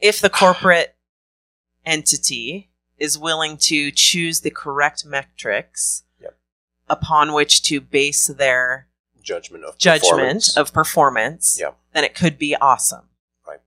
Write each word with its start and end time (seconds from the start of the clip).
if 0.00 0.20
the 0.20 0.30
corporate 0.30 0.96
entity 1.84 2.70
is 2.98 3.18
willing 3.18 3.56
to 3.56 3.90
choose 3.90 4.40
the 4.40 4.50
correct 4.50 5.04
metrics 5.04 6.04
Yep. 6.20 6.38
upon 6.88 7.32
which 7.32 7.62
to 7.64 7.80
base 7.80 8.26
their 8.26 8.88
Judgment 9.22 9.64
of 9.64 9.78
judgment 9.78 10.10
performance. 10.12 10.56
of 10.56 10.72
performance, 10.72 11.56
Yeah. 11.60 11.72
then 11.92 12.04
it 12.04 12.14
could 12.14 12.38
be 12.38 12.56
awesome. 12.56 13.08
Right. 13.46 13.60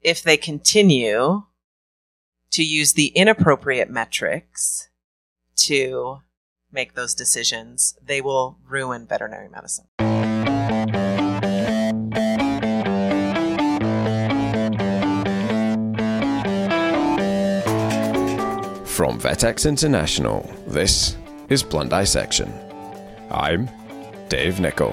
If 0.00 0.22
they 0.22 0.36
continue 0.36 1.44
to 2.50 2.62
use 2.64 2.92
the 2.94 3.08
inappropriate 3.08 3.90
metrics 3.90 4.88
to 5.56 6.22
make 6.70 6.94
those 6.94 7.14
decisions, 7.14 7.96
they 8.02 8.20
will 8.20 8.58
ruin 8.66 9.06
veterinary 9.06 9.48
medicine. 9.48 9.86
From 18.98 19.20
VetX 19.20 19.64
International, 19.64 20.44
this 20.66 21.16
is 21.50 21.62
Blunt 21.62 21.90
Dissection. 21.90 22.52
I'm 23.30 23.70
Dave 24.28 24.58
Nichol. 24.58 24.92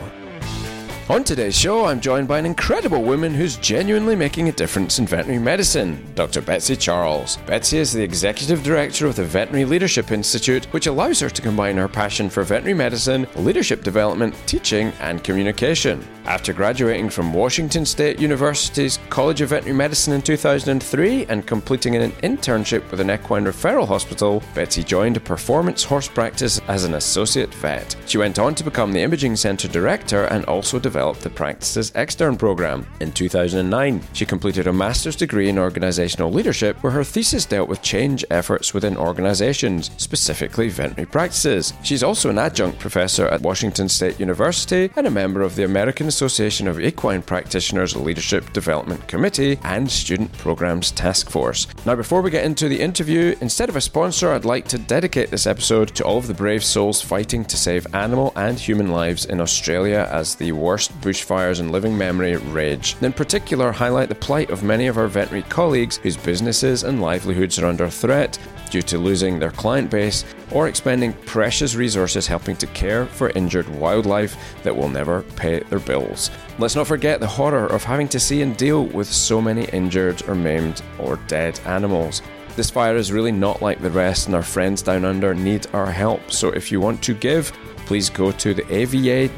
On 1.07 1.23
today's 1.23 1.55
show, 1.55 1.85
I'm 1.85 2.01
joined 2.01 2.27
by 2.27 2.39
an 2.39 2.47
incredible 2.47 3.03
woman 3.03 3.31
who's 3.31 3.57
genuinely 3.57 4.15
making 4.15 4.49
a 4.49 4.51
difference 4.51 4.97
in 4.97 5.05
veterinary 5.05 5.37
medicine, 5.37 6.03
Dr. 6.15 6.41
Betsy 6.41 6.75
Charles. 6.75 7.37
Betsy 7.45 7.77
is 7.77 7.93
the 7.93 8.01
executive 8.01 8.63
director 8.63 9.05
of 9.05 9.15
the 9.15 9.23
Veterinary 9.23 9.65
Leadership 9.65 10.11
Institute, 10.11 10.65
which 10.73 10.87
allows 10.87 11.19
her 11.19 11.29
to 11.29 11.43
combine 11.43 11.77
her 11.77 11.87
passion 11.87 12.27
for 12.27 12.41
veterinary 12.41 12.73
medicine, 12.73 13.27
leadership 13.35 13.83
development, 13.83 14.33
teaching, 14.47 14.91
and 14.99 15.23
communication. 15.23 16.03
After 16.25 16.53
graduating 16.53 17.11
from 17.11 17.35
Washington 17.35 17.85
State 17.85 18.19
University's 18.19 18.97
College 19.11 19.41
of 19.41 19.49
Veterinary 19.49 19.77
Medicine 19.77 20.13
in 20.13 20.23
2003 20.23 21.27
and 21.27 21.45
completing 21.45 21.95
an 21.95 22.11
internship 22.23 22.89
with 22.89 22.99
an 22.99 23.11
equine 23.11 23.45
referral 23.45 23.87
hospital, 23.87 24.41
Betsy 24.55 24.83
joined 24.83 25.17
a 25.17 25.19
performance 25.19 25.83
horse 25.83 26.07
practice 26.07 26.59
as 26.67 26.83
an 26.83 26.95
associate 26.95 27.53
vet. 27.53 27.95
She 28.07 28.17
went 28.17 28.39
on 28.39 28.55
to 28.55 28.63
become 28.63 28.91
the 28.91 29.03
imaging 29.03 29.35
center 29.35 29.67
director 29.67 30.23
and 30.25 30.45
also 30.45 30.79
developed 30.79 30.94
the 30.95 31.29
practice's 31.29 31.91
extern 31.95 32.37
program. 32.37 32.87
In 32.99 33.11
2009, 33.11 34.01
she 34.13 34.25
completed 34.25 34.67
a 34.67 34.73
master's 34.73 35.15
degree 35.15 35.49
in 35.49 35.57
organizational 35.57 36.31
leadership 36.31 36.77
where 36.81 36.91
her 36.91 37.03
thesis 37.03 37.45
dealt 37.45 37.69
with 37.69 37.81
change 37.81 38.23
efforts 38.29 38.73
within 38.73 38.97
organizations, 38.97 39.91
specifically 39.97 40.69
veterinary 40.69 41.05
practices. 41.05 41.73
She's 41.83 42.03
also 42.03 42.29
an 42.29 42.37
adjunct 42.37 42.79
professor 42.79 43.27
at 43.27 43.41
Washington 43.41 43.89
State 43.89 44.19
University 44.19 44.91
and 44.95 45.07
a 45.07 45.11
member 45.11 45.41
of 45.41 45.55
the 45.55 45.63
American 45.65 46.07
Association 46.07 46.67
of 46.67 46.79
Equine 46.79 47.21
Practitioners 47.21 47.95
Leadership 47.95 48.53
Development 48.53 49.07
Committee 49.07 49.59
and 49.63 49.89
Student 49.89 50.31
Programs 50.37 50.91
Task 50.91 51.29
Force. 51.29 51.67
Now, 51.85 51.95
before 51.95 52.21
we 52.21 52.31
get 52.31 52.45
into 52.45 52.67
the 52.67 52.79
interview, 52.79 53.35
instead 53.41 53.69
of 53.69 53.75
a 53.75 53.81
sponsor, 53.81 54.31
I'd 54.31 54.45
like 54.45 54.67
to 54.69 54.77
dedicate 54.77 55.31
this 55.31 55.47
episode 55.47 55.95
to 55.95 56.03
all 56.03 56.17
of 56.17 56.27
the 56.27 56.33
brave 56.33 56.63
souls 56.63 57.01
fighting 57.01 57.45
to 57.45 57.57
save 57.57 57.87
animal 57.93 58.33
and 58.35 58.59
human 58.59 58.91
lives 58.91 59.25
in 59.25 59.41
Australia 59.41 60.07
as 60.11 60.35
the 60.35 60.51
worst 60.51 60.84
bushfires 60.87 61.59
in 61.59 61.71
living 61.71 61.97
memory 61.97 62.35
rage. 62.37 62.95
In 63.01 63.13
particular, 63.13 63.71
highlight 63.71 64.09
the 64.09 64.15
plight 64.15 64.49
of 64.49 64.63
many 64.63 64.87
of 64.87 64.97
our 64.97 65.07
veterinary 65.07 65.47
colleagues 65.49 65.97
whose 65.97 66.17
businesses 66.17 66.83
and 66.83 67.01
livelihoods 67.01 67.59
are 67.59 67.65
under 67.65 67.89
threat 67.89 68.37
due 68.69 68.81
to 68.81 68.97
losing 68.97 69.39
their 69.39 69.51
client 69.51 69.89
base 69.89 70.25
or 70.51 70.67
expending 70.67 71.13
precious 71.25 71.75
resources 71.75 72.27
helping 72.27 72.55
to 72.57 72.67
care 72.67 73.05
for 73.05 73.29
injured 73.31 73.67
wildlife 73.69 74.35
that 74.63 74.75
will 74.75 74.89
never 74.89 75.21
pay 75.35 75.59
their 75.59 75.79
bills. 75.79 76.31
Let's 76.59 76.75
not 76.75 76.87
forget 76.87 77.19
the 77.19 77.27
horror 77.27 77.67
of 77.67 77.83
having 77.83 78.07
to 78.09 78.19
see 78.19 78.41
and 78.41 78.57
deal 78.57 78.85
with 78.85 79.07
so 79.07 79.41
many 79.41 79.65
injured 79.65 80.27
or 80.27 80.35
maimed 80.35 80.81
or 80.99 81.17
dead 81.27 81.59
animals. 81.65 82.21
This 82.55 82.69
fire 82.69 82.95
is 82.95 83.11
really 83.11 83.33
not 83.33 83.61
like 83.61 83.81
the 83.81 83.91
rest, 83.91 84.27
and 84.27 84.35
our 84.35 84.41
friends 84.41 84.81
down 84.81 85.03
under 85.03 85.33
need 85.33 85.67
our 85.73 85.91
help. 85.91 86.31
So 86.31 86.49
if 86.49 86.71
you 86.71 86.79
want 86.79 87.03
to 87.03 87.13
give, 87.13 87.51
please 87.85 88.09
go 88.09 88.31
to 88.31 88.53
the 88.53 88.65
ava.com.au 88.73 89.37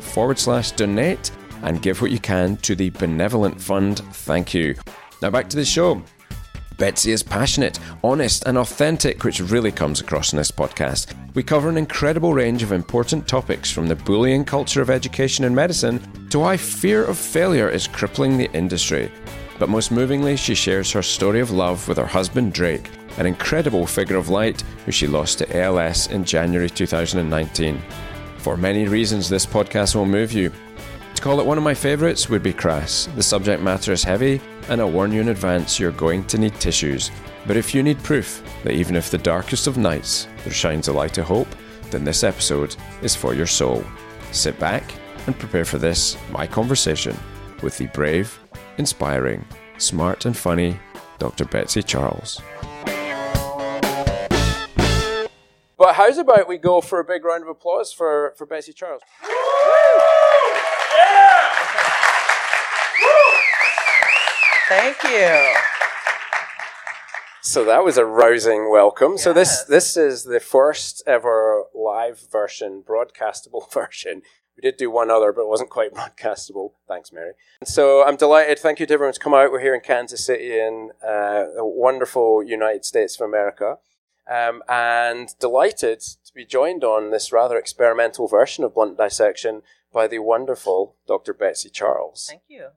forward 0.00 0.38
slash 0.38 0.70
donate 0.72 1.30
and 1.62 1.82
give 1.82 2.00
what 2.00 2.10
you 2.10 2.18
can 2.18 2.56
to 2.58 2.74
the 2.74 2.90
Benevolent 2.90 3.60
Fund. 3.60 3.98
Thank 4.12 4.54
you. 4.54 4.74
Now 5.22 5.30
back 5.30 5.48
to 5.50 5.56
the 5.56 5.64
show. 5.64 6.02
Betsy 6.78 7.10
is 7.10 7.24
passionate, 7.24 7.80
honest, 8.04 8.44
and 8.46 8.56
authentic, 8.56 9.24
which 9.24 9.40
really 9.40 9.72
comes 9.72 10.00
across 10.00 10.32
in 10.32 10.36
this 10.36 10.52
podcast. 10.52 11.12
We 11.34 11.42
cover 11.42 11.68
an 11.68 11.76
incredible 11.76 12.32
range 12.32 12.62
of 12.62 12.70
important 12.70 13.26
topics 13.26 13.68
from 13.68 13.88
the 13.88 13.96
bullying 13.96 14.44
culture 14.44 14.80
of 14.80 14.88
education 14.88 15.44
and 15.44 15.56
medicine 15.56 16.00
to 16.30 16.38
why 16.38 16.56
fear 16.56 17.04
of 17.04 17.18
failure 17.18 17.68
is 17.68 17.88
crippling 17.88 18.38
the 18.38 18.50
industry. 18.52 19.10
But 19.58 19.68
most 19.68 19.90
movingly, 19.90 20.36
she 20.36 20.54
shares 20.54 20.92
her 20.92 21.02
story 21.02 21.40
of 21.40 21.50
love 21.50 21.88
with 21.88 21.98
her 21.98 22.06
husband 22.06 22.52
Drake, 22.52 22.88
an 23.18 23.26
incredible 23.26 23.86
figure 23.86 24.16
of 24.16 24.28
light 24.28 24.62
who 24.86 24.92
she 24.92 25.06
lost 25.06 25.38
to 25.38 25.60
ALS 25.60 26.06
in 26.06 26.24
January 26.24 26.70
2019. 26.70 27.82
For 28.38 28.56
many 28.56 28.86
reasons, 28.86 29.28
this 29.28 29.44
podcast 29.44 29.94
will 29.94 30.06
move 30.06 30.32
you. 30.32 30.50
To 31.14 31.22
call 31.22 31.40
it 31.40 31.46
one 31.46 31.58
of 31.58 31.64
my 31.64 31.74
favourites 31.74 32.28
would 32.28 32.44
be 32.44 32.52
crass. 32.52 33.08
The 33.16 33.22
subject 33.22 33.60
matter 33.60 33.92
is 33.92 34.04
heavy, 34.04 34.40
and 34.68 34.80
I 34.80 34.84
warn 34.84 35.10
you 35.10 35.20
in 35.20 35.30
advance 35.30 35.80
you're 35.80 35.90
going 35.90 36.24
to 36.28 36.38
need 36.38 36.54
tissues. 36.60 37.10
But 37.44 37.56
if 37.56 37.74
you 37.74 37.82
need 37.82 38.02
proof 38.04 38.42
that 38.62 38.74
even 38.74 38.94
if 38.94 39.10
the 39.10 39.18
darkest 39.18 39.66
of 39.66 39.76
nights 39.76 40.28
there 40.44 40.52
shines 40.52 40.86
a 40.86 40.92
light 40.92 41.18
of 41.18 41.26
hope, 41.26 41.48
then 41.90 42.04
this 42.04 42.22
episode 42.22 42.76
is 43.02 43.16
for 43.16 43.34
your 43.34 43.46
soul. 43.46 43.84
Sit 44.30 44.58
back 44.60 44.84
and 45.26 45.38
prepare 45.38 45.64
for 45.64 45.78
this, 45.78 46.16
my 46.30 46.46
conversation 46.46 47.16
with 47.62 47.76
the 47.78 47.86
brave, 47.88 48.38
inspiring, 48.76 49.44
smart, 49.78 50.24
and 50.24 50.36
funny 50.36 50.78
Dr. 51.18 51.46
Betsy 51.46 51.82
Charles. 51.82 52.40
But 55.78 55.94
how's 55.94 56.18
about 56.18 56.48
we 56.48 56.58
go 56.58 56.80
for 56.80 56.98
a 56.98 57.04
big 57.04 57.24
round 57.24 57.44
of 57.44 57.48
applause 57.48 57.92
for, 57.92 58.34
for 58.36 58.46
Betsy 58.46 58.72
Charles? 58.72 59.00
Thank 64.68 65.02
you. 65.04 65.54
So 67.42 67.64
that 67.64 67.84
was 67.84 67.96
a 67.96 68.04
rousing 68.04 68.70
welcome. 68.70 69.16
So 69.16 69.32
this 69.32 69.62
this 69.62 69.96
is 69.96 70.24
the 70.24 70.40
first 70.40 71.02
ever 71.06 71.64
live 71.72 72.20
version, 72.30 72.82
broadcastable 72.86 73.72
version. 73.72 74.22
We 74.56 74.62
did 74.68 74.76
do 74.76 74.90
one 74.90 75.10
other, 75.10 75.32
but 75.32 75.42
it 75.42 75.48
wasn't 75.48 75.70
quite 75.70 75.94
broadcastable. 75.94 76.72
Thanks, 76.88 77.12
Mary. 77.12 77.32
And 77.60 77.68
so 77.68 78.04
I'm 78.04 78.16
delighted. 78.16 78.58
Thank 78.58 78.80
you 78.80 78.86
to 78.86 78.92
everyone 78.92 79.10
who's 79.10 79.18
come 79.18 79.32
out. 79.32 79.52
We're 79.52 79.60
here 79.60 79.76
in 79.76 79.80
Kansas 79.80 80.26
City 80.26 80.58
in 80.58 80.90
uh, 81.02 81.44
the 81.54 81.64
wonderful 81.64 82.42
United 82.42 82.84
States 82.84 83.18
of 83.18 83.24
America. 83.24 83.76
Um, 84.30 84.62
and 84.68 85.30
delighted 85.40 86.00
to 86.00 86.34
be 86.34 86.44
joined 86.44 86.84
on 86.84 87.10
this 87.10 87.32
rather 87.32 87.56
experimental 87.56 88.28
version 88.28 88.62
of 88.64 88.74
Blunt 88.74 88.98
Dissection 88.98 89.62
by 89.92 90.06
the 90.06 90.18
wonderful 90.18 90.96
Dr. 91.06 91.32
Betsy 91.32 91.70
Charles. 91.70 92.26
Thank 92.28 92.42
you. 92.48 92.68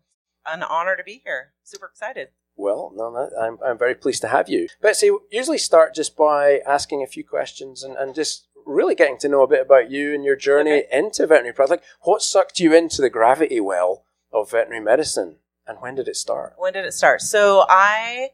An 0.45 0.63
honor 0.63 0.95
to 0.95 1.03
be 1.03 1.21
here. 1.25 1.51
Super 1.63 1.87
excited. 1.87 2.29
Well, 2.55 2.91
no, 2.95 3.09
no, 3.11 3.29
I'm, 3.39 3.57
I'm 3.65 3.77
very 3.77 3.95
pleased 3.95 4.21
to 4.21 4.27
have 4.29 4.47
you. 4.49 4.67
Betsy, 4.81 5.11
usually 5.29 5.57
start 5.57 5.93
just 5.93 6.15
by 6.15 6.59
asking 6.65 7.03
a 7.03 7.07
few 7.07 7.23
questions 7.25 7.83
and, 7.83 7.95
and 7.97 8.15
just 8.15 8.47
really 8.65 8.95
getting 8.95 9.17
to 9.19 9.27
know 9.29 9.41
a 9.43 9.47
bit 9.47 9.61
about 9.61 9.89
you 9.91 10.13
and 10.13 10.23
your 10.23 10.35
journey 10.35 10.71
Okay. 10.85 10.87
into 10.91 11.27
veterinary 11.27 11.53
practice. 11.53 11.71
Like, 11.71 11.83
what 12.01 12.21
sucked 12.21 12.59
you 12.59 12.73
into 12.73 13.01
the 13.01 13.09
gravity 13.09 13.59
well 13.59 14.05
of 14.31 14.51
veterinary 14.51 14.83
medicine 14.83 15.37
and 15.67 15.79
when 15.81 15.95
did 15.95 16.07
it 16.07 16.15
start? 16.15 16.53
When 16.57 16.73
did 16.73 16.85
it 16.85 16.93
start? 16.93 17.21
So 17.21 17.65
I 17.69 18.29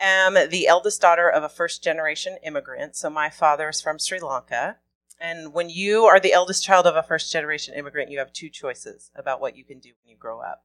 am 0.00 0.34
the 0.50 0.66
eldest 0.66 1.00
daughter 1.00 1.28
of 1.28 1.42
a 1.42 1.48
first 1.48 1.82
generation 1.82 2.38
immigrant. 2.42 2.96
So 2.96 3.10
my 3.10 3.30
father 3.30 3.68
is 3.68 3.80
from 3.80 3.98
Sri 3.98 4.20
Lanka. 4.20 4.76
And 5.20 5.54
when 5.54 5.70
you 5.70 6.04
are 6.04 6.20
the 6.20 6.32
eldest 6.32 6.64
child 6.64 6.86
of 6.86 6.96
a 6.96 7.02
first 7.02 7.32
generation 7.32 7.74
immigrant, 7.74 8.10
you 8.10 8.18
have 8.18 8.32
two 8.32 8.50
choices 8.50 9.10
about 9.16 9.40
what 9.40 9.56
you 9.56 9.64
can 9.64 9.78
do 9.78 9.90
when 10.02 10.10
you 10.10 10.16
grow 10.16 10.40
up. 10.40 10.64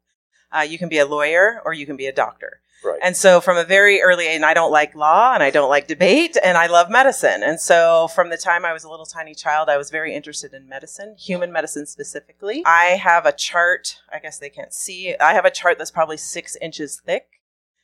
Uh, 0.52 0.62
you 0.62 0.78
can 0.78 0.90
be 0.90 0.98
a 0.98 1.06
lawyer 1.06 1.62
or 1.64 1.74
you 1.74 1.86
can 1.86 1.96
be 1.96 2.08
a 2.08 2.14
doctor. 2.14 2.60
Right. 2.84 3.00
And 3.04 3.16
so 3.16 3.40
from 3.40 3.58
a 3.58 3.64
very 3.64 4.02
early 4.02 4.28
age, 4.28 4.36
and 4.36 4.46
I 4.46 4.54
don't 4.54 4.72
like 4.72 4.96
law 4.96 5.34
and 5.34 5.44
I 5.44 5.52
don't 5.52 5.70
like 5.70 5.88
debate 5.88 6.36
and 6.44 6.58
I 6.58 6.68
love 6.68 6.90
medicine. 6.90 7.44
And 7.44 7.60
so 7.60 8.10
from 8.10 8.30
the 8.30 8.38
time 8.38 8.66
I 8.66 8.74
was 8.74 8.84
a 8.84 8.90
little 8.90 9.06
tiny 9.06 9.36
child, 9.36 9.70
I 9.70 9.78
was 9.78 9.92
very 9.92 10.14
interested 10.14 10.54
in 10.54 10.68
medicine, 10.68 11.16
human 11.18 11.52
medicine 11.52 11.86
specifically. 11.86 12.64
I 12.66 12.98
have 13.02 13.26
a 13.26 13.32
chart, 13.32 14.00
I 14.12 14.20
guess 14.20 14.40
they 14.40 14.50
can't 14.50 14.74
see. 14.74 15.16
I 15.16 15.34
have 15.34 15.46
a 15.46 15.52
chart 15.52 15.78
that's 15.78 15.92
probably 15.92 16.18
six 16.18 16.58
inches 16.60 17.00
thick 17.06 17.41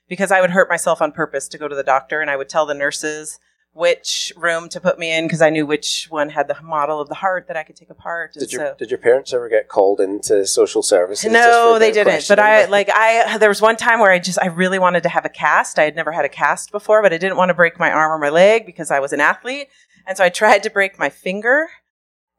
because 0.08 0.32
I 0.32 0.42
would 0.42 0.52
hurt 0.52 0.70
myself 0.70 1.02
on 1.02 1.12
purpose 1.12 1.48
to 1.50 1.58
go 1.58 1.68
to 1.68 1.76
the 1.76 1.84
doctor 1.84 2.22
and 2.22 2.30
I 2.30 2.36
would 2.36 2.50
tell 2.50 2.66
the 2.66 2.74
nurses 2.74 3.40
which 3.74 4.34
room 4.36 4.68
to 4.70 4.82
put 4.82 4.98
me 4.98 5.16
in 5.16 5.26
because 5.26 5.42
I 5.42 5.52
knew 5.52 5.64
which 5.64 6.08
one 6.10 6.30
had 6.30 6.48
the 6.48 6.60
model 6.64 7.00
of 7.00 7.10
the 7.10 7.16
heart 7.16 7.48
that 7.48 7.56
I 7.56 7.62
could 7.62 7.76
take 7.76 7.92
apart. 7.92 8.36
And 8.36 8.42
did 8.42 8.52
your 8.52 8.62
so- 8.62 8.76
did 8.78 8.90
your 8.90 8.98
parents 8.98 9.34
ever 9.34 9.48
get 9.48 9.68
called 9.68 10.00
into 10.00 10.48
social 10.48 10.82
services? 10.82 11.32
no, 11.32 11.78
they 11.78 11.92
didn't. 11.92 12.28
But 12.28 12.40
I 12.40 12.66
like 12.66 12.90
I 12.92 13.38
there 13.38 13.50
was 13.50 13.62
one 13.62 13.78
time 13.78 14.00
where 14.00 14.12
I 14.12 14.18
just 14.18 14.40
I 14.42 14.48
really 14.48 14.80
wanted 14.80 15.04
to 15.04 15.10
have 15.10 15.26
a 15.26 15.30
cast. 15.30 15.78
I 15.78 15.84
had 15.84 15.96
never 15.96 16.12
had 16.12 16.26
a 16.26 16.30
cast 16.30 16.72
before, 16.72 17.04
but 17.04 17.14
I 17.14 17.20
didn't 17.20 17.38
want 17.38 17.50
to 17.50 17.54
break 17.54 17.78
my 17.78 17.92
arm 17.92 18.12
or 18.12 18.18
my 18.18 18.30
leg 18.30 18.66
because 18.66 18.90
I 18.90 19.00
was 19.00 19.14
an 19.14 19.20
athlete. 19.22 19.68
And 20.08 20.18
so 20.18 20.24
I 20.24 20.30
tried 20.30 20.64
to 20.64 20.72
break 20.72 20.98
my 20.98 21.10
finger 21.10 21.68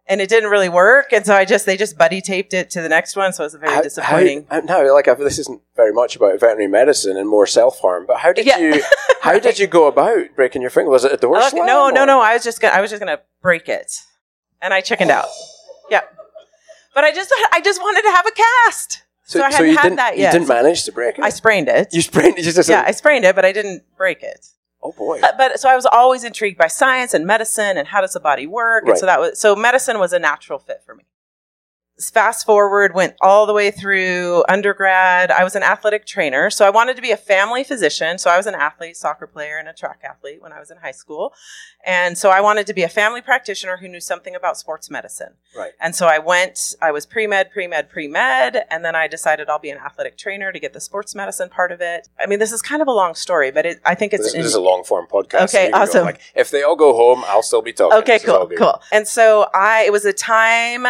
and 0.08 0.20
it 0.20 0.28
didn't 0.28 0.50
really 0.50 0.69
work. 0.69 1.12
And 1.12 1.25
so 1.26 1.34
I 1.34 1.44
just 1.44 1.66
they 1.66 1.76
just 1.76 1.96
buddy 1.99 2.20
taped 2.20 2.55
it 2.55 2.70
to 2.70 2.81
the 2.81 2.88
next 2.88 3.14
one. 3.16 3.32
So 3.32 3.44
it 3.44 3.46
was 3.46 3.55
very 3.55 3.72
How- 3.75 3.82
disappointing. 3.82 4.46
How, 4.50 4.60
no, 4.60 4.93
like 4.94 5.08
I've- 5.08 5.22
this 5.22 5.38
isn't 5.38 5.60
very 5.76 5.93
much 5.93 6.16
about 6.16 6.38
veterinary 6.40 6.66
medicine 6.69 7.16
and 7.16 7.28
more 7.28 7.46
self 7.46 7.81
harm. 7.81 8.05
But 8.06 8.19
how 8.19 8.32
did 8.32 8.46
Yeah. 8.46 8.58
you 8.58 8.82
how 9.20 9.38
did 9.38 9.58
you 9.58 9.66
go 9.66 9.87
about 9.87 10.34
breaking 10.37 10.62
your 10.62 10.70
finger? 10.70 10.90
Was 10.90 11.05
it 11.05 11.12
a 11.12 11.16
door 11.16 11.37
I 11.37 11.40
look- 11.40 11.50
slam? 11.50 11.66
no, 11.66 11.90
no, 11.90 12.02
or- 12.02 12.06
no. 12.06 12.20
I 12.20 12.34
was 12.34 12.44
just 12.44 12.60
gonna 12.60 12.75
I 12.75 12.81
was 12.81 12.90
just 12.90 13.00
gonna 13.00 13.20
break 13.43 13.69
it, 13.69 14.00
and 14.62 14.72
I 14.75 14.81
chickened 14.81 15.10
out. 15.10 15.28
Yeah, 15.90 16.02
but 16.94 17.04
I 17.04 17.12
just 17.12 17.32
I 17.52 17.61
just 17.62 17.81
wanted 17.81 18.02
to 18.02 18.11
have 18.11 18.26
a 18.26 18.31
cast. 18.32 19.02
So 19.25 19.43
I 19.43 19.50
hadn't 19.50 19.69
you 19.69 19.76
had 19.76 19.82
didn't 19.84 19.96
that 19.96 20.16
you 20.16 20.22
yet. 20.22 20.32
didn't 20.32 20.49
manage 20.49 20.84
to 20.84 20.93
break 20.93 21.19
it. 21.19 21.25
I 21.25 21.31
sprained 21.31 21.69
it. 21.69 21.88
you 21.93 22.00
sprained 22.02 22.38
it. 22.38 22.43
Just 22.43 22.69
yeah, 22.69 22.82
I 22.87 22.93
sprained 22.93 23.25
it, 23.25 23.34
but 23.34 23.44
I 23.46 23.52
didn't 23.52 23.84
break 23.96 24.22
it. 24.22 24.46
Oh 24.82 24.92
boy. 24.92 25.20
Uh, 25.20 25.32
But 25.36 25.60
so 25.60 25.69
I 25.69 25.75
was 25.76 25.86
always 25.86 26.25
intrigued 26.25 26.58
by 26.58 26.69
science 26.69 27.14
and 27.14 27.26
medicine 27.26 27.76
and 27.76 27.88
how 27.88 28.00
does 28.00 28.12
the 28.12 28.20
body 28.20 28.46
work. 28.46 28.84
And 28.86 28.98
so 28.98 29.06
that 29.06 29.20
was 29.20 29.38
so 29.38 29.54
medicine 29.56 29.98
was 29.98 30.12
a 30.12 30.19
natural 30.19 30.58
fit 30.58 30.82
for 30.84 30.94
me. 30.94 31.04
Fast 32.00 32.47
forward, 32.47 32.95
went 32.95 33.15
all 33.21 33.45
the 33.45 33.53
way 33.53 33.71
through 33.73 34.45
undergrad. 34.49 35.31
I 35.33 35.43
was 35.43 35.56
an 35.56 35.62
athletic 35.65 36.06
trainer, 36.06 36.49
so 36.49 36.65
I 36.65 36.71
wanted 36.71 36.95
to 36.97 37.03
be 37.03 37.11
a 37.11 37.17
family 37.17 37.65
physician. 37.65 38.19
So 38.19 38.31
I 38.31 38.37
was 38.37 38.47
an 38.47 38.55
athlete, 38.55 38.97
soccer 38.97 39.27
player, 39.27 39.59
and 39.59 39.69
a 39.69 39.73
track 39.73 40.03
athlete 40.09 40.41
when 40.41 40.53
I 40.53 40.61
was 40.61 40.71
in 40.71 40.77
high 40.79 40.93
school. 40.93 41.33
And 41.85 42.17
so 42.17 42.31
I 42.31 42.41
wanted 42.41 42.67
to 42.69 42.75
be 42.75 42.83
a 42.85 42.89
family 42.89 43.21
practitioner 43.21 43.79
who 43.79 43.89
knew 43.89 44.00
something 44.00 44.35
about 44.37 44.56
sports 44.56 44.91
medicine. 44.91 45.35
Right. 45.56 45.73
And 45.81 45.95
so 45.95 46.06
I 46.06 46.19
went, 46.19 46.75
I 46.81 46.93
was 46.93 47.05
pre 47.05 47.27
med, 47.27 47.50
pre 47.50 47.67
med, 47.67 47.89
pre 47.91 48.06
med, 48.06 48.65
and 48.71 48.85
then 48.85 48.95
I 48.95 49.09
decided 49.09 49.49
I'll 49.49 49.59
be 49.59 49.71
an 49.71 49.79
athletic 49.79 50.17
trainer 50.17 50.53
to 50.53 50.61
get 50.61 50.73
the 50.73 50.81
sports 50.81 51.15
medicine 51.17 51.49
part 51.49 51.73
of 51.73 51.81
it. 51.81 52.09
I 52.21 52.27
mean, 52.27 52.39
this 52.39 52.53
is 52.53 52.62
kind 52.62 52.81
of 52.81 52.87
a 52.89 52.93
long 52.93 53.15
story, 53.15 53.50
but 53.50 53.67
it, 53.67 53.81
I 53.85 53.95
think 53.95 54.12
it's 54.12 54.25
This, 54.25 54.35
in- 54.35 54.41
this 54.41 54.47
is 54.49 54.55
a 54.55 54.61
long 54.61 54.85
form 54.85 55.06
podcast. 55.11 55.45
Okay, 55.55 55.71
go, 55.71 55.79
awesome. 55.79 56.05
like, 56.05 56.21
if 56.37 56.50
they 56.50 56.62
all 56.62 56.77
go 56.77 56.95
home, 56.95 57.25
I'll 57.27 57.43
still 57.43 57.62
be 57.62 57.73
talking. 57.73 57.99
Okay, 57.99 58.19
This 58.19 58.25
cool, 58.25 58.49
cool. 58.56 58.81
And 58.93 59.09
so 59.09 59.49
I, 59.55 59.85
it 59.85 59.93
was 59.93 60.05
a 60.05 60.12
time 60.12 60.87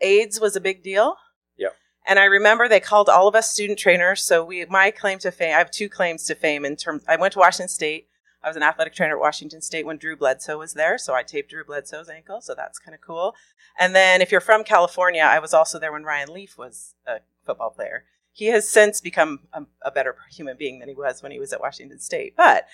AIDS 0.00 0.40
was 0.40 0.56
a 0.56 0.60
big 0.60 0.82
deal. 0.82 1.16
Yep. 1.56 1.76
And 2.06 2.18
I 2.18 2.24
remember 2.24 2.68
they 2.68 2.80
called 2.80 3.08
all 3.08 3.28
of 3.28 3.34
us 3.34 3.50
student 3.50 3.78
trainers. 3.78 4.22
So 4.22 4.44
we, 4.44 4.64
my 4.66 4.90
claim 4.90 5.18
to 5.20 5.30
fame, 5.30 5.54
I 5.54 5.58
have 5.58 5.70
two 5.70 5.88
claims 5.88 6.24
to 6.26 6.34
fame 6.34 6.64
in 6.64 6.76
terms. 6.76 7.02
I 7.08 7.16
went 7.16 7.32
to 7.34 7.38
Washington 7.38 7.68
State. 7.68 8.08
I 8.42 8.48
was 8.48 8.56
an 8.56 8.62
athletic 8.62 8.94
trainer 8.94 9.16
at 9.16 9.20
Washington 9.20 9.60
State 9.60 9.84
when 9.84 9.98
Drew 9.98 10.16
Bledsoe 10.16 10.58
was 10.58 10.72
there. 10.72 10.96
So 10.96 11.14
I 11.14 11.22
taped 11.22 11.50
Drew 11.50 11.64
Bledsoe's 11.64 12.08
ankle. 12.08 12.40
So 12.40 12.54
that's 12.54 12.78
kind 12.78 12.94
of 12.94 13.00
cool. 13.00 13.34
And 13.78 13.94
then 13.94 14.22
if 14.22 14.32
you're 14.32 14.40
from 14.40 14.64
California, 14.64 15.22
I 15.22 15.38
was 15.38 15.52
also 15.52 15.78
there 15.78 15.92
when 15.92 16.04
Ryan 16.04 16.32
Leaf 16.32 16.56
was 16.56 16.94
a 17.06 17.18
football 17.44 17.70
player. 17.70 18.04
He 18.32 18.46
has 18.46 18.68
since 18.68 19.00
become 19.00 19.40
a, 19.52 19.66
a 19.82 19.90
better 19.90 20.16
human 20.30 20.56
being 20.56 20.78
than 20.78 20.88
he 20.88 20.94
was 20.94 21.22
when 21.22 21.32
he 21.32 21.38
was 21.38 21.52
at 21.52 21.60
Washington 21.60 21.98
State. 21.98 22.34
But 22.36 22.66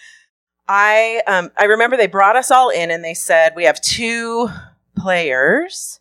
I 0.68 1.22
um, 1.26 1.50
I 1.58 1.64
remember 1.64 1.96
they 1.96 2.06
brought 2.06 2.36
us 2.36 2.50
all 2.50 2.70
in 2.70 2.90
and 2.90 3.04
they 3.04 3.14
said 3.14 3.52
we 3.56 3.64
have 3.64 3.80
two 3.80 4.48
players 4.96 6.00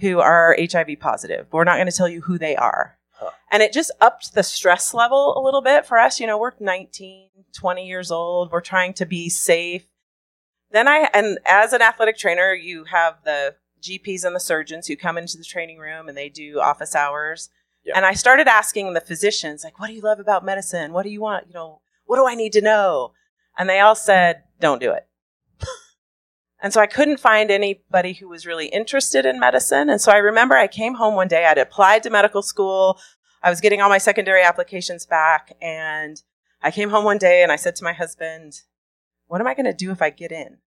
who 0.00 0.20
are 0.20 0.56
HIV 0.58 1.00
positive. 1.00 1.46
We're 1.52 1.64
not 1.64 1.76
going 1.76 1.90
to 1.90 1.96
tell 1.96 2.08
you 2.08 2.22
who 2.22 2.38
they 2.38 2.56
are. 2.56 2.98
Huh. 3.12 3.30
And 3.50 3.62
it 3.62 3.72
just 3.72 3.90
upped 4.00 4.34
the 4.34 4.42
stress 4.42 4.92
level 4.92 5.38
a 5.38 5.42
little 5.42 5.62
bit 5.62 5.86
for 5.86 5.98
us. 5.98 6.20
You 6.20 6.26
know, 6.26 6.38
we're 6.38 6.52
19, 6.60 7.28
20 7.54 7.86
years 7.86 8.10
old. 8.10 8.52
We're 8.52 8.60
trying 8.60 8.92
to 8.94 9.06
be 9.06 9.28
safe. 9.28 9.86
Then 10.70 10.88
I, 10.88 11.08
and 11.14 11.38
as 11.46 11.72
an 11.72 11.80
athletic 11.80 12.18
trainer, 12.18 12.52
you 12.52 12.84
have 12.84 13.18
the 13.24 13.54
GPs 13.82 14.24
and 14.24 14.34
the 14.34 14.40
surgeons 14.40 14.86
who 14.86 14.96
come 14.96 15.16
into 15.16 15.38
the 15.38 15.44
training 15.44 15.78
room 15.78 16.08
and 16.08 16.16
they 16.16 16.28
do 16.28 16.60
office 16.60 16.94
hours. 16.94 17.48
Yeah. 17.84 17.94
And 17.96 18.04
I 18.04 18.14
started 18.14 18.48
asking 18.48 18.92
the 18.92 19.00
physicians, 19.00 19.62
like, 19.62 19.78
what 19.78 19.86
do 19.86 19.94
you 19.94 20.00
love 20.00 20.18
about 20.18 20.44
medicine? 20.44 20.92
What 20.92 21.04
do 21.04 21.10
you 21.10 21.20
want? 21.20 21.46
You 21.46 21.54
know, 21.54 21.80
what 22.04 22.16
do 22.16 22.26
I 22.26 22.34
need 22.34 22.52
to 22.54 22.60
know? 22.60 23.12
And 23.56 23.70
they 23.70 23.80
all 23.80 23.94
said, 23.94 24.42
don't 24.60 24.80
do 24.80 24.90
it. 24.90 25.06
And 26.62 26.72
so 26.72 26.80
I 26.80 26.86
couldn't 26.86 27.20
find 27.20 27.50
anybody 27.50 28.14
who 28.14 28.28
was 28.28 28.46
really 28.46 28.66
interested 28.68 29.26
in 29.26 29.38
medicine. 29.38 29.90
And 29.90 30.00
so 30.00 30.10
I 30.10 30.16
remember 30.16 30.56
I 30.56 30.66
came 30.66 30.94
home 30.94 31.14
one 31.14 31.28
day, 31.28 31.44
I'd 31.44 31.58
applied 31.58 32.02
to 32.04 32.10
medical 32.10 32.42
school. 32.42 32.98
I 33.42 33.50
was 33.50 33.60
getting 33.60 33.82
all 33.82 33.88
my 33.88 33.98
secondary 33.98 34.42
applications 34.42 35.04
back. 35.04 35.54
And 35.60 36.22
I 36.62 36.70
came 36.70 36.90
home 36.90 37.04
one 37.04 37.18
day 37.18 37.42
and 37.42 37.52
I 37.52 37.56
said 37.56 37.76
to 37.76 37.84
my 37.84 37.92
husband, 37.92 38.62
What 39.26 39.40
am 39.40 39.46
I 39.46 39.54
going 39.54 39.66
to 39.66 39.74
do 39.74 39.90
if 39.90 40.00
I 40.00 40.10
get 40.10 40.32
in? 40.32 40.46
And 40.46 40.58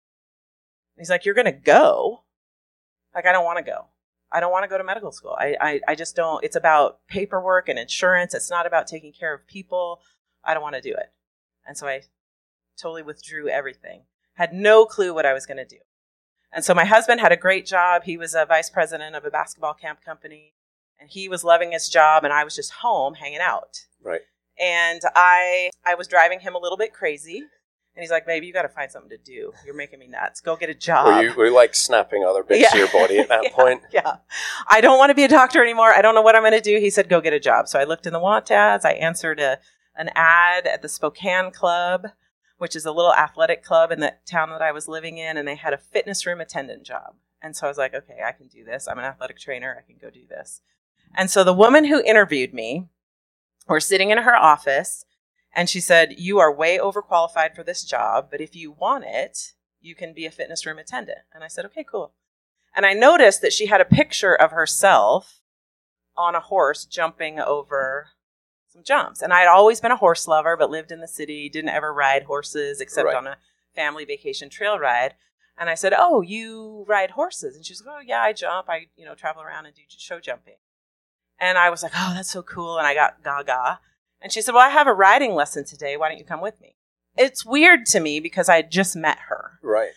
he's 0.98 1.10
like, 1.10 1.24
You're 1.24 1.34
going 1.34 1.46
to 1.46 1.52
go. 1.52 2.24
Like, 3.14 3.26
I 3.26 3.32
don't 3.32 3.44
want 3.44 3.58
to 3.58 3.64
go. 3.64 3.86
I 4.30 4.40
don't 4.40 4.52
want 4.52 4.64
to 4.64 4.68
go 4.68 4.76
to 4.76 4.84
medical 4.84 5.10
school. 5.10 5.34
I, 5.38 5.56
I, 5.58 5.80
I 5.88 5.94
just 5.94 6.14
don't. 6.14 6.44
It's 6.44 6.56
about 6.56 6.98
paperwork 7.08 7.70
and 7.70 7.78
insurance. 7.78 8.34
It's 8.34 8.50
not 8.50 8.66
about 8.66 8.86
taking 8.86 9.12
care 9.12 9.32
of 9.32 9.46
people. 9.46 10.02
I 10.44 10.52
don't 10.52 10.62
want 10.62 10.74
to 10.74 10.82
do 10.82 10.90
it. 10.90 11.12
And 11.66 11.78
so 11.78 11.86
I 11.86 12.02
totally 12.76 13.02
withdrew 13.02 13.48
everything 13.48 14.02
had 14.38 14.52
no 14.52 14.86
clue 14.86 15.12
what 15.12 15.26
I 15.26 15.32
was 15.34 15.44
going 15.46 15.58
to 15.58 15.64
do. 15.66 15.78
And 16.52 16.64
so 16.64 16.72
my 16.74 16.84
husband 16.86 17.20
had 17.20 17.30
a 17.32 17.36
great 17.36 17.66
job. 17.66 18.04
He 18.04 18.16
was 18.16 18.34
a 18.34 18.46
vice 18.46 18.70
president 18.70 19.14
of 19.14 19.24
a 19.24 19.30
basketball 19.30 19.74
camp 19.74 19.98
company 20.02 20.54
and 20.98 21.10
he 21.10 21.28
was 21.28 21.44
loving 21.44 21.72
his 21.72 21.88
job 21.88 22.24
and 22.24 22.32
I 22.32 22.42
was 22.44 22.56
just 22.56 22.72
home 22.80 23.14
hanging 23.14 23.40
out. 23.40 23.80
Right. 24.02 24.22
And 24.58 25.02
I 25.14 25.70
I 25.84 25.94
was 25.94 26.08
driving 26.08 26.40
him 26.40 26.54
a 26.54 26.58
little 26.58 26.78
bit 26.78 26.92
crazy. 26.92 27.44
And 27.94 28.02
he's 28.04 28.10
like, 28.12 28.26
"Baby, 28.26 28.46
you 28.46 28.52
got 28.52 28.62
to 28.62 28.68
find 28.68 28.90
something 28.92 29.10
to 29.10 29.18
do. 29.18 29.52
You're 29.66 29.74
making 29.74 29.98
me 29.98 30.06
nuts. 30.06 30.40
Go 30.40 30.54
get 30.54 30.70
a 30.70 30.74
job." 30.74 31.06
Were 31.06 31.22
you, 31.22 31.34
were 31.34 31.50
like 31.50 31.74
snapping 31.74 32.22
other 32.24 32.44
bits 32.44 32.60
Yeah. 32.62 32.68
of 32.68 32.78
your 32.78 33.00
body 33.00 33.18
at 33.18 33.28
that 33.28 33.42
Yeah, 33.44 33.50
point? 33.50 33.82
Yeah. 33.92 34.16
I 34.68 34.80
don't 34.80 34.98
want 34.98 35.10
to 35.10 35.14
be 35.16 35.24
a 35.24 35.28
doctor 35.28 35.60
anymore. 35.62 35.90
I 35.92 36.00
don't 36.00 36.14
know 36.14 36.22
what 36.22 36.36
I'm 36.36 36.42
going 36.42 36.52
to 36.52 36.60
do. 36.60 36.78
He 36.78 36.90
said, 36.90 37.08
go 37.08 37.20
get 37.20 37.32
a 37.32 37.40
job. 37.40 37.66
So 37.66 37.76
I 37.76 37.82
looked 37.84 38.06
in 38.06 38.12
the 38.12 38.20
want 38.20 38.52
ads. 38.52 38.84
I 38.84 38.92
answered 38.92 39.40
a, 39.40 39.58
an 39.96 40.10
ad 40.14 40.68
at 40.68 40.80
the 40.82 40.88
Spokane 40.88 41.50
Club, 41.50 42.06
which 42.58 42.76
is 42.76 42.84
a 42.84 42.92
little 42.92 43.14
athletic 43.14 43.64
club 43.64 43.90
in 43.90 44.00
the 44.00 44.14
town 44.26 44.50
that 44.50 44.62
I 44.62 44.72
was 44.72 44.88
living 44.88 45.18
in. 45.18 45.36
And 45.36 45.48
they 45.48 45.54
had 45.54 45.72
a 45.72 45.78
fitness 45.78 46.26
room 46.26 46.40
attendant 46.40 46.84
job. 46.84 47.14
And 47.40 47.56
so 47.56 47.66
I 47.66 47.70
was 47.70 47.78
like, 47.78 47.94
okay, 47.94 48.18
I 48.26 48.32
can 48.32 48.48
do 48.48 48.64
this. 48.64 48.86
I'm 48.86 48.98
an 48.98 49.04
athletic 49.04 49.38
trainer. 49.38 49.76
I 49.78 49.86
can 49.86 49.96
go 50.00 50.10
do 50.10 50.26
this. 50.28 50.60
And 51.14 51.30
so 51.30 51.44
the 51.44 51.54
woman 51.54 51.84
who 51.84 52.02
interviewed 52.02 52.52
me, 52.52 52.88
we're 53.66 53.80
sitting 53.80 54.10
in 54.10 54.18
her 54.18 54.36
office 54.36 55.04
and 55.54 55.68
she 55.68 55.80
said, 55.80 56.14
you 56.18 56.38
are 56.38 56.54
way 56.54 56.78
overqualified 56.78 57.54
for 57.54 57.62
this 57.62 57.84
job, 57.84 58.28
but 58.30 58.40
if 58.40 58.54
you 58.54 58.72
want 58.72 59.04
it, 59.06 59.54
you 59.80 59.94
can 59.94 60.12
be 60.12 60.26
a 60.26 60.30
fitness 60.30 60.66
room 60.66 60.78
attendant. 60.78 61.18
And 61.32 61.42
I 61.42 61.48
said, 61.48 61.64
okay, 61.66 61.84
cool. 61.84 62.12
And 62.76 62.84
I 62.84 62.92
noticed 62.92 63.40
that 63.42 63.52
she 63.52 63.66
had 63.66 63.80
a 63.80 63.86
picture 63.86 64.34
of 64.34 64.50
herself 64.50 65.40
on 66.16 66.34
a 66.34 66.40
horse 66.40 66.84
jumping 66.84 67.38
over 67.38 68.08
some 68.78 68.84
jumps. 68.84 69.22
And 69.22 69.32
I 69.32 69.40
had 69.40 69.48
always 69.48 69.80
been 69.80 69.90
a 69.90 69.96
horse 69.96 70.26
lover, 70.28 70.56
but 70.56 70.70
lived 70.70 70.92
in 70.92 71.00
the 71.00 71.08
city, 71.08 71.48
didn't 71.48 71.70
ever 71.70 71.92
ride 71.92 72.24
horses 72.24 72.80
except 72.80 73.06
Right. 73.06 73.16
on 73.16 73.26
a 73.26 73.38
family 73.74 74.04
vacation 74.04 74.48
trail 74.50 74.78
ride. 74.78 75.14
And 75.56 75.68
I 75.68 75.74
said, 75.74 75.92
"Oh, 75.96 76.20
you 76.20 76.84
ride 76.86 77.12
horses?" 77.12 77.56
And 77.56 77.66
she's 77.66 77.82
like, 77.84 77.96
"Oh, 77.96 78.00
yeah, 78.00 78.20
I 78.22 78.32
jump. 78.32 78.68
I, 78.68 78.88
you 78.96 79.04
know, 79.04 79.14
travel 79.16 79.42
around 79.42 79.66
and 79.66 79.74
do 79.74 79.82
show 79.88 80.20
jumping." 80.20 80.58
And 81.40 81.58
I 81.58 81.68
was 81.70 81.82
like, 81.82 81.92
"Oh, 81.96 82.12
that's 82.14 82.30
so 82.30 82.42
cool." 82.42 82.78
And 82.78 82.86
I 82.86 82.94
got 82.94 83.22
gaga. 83.24 83.80
And 84.20 84.32
she 84.32 84.40
said, 84.40 84.54
"Well, 84.54 84.64
I 84.64 84.70
have 84.70 84.86
a 84.86 84.94
riding 84.94 85.34
lesson 85.34 85.64
today. 85.64 85.96
Why 85.96 86.08
don't 86.08 86.18
you 86.18 86.24
come 86.24 86.40
with 86.40 86.60
me?" 86.60 86.76
It's 87.16 87.44
weird 87.44 87.86
to 87.86 87.98
me 88.00 88.20
because 88.20 88.48
I 88.48 88.56
had 88.56 88.70
just 88.70 88.94
met 88.94 89.18
her. 89.28 89.58
Right. 89.60 89.92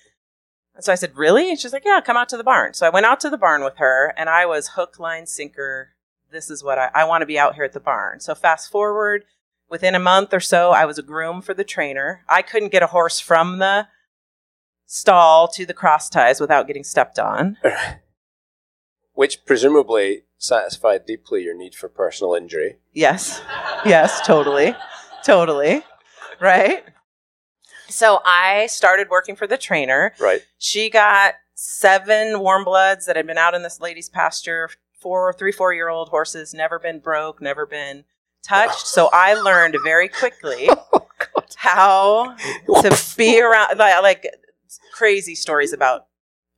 And 0.74 0.84
so 0.84 0.92
I 0.92 0.96
said, 0.96 1.16
Really? 1.16 1.50
And 1.52 1.60
she's 1.60 1.74
like, 1.74 1.86
Yeah, 1.86 2.02
come 2.02 2.18
out 2.18 2.30
to 2.30 2.38
the 2.38 2.44
barn. 2.44 2.74
So 2.74 2.88
I 2.88 2.90
went 2.90 3.06
out 3.06 3.20
to 3.20 3.30
the 3.30 3.38
barn 3.38 3.64
with 3.64 3.78
her 3.78 4.14
and 4.18 4.28
I 4.30 4.48
was 4.48 4.70
hook, 4.70 4.98
line, 4.98 5.28
sinker. 5.28 5.94
This 6.32 6.50
is 6.50 6.64
what 6.64 6.80
I, 6.80 6.90
I 6.94 7.04
want 7.04 7.22
to 7.22 7.26
be 7.26 7.38
out 7.38 7.56
here 7.56 7.64
at 7.64 7.74
the 7.74 7.80
barn. 7.80 8.20
So 8.20 8.34
fast 8.34 8.72
forward, 8.72 9.26
within 9.70 9.96
a 9.96 10.00
month 10.00 10.34
or 10.34 10.40
so, 10.40 10.72
I 10.72 10.86
was 10.86 10.98
a 10.98 11.04
groom 11.04 11.42
for 11.42 11.54
the 11.54 11.64
trainer. 11.64 12.24
I 12.30 12.42
couldn't 12.42 12.72
get 12.72 12.84
a 12.84 12.88
horse 12.88 13.20
from 13.20 13.60
the 13.60 13.88
stall 14.86 15.48
to 15.50 15.66
the 15.66 15.74
cross 15.74 16.10
ties 16.10 16.40
without 16.40 16.68
getting 16.68 16.84
stepped 16.84 17.20
on. 17.20 17.58
Which 19.14 19.46
presumably 19.46 20.24
satisfied 20.38 21.06
deeply 21.06 21.44
your 21.44 21.56
need 21.56 21.76
for 21.76 21.90
personal 21.90 22.34
injury. 22.34 22.78
Yes. 22.94 23.42
Yes, 23.86 24.26
totally. 24.26 24.76
Totally. 25.24 25.84
Right? 26.40 26.84
So 27.90 28.22
I 28.26 28.68
started 28.68 29.10
working 29.10 29.36
for 29.36 29.48
the 29.48 29.58
trainer. 29.58 30.14
Right. 30.20 30.42
She 30.58 30.90
got 30.90 31.36
seven 31.54 32.40
warm 32.40 32.64
bloods 32.64 33.06
that 33.06 33.16
had 33.16 33.28
been 33.28 33.38
out 33.38 33.54
in 33.54 33.64
this 33.64 33.80
lady's 33.80 34.10
pasture, 34.10 34.70
four, 35.02 35.34
three, 35.34 35.52
four 35.52 35.74
year 35.74 35.90
old 35.90 36.10
horses, 36.10 36.54
never 36.54 36.80
been 36.80 37.00
broke, 37.00 37.42
never 37.42 37.66
been 37.66 38.04
touched. 38.44 38.88
So 38.88 39.10
I 39.12 39.34
learned 39.34 39.76
very 39.84 40.08
quickly 40.08 40.70
oh, 40.94 41.08
how 41.56 42.36
to 42.82 43.14
be 43.18 43.42
around, 43.42 43.78
like, 43.78 44.02
like 44.02 44.28
crazy 44.94 45.36
stories 45.36 45.74
about 45.74 46.06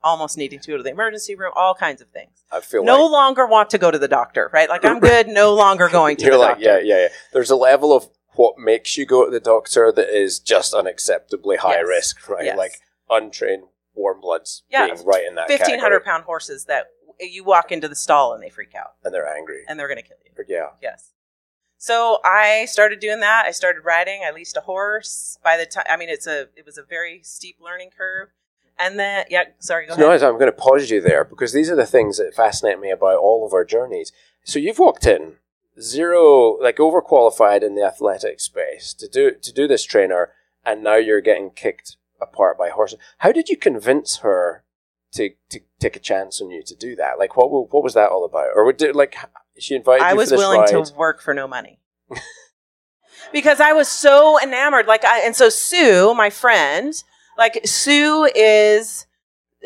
almost 0.04 0.38
needing 0.38 0.60
to 0.60 0.72
go 0.72 0.78
to 0.78 0.84
the 0.84 0.90
emergency 0.90 1.36
room, 1.36 1.54
all 1.56 1.74
kinds 1.74 2.02
of 2.02 2.10
things. 2.10 2.44
I 2.52 2.60
feel 2.60 2.84
No 2.84 3.04
like 3.06 3.12
longer 3.12 3.48
want 3.48 3.70
to 3.72 3.78
go 3.78 3.90
to 3.90 3.98
the 3.98 4.08
doctor, 4.10 4.50
right? 4.54 4.68
Like 4.70 4.84
I'm 4.84 5.00
good, 5.00 5.28
no 5.28 5.54
longer 5.64 5.88
going 5.88 6.18
to 6.18 6.26
you're 6.26 6.34
the 6.34 6.40
like, 6.40 6.50
doctor. 6.60 6.64
yeah, 6.66 6.80
yeah, 6.80 7.02
yeah. 7.04 7.08
There's 7.32 7.50
a 7.50 7.56
level 7.56 7.96
of 7.96 8.08
what 8.36 8.58
makes 8.58 8.98
you 8.98 9.06
go 9.06 9.26
to 9.26 9.32
the 9.32 9.40
doctor 9.40 9.92
that 9.92 10.10
is 10.10 10.40
just 10.40 10.74
unacceptably 10.74 11.58
high 11.58 11.76
Yes. 11.78 11.86
risk, 11.88 12.30
right? 12.30 12.46
Yes. 12.46 12.58
Like 12.58 12.74
untrained 13.10 13.64
warm 13.94 14.20
bloods 14.22 14.64
Yeah. 14.70 14.88
being 14.88 15.06
right 15.06 15.24
in 15.26 15.36
that 15.36 15.48
Fifteen 15.48 15.80
hundred 15.80 16.04
pound 16.04 16.24
horses 16.26 16.66
that 16.66 16.88
you 17.32 17.44
walk 17.44 17.72
into 17.72 17.88
the 17.88 17.96
stall 17.96 18.34
and 18.34 18.42
they 18.44 18.50
freak 18.50 18.75
out 18.75 18.94
and 19.03 19.13
they're 19.13 19.27
angry. 19.27 19.62
and 19.68 19.80
they're 19.80 19.88
going 19.88 20.01
to 20.01 20.08
kill 20.08 20.18
you. 20.25 20.44
yeah. 20.48 20.68
Yes. 20.82 21.12
So 21.77 22.20
I 22.24 22.65
started 22.65 23.00
doing 23.01 23.20
that. 23.20 23.46
I 23.46 23.51
started 23.51 23.84
riding. 23.84 24.22
I 24.25 24.32
leased 24.32 24.56
a 24.56 24.62
horse. 24.62 25.38
By 25.44 25.58
the 25.58 25.65
time, 25.65 25.84
I 25.89 25.98
mean, 25.98 26.08
it's 26.10 26.27
a 26.27 26.48
it 26.56 26.65
was 26.65 26.77
a 26.77 26.84
very 26.84 27.22
steep 27.24 27.58
learning 27.62 27.89
curve. 27.98 28.30
And 28.80 28.98
then, 28.98 29.25
yeah, 29.30 29.44
sorry, 29.60 29.86
go 29.86 29.96
No, 29.96 30.08
ahead. 30.10 30.24
I'm 30.24 30.34
going 30.39 30.48
to 30.48 30.51
pause 30.51 30.89
you 30.89 31.00
there 31.01 31.24
because 31.24 31.53
these 31.53 31.70
are 31.70 31.75
the 31.75 31.86
things 31.86 32.18
that 32.18 32.34
fascinate 32.34 32.80
me 32.80 32.89
about 32.89 33.18
all 33.18 33.46
of 33.46 33.53
our 33.53 33.63
journeys. 33.65 34.12
So 34.44 34.58
you've 34.60 34.80
walked 34.80 35.06
in 35.06 35.36
zero, 35.80 36.58
like 36.62 36.77
overqualified 36.77 37.63
in 37.63 37.75
the 37.75 37.84
athletic 37.84 38.39
space 38.39 38.94
to 38.96 39.08
do 39.08 39.32
to 39.42 39.51
do 39.53 39.68
this 39.68 39.84
trainer, 39.84 40.32
and 40.65 40.84
now 40.84 40.96
you're 40.96 41.22
getting 41.22 41.51
kicked 41.51 41.98
apart 42.22 42.58
by 42.58 42.70
horses. 42.70 42.98
How 43.20 43.32
did 43.32 43.50
you 43.50 43.58
convince 43.58 44.18
her 44.18 44.63
to 45.13 45.29
to 45.50 45.60
take 45.79 45.96
a 45.96 46.00
chance 46.00 46.41
on 46.41 46.50
you 46.50 46.63
to 46.63 46.75
do 46.75 46.96
that? 46.96 47.20
Like, 47.20 47.38
what 47.38 47.50
what 47.51 47.84
was 47.84 47.93
that 47.93 48.10
all 48.10 48.25
about? 48.25 48.50
Or 48.55 48.65
would 48.65 48.82
it, 48.82 48.96
like 48.96 49.15
she 49.58 49.75
invited 49.75 50.03
I 50.03 50.13
was 50.13 50.32
willing 50.32 50.62
ride? 50.62 50.70
to 50.70 50.93
work 50.96 51.22
for 51.22 51.34
no 51.34 51.48
money. 51.48 51.79
because 53.32 53.60
I 53.60 53.74
was 53.74 53.88
so 53.88 54.39
enamored. 54.41 54.88
Like, 54.88 55.05
I, 55.05 55.25
and 55.25 55.36
so 55.36 55.50
Sue, 55.50 56.13
my 56.13 56.29
friend, 56.29 56.93
like 57.38 57.62
Sue 57.65 58.29
is, 58.36 59.05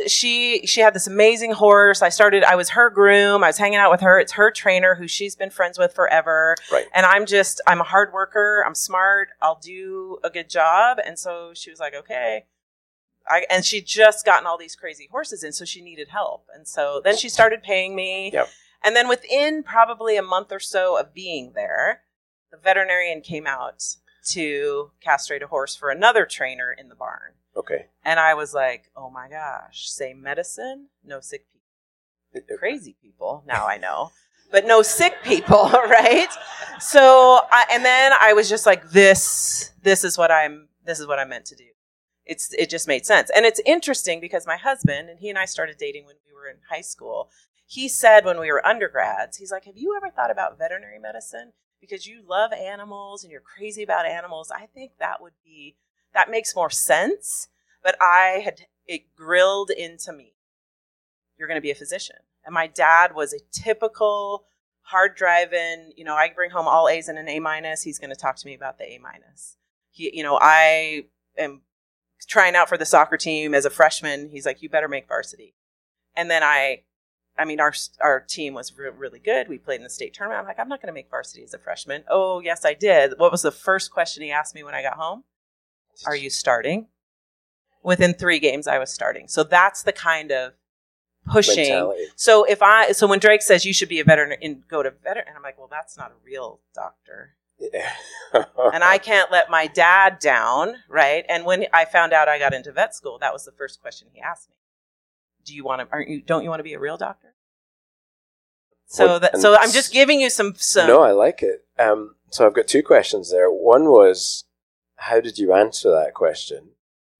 she, 0.06 0.66
she 0.68 0.82
had 0.82 0.94
this 0.94 1.08
amazing 1.08 1.54
horse. 1.54 2.02
I 2.02 2.10
started, 2.10 2.44
I 2.44 2.56
was 2.56 2.70
her 2.70 2.90
groom. 2.90 3.44
I 3.44 3.48
was 3.48 3.58
hanging 3.58 3.80
out 3.80 3.92
with 3.92 4.02
her. 4.02 4.20
It's 4.20 4.34
her 4.34 4.52
trainer 4.52 4.96
who 4.96 5.08
she's 5.08 5.36
been 5.36 5.50
friends 5.50 5.80
with 5.80 5.94
forever. 5.94 6.56
Right. 6.72 6.86
And 6.94 7.06
I'm 7.06 7.26
just, 7.26 7.62
I'm 7.66 7.82
a 7.82 7.86
hard 7.86 8.14
worker. 8.14 8.64
I'm 8.66 8.76
smart. 8.76 9.30
I'll 9.42 9.60
do 9.62 10.20
a 10.24 10.30
good 10.30 10.50
job. 10.50 11.00
And 11.04 11.18
so 11.18 11.52
she 11.54 11.70
was 11.70 11.80
like, 11.80 11.96
okay. 11.96 12.46
I, 13.30 13.46
and 13.50 13.66
she'd 13.66 13.86
just 13.86 14.26
gotten 14.26 14.48
all 14.48 14.58
these 14.58 14.76
crazy 14.76 15.08
horses 15.12 15.44
in, 15.44 15.52
so 15.52 15.66
she 15.66 15.82
needed 15.82 16.10
help. 16.10 16.48
And 16.54 16.68
so 16.68 17.02
then 17.04 17.18
she 17.18 17.30
started 17.30 17.64
paying 17.64 17.96
me. 17.96 18.32
Yep. 18.34 18.50
And 18.84 18.96
then 18.96 19.08
within 19.08 19.64
probably 19.64 20.18
a 20.18 20.22
month 20.22 20.52
or 20.52 20.60
so 20.60 20.98
of 21.00 21.14
being 21.14 21.54
there, 21.56 22.02
the 22.52 22.58
veterinarian 22.58 23.22
came 23.22 23.48
out 23.48 23.84
to 24.30 24.92
castrate 25.02 25.42
a 25.42 25.48
horse 25.48 25.76
for 25.76 25.90
another 25.90 26.26
trainer 26.26 26.76
in 26.78 26.90
the 26.90 26.96
barn. 26.96 27.34
Okay. 27.56 27.88
And 28.06 28.20
I 28.20 28.34
was 28.34 28.54
like, 28.54 28.92
oh 28.96 29.10
my 29.10 29.28
gosh, 29.30 29.90
same 29.90 30.22
medicine, 30.22 30.88
no 31.04 31.20
sick 31.20 31.46
people. 31.52 32.58
Crazy 32.58 32.96
people, 33.02 33.44
now 33.48 33.66
I 33.66 33.78
know. 33.78 34.12
But 34.52 34.66
no 34.66 34.82
sick 34.82 35.16
people, 35.24 35.70
right? 35.74 36.30
So, 36.80 37.42
I, 37.52 37.66
and 37.72 37.84
then 37.84 38.12
I 38.20 38.34
was 38.34 38.48
just 38.48 38.66
like, 38.66 38.90
this, 38.92 39.72
this 39.82 40.04
is 40.04 40.18
what 40.18 40.32
I'm, 40.32 40.70
this 40.86 41.00
is 41.00 41.08
what 41.08 41.20
I'm 41.20 41.30
meant 41.30 41.46
to 41.48 41.56
do. 41.56 41.66
It's, 42.28 42.54
it 42.54 42.70
just 42.70 42.88
made 42.88 43.06
sense. 43.06 43.32
And 43.36 43.46
it's 43.46 43.62
interesting 43.66 44.20
because 44.20 44.46
my 44.46 44.58
husband, 44.58 45.10
and 45.10 45.20
he 45.20 45.30
and 45.30 45.40
I 45.40 45.46
started 45.46 45.78
dating 45.78 46.06
when 46.06 46.16
we 46.26 46.34
were 46.34 46.48
in 46.48 46.58
high 46.70 46.82
school. 46.82 47.30
He 47.66 47.88
said 47.88 48.26
when 48.26 48.40
we 48.40 48.52
were 48.52 48.66
undergrads, 48.66 49.38
he's 49.38 49.52
like, 49.52 49.66
have 49.66 49.78
you 49.78 49.96
ever 49.98 50.10
thought 50.10 50.32
about 50.32 50.58
veterinary 50.58 51.00
medicine? 51.00 51.54
Because 51.80 52.08
you 52.08 52.22
love 52.28 52.52
animals 52.54 53.24
and 53.24 53.32
you're 53.32 53.42
crazy 53.42 53.84
about 53.84 54.06
animals. 54.06 54.52
I 54.52 54.66
think 54.66 54.92
that 55.00 55.22
would 55.22 55.34
be, 55.44 55.76
that 56.14 56.30
makes 56.30 56.56
more 56.56 56.70
sense. 56.70 57.48
But 57.84 57.96
I 58.02 58.42
had 58.44 58.62
it 58.88 59.16
grilled 59.16 59.70
into 59.70 60.12
me. 60.12 60.34
You're 61.38 61.48
going 61.48 61.58
to 61.58 61.62
be 61.62 61.72
a 61.72 61.76
physician. 61.76 62.18
And 62.46 62.54
my 62.54 62.68
dad 62.68 63.14
was 63.14 63.34
a 63.34 63.40
typical 63.52 64.46
hard 64.82 65.16
driving, 65.16 65.92
you 65.98 66.06
know, 66.06 66.16
I 66.16 66.32
bring 66.34 66.50
home 66.50 66.68
all 66.68 66.88
A's 66.88 67.10
and 67.10 67.18
an 67.18 67.28
A 67.28 67.40
minus. 67.40 67.84
He's 67.84 68.00
going 68.00 68.10
to 68.10 68.16
talk 68.16 68.38
to 68.38 68.46
me 68.48 68.54
about 68.54 68.78
the 68.78 68.86
A 68.86 69.00
minus. 69.00 69.58
He, 69.92 70.16
you 70.16 70.24
know, 70.24 70.40
I 70.42 71.04
am 71.38 71.62
trying 72.26 72.56
out 72.56 72.70
for 72.70 72.78
the 72.78 72.86
soccer 72.86 73.18
team 73.18 73.54
as 73.54 73.66
a 73.66 73.70
freshman. 73.70 74.30
He's 74.30 74.46
like, 74.46 74.62
you 74.62 74.70
better 74.70 74.88
make 74.88 75.08
varsity. 75.08 75.54
And 76.16 76.32
then 76.32 76.44
I, 76.44 76.84
I 77.38 77.46
mean, 77.46 77.60
our 77.60 77.74
our 78.02 78.20
team 78.20 78.54
was 78.54 78.76
re- 78.78 78.90
really 78.90 79.20
good. 79.20 79.48
We 79.48 79.58
played 79.60 79.78
in 79.78 79.84
the 79.84 79.90
state 79.90 80.14
tournament. 80.14 80.40
I'm 80.40 80.48
like, 80.48 80.60
I'm 80.60 80.70
not 80.70 80.82
going 80.82 80.88
to 80.88 80.94
make 80.94 81.10
varsity 81.10 81.44
as 81.44 81.54
a 81.54 81.60
freshman. 81.60 82.04
Oh, 82.10 82.40
yes, 82.40 82.66
I 82.66 82.74
did. 82.74 83.14
What 83.18 83.32
was 83.32 83.44
the 83.44 83.52
first 83.52 83.92
question 83.92 84.24
he 84.24 84.32
asked 84.32 84.56
me 84.56 84.64
when 84.64 84.74
I 84.74 84.82
got 84.82 84.98
home? 84.98 85.24
Are 86.06 86.16
you 86.16 86.30
starting? 86.30 86.88
Within 87.84 88.14
three 88.14 88.40
games, 88.40 88.68
I 88.68 88.80
was 88.80 88.92
starting. 88.92 89.28
So 89.28 89.44
that's 89.44 89.84
the 89.84 89.94
kind 89.94 90.32
of 90.32 90.54
pushing. 91.28 91.70
Mentality. 91.70 92.06
So 92.16 92.44
if 92.44 92.62
I, 92.62 92.92
so 92.92 93.08
when 93.08 93.20
Drake 93.20 93.42
says 93.42 93.66
you 93.66 93.74
should 93.74 93.90
be 93.90 94.00
a 94.00 94.04
veteran 94.04 94.38
and 94.42 94.68
go 94.68 94.84
to 94.84 94.92
veteran, 95.04 95.26
and 95.28 95.38
I'm 95.38 95.44
like, 95.44 95.58
well, 95.58 95.70
that's 95.70 95.98
not 95.98 96.12
a 96.12 96.26
real 96.26 96.60
doctor. 96.74 97.36
and 98.34 98.84
I 98.84 98.98
can't 98.98 99.32
let 99.32 99.50
my 99.50 99.68
dad 99.68 100.20
down, 100.20 100.76
right? 100.90 101.26
And 101.28 101.46
when 101.46 101.66
I 101.74 101.86
found 101.86 102.14
out 102.14 102.30
I 102.30 102.40
got 102.40 102.54
into 102.54 102.72
vet 102.72 102.96
school, 102.96 103.18
that 103.20 103.34
was 103.34 103.46
the 103.46 103.52
first 103.52 103.82
question 103.82 104.08
he 104.12 104.22
asked 104.22 104.50
me. 104.50 104.56
Do 105.46 105.56
you 105.56 105.64
want 105.64 105.82
to? 105.82 105.88
Aren't 105.92 106.10
you? 106.10 106.22
Don't 106.22 106.44
you 106.44 106.50
want 106.50 106.60
to 106.60 106.64
be 106.64 106.74
a 106.74 106.80
real 106.80 106.98
doctor? 106.98 107.34
So 108.88 109.06
Well, 109.06 109.20
that, 109.20 109.38
so 109.38 109.56
I'm 109.56 109.72
just 109.72 109.92
giving 109.92 110.22
you 110.22 110.30
some 110.30 110.54
some. 110.56 110.88
No, 110.88 111.02
I 111.02 111.12
like 111.12 111.42
it. 111.42 111.66
Um, 111.80 112.16
so 112.30 112.46
I've 112.46 112.54
got 112.54 112.68
two 112.68 112.84
questions 112.84 113.32
there. 113.32 113.50
One 113.50 113.86
was, 113.86 114.46
how 114.96 115.20
did 115.20 115.38
you 115.38 115.54
answer 115.54 115.90
that 115.92 116.14
question? 116.14 116.70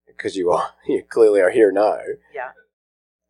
Because 0.06 0.36
you 0.36 0.52
are 0.52 0.74
you 0.88 1.04
clearly 1.08 1.42
are 1.42 1.52
here 1.52 1.72
now. 1.72 2.00
Yeah. 2.34 2.52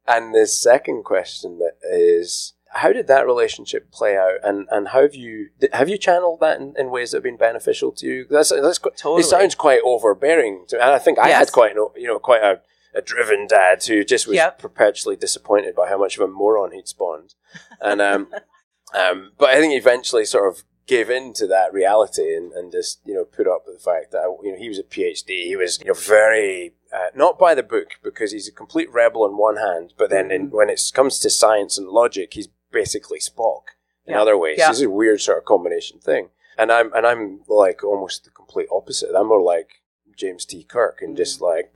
And 0.07 0.33
the 0.33 0.47
second 0.47 1.03
question 1.03 1.59
that 1.59 1.75
is, 1.83 2.53
how 2.71 2.91
did 2.93 3.07
that 3.07 3.25
relationship 3.25 3.91
play 3.91 4.17
out, 4.17 4.35
and, 4.43 4.67
and 4.71 4.89
how 4.89 5.01
have 5.01 5.15
you 5.15 5.49
have 5.73 5.89
you 5.89 5.97
channeled 5.97 6.39
that 6.41 6.59
in, 6.59 6.73
in 6.77 6.89
ways 6.91 7.11
that 7.11 7.17
have 7.17 7.23
been 7.23 7.37
beneficial 7.37 7.91
to 7.93 8.05
you? 8.05 8.25
That's 8.29 8.49
that's 8.49 8.79
Totally. 8.79 9.21
It 9.21 9.25
sounds 9.25 9.55
quite 9.55 9.81
overbearing, 9.83 10.65
to, 10.69 10.75
and 10.75 10.91
I 10.91 10.99
think 10.99 11.17
I 11.19 11.29
Yes. 11.29 11.39
had 11.39 11.51
quite 11.51 11.75
an, 11.75 11.87
you 11.95 12.07
know 12.07 12.19
quite 12.19 12.43
a, 12.43 12.61
a 12.93 13.01
driven 13.01 13.47
dad 13.47 13.83
who 13.85 14.03
just 14.03 14.27
was 14.27 14.35
Yep. 14.35 14.59
perpetually 14.59 15.15
disappointed 15.15 15.75
by 15.75 15.87
how 15.89 15.97
much 15.97 16.15
of 16.17 16.21
a 16.21 16.27
moron 16.27 16.71
he'd 16.71 16.87
spawned, 16.87 17.35
and 17.81 18.01
um, 18.01 18.27
um, 18.93 19.31
but 19.37 19.49
I 19.49 19.59
think 19.59 19.73
eventually 19.73 20.25
sort 20.25 20.47
of 20.53 20.63
gave 20.87 21.09
in 21.09 21.33
to 21.33 21.45
that 21.47 21.73
reality 21.73 22.33
and, 22.35 22.53
and 22.53 22.71
just 22.71 23.01
you 23.05 23.13
know 23.13 23.25
put 23.25 23.47
up 23.47 23.63
with 23.65 23.75
the 23.77 23.83
fact 23.83 24.11
that 24.11 24.23
you 24.43 24.51
know 24.51 24.57
he 24.57 24.69
was 24.69 24.79
a 24.79 24.83
PhD. 24.83 25.43
He 25.45 25.55
was 25.55 25.79
you 25.79 25.87
know 25.87 25.93
very 25.93 26.73
uh, 26.93 27.07
not 27.15 27.37
by 27.37 27.53
the 27.55 27.63
book 27.63 27.91
because 28.03 28.31
he's 28.31 28.47
a 28.47 28.51
complete 28.53 28.91
rebel 28.91 29.23
on 29.23 29.37
one 29.37 29.57
hand, 29.57 29.93
but 29.97 30.09
then 30.09 30.31
in, 30.31 30.49
when 30.51 30.69
it 30.69 30.81
comes 30.93 31.19
to 31.19 31.29
science 31.29 31.77
and 31.77 31.89
logic, 31.89 32.33
he's 32.33 32.47
basically 32.71 33.19
Spock 33.19 33.63
in 34.05 34.13
Yeah. 34.13 34.21
other 34.21 34.37
ways. 34.37 34.57
Yeah. 34.57 34.69
This 34.69 34.77
is 34.77 34.83
a 34.83 34.89
weird 34.89 35.21
sort 35.21 35.37
of 35.37 35.45
combination 35.45 35.99
thing. 35.99 36.29
And 36.57 36.71
I'm 36.71 36.91
and 36.93 37.05
I'm 37.05 37.41
like 37.47 37.83
almost 37.83 38.23
the 38.23 38.31
complete 38.31 38.67
opposite. 38.71 39.15
I'm 39.15 39.27
more 39.27 39.41
like 39.41 39.81
James 40.15 40.45
T. 40.45 40.63
Kirk 40.63 41.01
and 41.01 41.15
just 41.15 41.39
mm. 41.39 41.43
like 41.43 41.71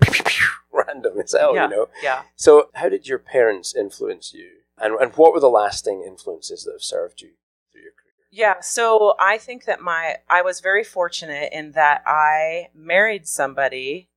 random 0.72 1.20
as 1.20 1.34
hell, 1.34 1.56
yeah, 1.56 1.66
you 1.66 1.70
know. 1.70 1.88
yeah. 2.02 2.24
So, 2.36 2.70
how 2.74 2.90
did 2.90 3.08
your 3.08 3.20
parents 3.20 3.76
influence 3.76 4.34
you, 4.34 4.50
and 4.78 4.96
and 4.96 5.14
what 5.16 5.34
were 5.34 5.40
the 5.40 5.50
lasting 5.50 6.04
influences 6.06 6.64
that 6.64 6.74
have 6.74 6.84
served 6.84 7.22
you 7.22 7.30
through 7.72 7.82
your 7.82 7.92
career? 7.92 8.14
Yeah, 8.32 8.62
so 8.62 9.14
I 9.20 9.38
think 9.38 9.66
that 9.66 9.82
my 9.82 10.18
I 10.30 10.42
was 10.42 10.60
very 10.60 10.84
fortunate 10.84 11.54
in 11.54 11.74
that 11.74 12.02
I 12.08 12.70
married 12.74 13.28
somebody 13.28 14.10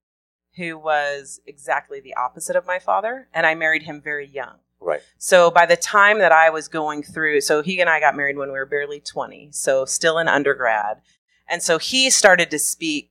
who 0.56 0.78
was 0.78 1.40
exactly 1.46 2.00
the 2.00 2.14
opposite 2.14 2.56
of 2.56 2.66
my 2.66 2.78
father 2.78 3.28
and 3.34 3.44
I 3.44 3.54
married 3.54 3.82
him 3.82 4.00
very 4.00 4.26
young. 4.26 4.58
Right. 4.84 5.00
So 5.18 5.50
by 5.50 5.66
the 5.66 5.76
time 5.76 6.18
that 6.18 6.32
I 6.32 6.50
was 6.50 6.68
going 6.68 7.02
through, 7.02 7.40
so 7.40 7.62
he 7.62 7.80
and 7.80 7.88
I 7.88 8.00
got 8.00 8.16
married 8.16 8.36
when 8.36 8.48
we 8.48 8.58
were 8.58 8.66
barely 8.66 9.00
20, 9.00 9.50
so 9.52 9.84
still 9.84 10.18
in 10.18 10.28
undergrad. 10.28 11.00
And 11.48 11.62
so 11.62 11.78
he 11.78 12.10
started 12.10 12.50
to 12.50 12.58
speak 12.58 13.10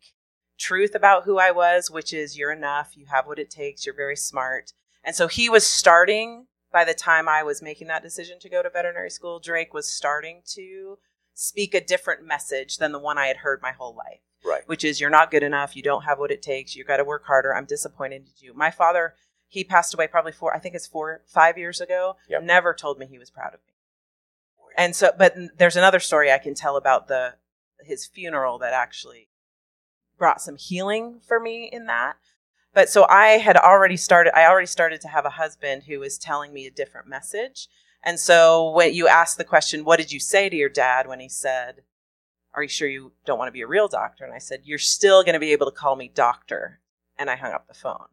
truth 0.59 0.93
about 0.95 1.23
who 1.23 1.39
I 1.39 1.51
was, 1.51 1.89
which 1.89 2.13
is 2.13 2.37
you're 2.37 2.51
enough, 2.51 2.95
you 2.95 3.07
have 3.07 3.25
what 3.25 3.39
it 3.39 3.49
takes, 3.49 3.85
you're 3.85 3.95
very 3.95 4.15
smart. 4.15 4.73
And 5.03 5.15
so 5.15 5.27
he 5.27 5.49
was 5.49 5.65
starting 5.65 6.45
by 6.71 6.85
the 6.85 6.93
time 6.93 7.27
I 7.27 7.43
was 7.43 7.61
making 7.61 7.87
that 7.87 8.03
decision 8.03 8.39
to 8.39 8.49
go 8.49 8.63
to 8.63 8.69
veterinary 8.69 9.09
school, 9.09 9.39
Drake 9.39 9.73
was 9.73 9.87
starting 9.87 10.41
to 10.53 10.97
speak 11.33 11.73
a 11.73 11.83
different 11.83 12.25
message 12.25 12.77
than 12.77 12.91
the 12.91 12.99
one 12.99 13.17
I 13.17 13.27
had 13.27 13.37
heard 13.37 13.61
my 13.61 13.71
whole 13.71 13.95
life 13.95 14.19
Right. 14.45 14.67
which 14.67 14.83
is 14.83 14.99
you're 14.99 15.09
not 15.09 15.31
good 15.31 15.41
enough, 15.43 15.75
you 15.75 15.81
don't 15.81 16.03
have 16.03 16.19
what 16.19 16.29
it 16.31 16.41
takes, 16.41 16.75
you 16.75 16.83
got 16.83 16.97
to 16.97 17.03
work 17.05 17.25
harder. 17.25 17.55
I'm 17.55 17.65
disappointed 17.65 18.23
in 18.23 18.31
you. 18.39 18.53
My 18.53 18.71
father, 18.71 19.15
he 19.53 19.63
passed 19.63 19.93
away 19.93 20.07
probably 20.07 20.31
four, 20.31 20.55
I 20.55 20.59
think 20.59 20.73
it's 20.73 20.87
four, 20.87 21.21
five 21.27 21.59
years 21.59 21.79
ago. 21.79 22.15
Yep. 22.27 22.43
Never 22.43 22.73
told 22.73 22.97
me 22.97 23.05
he 23.05 23.19
was 23.19 23.29
proud 23.29 23.53
of 23.53 23.59
me. 23.67 23.73
And 24.75 24.95
so, 24.95 25.11
but 25.15 25.35
there's 25.57 25.75
another 25.75 25.99
story 25.99 26.31
I 26.31 26.39
can 26.39 26.55
tell 26.55 26.75
about 26.75 27.07
the 27.07 27.35
his 27.81 28.07
funeral 28.07 28.57
that 28.59 28.73
actually 28.73 29.27
brought 30.17 30.41
some 30.41 30.55
healing 30.55 31.19
for 31.27 31.39
me 31.39 31.69
in 31.71 31.85
that. 31.85 32.17
But 32.73 32.89
so 32.89 33.05
I 33.07 33.37
had 33.37 33.55
already 33.55 33.97
started. 33.97 34.35
I 34.35 34.47
already 34.47 34.65
started 34.65 34.99
to 35.01 35.09
have 35.09 35.25
a 35.25 35.31
husband 35.31 35.83
who 35.83 35.99
was 35.99 36.17
telling 36.17 36.51
me 36.51 36.65
a 36.65 36.71
different 36.71 37.07
message. 37.07 37.67
And 38.03 38.19
so 38.19 38.71
when 38.71 38.95
you 38.95 39.07
asked 39.07 39.37
the 39.37 39.43
question, 39.43 39.85
"What 39.85 39.99
did 39.99 40.11
you 40.11 40.19
say 40.19 40.49
to 40.49 40.55
your 40.55 40.69
dad?" 40.69 41.07
when 41.07 41.19
he 41.19 41.29
said, 41.29 41.83
are 42.55 42.63
you 42.63 42.69
sure 42.69 42.87
you 42.87 43.11
don't 43.25 43.39
want 43.39 43.47
to 43.47 43.53
be 43.53 43.61
a 43.61 43.67
real 43.67 43.87
doctor? 43.87 44.23
And 44.23 44.33
I 44.33 44.37
said, 44.37 44.61
you're 44.63 44.77
still 44.77 45.23
going 45.23 45.33
to 45.33 45.39
be 45.39 45.51
able 45.51 45.65
to 45.65 45.71
call 45.75 45.95
me 45.95 46.11
doctor. 46.13 46.79
And 47.17 47.29
I 47.29 47.35
hung 47.35 47.51
up 47.51 47.67
the 47.67 47.73
phone. 47.73 48.05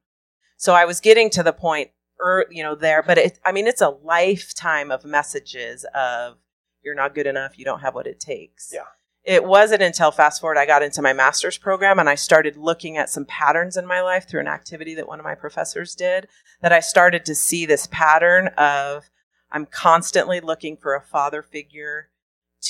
So 0.60 0.74
I 0.74 0.84
was 0.84 1.00
getting 1.00 1.30
to 1.30 1.42
the 1.42 1.54
point, 1.54 1.90
er, 2.22 2.44
you 2.50 2.62
know, 2.62 2.74
there, 2.74 3.02
but 3.02 3.16
it, 3.16 3.40
I 3.46 3.50
mean, 3.50 3.66
it's 3.66 3.80
a 3.80 3.88
lifetime 3.88 4.90
of 4.90 5.06
messages 5.06 5.86
of 5.94 6.36
you're 6.82 6.94
not 6.94 7.14
good 7.14 7.26
enough. 7.26 7.58
You 7.58 7.64
don't 7.64 7.80
have 7.80 7.94
what 7.94 8.06
it 8.06 8.20
takes. 8.20 8.70
Yeah. 8.70 8.84
It 9.24 9.44
wasn't 9.44 9.80
until 9.80 10.10
fast 10.10 10.38
forward, 10.38 10.58
I 10.58 10.66
got 10.66 10.82
into 10.82 11.00
my 11.00 11.14
master's 11.14 11.56
program 11.56 11.98
and 11.98 12.10
I 12.10 12.14
started 12.14 12.58
looking 12.58 12.98
at 12.98 13.08
some 13.08 13.24
patterns 13.24 13.78
in 13.78 13.86
my 13.86 14.02
life 14.02 14.28
through 14.28 14.40
an 14.40 14.48
activity 14.48 14.94
that 14.96 15.08
one 15.08 15.18
of 15.18 15.24
my 15.24 15.34
professors 15.34 15.94
did 15.94 16.28
that 16.60 16.74
I 16.74 16.80
started 16.80 17.24
to 17.24 17.34
see 17.34 17.64
this 17.64 17.86
pattern 17.86 18.48
of 18.58 19.08
I'm 19.50 19.64
constantly 19.64 20.40
looking 20.40 20.76
for 20.76 20.94
a 20.94 21.00
father 21.00 21.40
figure 21.42 22.10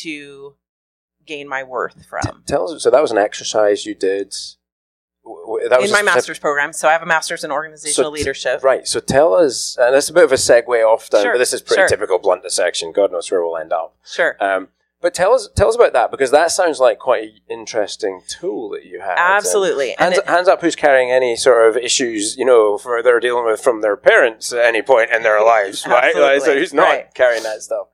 to 0.02 0.54
gain 1.26 1.48
my 1.48 1.64
worth 1.64 2.06
from. 2.06 2.44
Tell 2.46 2.70
us. 2.70 2.84
So 2.84 2.90
that 2.90 3.02
was 3.02 3.10
an 3.10 3.18
exercise 3.18 3.84
you 3.84 3.96
did. 3.96 4.32
W- 5.24 5.68
that 5.68 5.80
was 5.80 5.90
in 5.90 5.94
my 5.94 6.02
master's 6.02 6.38
program. 6.38 6.72
So 6.72 6.88
I 6.88 6.92
have 6.92 7.02
a 7.02 7.06
master's 7.06 7.44
in 7.44 7.50
organizational 7.50 8.10
So 8.10 8.14
t- 8.14 8.18
leadership. 8.20 8.62
Right. 8.64 8.86
So 8.86 9.00
tell 9.00 9.34
us, 9.34 9.76
and 9.80 9.94
it's 9.94 10.08
a 10.08 10.12
bit 10.12 10.24
of 10.24 10.32
a 10.32 10.36
segue 10.36 10.84
off 10.86 11.10
down, 11.10 11.22
Sure, 11.22 11.32
but 11.34 11.38
this 11.38 11.52
is 11.52 11.60
pretty 11.62 11.80
sure. 11.82 11.88
typical 11.88 12.18
blunt 12.18 12.42
dissection. 12.42 12.92
God 12.92 13.12
knows 13.12 13.30
where 13.30 13.42
we'll 13.42 13.56
end 13.58 13.72
up. 13.72 13.94
Sure. 14.04 14.36
Um, 14.42 14.68
but 15.02 15.14
tell 15.14 15.32
us, 15.32 15.48
tell 15.56 15.68
us 15.68 15.76
about 15.76 15.94
that 15.94 16.10
because 16.10 16.30
that 16.30 16.50
sounds 16.50 16.78
like 16.78 16.98
quite 16.98 17.22
an 17.24 17.30
interesting 17.48 18.20
tool 18.28 18.68
that 18.70 18.84
you 18.84 19.00
have. 19.00 19.16
Absolutely. 19.16 19.90
And 19.92 20.14
hands, 20.14 20.18
it- 20.18 20.26
hands 20.28 20.48
up, 20.48 20.60
who's 20.60 20.76
carrying 20.76 21.10
any 21.10 21.36
sort 21.36 21.68
of 21.68 21.76
issues, 21.82 22.36
you 22.36 22.44
know, 22.44 22.76
for 22.78 23.02
they're 23.02 23.20
dealing 23.20 23.44
with 23.46 23.60
from 23.62 23.80
their 23.80 23.96
parents 23.96 24.52
at 24.52 24.64
any 24.64 24.82
point 24.82 25.10
in 25.10 25.22
their 25.22 25.42
lives, 25.44 25.86
right? 25.86 26.14
Like, 26.14 26.42
so 26.42 26.54
who's 26.54 26.74
not 26.74 26.82
Right. 26.88 27.14
carrying 27.14 27.42
that 27.44 27.62
stuff? 27.62 27.86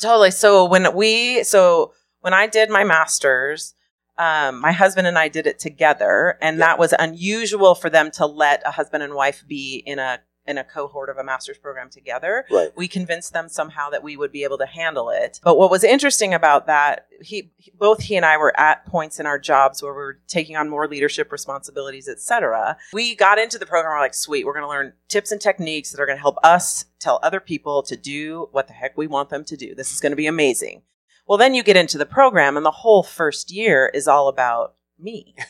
Totally. 0.00 0.30
So 0.30 0.64
when 0.64 0.94
we, 0.94 1.44
so 1.44 1.92
when 2.20 2.32
I 2.32 2.46
did 2.46 2.70
my 2.70 2.82
master's, 2.82 3.74
um, 4.18 4.60
my 4.60 4.72
husband 4.72 5.06
and 5.06 5.18
I 5.18 5.28
did 5.28 5.46
it 5.46 5.58
together, 5.58 6.38
and 6.40 6.58
Yeah. 6.58 6.66
that 6.66 6.78
was 6.78 6.94
unusual 6.98 7.74
for 7.74 7.90
them 7.90 8.10
to 8.12 8.26
let 8.26 8.62
a 8.64 8.70
husband 8.72 9.02
and 9.02 9.14
wife 9.14 9.44
be 9.46 9.82
in 9.86 9.98
a 9.98 10.20
in 10.46 10.58
a 10.58 10.64
cohort 10.64 11.08
of 11.08 11.16
a 11.16 11.24
master's 11.24 11.56
program 11.56 11.88
together. 11.88 12.44
Right. 12.50 12.68
We 12.76 12.86
convinced 12.86 13.32
them 13.32 13.48
somehow 13.48 13.88
that 13.88 14.02
we 14.02 14.14
would 14.18 14.30
be 14.30 14.44
able 14.44 14.58
to 14.58 14.66
handle 14.66 15.08
it. 15.08 15.40
But 15.42 15.56
what 15.56 15.70
was 15.70 15.82
interesting 15.82 16.34
about 16.34 16.66
that, 16.66 17.06
he 17.22 17.50
both 17.78 18.02
he 18.02 18.14
and 18.14 18.26
I 18.26 18.36
were 18.36 18.52
at 18.60 18.84
points 18.84 19.18
in 19.18 19.24
our 19.24 19.38
jobs 19.38 19.82
where 19.82 19.94
we 19.94 19.96
were 20.00 20.18
taking 20.28 20.54
on 20.54 20.68
more 20.68 20.86
leadership 20.86 21.32
responsibilities, 21.32 22.08
etc. 22.10 22.76
We 22.92 23.14
got 23.16 23.38
into 23.38 23.58
the 23.58 23.64
program, 23.64 23.94
we're 23.94 24.00
like, 24.00 24.12
sweet, 24.12 24.44
we're 24.44 24.52
going 24.52 24.64
to 24.64 24.68
learn 24.68 24.92
tips 25.08 25.32
and 25.32 25.40
techniques 25.40 25.92
that 25.92 25.98
are 26.00 26.04
going 26.06 26.18
to 26.18 26.22
help 26.22 26.36
us 26.44 26.84
tell 26.98 27.20
other 27.22 27.40
people 27.40 27.82
to 27.84 27.96
do 27.96 28.48
what 28.52 28.66
the 28.66 28.74
heck 28.74 28.98
we 28.98 29.06
want 29.06 29.30
them 29.30 29.44
to 29.46 29.56
do. 29.56 29.74
This 29.74 29.94
is 29.94 30.00
going 30.00 30.12
to 30.12 30.16
be 30.16 30.26
amazing. 30.26 30.82
Well, 31.26 31.38
then 31.38 31.54
you 31.54 31.62
get 31.62 31.76
into 31.76 31.98
the 31.98 32.06
program, 32.06 32.56
and 32.56 32.66
the 32.66 32.70
whole 32.70 33.02
first 33.02 33.50
year 33.50 33.90
is 33.94 34.06
all 34.08 34.28
about 34.28 34.74
me. 34.98 35.34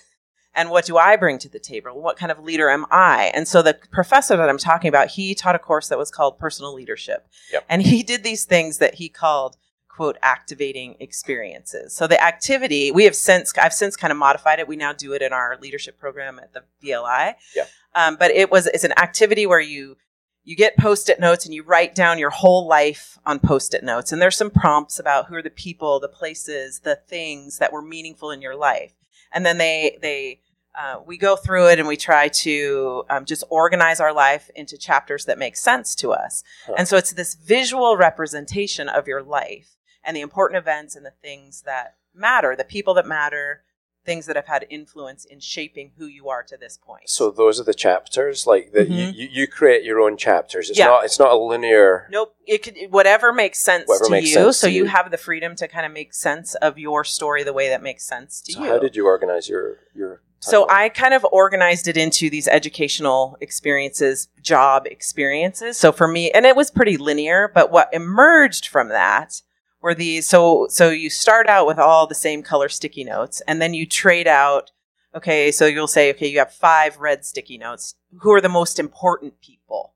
And 0.55 0.71
what 0.71 0.85
do 0.85 0.97
I 0.97 1.17
bring 1.17 1.39
to 1.39 1.49
the 1.49 1.59
table? 1.59 2.01
What 2.01 2.17
kind 2.17 2.31
of 2.31 2.39
leader 2.39 2.71
am 2.71 2.87
I? 2.91 3.33
And 3.35 3.49
so 3.49 3.61
the 3.61 3.75
professor 3.91 4.37
that 4.37 4.49
I'm 4.49 4.59
talking 4.59 4.89
about, 4.89 5.09
he 5.09 5.35
taught 5.35 5.57
a 5.57 5.59
course 5.59 5.89
that 5.89 5.99
was 5.99 6.11
called 6.11 6.39
personal 6.39 6.73
leadership. 6.75 7.27
Yep. 7.53 7.65
And 7.69 7.83
he 7.83 8.03
did 8.03 8.23
these 8.23 8.45
things 8.45 8.79
that 8.79 8.95
he 8.95 9.09
called 9.09 9.57
quote 9.89 10.17
activating 10.23 10.97
experiences. 10.99 11.95
So 11.95 12.07
the 12.07 12.23
activity, 12.23 12.91
we 12.91 13.05
have 13.05 13.15
since 13.15 13.57
I've 13.57 13.73
since 13.73 13.97
kind 13.97 14.11
of 14.11 14.17
modified 14.17 14.59
it. 14.59 14.67
We 14.67 14.77
now 14.77 14.93
do 14.93 15.13
it 15.13 15.23
in 15.23 15.33
our 15.33 15.57
leadership 15.61 15.99
program 15.99 16.41
at 16.41 16.53
the 16.53 16.63
VLI. 16.83 17.35
Yeah. 17.55 17.67
Um, 17.95 18.17
but 18.17 18.33
it 18.33 18.51
was 18.51 18.67
it's 18.67 18.85
an 18.85 18.97
activity 18.99 19.47
where 19.47 19.61
you 19.61 19.97
you 20.45 20.55
get 20.55 20.77
post-it 20.77 21.19
notes 21.19 21.47
and 21.47 21.55
you 21.55 21.63
write 21.63 21.95
down 21.95 22.19
your 22.19 22.31
whole 22.31 22.67
life 22.67 23.19
on 23.25 23.39
post-it 23.39 23.83
notes. 23.83 24.13
And 24.13 24.21
there's 24.21 24.37
some 24.37 24.51
prompts 24.51 24.99
about 24.99 25.27
who 25.27 25.35
are 25.35 25.43
the 25.43 25.51
people 25.51 25.99
the 25.99 26.09
places 26.09 26.81
the 26.81 26.97
things 26.97 27.59
that 27.59 27.73
were 27.73 27.83
meaningful 27.83 28.31
in 28.31 28.43
your 28.43 28.55
life. 28.55 28.93
And 29.33 29.45
then 29.45 29.59
they 29.59 29.99
they 30.01 30.41
uh, 30.77 31.01
we 31.07 31.17
go 31.17 31.37
through 31.37 31.69
it 31.69 31.79
and 31.79 31.87
we 31.87 31.97
try 31.97 32.27
to 32.27 33.05
um, 33.09 33.25
just 33.25 33.45
organize 33.49 34.01
our 34.01 34.13
life 34.13 34.51
into 34.57 34.77
chapters 34.77 35.25
that 35.25 35.39
make 35.39 35.57
sense 35.57 35.95
to 35.95 36.13
us. 36.13 36.43
Huh. 36.67 36.75
and 36.79 36.89
so 36.89 36.97
it's 36.97 37.13
this 37.13 37.35
visual 37.35 37.97
representation 37.97 38.89
of 38.89 39.07
your 39.07 39.23
life 39.23 39.77
and 40.03 40.17
the 40.17 40.21
important 40.21 40.59
events 40.59 40.95
and 40.97 41.07
the 41.07 41.13
things 41.23 41.63
that 41.63 41.97
matter 42.15 42.55
the 42.55 42.65
people 42.65 42.95
that 42.95 43.07
matter 43.07 43.64
things 44.05 44.27
that 44.27 44.37
have 44.37 44.47
had 44.47 44.67
influence 44.71 45.25
in 45.25 45.41
shaping 45.41 45.93
who 45.99 46.07
you 46.07 46.29
are 46.29 46.43
to 46.43 46.57
this 46.57 46.77
point 46.79 47.09
So 47.09 47.31
those 47.31 47.59
are 47.61 47.65
the 47.65 47.75
chapters, 47.75 48.47
like 48.47 48.73
that 48.73 48.89
you, 48.89 49.07
Mhm. 49.09 49.15
you, 49.17 49.29
you 49.33 49.47
create 49.47 49.83
your 49.85 50.01
own 50.01 50.17
chapters. 50.17 50.71
It's 50.71 50.79
Yeah. 50.79 50.87
not 50.87 51.05
it's 51.05 51.19
not 51.19 51.33
a 51.33 51.37
linear. 51.37 52.07
Nope. 52.11 52.35
It 52.47 52.59
could 52.63 52.77
whatever 52.91 53.33
makes 53.33 53.59
sense 53.61 53.89
Whatever 53.89 54.05
to 54.07 54.11
makes 54.11 54.29
you. 54.29 54.35
sense 54.35 54.57
so 54.59 54.67
to 54.67 54.73
you 54.73 54.85
you. 54.85 54.89
have 54.91 55.11
the 55.11 55.17
freedom 55.17 55.55
to 55.57 55.67
kind 55.69 55.87
of 55.87 55.93
make 55.93 56.13
sense 56.15 56.55
of 56.57 56.79
your 56.79 57.05
story 57.05 57.43
the 57.43 57.53
way 57.53 57.69
that 57.69 57.83
makes 57.83 58.05
sense 58.05 58.41
to 58.43 58.53
So 58.53 58.61
you. 58.65 58.67
how 58.71 58.79
did 58.79 58.95
you 58.97 59.07
organize 59.07 59.49
your 59.49 59.79
your? 59.95 60.21
so? 60.41 60.67
I 60.69 60.91
kind 60.91 61.15
of 61.15 61.25
organized 61.33 61.89
it 61.89 61.97
into 61.97 62.29
these 62.29 62.47
educational 62.49 63.39
experiences, 63.41 64.29
job 64.43 64.87
experiences. 64.87 65.79
So 65.79 65.91
for 65.93 66.07
me, 66.07 66.31
and 66.31 66.45
it 66.45 66.55
was 66.57 66.71
pretty 66.71 66.97
linear, 66.99 67.51
but 67.55 67.71
what 67.73 67.89
emerged 67.95 68.67
from 68.69 68.89
that 68.91 69.41
were 69.85 69.95
these 69.95 70.27
so 70.27 70.67
so 70.71 70.89
you 70.89 71.11
start 71.11 71.47
out 71.47 71.67
with 71.67 71.79
all 71.79 72.07
the 72.07 72.15
same 72.15 72.43
color 72.43 72.71
sticky 72.71 73.05
notes 73.05 73.43
and 73.47 73.61
then 73.61 73.75
you 73.75 73.87
trade 73.87 74.27
out 74.27 74.73
okay, 75.15 75.53
so 75.53 75.67
you'll 75.67 75.87
say 75.87 76.11
okay, 76.11 76.27
you 76.27 76.39
have 76.39 76.53
5 76.53 76.99
red 76.99 77.25
sticky 77.25 77.59
notes. 77.59 77.95
Who 78.23 78.33
are 78.33 78.41
the 78.41 78.49
most 78.49 78.81
important 78.81 79.41
people? 79.41 79.95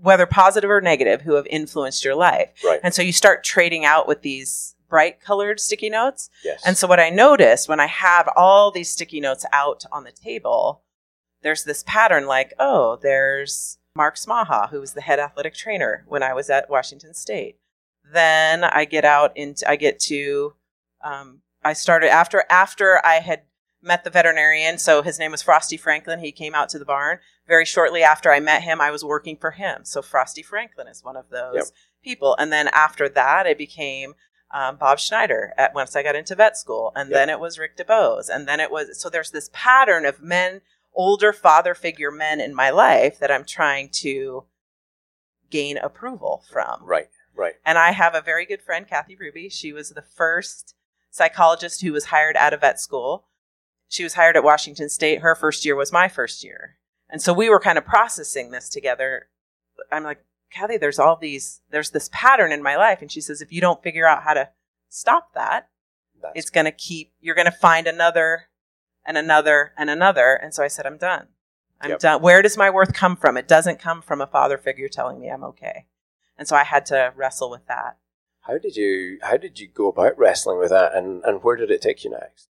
Whether 0.00 0.26
positive 0.26 0.70
or 0.70 0.80
negative 0.80 1.20
who 1.22 1.34
have 1.34 1.46
influenced 1.46 2.04
your 2.04 2.16
life. 2.16 2.50
right. 2.64 2.80
And 2.82 2.92
so 2.92 3.02
you 3.02 3.12
start 3.12 3.44
trading 3.44 3.84
out 3.84 4.08
with 4.08 4.22
these 4.22 4.74
bright 4.88 5.20
colored 5.20 5.60
sticky 5.60 5.90
notes. 5.90 6.28
yes. 6.42 6.62
And 6.66 6.76
so 6.76 6.86
what 6.86 7.00
I 7.00 7.10
noticed 7.10 7.68
when 7.68 7.80
I 7.80 7.86
have 7.86 8.28
all 8.36 8.70
these 8.70 8.90
sticky 8.90 9.20
notes 9.20 9.46
out 9.52 9.84
on 9.92 10.04
the 10.04 10.12
table, 10.12 10.82
there's 11.42 11.64
this 11.64 11.84
pattern 11.86 12.26
like, 12.26 12.52
oh, 12.58 12.98
there's 13.02 13.78
Mark 13.94 14.16
Smaha, 14.16 14.70
who 14.70 14.80
was 14.80 14.94
the 14.94 15.00
head 15.02 15.18
athletic 15.18 15.54
trainer 15.54 16.04
when 16.08 16.22
I 16.22 16.32
was 16.32 16.50
at 16.50 16.70
Washington 16.70 17.14
State. 17.14 17.56
Then 18.12 18.64
I 18.64 18.84
get 18.84 19.04
out 19.04 19.36
into 19.36 19.68
I 19.68 19.76
get 19.76 19.98
to 20.00 20.54
um, 21.04 21.40
I 21.64 21.72
started 21.72 22.10
after 22.10 22.44
after 22.50 23.00
I 23.04 23.14
had 23.16 23.42
met 23.82 24.04
the 24.04 24.10
veterinarian. 24.10 24.78
So 24.78 25.02
his 25.02 25.18
name 25.18 25.32
was 25.32 25.42
Frosty 25.42 25.76
Franklin. 25.76 26.20
He 26.20 26.30
came 26.32 26.54
out 26.54 26.68
to 26.70 26.78
the 26.78 26.84
barn. 26.84 27.18
Very 27.48 27.64
shortly 27.64 28.02
after 28.02 28.30
I 28.30 28.38
met 28.38 28.62
him, 28.62 28.80
I 28.80 28.90
was 28.92 29.04
working 29.04 29.36
for 29.36 29.50
him. 29.52 29.84
So 29.84 30.02
Frosty 30.02 30.42
Franklin 30.42 30.86
is 30.86 31.02
one 31.02 31.16
of 31.16 31.28
those 31.30 31.54
Yep. 31.56 31.64
people. 32.04 32.36
And 32.38 32.52
then 32.52 32.68
after 32.68 33.08
that, 33.08 33.46
it 33.46 33.58
became 33.58 34.14
um, 34.54 34.76
Bob 34.76 34.98
Schneider 34.98 35.52
at 35.56 35.74
once 35.74 35.96
I 35.96 36.02
got 36.02 36.14
into 36.14 36.34
vet 36.34 36.56
school, 36.58 36.92
and 36.94 37.08
Yep. 37.10 37.14
then 37.16 37.30
it 37.30 37.40
was 37.40 37.58
Rick 37.58 37.76
DeBowes, 37.78 38.28
and 38.28 38.46
then 38.46 38.60
it 38.60 38.70
was 38.70 39.00
so 39.00 39.08
there's 39.08 39.30
this 39.30 39.48
pattern 39.52 40.04
of 40.04 40.20
men, 40.20 40.60
older 40.94 41.32
father 41.32 41.74
figure 41.74 42.10
men 42.10 42.38
in 42.40 42.54
my 42.54 42.68
life 42.68 43.18
that 43.18 43.30
I'm 43.32 43.46
trying 43.46 43.88
to 44.02 44.44
gain 45.50 45.78
approval 45.78 46.44
from. 46.50 46.80
right. 46.84 47.08
Right. 47.34 47.54
And 47.64 47.78
I 47.78 47.92
have 47.92 48.14
a 48.14 48.20
very 48.20 48.44
good 48.46 48.62
friend, 48.62 48.86
Kathy 48.86 49.16
Ruby. 49.16 49.48
She 49.48 49.72
was 49.72 49.90
the 49.90 50.02
first 50.02 50.74
psychologist 51.10 51.82
who 51.82 51.92
was 51.92 52.06
hired 52.06 52.36
out 52.36 52.52
of 52.52 52.60
vet 52.60 52.80
school. 52.80 53.26
She 53.88 54.04
was 54.04 54.14
hired 54.14 54.36
at 54.36 54.44
Washington 54.44 54.88
State. 54.88 55.20
Her 55.20 55.34
first 55.34 55.64
year 55.64 55.76
was 55.76 55.92
my 55.92 56.08
first 56.08 56.42
year. 56.44 56.76
And 57.10 57.20
so 57.20 57.32
we 57.32 57.50
were 57.50 57.60
kind 57.60 57.76
of 57.78 57.84
processing 57.84 58.50
this 58.50 58.68
together. 58.68 59.28
I'm 59.90 60.04
like, 60.04 60.24
Kathy, 60.50 60.76
there's 60.78 60.98
all 60.98 61.16
these, 61.16 61.60
there's 61.70 61.90
this 61.90 62.08
pattern 62.12 62.52
in 62.52 62.62
my 62.62 62.76
life. 62.76 63.00
And 63.02 63.10
she 63.12 63.20
says, 63.20 63.40
if 63.42 63.52
you 63.52 63.60
don't 63.60 63.82
figure 63.82 64.06
out 64.06 64.22
how 64.22 64.34
to 64.34 64.50
stop 64.88 65.34
that, 65.34 65.68
That's 66.20 66.32
it's 66.34 66.50
going 66.50 66.64
to 66.66 66.72
keep, 66.72 67.12
you're 67.20 67.34
going 67.34 67.46
to 67.46 67.50
find 67.50 67.86
another 67.86 68.48
and 69.06 69.18
another 69.18 69.72
and 69.76 69.90
another. 69.90 70.34
And 70.34 70.54
so 70.54 70.62
I 70.62 70.68
said, 70.68 70.86
I'm 70.86 70.98
done. 70.98 71.28
I'm 71.80 71.90
Yep. 71.90 72.00
done. 72.00 72.22
Where 72.22 72.42
does 72.42 72.56
my 72.56 72.70
worth 72.70 72.94
come 72.94 73.16
from? 73.16 73.36
It 73.36 73.48
doesn't 73.48 73.80
come 73.80 74.02
from 74.02 74.20
a 74.20 74.26
father 74.26 74.56
figure 74.56 74.88
telling 74.88 75.18
me 75.20 75.28
I'm 75.28 75.44
okay. 75.44 75.86
And 76.42 76.48
so 76.48 76.56
I 76.56 76.64
had 76.64 76.86
to 76.86 77.12
wrestle 77.14 77.50
with 77.50 77.68
that. 77.68 77.98
How 78.40 78.58
did 78.58 78.74
you 78.74 79.20
how 79.22 79.36
did 79.36 79.60
you 79.60 79.68
go 79.68 79.86
about 79.86 80.18
wrestling 80.18 80.58
with 80.58 80.70
that, 80.70 80.92
and 80.92 81.22
and 81.22 81.40
where 81.44 81.54
did 81.54 81.70
it 81.70 81.80
take 81.80 82.02
you 82.02 82.10
next? 82.10 82.48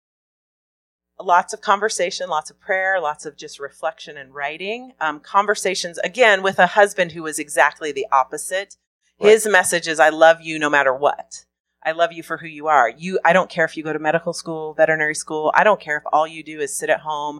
Lots 1.17 1.53
of 1.53 1.61
conversation, 1.61 2.27
lots 2.27 2.49
of 2.49 2.59
prayer, 2.59 2.99
lots 2.99 3.25
of 3.25 3.37
just 3.37 3.61
reflection 3.61 4.17
and 4.17 4.35
writing. 4.35 4.91
Um, 4.99 5.21
conversations, 5.21 5.99
again, 5.99 6.43
with 6.43 6.59
a 6.59 6.67
husband 6.67 7.13
who 7.13 7.23
was 7.23 7.39
exactly 7.39 7.93
the 7.93 8.07
opposite. 8.11 8.75
His 9.17 9.47
message 9.47 9.87
is, 9.87 10.01
I 10.01 10.09
love 10.09 10.41
you 10.41 10.59
no 10.59 10.69
matter 10.69 10.93
what. 10.93 11.45
I 11.81 11.93
love 11.93 12.11
you 12.11 12.23
for 12.23 12.35
who 12.35 12.47
you 12.47 12.67
are. 12.67 12.89
You, 12.89 13.21
I 13.23 13.31
don't 13.31 13.49
care 13.49 13.63
if 13.63 13.77
you 13.77 13.83
go 13.83 13.93
to 13.93 13.99
medical 13.99 14.33
school, 14.33 14.73
veterinary 14.73 15.15
school. 15.15 15.53
I 15.55 15.63
don't 15.63 15.79
care 15.79 15.95
if 15.95 16.03
all 16.11 16.27
you 16.27 16.43
do 16.43 16.59
is 16.59 16.75
sit 16.75 16.89
at 16.89 16.99
home. 16.99 17.39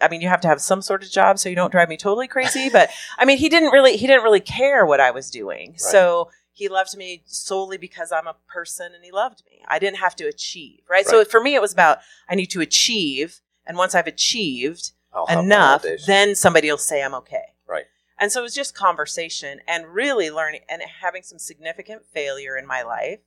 I 0.00 0.08
mean, 0.08 0.20
you 0.20 0.28
have 0.28 0.40
to 0.42 0.48
have 0.48 0.60
some 0.60 0.82
sort 0.82 1.02
of 1.02 1.10
job 1.10 1.38
so 1.38 1.48
you 1.48 1.56
don't 1.56 1.72
drive 1.72 1.88
me 1.88 1.96
totally 1.96 2.28
crazy. 2.28 2.68
But 2.70 2.90
I 3.18 3.24
mean, 3.24 3.38
he 3.38 3.48
didn't 3.48 3.70
really, 3.70 3.96
he 3.96 4.06
didn't 4.06 4.22
really 4.22 4.40
care 4.40 4.86
what 4.86 5.00
I 5.00 5.10
was 5.10 5.30
doing. 5.30 5.74
So 5.76 6.30
he 6.52 6.68
loved 6.68 6.96
me 6.96 7.22
solely 7.26 7.78
because 7.78 8.10
I'm 8.10 8.26
a 8.26 8.36
person 8.48 8.92
and 8.94 9.04
he 9.04 9.12
loved 9.12 9.42
me. 9.46 9.62
I 9.68 9.78
didn't 9.78 9.98
have 9.98 10.16
to 10.16 10.24
achieve, 10.24 10.80
right? 10.90 11.06
So 11.06 11.24
for 11.24 11.40
me, 11.40 11.54
it 11.54 11.62
was 11.62 11.72
about 11.72 11.98
I 12.28 12.34
need 12.34 12.50
to 12.50 12.60
achieve, 12.60 13.40
and 13.66 13.76
once 13.76 13.94
I've 13.94 14.06
achieved 14.08 14.92
I'll 15.12 15.26
enough, 15.26 15.84
then 16.06 16.34
somebody 16.34 16.70
will 16.70 16.78
say 16.78 17.02
I'm 17.02 17.14
okay. 17.14 17.54
Right. 17.66 17.84
And 18.18 18.32
so 18.32 18.40
it 18.40 18.42
was 18.42 18.54
just 18.54 18.74
conversation 18.74 19.60
and 19.68 19.86
really 19.86 20.30
learning 20.30 20.62
and 20.68 20.82
having 21.00 21.22
some 21.22 21.38
significant 21.38 22.04
failure 22.12 22.56
in 22.56 22.66
my 22.66 22.82
life, 22.82 23.20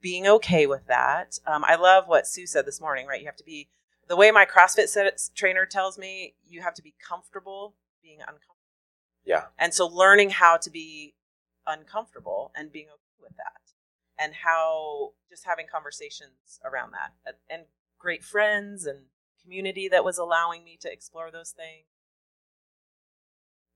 being 0.00 0.26
okay 0.26 0.66
with 0.66 0.86
that. 0.86 1.40
Um, 1.46 1.64
I 1.66 1.74
love 1.74 2.06
what 2.06 2.28
Sue 2.28 2.46
said 2.46 2.66
this 2.66 2.80
morning, 2.80 3.06
right? 3.06 3.20
You 3.20 3.26
have 3.26 3.36
to 3.36 3.44
be, 3.44 3.68
the 4.08 4.16
way 4.16 4.30
my 4.30 4.44
CrossFit 4.46 4.88
set, 4.88 5.20
trainer 5.34 5.66
tells 5.66 5.98
me, 5.98 6.34
you 6.46 6.62
have 6.62 6.74
to 6.74 6.82
be 6.82 6.94
comfortable 7.06 7.74
being 8.02 8.20
uncomfortable. 8.20 8.56
Yeah. 9.24 9.46
And 9.58 9.72
so 9.72 9.86
learning 9.86 10.30
how 10.30 10.56
to 10.58 10.70
be 10.70 11.14
uncomfortable 11.66 12.52
and 12.54 12.70
being 12.70 12.86
okay 12.86 13.22
with 13.22 13.36
that. 13.36 13.72
And 14.18 14.34
how 14.34 15.12
just 15.28 15.44
having 15.44 15.66
conversations 15.66 16.60
around 16.64 16.92
that. 16.92 17.12
And- 17.24 17.36
And 17.48 17.66
great 17.98 18.22
friends 18.22 18.86
and 18.86 19.06
community 19.42 19.88
that 19.88 20.04
was 20.04 20.18
allowing 20.18 20.62
me 20.64 20.76
to 20.80 20.92
explore 20.92 21.30
those 21.30 21.52
things. 21.52 21.86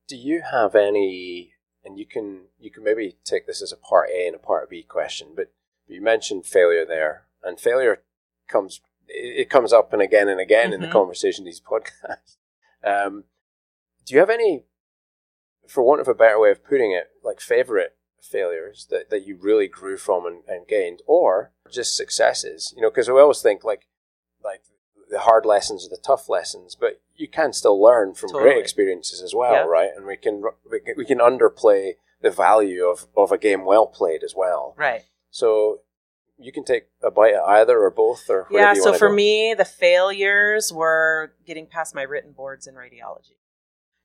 Do 0.07 0.17
you 0.17 0.43
have 0.43 0.75
any? 0.75 1.55
And 1.85 1.99
you 1.99 2.07
can 2.07 2.49
you 2.59 2.71
can 2.71 2.83
maybe 2.85 3.19
take 3.25 3.47
this 3.47 3.63
as 3.63 3.73
a 3.73 3.77
part 3.77 4.11
A 4.11 4.27
and 4.27 4.35
a 4.35 4.39
part 4.39 4.69
B 4.69 4.83
question, 4.83 5.35
but 5.35 5.53
you 5.87 6.01
mentioned 6.03 6.45
failure 6.45 6.85
there, 6.85 7.27
and 7.43 7.59
failure 7.59 8.03
comes 8.49 8.81
it, 9.09 9.51
comes 9.51 9.73
up 9.73 9.93
and 9.93 10.03
again 10.03 10.29
and 10.29 10.41
again 10.41 10.73
in 10.73 10.81
the 10.81 10.87
Mhm. 10.87 10.93
conversation 10.93 11.45
these 11.45 11.61
podcasts. 11.61 12.37
Um, 12.85 13.25
do 14.07 14.15
you 14.15 14.21
have 14.21 14.31
any, 14.31 14.65
for 15.67 15.83
want 15.83 16.01
of 16.01 16.07
a 16.09 16.15
better 16.15 16.39
way 16.39 16.51
of 16.53 16.65
putting 16.65 16.93
it, 16.93 17.09
like 17.25 17.41
favorite 17.41 17.97
failures 18.23 18.87
that, 18.91 19.11
that 19.11 19.27
you 19.27 19.37
really 19.37 19.67
grew 19.67 19.97
from 19.97 20.27
and, 20.27 20.43
and 20.47 20.69
gained, 20.69 21.03
or 21.07 21.51
just 21.71 21.97
successes? 21.97 22.73
You 22.77 22.83
know, 22.83 22.91
because 22.91 23.09
we 23.11 23.19
always 23.21 23.43
think 23.43 23.65
like 23.65 23.89
like 24.45 24.63
the 25.11 25.19
hard 25.19 25.45
lessons 25.45 25.85
are 25.85 25.89
the 25.91 25.97
tough 26.01 26.29
lessons, 26.29 26.77
but 26.79 27.01
you 27.17 27.27
can 27.27 27.53
still 27.53 27.81
learn 27.83 28.15
from 28.15 28.31
Totally. 28.31 28.51
great 28.53 28.61
experiences 28.61 29.21
as 29.23 29.35
well, 29.35 29.55
Yeah. 29.55 29.63
right? 29.65 29.91
And 29.97 30.07
we 30.07 30.17
can, 30.17 30.43
we 30.97 31.05
can 31.05 31.19
underplay 31.19 31.95
the 32.21 32.31
value 32.31 32.85
of, 32.85 33.07
of 33.17 33.33
a 33.33 33.39
game 33.39 33.65
well 33.65 33.87
played 33.87 34.23
as 34.23 34.35
well. 34.37 34.75
Right. 34.77 35.03
So 35.31 35.81
you 36.39 36.53
can 36.53 36.65
take 36.65 36.85
a 37.03 37.11
bite 37.11 37.35
at 37.35 37.43
either 37.43 37.79
or 37.79 37.91
both, 37.91 38.29
or 38.31 38.47
Yeah. 38.51 38.73
you 38.73 38.83
So 38.83 38.93
for 38.93 39.09
go. 39.09 39.15
me, 39.15 39.55
the 39.55 39.65
failures 39.65 40.73
were 40.73 41.33
getting 41.47 41.67
past 41.67 41.95
my 41.95 42.03
written 42.03 42.33
boards 42.33 42.67
in 42.67 42.75
radiology. 42.75 43.37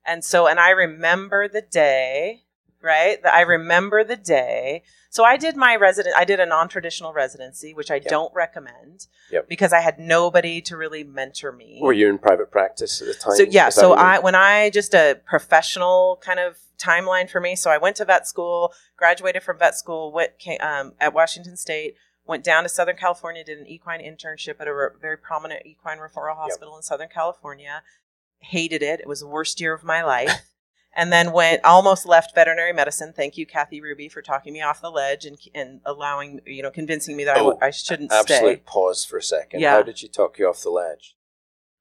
And 0.05 0.23
so, 0.23 0.47
and 0.47 0.59
I 0.59 0.71
remember 0.71 1.47
the 1.47 1.61
day, 1.61 2.41
right? 2.81 3.21
That 3.23 3.33
I 3.33 3.41
remember 3.41 4.03
the 4.03 4.17
day. 4.17 4.83
So 5.09 5.23
I 5.23 5.37
did 5.37 5.55
my 5.55 5.75
resident, 5.75 6.15
I 6.17 6.25
did 6.25 6.39
a 6.39 6.45
non 6.45 6.67
traditional 6.67 7.13
residency, 7.13 7.73
which 7.73 7.91
I 7.91 7.99
don't 7.99 8.33
recommend 8.33 9.07
Yep. 9.31 9.47
because 9.47 9.71
I 9.71 9.79
had 9.79 9.99
nobody 9.99 10.59
to 10.63 10.75
really 10.75 11.03
mentor 11.03 11.51
me. 11.51 11.79
were 11.81 11.93
you 11.93 12.09
in 12.09 12.17
private 12.17 12.51
practice 12.51 13.01
at 13.01 13.07
the 13.07 13.13
time? 13.13 13.35
So 13.35 13.43
yeah, 13.43 13.69
so 13.69 13.93
I 13.93 14.19
when 14.19 14.35
I 14.35 14.71
just 14.71 14.93
a 14.93 15.19
professional 15.25 16.19
kind 16.21 16.39
of 16.39 16.57
timeline 16.79 17.29
for 17.29 17.39
me. 17.39 17.55
So 17.55 17.69
I 17.69 17.77
went 17.77 17.95
to 17.97 18.05
vet 18.05 18.27
school, 18.27 18.73
graduated 18.97 19.43
from 19.43 19.59
vet 19.59 19.75
school, 19.75 20.11
went 20.11 20.37
came, 20.39 20.59
um, 20.61 20.93
at 20.99 21.13
Washington 21.13 21.55
State, 21.55 21.95
went 22.25 22.43
down 22.43 22.63
to 22.63 22.69
Southern 22.69 22.95
California, 22.95 23.43
did 23.43 23.57
an 23.59 23.67
equine 23.67 23.99
internship 24.01 24.55
at 24.59 24.67
a 24.67 24.73
re- 24.73 24.87
very 25.01 25.17
prominent 25.17 25.65
equine 25.65 25.97
referral 25.97 26.35
hospital 26.35 26.75
in 26.77 26.81
Southern 26.83 27.09
California. 27.09 27.83
Hated 28.39 28.81
it. 28.83 28.99
It 28.99 29.07
was 29.07 29.21
the 29.21 29.27
worst 29.27 29.59
year 29.61 29.73
of 29.73 29.83
my 29.83 30.03
life. 30.03 30.31
And 30.95 31.11
then 31.11 31.31
went 31.31 31.65
almost 31.65 32.05
left 32.05 32.35
veterinary 32.35 32.71
medicine. 32.71 33.13
Thank 33.15 33.35
you, 33.35 33.47
Kathy 33.47 33.81
Ruby, 33.81 34.09
for 34.09 34.21
talking 34.21 34.53
me 34.53 34.61
off 34.61 34.79
the 34.79 34.91
ledge 34.91 35.25
and, 35.25 35.39
and 35.55 35.81
allowing 35.87 36.39
you 36.45 36.61
know 36.61 36.69
convincing 36.69 37.17
me 37.17 37.23
that 37.23 37.35
I 37.35 37.39
Oh, 37.39 37.49
w- 37.49 37.57
I 37.63 37.71
shouldn't 37.71 38.11
absolute 38.13 38.57
stay. 38.57 38.61
pause 38.63 39.03
for 39.03 39.17
a 39.17 39.23
second. 39.23 39.59
Yeah. 39.61 39.71
How 39.71 39.81
did 39.81 39.97
she 39.97 40.07
talk 40.07 40.37
you 40.37 40.47
off 40.47 40.61
the 40.61 40.69
ledge? 40.69 41.15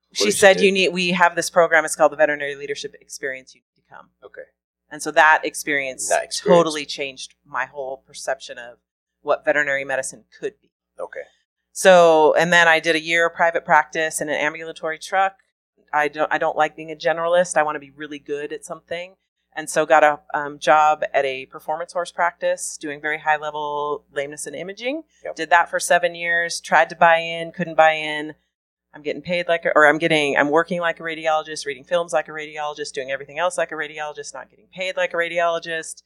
What 0.09 0.17
She 0.17 0.25
did 0.25 0.33
she 0.33 0.39
said 0.39 0.61
you 0.63 0.73
need. 0.73 0.95
We 0.95 1.11
have 1.11 1.37
this 1.37 1.51
program. 1.51 1.85
It's 1.85 1.95
called 1.95 2.13
the 2.13 2.17
Veterinary 2.17 2.55
Leadership 2.55 2.95
Experience. 3.03 3.55
You 3.55 3.61
need 3.61 3.83
to 3.83 3.95
come. 3.95 4.09
Okay. 4.25 4.49
And 4.91 5.03
so 5.03 5.11
that 5.11 5.43
experience, 5.45 6.09
That 6.09 6.25
experience. 6.25 6.59
totally 6.59 6.87
changed 6.87 7.35
my 7.45 7.67
whole 7.67 7.99
perception 8.07 8.57
of 8.57 8.79
what 9.23 9.45
veterinary 9.45 9.85
medicine 9.85 10.25
could 10.39 10.55
be. 10.61 10.71
Okay. 11.01 11.23
So, 11.73 12.35
and 12.35 12.53
then 12.53 12.69
I 12.69 12.81
did 12.81 12.97
a 12.97 13.01
year 13.01 13.27
of 13.27 13.35
private 13.35 13.65
practice 13.65 14.21
in 14.21 14.29
an 14.29 14.35
ambulatory 14.35 14.99
truck. 14.99 15.37
I 15.93 16.09
don't, 16.09 16.33
I 16.33 16.39
don't 16.39 16.57
like 16.57 16.77
being 16.77 16.91
a 16.91 16.97
generalist. 16.97 17.57
I 17.57 17.63
want 17.63 17.77
to 17.77 17.81
be 17.81 17.91
really 17.91 18.19
good 18.19 18.53
at 18.53 18.65
something. 18.65 19.15
And 19.55 19.69
so 19.69 19.85
got 19.85 20.03
a 20.03 20.21
um, 20.33 20.59
job 20.59 21.05
at 21.13 21.25
a 21.25 21.47
performance 21.47 21.93
horse 21.93 22.11
practice 22.11 22.79
doing 22.81 23.01
very 23.01 23.19
high 23.19 23.37
level 23.37 24.05
lameness 24.13 24.47
and 24.47 24.57
imaging. 24.57 25.03
Yep. 25.25 25.37
Did 25.37 25.51
that 25.51 25.71
for 25.71 25.79
seven 25.79 26.15
years, 26.15 26.61
tried 26.61 26.89
to 26.91 26.97
buy 26.97 27.19
in, 27.19 27.53
couldn't 27.53 27.75
buy 27.75 27.93
in. 27.93 28.35
I'm 28.95 29.03
getting 29.03 29.23
paid 29.23 29.49
like, 29.49 29.65
a, 29.65 29.73
or 29.75 29.87
I'm 29.87 29.99
getting, 29.99 30.37
I'm 30.37 30.51
working 30.51 30.81
like 30.81 31.01
a 31.01 31.03
radiologist, 31.03 31.67
reading 31.67 31.85
films 31.85 32.13
like 32.13 32.29
a 32.29 32.33
radiologist, 32.33 32.93
doing 32.93 33.11
everything 33.11 33.39
else 33.39 33.57
like 33.57 33.73
a 33.73 33.75
radiologist, 33.75 34.35
not 34.35 34.51
getting 34.51 34.69
paid 34.73 34.97
like 34.97 35.15
a 35.15 35.17
radiologist. 35.17 36.03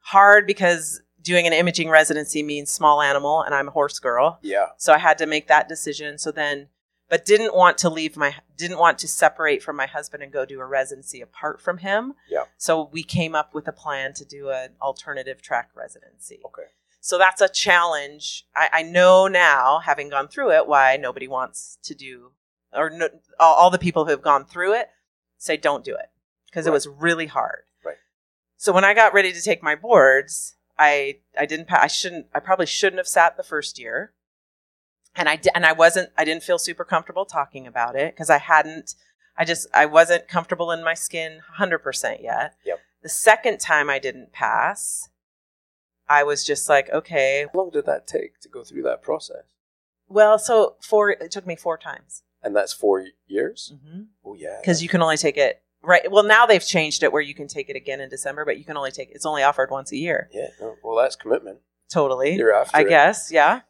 Hard 0.00 0.46
because 0.46 1.02
doing 1.28 1.46
an 1.46 1.52
imaging 1.52 1.90
residency 1.90 2.42
means 2.42 2.70
small 2.70 3.02
animal 3.02 3.42
and 3.42 3.54
I'm 3.54 3.68
a 3.68 3.70
horse 3.70 3.98
girl. 3.98 4.38
Yeah. 4.40 4.68
So 4.78 4.94
I 4.94 4.98
had 4.98 5.18
to 5.18 5.26
make 5.26 5.46
that 5.48 5.68
decision. 5.68 6.16
So 6.16 6.32
then, 6.32 6.68
but 7.10 7.26
didn't 7.26 7.54
want 7.54 7.76
to 7.78 7.90
leave 7.90 8.16
my, 8.16 8.34
didn't 8.56 8.78
want 8.78 8.98
to 9.00 9.08
separate 9.08 9.62
from 9.62 9.76
my 9.76 9.86
husband 9.86 10.22
and 10.22 10.32
go 10.32 10.46
do 10.46 10.58
a 10.58 10.64
residency 10.64 11.20
apart 11.20 11.60
from 11.60 11.78
him. 11.78 12.14
Yeah. 12.30 12.44
So 12.56 12.88
we 12.90 13.02
came 13.02 13.34
up 13.34 13.54
with 13.54 13.68
a 13.68 13.72
plan 13.72 14.14
to 14.14 14.24
do 14.24 14.48
an 14.48 14.70
alternative 14.80 15.42
track 15.42 15.70
residency. 15.74 16.40
Okay. 16.46 16.68
So 17.00 17.18
that's 17.18 17.42
a 17.42 17.48
challenge. 17.48 18.46
I, 18.56 18.68
I 18.72 18.82
know 18.82 19.28
now, 19.28 19.80
having 19.84 20.08
gone 20.08 20.28
through 20.28 20.52
it, 20.52 20.66
why 20.66 20.96
nobody 20.96 21.28
wants 21.28 21.78
to 21.82 21.94
do, 21.94 22.32
or 22.72 22.88
no, 22.88 23.08
all, 23.38 23.54
all 23.54 23.70
the 23.70 23.78
people 23.78 24.06
who 24.06 24.12
have 24.12 24.22
gone 24.22 24.46
through 24.46 24.72
it 24.74 24.88
say 25.36 25.58
don't 25.58 25.84
do 25.84 25.94
it 25.94 26.08
because 26.46 26.66
it 26.66 26.72
was 26.72 26.88
really 26.88 27.26
hard. 27.26 27.64
Right. 27.84 27.96
So 28.56 28.72
when 28.72 28.84
I 28.84 28.94
got 28.94 29.12
ready 29.12 29.32
to 29.32 29.42
take 29.42 29.62
my 29.62 29.74
boards, 29.74 30.54
I 30.78 31.20
I 31.38 31.46
didn't 31.46 31.66
pa- 31.68 31.80
I 31.82 31.86
shouldn't 31.88 32.26
I 32.34 32.40
probably 32.40 32.66
shouldn't 32.66 32.98
have 32.98 33.08
sat 33.08 33.36
the 33.36 33.42
first 33.42 33.78
year, 33.78 34.12
and 35.16 35.28
I 35.28 35.40
and 35.54 35.66
I 35.66 35.72
wasn't 35.72 36.10
I 36.16 36.24
didn't 36.24 36.42
feel 36.44 36.58
super 36.58 36.84
comfortable 36.84 37.24
talking 37.24 37.66
about 37.66 37.96
it 37.96 38.14
because 38.14 38.30
I 38.30 38.38
hadn't 38.38 38.94
I 39.36 39.44
just 39.44 39.66
I 39.74 39.86
wasn't 39.86 40.28
comfortable 40.28 40.70
in 40.70 40.84
my 40.84 40.94
skin 40.94 41.40
hundred 41.54 41.78
percent 41.80 42.20
yet. 42.22 42.54
Yep. 42.64 42.80
The 43.02 43.08
second 43.08 43.58
time 43.60 43.88
I 43.90 43.98
didn't 43.98 44.32
pass, 44.32 45.08
I 46.08 46.24
was 46.24 46.44
just 46.44 46.68
like, 46.68 46.90
okay, 46.90 47.46
How 47.52 47.58
long 47.60 47.70
did 47.70 47.86
that 47.86 48.06
take 48.08 48.40
to 48.40 48.48
go 48.48 48.64
through 48.64 48.82
that 48.82 49.02
process? 49.02 49.44
well, 50.08 50.38
so 50.38 50.76
four 50.80 51.10
it 51.10 51.30
took 51.30 51.46
me 51.46 51.54
four 51.56 51.76
times 51.76 52.22
And 52.42 52.56
that's 52.56 52.72
four 52.72 53.04
years. 53.26 53.72
because 53.74 54.06
Oh 54.24 54.34
yeah. 54.34 54.60
Cuz 54.64 54.82
you 54.82 54.88
can 54.88 55.02
only 55.02 55.16
take 55.16 55.36
it 55.36 55.62
right. 55.82 56.10
Well, 56.10 56.24
now 56.24 56.46
they've 56.46 56.64
changed 56.64 57.02
it 57.02 57.12
where 57.12 57.22
you 57.22 57.34
can 57.34 57.48
take 57.48 57.68
it 57.70 57.76
again 57.76 58.00
in 58.00 58.08
December, 58.08 58.44
but 58.44 58.58
you 58.58 58.64
can 58.64 58.76
only 58.76 58.90
take 58.90 59.10
it's 59.12 59.26
only 59.26 59.42
offered 59.42 59.70
once 59.70 59.92
a 59.92 59.96
year. 59.96 60.28
Yeah. 60.32 60.48
well, 60.82 60.96
that's 60.96 61.16
commitment. 61.16 61.58
Totally. 61.92 62.34
You're 62.36 62.54
after. 62.54 62.76
I 62.76 62.80
it. 62.82 62.88
guess, 62.88 63.30
yeah. 63.32 63.60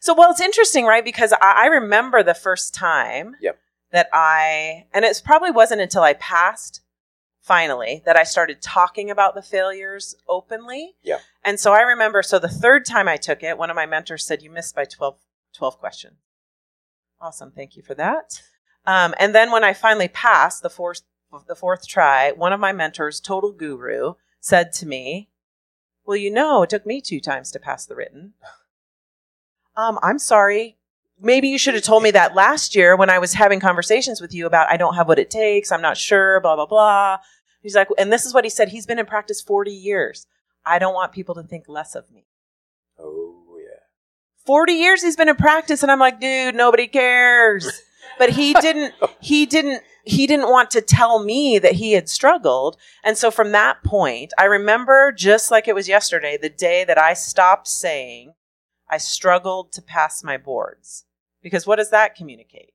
So, 0.00 0.14
well, 0.14 0.30
it's 0.30 0.40
interesting, 0.40 0.84
right? 0.84 1.04
Because 1.04 1.32
I, 1.32 1.38
I 1.40 1.66
remember 1.66 2.22
the 2.22 2.34
first 2.34 2.74
time 2.74 3.34
Yep. 3.40 3.58
that 3.92 4.08
I, 4.12 4.86
and 4.92 5.04
it 5.04 5.20
probably 5.24 5.50
wasn't 5.50 5.80
until 5.80 6.02
I 6.02 6.12
passed 6.14 6.80
finally 7.40 8.02
that 8.04 8.16
I 8.16 8.22
started 8.24 8.60
talking 8.60 9.10
about 9.10 9.34
the 9.34 9.42
failures 9.42 10.14
openly. 10.28 10.94
Yeah. 11.02 11.18
And 11.44 11.58
so 11.58 11.72
I 11.72 11.80
remember, 11.80 12.22
so 12.22 12.38
the 12.38 12.48
third 12.48 12.84
time 12.84 13.08
I 13.08 13.16
took 13.16 13.42
it, 13.42 13.56
one 13.58 13.70
of 13.70 13.76
my 13.76 13.86
mentors 13.86 14.24
said, 14.26 14.42
You 14.42 14.50
missed 14.50 14.74
by 14.76 14.84
12, 14.84 15.18
12 15.56 15.78
questions. 15.78 16.14
Awesome. 17.20 17.50
Thank 17.50 17.76
you 17.76 17.82
for 17.82 17.94
that. 17.94 18.42
Um, 18.86 19.14
and 19.18 19.34
then 19.34 19.50
when 19.50 19.64
I 19.64 19.72
finally 19.72 20.08
passed 20.08 20.62
the 20.62 20.70
fourth, 20.70 21.02
the 21.46 21.54
fourth 21.54 21.86
try, 21.86 22.32
one 22.32 22.52
of 22.52 22.60
my 22.60 22.72
mentors, 22.72 23.20
total 23.20 23.52
guru, 23.52 24.14
said 24.40 24.72
to 24.74 24.86
me, 24.86 25.28
well, 26.04 26.16
you 26.16 26.30
know, 26.30 26.62
it 26.62 26.70
took 26.70 26.86
me 26.86 27.00
two 27.00 27.20
times 27.20 27.50
to 27.50 27.58
pass 27.58 27.84
the 27.84 27.94
written. 27.94 28.32
Um, 29.76 29.98
I'm 30.02 30.18
sorry. 30.18 30.76
Maybe 31.20 31.48
you 31.48 31.58
should 31.58 31.74
have 31.74 31.82
told 31.82 32.02
me 32.02 32.10
that 32.12 32.34
last 32.34 32.74
year 32.74 32.96
when 32.96 33.10
I 33.10 33.18
was 33.18 33.34
having 33.34 33.60
conversations 33.60 34.20
with 34.20 34.32
you 34.32 34.46
about 34.46 34.70
I 34.70 34.76
don't 34.76 34.94
have 34.94 35.06
what 35.06 35.18
it 35.18 35.30
takes, 35.30 35.70
I'm 35.70 35.82
not 35.82 35.96
sure, 35.96 36.40
blah, 36.40 36.56
blah, 36.56 36.66
blah. 36.66 37.18
He's 37.62 37.74
like, 37.74 37.88
and 37.98 38.12
this 38.12 38.24
is 38.24 38.32
what 38.32 38.44
he 38.44 38.50
said. 38.50 38.70
He's 38.70 38.86
been 38.86 38.98
in 38.98 39.06
practice 39.06 39.42
40 39.42 39.70
years. 39.70 40.26
I 40.64 40.78
don't 40.78 40.94
want 40.94 41.12
people 41.12 41.34
to 41.34 41.42
think 41.42 41.68
less 41.68 41.94
of 41.94 42.10
me. 42.10 42.24
Oh 42.98 43.56
yeah. 43.58 43.80
40 44.46 44.72
years 44.72 45.02
he's 45.02 45.16
been 45.16 45.28
in 45.28 45.36
practice 45.36 45.82
and 45.82 45.92
I'm 45.92 45.98
like, 45.98 46.20
dude, 46.20 46.54
nobody 46.54 46.86
cares. 46.86 47.82
But 48.18 48.30
he 48.30 48.52
didn't 48.54 48.94
he 49.20 49.46
didn't 49.46 49.82
he 50.04 50.26
didn't 50.26 50.50
want 50.50 50.70
to 50.72 50.80
tell 50.80 51.22
me 51.22 51.58
that 51.58 51.74
he 51.74 51.92
had 51.92 52.08
struggled. 52.08 52.76
And 53.04 53.16
so 53.16 53.30
from 53.30 53.52
that 53.52 53.84
point, 53.84 54.32
I 54.38 54.44
remember 54.44 55.12
just 55.12 55.50
like 55.50 55.68
it 55.68 55.74
was 55.74 55.88
yesterday, 55.88 56.36
the 56.40 56.48
day 56.48 56.84
that 56.84 56.98
I 56.98 57.14
stopped 57.14 57.68
saying 57.68 58.32
I 58.90 58.98
struggled 58.98 59.72
to 59.72 59.82
pass 59.82 60.24
my 60.24 60.36
boards. 60.36 61.04
Because 61.42 61.66
what 61.66 61.76
does 61.76 61.90
that 61.90 62.14
communicate? 62.14 62.72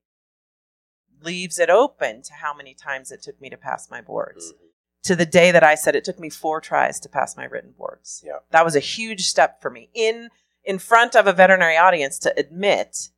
Leaves 1.21 1.59
it 1.59 1.69
open 1.69 2.21
to 2.23 2.33
how 2.33 2.53
many 2.53 2.73
times 2.73 3.11
it 3.11 3.21
took 3.21 3.39
me 3.41 3.49
to 3.49 3.57
pass 3.57 3.89
my 3.89 4.01
boards. 4.01 4.53
Mhm. 4.53 4.57
To 5.03 5.15
the 5.15 5.25
day 5.25 5.51
that 5.51 5.63
I 5.63 5.75
said 5.75 5.95
it 5.95 6.03
took 6.03 6.19
me 6.19 6.29
four 6.29 6.61
tries 6.61 6.99
to 7.01 7.09
pass 7.09 7.35
my 7.35 7.45
written 7.45 7.73
boards. 7.77 8.21
Yeah. 8.25 8.39
That 8.51 8.63
was 8.63 8.75
a 8.75 8.79
huge 8.79 9.27
step 9.27 9.61
for 9.61 9.69
me 9.69 9.89
in 9.93 10.29
in 10.63 10.79
front 10.79 11.13
of 11.13 11.27
a 11.27 11.33
veterinary 11.33 11.75
audience 11.75 12.17
to 12.19 12.33
admit 12.39 13.09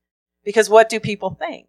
because 0.44 0.68
what 0.70 0.90
do 0.90 1.00
people 1.00 1.30
think? 1.30 1.68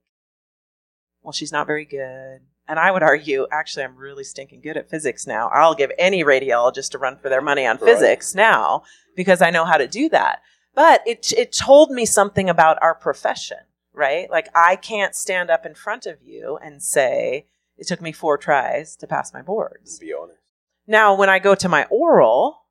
Well, 1.26 1.32
she's 1.32 1.50
not 1.50 1.66
very 1.66 1.84
good. 1.84 2.42
And 2.68 2.78
I 2.78 2.92
would 2.92 3.02
argue, 3.02 3.48
actually, 3.50 3.82
I'm 3.82 3.96
really 3.96 4.22
stinking 4.22 4.60
good 4.60 4.76
at 4.76 4.88
physics 4.88 5.26
now. 5.26 5.48
I'll 5.48 5.74
give 5.74 5.90
any 5.98 6.22
radiologist 6.22 6.94
a 6.94 6.98
run 6.98 7.16
for 7.16 7.28
their 7.28 7.40
money 7.40 7.66
on 7.66 7.78
Right. 7.78 7.84
physics 7.84 8.32
now 8.32 8.84
because 9.16 9.42
I 9.42 9.50
know 9.50 9.64
how 9.64 9.76
to 9.76 9.88
do 9.88 10.08
that. 10.10 10.40
But 10.72 11.02
it, 11.04 11.32
it 11.36 11.52
told 11.52 11.90
me 11.90 12.06
something 12.06 12.48
about 12.48 12.78
our 12.80 12.94
profession, 12.94 13.58
right? 13.92 14.30
Like, 14.30 14.48
I 14.54 14.76
can't 14.76 15.16
stand 15.16 15.50
up 15.50 15.66
in 15.66 15.74
front 15.74 16.06
of 16.06 16.22
you 16.22 16.58
and 16.62 16.80
say, 16.80 17.46
it 17.76 17.88
took 17.88 18.00
me 18.00 18.12
four 18.12 18.38
tries 18.38 18.94
to 18.96 19.08
pass 19.08 19.34
my 19.34 19.42
boards. 19.42 19.98
Be 19.98 20.12
honest. 20.12 20.38
Now, 20.86 21.12
when 21.16 21.28
I 21.28 21.40
go 21.40 21.56
to 21.56 21.68
my 21.68 21.86
oral, 21.90 22.62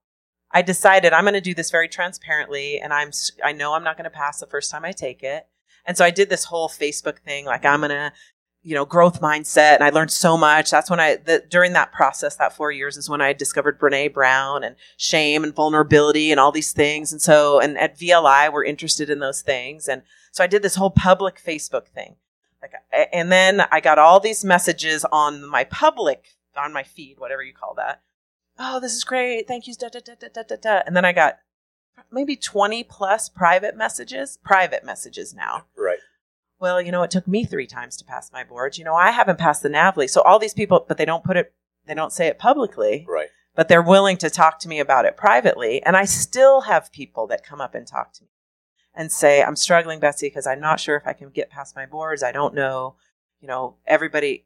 I 0.49 0.61
decided 0.61 1.11
I'm 1.11 1.25
going 1.25 1.33
to 1.33 1.41
do 1.41 1.53
this 1.53 1.71
very 1.71 1.89
transparently, 1.89 2.79
and 2.79 2.93
I'm 2.93 3.11
I 3.43 3.51
know 3.51 3.73
I'm 3.73 3.83
not 3.83 3.97
going 3.97 4.05
to 4.05 4.09
pass 4.09 4.39
the 4.39 4.47
first 4.47 4.71
time 4.71 4.85
I 4.85 4.93
take 4.93 5.21
it, 5.21 5.47
and 5.85 5.97
so 5.97 6.05
I 6.05 6.11
did 6.11 6.29
this 6.29 6.45
whole 6.45 6.69
Facebook 6.69 7.19
thing, 7.19 7.45
like 7.45 7.65
I'm 7.65 7.81
going 7.81 7.89
to, 7.89 8.13
you 8.65 8.73
know, 8.73 8.83
growth 8.83 9.21
mindset, 9.21 9.75
and 9.75 9.83
I 9.83 9.91
learned 9.91 10.09
so 10.09 10.35
much. 10.35 10.71
That's 10.71 10.89
when 10.89 10.99
I 10.99 11.17
the, 11.17 11.43
during 11.47 11.73
that 11.73 11.91
process, 11.93 12.35
that 12.37 12.51
four 12.51 12.71
years 12.71 12.97
is 12.97 13.07
when 13.07 13.21
I 13.21 13.31
discovered 13.31 13.79
Brene 13.79 14.11
Brown 14.11 14.63
and 14.63 14.75
shame 14.97 15.43
and 15.43 15.53
vulnerability 15.53 16.31
and 16.31 16.39
all 16.39 16.51
these 16.51 16.73
things, 16.73 17.11
and 17.11 17.21
so 17.21 17.59
and 17.59 17.77
at 17.77 17.99
VLI 17.99 18.51
we're 18.51 18.65
interested 18.65 19.09
in 19.11 19.19
those 19.19 19.43
things, 19.43 19.87
and 19.87 20.01
So 20.31 20.43
I 20.43 20.47
did 20.47 20.63
this 20.63 20.75
whole 20.75 20.89
public 20.89 21.39
Facebook 21.41 21.87
thing. 21.87 22.15
Like, 22.59 22.73
and 23.13 23.31
then 23.31 23.61
I 23.71 23.79
got 23.79 23.99
all 23.99 24.19
these 24.19 24.43
messages 24.43 25.05
on 25.11 25.47
my 25.47 25.63
public, 25.63 26.35
on 26.57 26.73
my 26.73 26.81
feed, 26.81 27.19
whatever 27.19 27.43
you 27.43 27.53
call 27.53 27.75
that. 27.75 28.01
Oh, 28.57 28.79
this 28.79 28.93
is 28.93 29.03
great. 29.03 29.47
Thank 29.47 29.67
you. 29.67 29.75
Da, 29.75 29.89
da, 29.89 29.99
da, 30.03 30.27
da, 30.33 30.43
da, 30.43 30.55
da. 30.55 30.81
And 30.87 30.95
then 30.95 31.05
I 31.05 31.13
got 31.13 31.37
maybe 32.11 32.35
20 32.35 32.83
plus 32.83 33.29
private 33.29 33.77
messages, 33.77 34.39
private 34.43 34.83
messages 34.83 35.33
now. 35.33 35.65
Right. 35.77 35.99
Well, 36.59 36.81
you 36.81 36.91
know, 36.91 37.03
it 37.03 37.11
took 37.11 37.27
me 37.27 37.43
three 37.45 37.67
times 37.67 37.97
to 37.97 38.05
pass 38.05 38.31
my 38.31 38.43
boards. 38.43 38.77
You 38.77 38.85
know, 38.85 38.95
I 38.95 39.11
haven't 39.11 39.39
passed 39.39 39.61
the 39.63 39.69
NAVLE. 39.69 40.07
So 40.09 40.21
all 40.21 40.39
these 40.39 40.53
people, 40.53 40.85
but 40.87 40.97
they 40.97 41.05
don't 41.05 41.23
put 41.23 41.37
it, 41.37 41.53
they 41.85 41.93
don't 41.93 42.13
say 42.13 42.27
it 42.27 42.39
publicly, 42.39 43.05
Right. 43.07 43.27
but 43.55 43.67
they're 43.67 43.81
willing 43.81 44.17
to 44.17 44.29
talk 44.29 44.59
to 44.59 44.69
me 44.69 44.79
about 44.79 45.05
it 45.05 45.17
privately. 45.17 45.83
And 45.83 45.97
I 45.97 46.05
still 46.05 46.61
have 46.61 46.91
people 46.91 47.27
that 47.27 47.45
come 47.45 47.59
up 47.61 47.75
and 47.75 47.85
talk 47.85 48.13
to 48.13 48.23
me 48.23 48.29
and 48.95 49.11
say, 49.11 49.43
I'm 49.43 49.57
struggling, 49.57 49.99
Betsy, 49.99 50.27
because 50.27 50.47
I'm 50.47 50.61
not 50.61 50.79
sure 50.79 50.95
if 50.95 51.05
I 51.05 51.13
can 51.13 51.29
get 51.29 51.49
past 51.49 51.75
my 51.75 51.85
boards. 51.85 52.23
I 52.23 52.31
don't 52.31 52.55
know. 52.55 52.95
You 53.41 53.49
know, 53.49 53.75
everybody, 53.85 54.45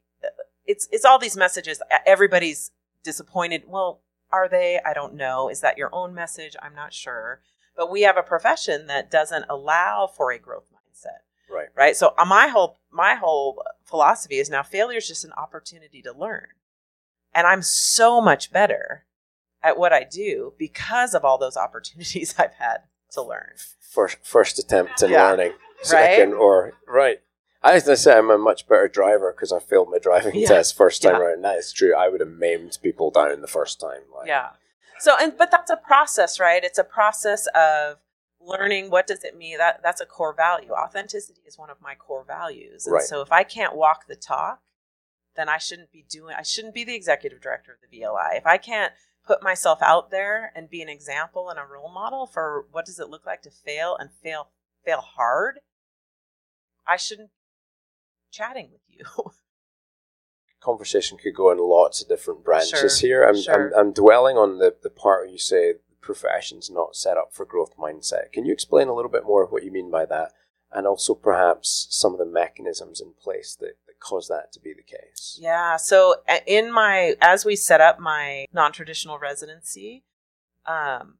it's, 0.66 0.88
it's 0.90 1.04
all 1.04 1.18
these 1.18 1.36
messages. 1.36 1.80
Everybody's 2.04 2.72
disappointed. 3.04 3.62
Well, 3.68 4.02
are 4.32 4.48
they? 4.48 4.80
I 4.84 4.92
don't 4.94 5.14
know. 5.14 5.48
Is 5.48 5.60
that 5.60 5.78
your 5.78 5.94
own 5.94 6.12
message? 6.12 6.56
I'm 6.60 6.74
not 6.74 6.92
sure. 6.92 7.40
But 7.76 7.90
we 7.90 8.02
have 8.02 8.16
a 8.16 8.22
profession 8.22 8.88
that 8.88 9.10
doesn't 9.10 9.46
allow 9.48 10.08
for 10.08 10.32
a 10.32 10.38
growth 10.38 10.66
mindset 10.72 11.20
Right. 11.50 11.68
right 11.76 11.96
so 11.96 12.14
uh, 12.18 12.24
my 12.24 12.48
whole 12.48 12.78
my 12.90 13.14
whole 13.14 13.62
philosophy 13.84 14.38
is 14.38 14.48
now 14.50 14.62
failure 14.62 14.98
is 14.98 15.08
just 15.08 15.24
an 15.24 15.32
opportunity 15.32 16.00
to 16.02 16.12
learn 16.12 16.46
and 17.34 17.46
i'm 17.46 17.62
so 17.62 18.20
much 18.20 18.52
better 18.52 19.04
at 19.62 19.78
what 19.78 19.92
i 19.92 20.04
do 20.04 20.54
because 20.58 21.14
of 21.14 21.24
all 21.24 21.38
those 21.38 21.56
opportunities 21.56 22.34
i've 22.38 22.54
had 22.54 22.78
to 23.12 23.22
learn 23.22 23.50
First 23.80 24.18
first 24.22 24.58
attempt 24.60 25.02
in 25.02 25.10
Yeah. 25.10 25.24
learning. 25.30 25.52
Second 25.82 26.34
or 26.34 26.74
right. 26.86 27.18
I 27.60 27.74
was 27.74 27.82
gonna 27.82 27.96
say 27.96 28.16
I'm 28.16 28.30
a 28.30 28.38
much 28.38 28.68
better 28.68 28.86
driver 28.86 29.32
because 29.32 29.50
I 29.50 29.58
failed 29.58 29.90
my 29.90 29.98
driving 29.98 30.36
Yeah. 30.36 30.46
test 30.46 30.76
first 30.76 31.02
time 31.02 31.14
Yeah. 31.16 31.20
around. 31.20 31.42
That 31.42 31.56
is 31.58 31.72
true. 31.72 31.92
I 31.96 32.08
would 32.08 32.20
have 32.20 32.28
maimed 32.30 32.78
people 32.80 33.10
down 33.10 33.40
the 33.40 33.48
first 33.48 33.80
time. 33.80 34.02
Like, 34.16 34.28
yeah 34.28 34.50
so 35.00 35.16
and 35.20 35.36
but 35.36 35.50
that's 35.50 35.70
a 35.70 35.76
process 35.76 36.38
right 36.38 36.62
it's 36.62 36.78
a 36.78 36.84
process 36.84 37.48
of 37.54 37.96
learning 38.40 38.90
what 38.90 39.06
does 39.06 39.22
it 39.24 39.36
mean 39.36 39.58
that 39.58 39.80
that's 39.82 40.00
a 40.00 40.06
core 40.06 40.34
value 40.34 40.70
authenticity 40.72 41.42
is 41.46 41.58
one 41.58 41.70
of 41.70 41.80
my 41.80 41.94
core 41.94 42.24
values 42.26 42.86
and 42.86 42.94
Right. 42.94 43.02
so 43.04 43.20
if 43.20 43.30
i 43.32 43.42
can't 43.42 43.76
walk 43.76 44.06
the 44.06 44.16
talk 44.16 44.60
then 45.36 45.48
i 45.48 45.58
shouldn't 45.58 45.92
be 45.92 46.04
doing 46.08 46.34
i 46.38 46.42
shouldn't 46.42 46.74
be 46.74 46.84
the 46.84 46.94
executive 46.94 47.40
director 47.40 47.72
of 47.72 47.78
the 47.90 47.98
vli 48.00 48.36
if 48.36 48.46
i 48.46 48.56
can't 48.56 48.92
put 49.26 49.42
myself 49.42 49.80
out 49.82 50.10
there 50.10 50.50
and 50.56 50.70
be 50.70 50.80
an 50.80 50.88
example 50.88 51.50
and 51.50 51.58
a 51.58 51.64
role 51.64 51.92
model 51.92 52.26
for 52.26 52.66
what 52.72 52.86
does 52.86 52.98
it 52.98 53.08
look 53.10 53.26
like 53.26 53.42
to 53.42 53.50
fail 53.50 53.96
and 53.98 54.10
fail 54.22 54.48
fail 54.84 55.00
hard 55.00 55.60
i 56.86 56.96
shouldn't 56.96 57.28
be 57.28 57.34
chatting 58.32 58.70
with 58.72 58.82
you 58.88 59.04
conversation 60.60 61.16
could 61.18 61.34
go 61.34 61.50
in 61.50 61.58
lots 61.58 62.02
of 62.02 62.08
different 62.08 62.44
branches 62.44 62.98
Sure, 62.98 63.08
here. 63.08 63.24
I'm, 63.24 63.40
sure. 63.40 63.72
I'm, 63.74 63.86
I'm 63.88 63.92
dwelling 63.92 64.36
on 64.36 64.58
the, 64.58 64.74
the 64.82 64.90
part 64.90 65.22
where 65.22 65.30
you 65.32 65.38
say 65.38 65.74
profession's 66.00 66.70
not 66.70 66.96
set 66.96 67.16
up 67.16 67.32
for 67.32 67.44
growth 67.44 67.76
mindset. 67.76 68.32
Can 68.32 68.44
you 68.44 68.52
explain 68.52 68.88
a 68.88 68.94
little 68.94 69.10
bit 69.10 69.24
more 69.24 69.42
of 69.42 69.50
what 69.50 69.64
you 69.64 69.70
mean 69.70 69.90
by 69.90 70.06
that? 70.06 70.32
And 70.72 70.86
also 70.86 71.14
perhaps 71.14 71.88
some 71.90 72.12
of 72.12 72.18
the 72.18 72.24
mechanisms 72.24 73.00
in 73.00 73.12
place 73.20 73.56
that, 73.58 73.74
that 73.86 73.98
cause 74.00 74.28
that 74.28 74.52
to 74.52 74.60
be 74.60 74.72
the 74.72 74.82
case. 74.82 75.36
Yeah. 75.40 75.76
So 75.76 76.16
in 76.46 76.72
my 76.72 77.16
as 77.20 77.44
we 77.44 77.56
set 77.56 77.80
up 77.80 77.98
my 77.98 78.46
non-traditional 78.52 79.18
residency, 79.18 80.04
um, 80.66 81.18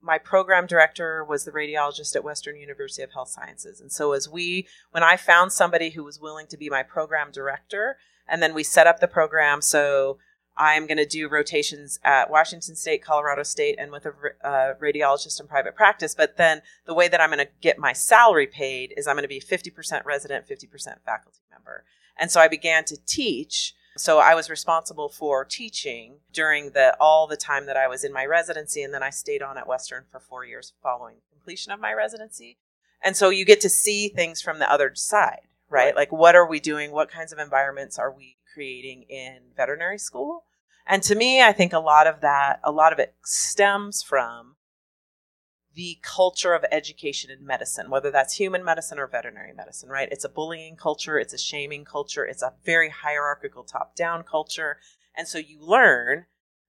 my 0.00 0.18
program 0.18 0.66
director 0.66 1.24
was 1.24 1.44
the 1.44 1.50
radiologist 1.50 2.14
at 2.14 2.22
Western 2.22 2.56
University 2.56 3.02
of 3.02 3.12
Health 3.12 3.30
Sciences, 3.30 3.80
and 3.80 3.90
so 3.90 4.12
as 4.12 4.28
we 4.28 4.68
when 4.90 5.02
I 5.02 5.16
found 5.16 5.50
somebody 5.50 5.90
who 5.90 6.04
was 6.04 6.20
willing 6.20 6.46
to 6.48 6.58
be 6.58 6.68
my 6.68 6.82
program 6.82 7.30
director, 7.32 7.96
and 8.28 8.42
then 8.42 8.52
we 8.54 8.62
set 8.62 8.86
up 8.86 9.00
the 9.00 9.08
program. 9.08 9.62
So 9.62 10.18
I'm 10.56 10.86
going 10.86 10.98
to 10.98 11.06
do 11.06 11.28
rotations 11.28 11.98
at 12.04 12.30
Washington 12.30 12.76
State, 12.76 13.02
Colorado 13.02 13.42
State, 13.42 13.76
and 13.78 13.90
with 13.90 14.06
a 14.06 14.12
uh, 14.44 14.74
radiologist 14.80 15.40
in 15.40 15.48
private 15.48 15.74
practice. 15.74 16.14
But 16.14 16.36
then 16.36 16.62
the 16.86 16.94
way 16.94 17.08
that 17.08 17.20
I'm 17.20 17.30
going 17.30 17.44
to 17.44 17.52
get 17.60 17.78
my 17.78 17.92
salary 17.92 18.46
paid 18.46 18.94
is 18.96 19.06
I'm 19.06 19.16
going 19.16 19.24
to 19.24 19.28
be 19.28 19.40
50% 19.40 20.04
resident, 20.04 20.46
50% 20.46 20.70
faculty 21.04 21.40
member. 21.50 21.84
And 22.16 22.30
so 22.30 22.40
I 22.40 22.48
began 22.48 22.84
to 22.84 22.96
teach. 23.04 23.74
So 23.96 24.18
I 24.18 24.34
was 24.34 24.50
responsible 24.50 25.08
for 25.08 25.44
teaching 25.44 26.18
during 26.32 26.70
the 26.70 26.96
all 27.00 27.26
the 27.26 27.36
time 27.36 27.66
that 27.66 27.76
I 27.76 27.88
was 27.88 28.04
in 28.04 28.12
my 28.12 28.24
residency, 28.24 28.82
and 28.82 28.92
then 28.92 29.02
I 29.02 29.10
stayed 29.10 29.42
on 29.42 29.58
at 29.58 29.68
Western 29.68 30.04
for 30.10 30.20
four 30.20 30.44
years 30.44 30.72
following 30.82 31.16
completion 31.30 31.72
of 31.72 31.80
my 31.80 31.92
residency. 31.92 32.58
And 33.02 33.16
so 33.16 33.28
you 33.28 33.44
get 33.44 33.60
to 33.60 33.68
see 33.68 34.08
things 34.08 34.40
from 34.40 34.58
the 34.58 34.70
other 34.70 34.94
side, 34.94 35.42
right? 35.68 35.86
Right. 35.86 35.96
Like 35.96 36.12
what 36.12 36.34
are 36.34 36.48
we 36.48 36.58
doing? 36.58 36.90
What 36.90 37.10
kinds 37.10 37.32
of 37.32 37.38
environments 37.38 37.98
are 37.98 38.10
we 38.10 38.36
creating 38.54 39.02
in 39.08 39.38
veterinary 39.56 39.98
school? 39.98 40.44
And 40.86 41.02
to 41.02 41.14
me, 41.14 41.42
I 41.42 41.52
think 41.52 41.72
a 41.72 41.78
lot 41.78 42.06
of 42.06 42.20
that, 42.20 42.60
a 42.62 42.70
lot 42.70 42.92
of 42.92 42.98
it 42.98 43.14
stems 43.24 44.02
from 44.02 44.56
the 45.74 45.98
culture 46.02 46.54
of 46.54 46.64
education 46.70 47.30
in 47.30 47.44
medicine, 47.44 47.90
whether 47.90 48.10
that's 48.10 48.34
human 48.34 48.64
medicine 48.64 48.98
or 48.98 49.08
veterinary 49.08 49.52
medicine, 49.52 49.88
right? 49.88 50.08
It's 50.12 50.24
a 50.24 50.28
bullying 50.28 50.76
culture, 50.76 51.18
it's 51.18 51.34
a 51.34 51.38
shaming 51.38 51.84
culture, 51.84 52.24
it's 52.24 52.42
a 52.42 52.52
very 52.64 52.90
hierarchical 52.90 53.64
top 53.64 53.96
down 53.96 54.22
culture. 54.22 54.78
And 55.16 55.26
so 55.26 55.38
you 55.38 55.58
learn 55.60 56.26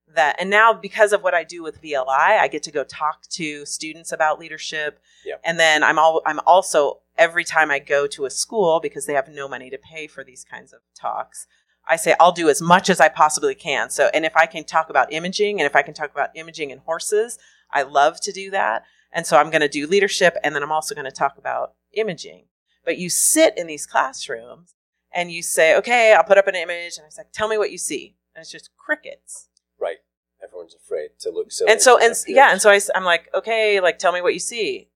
that, 0.08 0.38
and 0.40 0.50
now 0.50 0.74
because 0.74 1.14
of 1.14 1.22
what 1.22 1.34
I 1.34 1.44
do 1.44 1.62
with 1.62 1.82
VLI, 1.82 2.40
I 2.40 2.48
get 2.48 2.64
to 2.64 2.72
go 2.72 2.84
talk 2.84 3.28
to 3.32 3.66
students 3.66 4.12
about 4.12 4.40
leadership. 4.40 5.00
Yep. 5.26 5.42
And 5.44 5.60
then 5.60 5.84
I'm 5.84 6.00
all, 6.00 6.22
I'm 6.26 6.40
also, 6.46 7.02
every 7.18 7.44
time 7.44 7.70
I 7.70 7.80
go 7.80 8.08
to 8.08 8.26
a 8.26 8.32
school, 8.32 8.80
because 8.80 9.06
they 9.06 9.14
have 9.14 9.30
no 9.30 9.48
money 9.48 9.70
to 9.70 9.78
pay 9.78 10.08
for 10.08 10.24
these 10.24 10.44
kinds 10.44 10.74
of 10.74 10.80
talks, 11.00 11.48
I 11.88 11.96
say 11.96 12.16
I'll 12.20 12.32
do 12.32 12.50
as 12.50 12.62
much 12.62 12.90
as 12.90 13.00
I 13.00 13.10
possibly 13.10 13.56
can. 13.56 13.90
So, 13.90 14.10
and 14.14 14.26
if 14.26 14.36
I 14.36 14.46
can 14.46 14.64
talk 14.64 14.90
about 14.90 15.14
imaging 15.14 15.60
and 15.60 15.68
if 15.68 15.76
I 15.76 15.82
can 15.82 15.94
talk 15.94 16.12
about 16.12 16.30
imaging 16.36 16.72
in 16.72 16.80
horses, 16.80 17.38
I 17.72 17.84
love 17.84 18.20
to 18.22 18.32
do 18.32 18.50
that. 18.52 18.84
And 19.12 19.26
so 19.26 19.38
I'm 19.38 19.50
going 19.50 19.62
to 19.62 19.70
do 19.70 19.88
leadership 19.88 20.36
and 20.44 20.56
then 20.56 20.64
I'm 20.64 20.72
also 20.72 20.96
going 20.96 21.06
to 21.06 21.12
talk 21.12 21.38
about 21.38 21.74
imaging. 21.94 22.46
But 22.84 22.98
you 22.98 23.10
sit 23.10 23.58
in 23.58 23.68
these 23.68 23.86
classrooms 23.86 24.76
and 25.14 25.32
you 25.32 25.42
say, 25.42 25.76
okay, 25.78 26.14
I'll 26.14 26.24
put 26.24 26.38
up 26.38 26.48
an 26.48 26.56
image. 26.56 26.98
And 26.98 27.06
it's 27.06 27.16
say, 27.16 27.24
tell 27.34 27.48
me 27.48 27.58
what 27.58 27.72
you 27.72 27.78
see. 27.78 28.16
And 28.36 28.42
it's 28.42 28.52
just 28.52 28.70
crickets. 28.78 29.48
Right. 29.80 29.98
Everyone's 30.44 30.76
afraid 30.76 31.12
to 31.20 31.32
look 31.32 31.52
silly. 31.52 31.72
And 31.72 31.82
so, 31.82 31.98
and 32.00 32.14
yeah, 32.28 32.52
and 32.52 32.62
so 32.62 32.78
I'm 32.94 33.04
like, 33.04 33.30
okay, 33.34 33.80
like, 33.80 33.98
tell 33.98 34.12
me 34.12 34.22
what 34.22 34.34
you 34.34 34.40
see. 34.40 34.90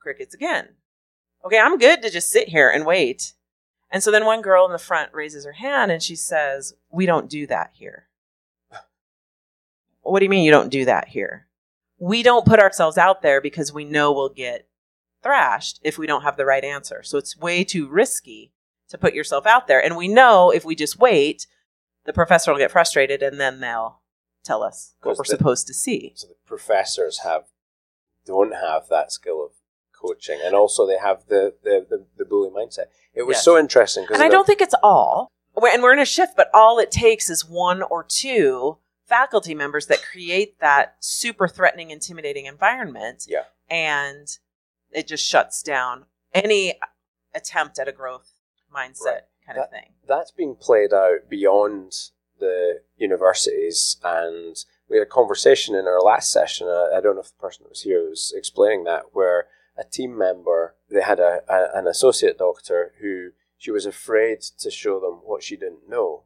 Crickets 0.00 0.34
again. 0.34 0.68
Okay, 1.44 1.58
I'm 1.58 1.78
good 1.78 2.02
to 2.02 2.10
just 2.10 2.30
sit 2.30 2.48
here 2.48 2.70
and 2.70 2.86
wait. 2.86 3.34
And 3.90 4.02
so 4.02 4.10
then 4.10 4.24
one 4.24 4.42
girl 4.42 4.66
in 4.66 4.72
the 4.72 4.78
front 4.78 5.14
raises 5.14 5.44
her 5.44 5.52
hand 5.52 5.90
and 5.90 6.02
she 6.02 6.16
says, 6.16 6.74
we 6.90 7.06
don't 7.06 7.30
do 7.30 7.46
that 7.46 7.70
here. 7.72 8.08
What 10.02 10.20
do 10.20 10.24
you 10.24 10.30
mean 10.30 10.44
you 10.44 10.50
don't 10.50 10.70
do 10.70 10.84
that 10.84 11.08
here? 11.08 11.46
We 11.98 12.22
don't 12.22 12.46
put 12.46 12.60
ourselves 12.60 12.98
out 12.98 13.22
there 13.22 13.40
because 13.40 13.72
we 13.72 13.84
know 13.84 14.12
we'll 14.12 14.28
get 14.28 14.68
thrashed 15.22 15.80
if 15.82 15.98
we 15.98 16.06
don't 16.06 16.22
have 16.22 16.36
the 16.36 16.44
right 16.44 16.64
answer. 16.64 17.02
So 17.02 17.18
it's 17.18 17.36
way 17.36 17.64
too 17.64 17.88
risky 17.88 18.52
to 18.88 18.98
put 18.98 19.14
yourself 19.14 19.46
out 19.46 19.66
there. 19.66 19.82
And 19.82 19.96
we 19.96 20.06
know 20.08 20.50
if 20.50 20.64
we 20.64 20.74
just 20.74 20.98
wait, 20.98 21.46
the 22.04 22.12
professor 22.12 22.52
will 22.52 22.58
get 22.58 22.70
frustrated 22.70 23.22
and 23.22 23.40
then 23.40 23.60
they'll 23.60 24.00
tell 24.44 24.62
us 24.62 24.94
what 25.02 25.16
we're 25.18 25.24
the- 25.24 25.30
supposed 25.36 25.66
to 25.66 25.74
see. 25.74 26.12
so 26.14 26.28
the 26.28 26.34
professors 26.44 27.20
have 27.20 27.44
don't 28.24 28.54
have 28.54 28.88
that 28.88 29.10
skill 29.12 29.44
of 29.44 29.52
coaching, 30.06 30.38
and 30.44 30.54
also 30.54 30.86
they 30.86 30.98
have 30.98 31.24
the 31.28 31.54
the, 31.62 31.86
the, 31.88 32.06
the 32.18 32.24
bully 32.24 32.50
mindset. 32.50 32.86
It 33.14 33.22
was 33.26 33.36
Yes. 33.36 33.44
so 33.44 33.58
interesting 33.58 34.04
because 34.04 34.16
And 34.16 34.24
I 34.24 34.28
don't 34.28 34.46
think 34.46 34.60
it's 34.60 34.74
all. 34.82 35.30
And 35.56 35.82
we're 35.82 35.92
in 35.94 35.98
a 35.98 36.04
shift, 36.04 36.34
but 36.36 36.50
all 36.52 36.78
it 36.78 36.90
takes 36.90 37.30
is 37.30 37.44
one 37.48 37.82
or 37.82 38.04
two 38.04 38.76
faculty 39.06 39.54
members 39.54 39.86
that 39.86 40.02
create 40.02 40.58
that 40.60 40.96
super 41.00 41.48
threatening, 41.48 41.90
intimidating 41.90 42.44
environment. 42.46 43.24
Yeah. 43.28 43.44
And 43.70 44.28
it 44.90 45.06
just 45.06 45.24
shuts 45.26 45.62
down 45.62 46.04
any 46.34 46.74
attempt 47.34 47.78
at 47.78 47.88
a 47.88 47.92
growth 47.92 48.32
mindset 48.74 49.04
Right. 49.06 49.22
kind 49.46 49.58
of 49.58 49.70
thing. 49.70 49.92
that's 50.06 50.30
being 50.32 50.54
played 50.56 50.92
out 50.92 51.28
beyond 51.30 51.92
the 52.38 52.80
universities 52.96 53.96
and 54.04 54.56
we 54.88 54.98
had 54.98 55.06
a 55.06 55.10
conversation 55.10 55.74
in 55.74 55.86
our 55.86 56.00
last 56.00 56.30
session 56.30 56.66
i 56.68 57.00
don't 57.00 57.14
know 57.14 57.20
if 57.22 57.28
the 57.30 57.38
person 57.40 57.62
that 57.64 57.70
was 57.70 57.82
here 57.82 58.08
was 58.08 58.32
explaining 58.36 58.84
that 58.84 59.02
where 59.12 59.46
a 59.78 59.84
team 59.84 60.16
member 60.16 60.74
they 60.90 61.02
had 61.02 61.20
a, 61.20 61.40
a 61.48 61.78
an 61.78 61.86
associate 61.86 62.38
doctor 62.38 62.92
who 63.00 63.30
she 63.58 63.70
was 63.70 63.86
afraid 63.86 64.40
to 64.40 64.70
show 64.70 65.00
them 65.00 65.20
what 65.24 65.42
she 65.42 65.56
didn't 65.56 65.88
know 65.88 66.24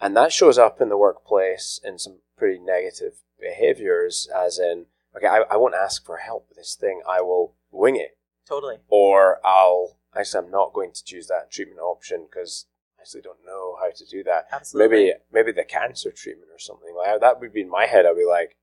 and 0.00 0.16
that 0.16 0.32
shows 0.32 0.58
up 0.58 0.80
in 0.80 0.88
the 0.88 0.96
workplace 0.96 1.80
in 1.82 1.98
some 1.98 2.18
pretty 2.36 2.58
negative 2.58 3.22
behaviors 3.40 4.28
as 4.34 4.58
in 4.58 4.86
okay 5.16 5.26
i, 5.26 5.42
I 5.50 5.56
won't 5.56 5.74
ask 5.74 6.04
for 6.04 6.18
help 6.18 6.46
with 6.48 6.58
this 6.58 6.76
thing 6.78 7.02
i 7.08 7.20
will 7.20 7.54
wing 7.70 7.96
it 7.96 8.16
Totally. 8.46 8.76
or 8.88 9.40
I'll 9.44 9.98
actually 10.16 10.46
I'm 10.46 10.50
not 10.50 10.72
going 10.72 10.92
to 10.92 11.04
choose 11.04 11.26
that 11.26 11.50
treatment 11.50 11.80
option 11.80 12.26
because 12.30 12.66
I 12.98 13.02
actually 13.02 13.22
don't 13.22 13.44
know 13.44 13.76
how 13.80 13.90
to 13.90 14.06
do 14.06 14.22
that. 14.24 14.46
Absolutely. 14.52 14.96
Maybe 14.96 15.12
maybe 15.32 15.52
the 15.52 15.64
cancer 15.64 16.12
treatment 16.12 16.50
or 16.52 16.58
something 16.58 16.94
like 16.96 17.20
that 17.20 17.40
would 17.40 17.52
be 17.52 17.62
in 17.62 17.70
my 17.70 17.86
head. 17.86 18.06
I'd 18.06 18.16
be 18.16 18.24
like, 18.24 18.56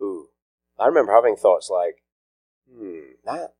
ooh. 0.00 0.28
I 0.78 0.86
remember 0.86 1.12
having 1.12 1.36
thoughts 1.36 1.70
like, 1.70 2.02
hmm, 2.72 2.98
that 3.24 3.54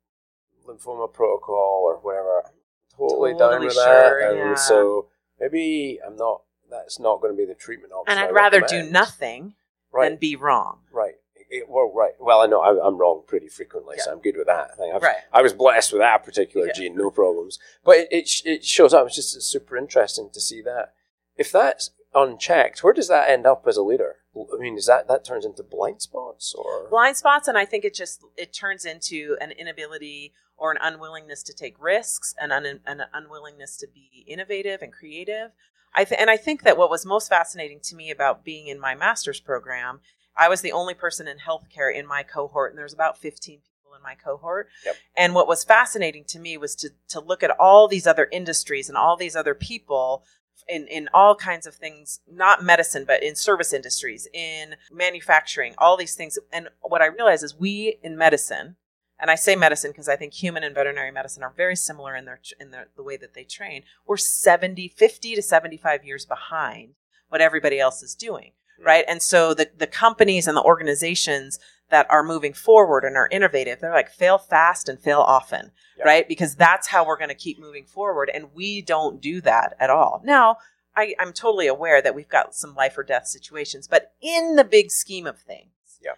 lymphoma 0.67 1.13
protocol 1.13 1.83
or 1.87 1.97
whatever. 1.97 2.43
I'm 2.47 2.53
totally, 2.97 3.35
down 3.35 3.65
with 3.65 3.75
sure, 3.75 3.85
that. 3.85 4.31
And 4.31 4.39
yeah. 4.51 4.55
so 4.55 5.09
maybe 5.41 5.99
I'm 6.07 6.17
not. 6.17 6.43
That's 6.71 7.01
not 7.01 7.21
going 7.21 7.33
to 7.35 7.37
be 7.37 7.47
the 7.47 7.55
treatment 7.55 7.93
option. 7.93 8.13
And 8.17 8.21
I 8.21 8.29
I'd 8.29 8.35
rather 8.35 8.61
do 8.61 8.83
nothing 8.85 9.55
Right. 9.93 10.09
than 10.09 10.19
be 10.19 10.37
wrong. 10.37 10.81
Right. 10.93 11.15
It- 11.49 11.69
well, 11.69 11.91
right. 11.93 12.13
Well, 12.21 12.41
I 12.41 12.47
know 12.47 12.61
I, 12.61 12.87
I'm 12.87 12.97
wrong 12.97 13.25
pretty 13.27 13.49
frequently, 13.49 13.97
so 13.99 14.13
I'm 14.13 14.21
good 14.21 14.37
with 14.37 14.47
that. 14.47 14.71
I 14.81 14.97
Right. 14.99 15.17
I 15.33 15.43
was 15.43 15.53
blessed 15.53 15.93
with 15.93 16.01
that 16.01 16.23
particular 16.23 16.67
Yeah. 16.69 16.73
gene, 16.75 16.97
no 16.97 17.11
problems. 17.11 17.59
But 17.85 17.97
it, 17.99 18.09
it, 18.13 18.31
it 18.45 18.65
shows 18.65 18.95
up. 18.95 19.07
It's 19.09 19.17
just 19.17 19.43
super 19.43 19.77
interesting 19.77 20.31
to 20.33 20.41
see 20.41 20.63
that. 20.63 20.95
If 21.35 21.51
that's 21.51 21.91
unchecked, 22.15 22.83
where 22.83 22.93
does 22.93 23.09
that 23.09 23.29
end 23.29 23.47
up 23.47 23.65
as 23.67 23.77
a 23.77 23.83
leader? 23.83 24.17
I 24.37 24.59
mean, 24.61 24.77
is 24.77 24.87
that 24.87 25.09
that 25.09 25.25
turns 25.25 25.45
into 25.45 25.63
blind 25.63 26.03
spots 26.03 26.55
or? 26.57 26.89
blind 26.89 27.17
spots 27.17 27.49
and 27.49 27.59
i 27.59 27.65
think 27.65 27.85
it 27.85 27.95
just 27.95 28.25
it 28.37 28.53
turns 28.53 28.85
into 28.85 29.37
an 29.41 29.51
inability 29.53 30.33
or 30.57 30.71
an 30.71 30.79
unwillingness 30.81 31.43
to 31.45 31.53
take 31.55 31.75
risks 31.83 32.35
and 32.41 32.53
un, 32.53 32.81
an 32.87 33.03
unwillingness 33.13 33.77
to 33.77 33.87
be 33.93 34.25
innovative 34.27 34.83
and 34.83 34.93
creative 34.93 35.51
I 35.95 36.05
th- 36.05 36.21
and 36.21 36.31
i 36.31 36.37
think 36.37 36.63
that 36.63 36.77
what 36.79 36.91
was 36.91 37.05
most 37.05 37.29
fascinating 37.29 37.81
to 37.85 37.97
me 37.97 38.11
about 38.11 38.45
being 38.45 38.69
in 38.69 38.79
my 38.81 38.95
master's 38.95 39.41
program 39.41 40.01
i 40.37 40.49
was 40.49 40.61
the 40.63 40.73
only 40.73 40.95
person 40.95 41.27
in 41.29 41.39
healthcare 41.39 41.93
in 41.93 42.07
my 42.07 42.23
cohort 42.23 42.71
and 42.73 42.79
there's 42.79 42.95
about 42.95 43.19
15 43.19 43.59
people 43.59 43.97
in 43.97 44.03
my 44.03 44.15
cohort 44.15 44.69
Yep. 44.85 44.97
and 45.17 45.35
what 45.35 45.49
was 45.49 45.65
fascinating 45.65 46.25
to 46.29 46.39
me 46.39 46.57
was 46.57 46.75
to 46.77 46.91
to 47.09 47.21
look 47.21 47.43
at 47.43 47.51
all 47.59 47.89
these 47.89 48.07
other 48.07 48.29
industries 48.33 48.89
and 48.89 48.97
all 48.97 49.17
these 49.17 49.35
other 49.37 49.55
people 49.55 50.25
in, 50.71 50.87
in 50.87 51.09
all 51.13 51.35
kinds 51.35 51.67
of 51.67 51.75
things, 51.75 52.21
not 52.31 52.63
medicine, 52.63 53.05
but 53.07 53.23
in 53.23 53.35
service 53.35 53.73
industries, 53.73 54.29
in 54.33 54.77
manufacturing, 54.91 55.75
all 55.79 55.97
these 55.97 56.15
things. 56.15 56.39
And 56.53 56.69
what 56.81 57.03
I 57.03 57.07
realize 57.07 57.43
is 57.43 57.59
we 57.59 57.99
in 58.03 58.17
medicine, 58.17 58.77
and 59.19 59.31
I 59.31 59.35
say 59.35 59.57
medicine 59.57 59.91
because 59.91 60.09
I 60.09 60.17
think 60.17 60.33
human 60.33 60.65
and 60.65 60.75
veterinary 60.75 61.11
medicine 61.11 61.43
are 61.43 61.53
very 61.55 61.77
similar 61.77 62.17
in 62.17 62.25
their 62.25 62.41
in 62.59 62.71
their, 62.71 62.89
the 62.97 63.03
way 63.03 63.17
that 63.17 63.35
they 63.35 63.45
train. 63.45 63.83
We're 64.07 64.17
70, 64.17 64.89
50 64.89 65.35
to 65.35 65.43
75 65.43 66.05
years 66.05 66.25
behind 66.25 66.95
what 67.29 67.41
everybody 67.41 67.79
else 67.79 68.03
is 68.03 68.15
doing, 68.15 68.53
right? 68.83 69.05
And 69.07 69.21
so 69.21 69.53
the 69.53 69.71
the 69.77 69.87
companies 69.87 70.47
and 70.47 70.57
the 70.57 70.63
organizations 70.63 71.59
that 71.91 72.07
are 72.11 72.23
moving 72.23 72.53
forward 72.53 73.05
and 73.05 73.17
are 73.17 73.29
innovative, 73.31 73.81
they're 73.81 73.93
like 73.93 74.11
fail 74.11 74.39
fast 74.39 74.89
and 74.89 74.99
fail 75.01 75.21
often, 75.21 75.73
right? 76.05 76.27
Because 76.29 76.55
that's 76.55 76.89
how 76.89 77.05
we're 77.05 77.19
going 77.19 77.29
to 77.29 77.35
keep 77.35 77.59
moving 77.59 77.85
forward, 77.85 78.31
and 78.33 78.55
we 78.55 78.81
don't 78.81 79.21
do 79.21 79.41
that 79.43 79.77
at 79.79 79.91
all. 79.91 80.23
Now, 80.25 80.57
I, 80.97 81.15
I'm 81.21 81.33
totally 81.33 81.67
aware 81.67 82.01
that 82.03 82.15
we've 82.15 82.29
got 82.29 82.55
some 82.55 82.75
life 82.75 82.97
or 82.99 83.03
death 83.03 83.27
situations, 83.27 83.87
but 83.89 84.13
in 84.21 84.57
the 84.57 84.65
big 84.65 84.91
scheme 84.91 85.27
of 85.27 85.39
things, 85.41 85.71
Yeah. 86.03 86.13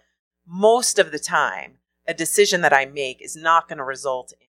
most 0.47 0.99
of 0.99 1.11
the 1.11 1.19
time, 1.19 1.77
a 2.07 2.13
decision 2.13 2.61
that 2.61 2.73
I 2.73 2.85
make 2.85 3.21
is 3.21 3.35
not 3.35 3.67
going 3.67 3.77
to 3.77 3.83
result 3.83 4.33
in 4.39 4.47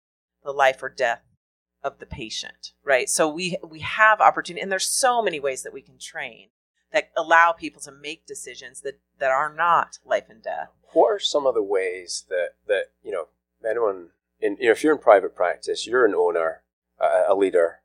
the 0.43 0.51
life 0.51 0.81
or 0.83 0.89
death 0.89 1.21
of 1.83 1.99
the 1.99 2.05
patient, 2.05 2.73
right? 2.83 3.07
So 3.09 3.29
we 3.29 3.57
we 3.67 3.79
have 3.79 4.19
opportunity, 4.21 4.61
and 4.61 4.71
there's 4.71 4.87
so 4.87 5.21
many 5.21 5.39
ways 5.39 5.63
that 5.63 5.73
we 5.73 5.81
can 5.81 5.97
train 5.99 6.49
that 6.91 7.11
allow 7.15 7.51
people 7.53 7.81
to 7.81 7.91
make 7.91 8.25
decisions 8.25 8.81
that 8.81 8.99
that 9.19 9.31
are 9.31 9.53
not 9.53 9.99
life 10.05 10.25
and 10.29 10.41
death. 10.43 10.69
What 10.93 11.07
are 11.07 11.19
some 11.19 11.45
of 11.45 11.53
the 11.53 11.63
ways 11.63 12.25
that 12.29 12.49
that 12.67 12.85
you 13.03 13.11
know 13.11 13.27
anyone 13.67 14.09
in 14.39 14.57
you 14.59 14.65
know 14.65 14.71
if 14.71 14.83
you're 14.83 14.93
in 14.93 14.99
private 14.99 15.35
practice 15.35 15.87
you're 15.87 16.05
an 16.05 16.15
owner 16.15 16.61
a, 16.99 17.23
a 17.29 17.35
leader 17.35 17.79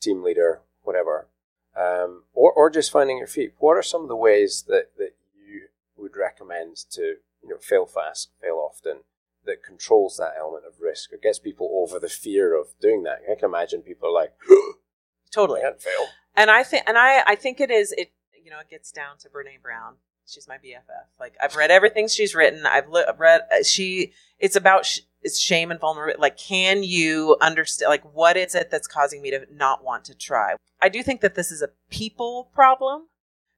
team 0.00 0.22
leader 0.22 0.60
whatever 0.82 1.28
um, 1.76 2.24
or, 2.32 2.52
or 2.52 2.70
just 2.70 2.90
finding 2.90 3.18
your 3.18 3.26
feet 3.26 3.52
what 3.58 3.76
are 3.76 3.82
some 3.82 4.02
of 4.02 4.08
the 4.08 4.16
ways 4.16 4.64
that 4.68 4.90
that 4.96 5.14
you 5.36 5.68
would 5.96 6.16
recommend 6.16 6.76
to 6.90 7.16
you 7.42 7.48
know 7.48 7.58
fail 7.60 7.86
fast 7.86 8.30
fail 8.40 8.56
often 8.56 9.00
that 9.44 9.62
controls 9.62 10.16
that 10.16 10.34
element 10.38 10.64
of 10.66 10.80
risk 10.80 11.12
or 11.12 11.16
gets 11.16 11.38
people 11.38 11.70
over 11.72 11.98
the 11.98 12.08
fear 12.08 12.58
of 12.58 12.68
doing 12.80 13.02
that 13.02 13.20
i 13.30 13.34
can 13.34 13.48
imagine 13.48 13.82
people 13.82 14.08
are 14.08 14.12
like 14.12 14.34
Totally. 15.30 15.60
i 15.60 15.64
can't 15.64 15.80
fail 15.80 16.08
And 16.38 16.52
I 16.52 16.62
think, 16.62 16.84
and 16.86 16.96
I, 16.96 17.22
I 17.26 17.34
think 17.34 17.60
it 17.60 17.68
is. 17.68 17.90
It, 17.98 18.12
you 18.32 18.50
know, 18.50 18.60
it 18.60 18.70
gets 18.70 18.92
down 18.92 19.18
to 19.18 19.28
Brene 19.28 19.60
Brown. 19.60 19.96
She's 20.28 20.46
my 20.48 20.56
BFF. 20.56 21.18
Like 21.18 21.34
I've 21.42 21.56
read 21.56 21.70
everything 21.70 22.06
she's 22.08 22.34
written. 22.34 22.66
I've 22.66 22.88
li- 22.88 23.04
read. 23.16 23.42
uh, 23.52 23.62
She. 23.64 24.12
It's 24.38 24.56
about. 24.56 24.84
Sh- 24.86 25.00
it's 25.22 25.38
shame 25.38 25.72
and 25.72 25.80
vulnerability. 25.80 26.20
Like, 26.20 26.36
can 26.38 26.84
you 26.84 27.36
understand? 27.40 27.88
Like, 27.90 28.04
what 28.14 28.36
is 28.36 28.54
it 28.54 28.70
that's 28.70 28.86
causing 28.86 29.20
me 29.20 29.30
to 29.32 29.46
not 29.52 29.82
want 29.82 30.04
to 30.04 30.14
try? 30.14 30.54
I 30.80 30.88
do 30.88 31.02
think 31.02 31.22
that 31.22 31.34
this 31.34 31.50
is 31.50 31.60
a 31.60 31.70
people 31.90 32.50
problem, 32.54 33.08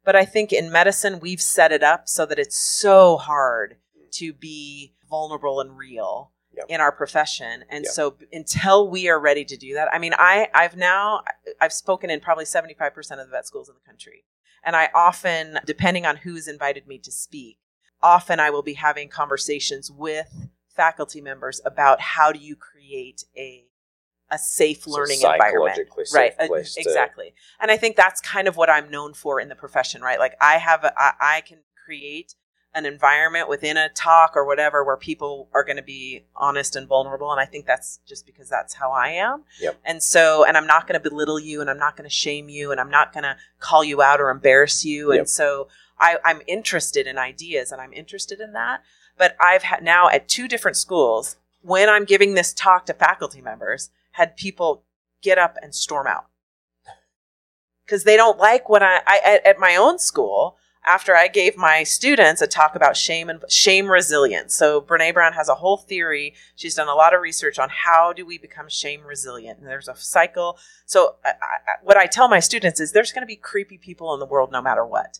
but 0.04 0.16
I 0.16 0.24
think 0.24 0.52
in 0.54 0.72
medicine 0.72 1.20
we've 1.20 1.42
set 1.42 1.70
it 1.70 1.82
up 1.82 2.08
so 2.08 2.24
that 2.24 2.38
it's 2.38 2.56
so 2.56 3.18
hard 3.18 3.76
to 4.12 4.32
be 4.32 4.94
vulnerable 5.08 5.60
and 5.60 5.76
real 5.76 6.32
Yep. 6.56 6.66
in 6.68 6.80
our 6.80 6.90
profession 6.90 7.62
and 7.70 7.84
Yep. 7.84 7.92
so 7.92 8.16
until 8.32 8.88
we 8.90 9.08
are 9.08 9.20
ready 9.20 9.44
to 9.44 9.56
do 9.56 9.74
that 9.74 9.86
i 9.92 9.98
mean 9.98 10.12
i 10.18 10.48
i've 10.52 10.76
now 10.76 11.22
i've 11.60 11.72
spoken 11.72 12.10
in 12.10 12.18
probably 12.18 12.44
75% 12.44 12.96
of 13.12 13.18
the 13.18 13.24
vet 13.30 13.46
schools 13.46 13.68
in 13.68 13.76
the 13.76 13.86
country 13.88 14.24
and 14.64 14.76
i 14.76 14.88
often 14.94 15.58
depending 15.66 16.06
on 16.06 16.16
who's 16.16 16.48
invited 16.48 16.86
me 16.86 16.98
to 16.98 17.10
speak 17.10 17.58
often 18.02 18.40
i 18.40 18.50
will 18.50 18.62
be 18.62 18.74
having 18.74 19.08
conversations 19.08 19.90
with 19.90 20.48
faculty 20.68 21.20
members 21.20 21.60
about 21.64 22.00
how 22.00 22.32
do 22.32 22.38
you 22.38 22.56
create 22.56 23.24
a 23.36 23.64
a 24.32 24.38
safe 24.38 24.82
So 24.84 24.92
learning 24.92 25.20
environment. 25.22 25.76
safe 26.04 26.14
right 26.14 26.32
uh, 26.38 26.46
place 26.46 26.74
to- 26.74 26.80
exactly. 26.80 27.34
And 27.60 27.70
i 27.70 27.76
think 27.76 27.96
that's 27.96 28.20
kind 28.20 28.46
of 28.48 28.56
what 28.56 28.70
i'm 28.70 28.90
known 28.90 29.12
for 29.14 29.40
in 29.40 29.48
the 29.48 29.56
profession 29.56 30.02
right? 30.02 30.18
Like 30.18 30.36
i 30.40 30.54
have 30.58 30.84
a, 30.84 30.92
I, 30.96 31.12
I 31.20 31.40
can 31.42 31.58
create 31.84 32.34
an 32.74 32.86
environment 32.86 33.48
within 33.48 33.76
a 33.76 33.88
talk 33.88 34.32
or 34.36 34.44
whatever 34.44 34.84
where 34.84 34.96
people 34.96 35.48
are 35.52 35.64
going 35.64 35.76
to 35.76 35.82
be 35.82 36.24
honest 36.36 36.76
and 36.76 36.86
vulnerable 36.86 37.30
and 37.32 37.40
i 37.40 37.44
think 37.44 37.66
that's 37.66 37.98
just 38.06 38.26
because 38.26 38.48
that's 38.48 38.74
how 38.74 38.92
i 38.92 39.08
am 39.08 39.42
Yep. 39.60 39.80
and 39.84 40.02
so 40.02 40.44
and 40.44 40.56
i'm 40.56 40.66
not 40.66 40.86
going 40.86 41.00
to 41.00 41.08
belittle 41.10 41.40
you 41.40 41.60
and 41.60 41.68
i'm 41.68 41.78
not 41.78 41.96
going 41.96 42.08
to 42.08 42.14
shame 42.14 42.48
you 42.48 42.70
and 42.70 42.80
i'm 42.80 42.90
not 42.90 43.12
going 43.12 43.24
to 43.24 43.36
call 43.58 43.82
you 43.82 44.02
out 44.02 44.20
or 44.20 44.30
embarrass 44.30 44.84
you 44.84 45.10
Yep. 45.12 45.18
and 45.18 45.28
so 45.28 45.68
I, 45.98 46.18
i'm 46.24 46.42
interested 46.46 47.06
in 47.06 47.18
ideas 47.18 47.72
and 47.72 47.80
i'm 47.80 47.92
interested 47.92 48.40
in 48.40 48.52
that 48.52 48.82
but 49.18 49.36
i've 49.40 49.64
had 49.64 49.82
now 49.82 50.08
at 50.08 50.28
two 50.28 50.46
different 50.46 50.76
schools 50.76 51.36
when 51.62 51.88
i'm 51.88 52.04
giving 52.04 52.34
this 52.34 52.52
talk 52.52 52.86
to 52.86 52.94
faculty 52.94 53.40
members 53.40 53.90
had 54.12 54.36
people 54.36 54.84
get 55.22 55.38
up 55.38 55.56
and 55.60 55.74
storm 55.74 56.06
out 56.06 56.26
because 57.84 58.04
they 58.04 58.16
don't 58.16 58.38
like 58.38 58.68
what 58.68 58.82
I, 58.82 58.98
I 59.06 59.20
at, 59.24 59.44
at 59.46 59.58
my 59.58 59.74
own 59.74 59.98
school 59.98 60.56
after 60.86 61.14
I 61.14 61.28
gave 61.28 61.56
my 61.56 61.82
students 61.82 62.40
a 62.40 62.46
talk 62.46 62.74
about 62.74 62.96
shame 62.96 63.28
and 63.28 63.42
shame 63.48 63.88
resilience. 63.90 64.54
So 64.54 64.80
Brene 64.80 65.12
Brown 65.12 65.34
has 65.34 65.48
a 65.48 65.54
whole 65.54 65.76
theory. 65.76 66.34
She's 66.56 66.74
done 66.74 66.88
a 66.88 66.94
lot 66.94 67.14
of 67.14 67.20
research 67.20 67.58
on 67.58 67.68
how 67.68 68.12
do 68.12 68.24
we 68.24 68.38
become 68.38 68.68
shame 68.68 69.02
resilient. 69.02 69.58
And 69.58 69.68
there's 69.68 69.88
a 69.88 69.96
cycle. 69.96 70.58
So 70.86 71.16
I, 71.24 71.30
I, 71.30 71.56
what 71.82 71.96
I 71.96 72.06
tell 72.06 72.28
my 72.28 72.40
students 72.40 72.80
is 72.80 72.92
there's 72.92 73.12
going 73.12 73.22
to 73.22 73.26
be 73.26 73.36
creepy 73.36 73.78
people 73.78 74.14
in 74.14 74.20
the 74.20 74.26
world 74.26 74.50
no 74.52 74.62
matter 74.62 74.84
what. 74.84 75.18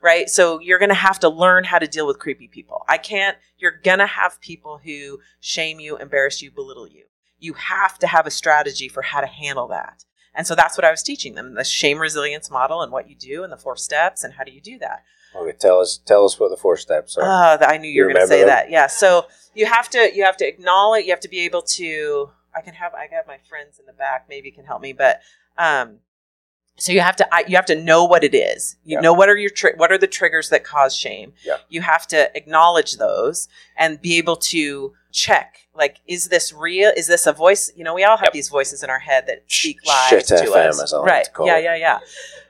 Right. 0.00 0.28
So 0.28 0.58
you're 0.58 0.80
going 0.80 0.88
to 0.88 0.94
have 0.96 1.20
to 1.20 1.28
learn 1.28 1.62
how 1.62 1.78
to 1.78 1.86
deal 1.86 2.08
with 2.08 2.18
creepy 2.18 2.48
people. 2.48 2.84
I 2.88 2.98
can't, 2.98 3.36
you're 3.58 3.78
going 3.84 4.00
to 4.00 4.06
have 4.06 4.40
people 4.40 4.80
who 4.82 5.20
shame 5.38 5.78
you, 5.78 5.96
embarrass 5.96 6.42
you, 6.42 6.50
belittle 6.50 6.88
you. 6.88 7.04
You 7.38 7.52
have 7.54 7.98
to 8.00 8.08
have 8.08 8.26
a 8.26 8.30
strategy 8.30 8.88
for 8.88 9.02
how 9.02 9.20
to 9.20 9.28
handle 9.28 9.68
that. 9.68 10.04
And 10.34 10.46
so 10.46 10.54
that's 10.54 10.78
what 10.78 10.84
I 10.84 10.90
was 10.90 11.02
teaching 11.02 11.34
them 11.34 11.54
the 11.54 11.64
shame 11.64 11.98
resilience 11.98 12.50
model 12.50 12.80
and 12.82 12.90
what 12.90 13.08
you 13.08 13.14
do 13.14 13.44
and 13.44 13.52
the 13.52 13.56
four 13.56 13.76
steps 13.76 14.24
and 14.24 14.34
how 14.34 14.44
do 14.44 14.50
you 14.52 14.60
do 14.60 14.78
that. 14.78 15.02
okay 15.36 15.56
tell 15.58 15.80
us 15.80 15.98
tell 16.04 16.24
us 16.24 16.38
what 16.40 16.50
the 16.50 16.56
four 16.56 16.76
steps 16.76 17.16
are 17.16 17.58
th- 17.58 17.68
I 17.70 17.76
knew 17.78 17.88
you, 17.88 17.94
You 18.02 18.04
were 18.06 18.12
going 18.14 18.22
to 18.24 18.28
say 18.28 18.40
them? 18.40 18.48
that. 18.48 18.70
Yeah. 18.70 18.86
So 18.86 19.26
you 19.54 19.66
have 19.66 19.88
to 19.90 20.10
you 20.14 20.24
have 20.24 20.36
to 20.38 20.46
acknowledge. 20.48 21.04
You 21.04 21.10
have 21.10 21.20
to 21.20 21.28
be 21.28 21.40
able 21.40 21.62
to. 21.62 22.30
I 22.56 22.60
can 22.60 22.74
have 22.74 22.92
I 22.94 23.08
have 23.14 23.26
my 23.26 23.38
friends 23.48 23.78
in 23.78 23.86
the 23.86 23.92
back 23.92 24.26
maybe 24.28 24.50
can 24.50 24.64
help 24.64 24.80
me, 24.82 24.92
but 24.92 25.20
um, 25.58 25.98
so 26.76 26.90
you 26.92 27.00
have 27.00 27.16
to 27.16 27.34
I, 27.34 27.44
you 27.46 27.56
have 27.56 27.66
to 27.66 27.74
know 27.76 28.04
what 28.04 28.24
it 28.24 28.34
is. 28.34 28.76
You 28.84 28.96
Yeah. 28.96 29.00
know 29.00 29.12
what 29.12 29.28
are 29.28 29.36
your 29.36 29.50
tri- 29.50 29.74
what 29.76 29.92
are 29.92 29.98
the 29.98 30.06
triggers 30.06 30.48
that 30.48 30.64
cause 30.64 30.94
shame. 30.96 31.34
Yeah. 31.44 31.58
You 31.68 31.82
have 31.82 32.06
to 32.08 32.34
acknowledge 32.34 32.96
those 32.96 33.48
and 33.76 34.00
be 34.00 34.16
able 34.18 34.36
to 34.36 34.94
check. 35.12 35.58
Like, 35.74 35.98
is 36.06 36.28
this 36.28 36.52
real? 36.52 36.90
Is 36.96 37.06
this 37.06 37.26
a 37.26 37.32
voice? 37.32 37.70
You 37.76 37.84
know, 37.84 37.94
we 37.94 38.04
all 38.04 38.16
have 38.16 38.26
Yep. 38.26 38.32
these 38.32 38.48
voices 38.48 38.82
in 38.82 38.90
our 38.90 38.98
head 38.98 39.26
that 39.26 39.44
speak 39.46 39.78
lies 39.86 40.08
shit 40.10 40.26
to 40.26 40.34
FM, 40.34 40.68
us. 40.70 40.82
as 40.82 40.92
I 40.92 40.98
like 40.98 41.06
right? 41.06 41.24
to 41.36 41.44
yeah, 41.46 41.58
yeah, 41.58 41.74
yeah. 41.76 41.98